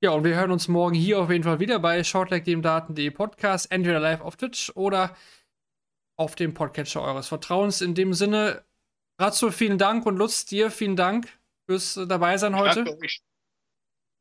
Ja, 0.02 0.10
und 0.12 0.24
wir 0.24 0.34
hören 0.34 0.50
uns 0.50 0.66
morgen 0.68 0.94
hier 0.94 1.20
auf 1.20 1.30
jeden 1.30 1.44
Fall 1.44 1.60
wieder 1.60 1.78
bei 1.78 2.02
Shortleg, 2.04 2.44
dem 2.44 2.62
Daten.de 2.62 3.10
Podcast, 3.10 3.70
entweder 3.70 4.00
live 4.00 4.20
auf 4.22 4.36
Twitch 4.36 4.72
oder 4.74 5.14
auf 6.16 6.34
dem 6.36 6.54
Podcatcher 6.54 7.02
eures 7.02 7.28
Vertrauens. 7.28 7.80
In 7.80 7.94
dem 7.94 8.14
Sinne, 8.14 8.64
Ratzo, 9.18 9.50
vielen 9.50 9.78
Dank 9.78 10.06
und 10.06 10.16
Lutz, 10.16 10.44
dir 10.44 10.70
vielen 10.70 10.96
Dank 10.96 11.28
fürs 11.66 11.96
äh, 11.96 12.06
Dabeisein 12.06 12.56
heute. 12.56 12.84
Danke. 12.84 13.08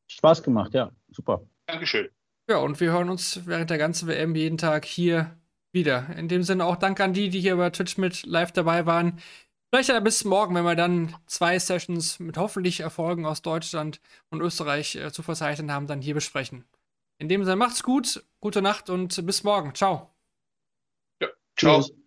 Spaß 0.10 0.42
gemacht, 0.44 0.74
ja. 0.74 0.92
Super. 1.12 1.42
Dankeschön. 1.68 2.10
Ja, 2.50 2.58
und 2.58 2.80
wir 2.80 2.92
hören 2.92 3.10
uns 3.10 3.46
während 3.46 3.70
der 3.70 3.78
ganzen 3.78 4.08
WM 4.08 4.36
jeden 4.36 4.58
Tag 4.58 4.86
hier 4.86 5.38
wieder. 5.74 6.10
In 6.16 6.28
dem 6.30 6.44
Sinne 6.44 6.66
auch 6.66 6.78
Dank 6.78 7.00
an 7.00 7.14
die, 7.14 7.30
die 7.30 7.42
hier 7.42 7.58
bei 7.58 7.70
Twitch 7.70 7.98
mit 7.98 8.26
live 8.26 8.52
dabei 8.54 8.86
waren. 8.86 9.20
Vielleicht 9.70 9.90
ja 9.90 10.00
bis 10.00 10.24
morgen, 10.24 10.56
wenn 10.56 10.64
wir 10.64 10.76
dann 10.76 11.14
zwei 11.26 11.60
Sessions 11.60 12.20
mit 12.20 12.38
hoffentlich 12.38 12.80
Erfolgen 12.80 13.26
aus 13.26 13.42
Deutschland 13.42 14.00
und 14.30 14.42
Österreich 14.42 14.96
äh, 14.96 15.12
zu 15.12 15.24
verzeichnen 15.24 15.72
haben, 15.72 15.88
dann 15.88 16.02
hier 16.02 16.14
besprechen. 16.14 16.64
In 17.20 17.28
dem 17.28 17.44
Sinne, 17.44 17.58
macht's 17.58 17.84
gut, 17.84 18.24
gute 18.40 18.62
Nacht 18.62 18.90
und 18.90 19.26
bis 19.26 19.44
morgen. 19.44 19.76
Ciao. 19.76 20.14
Ciao. 21.58 21.82
Tschüss. 21.82 22.07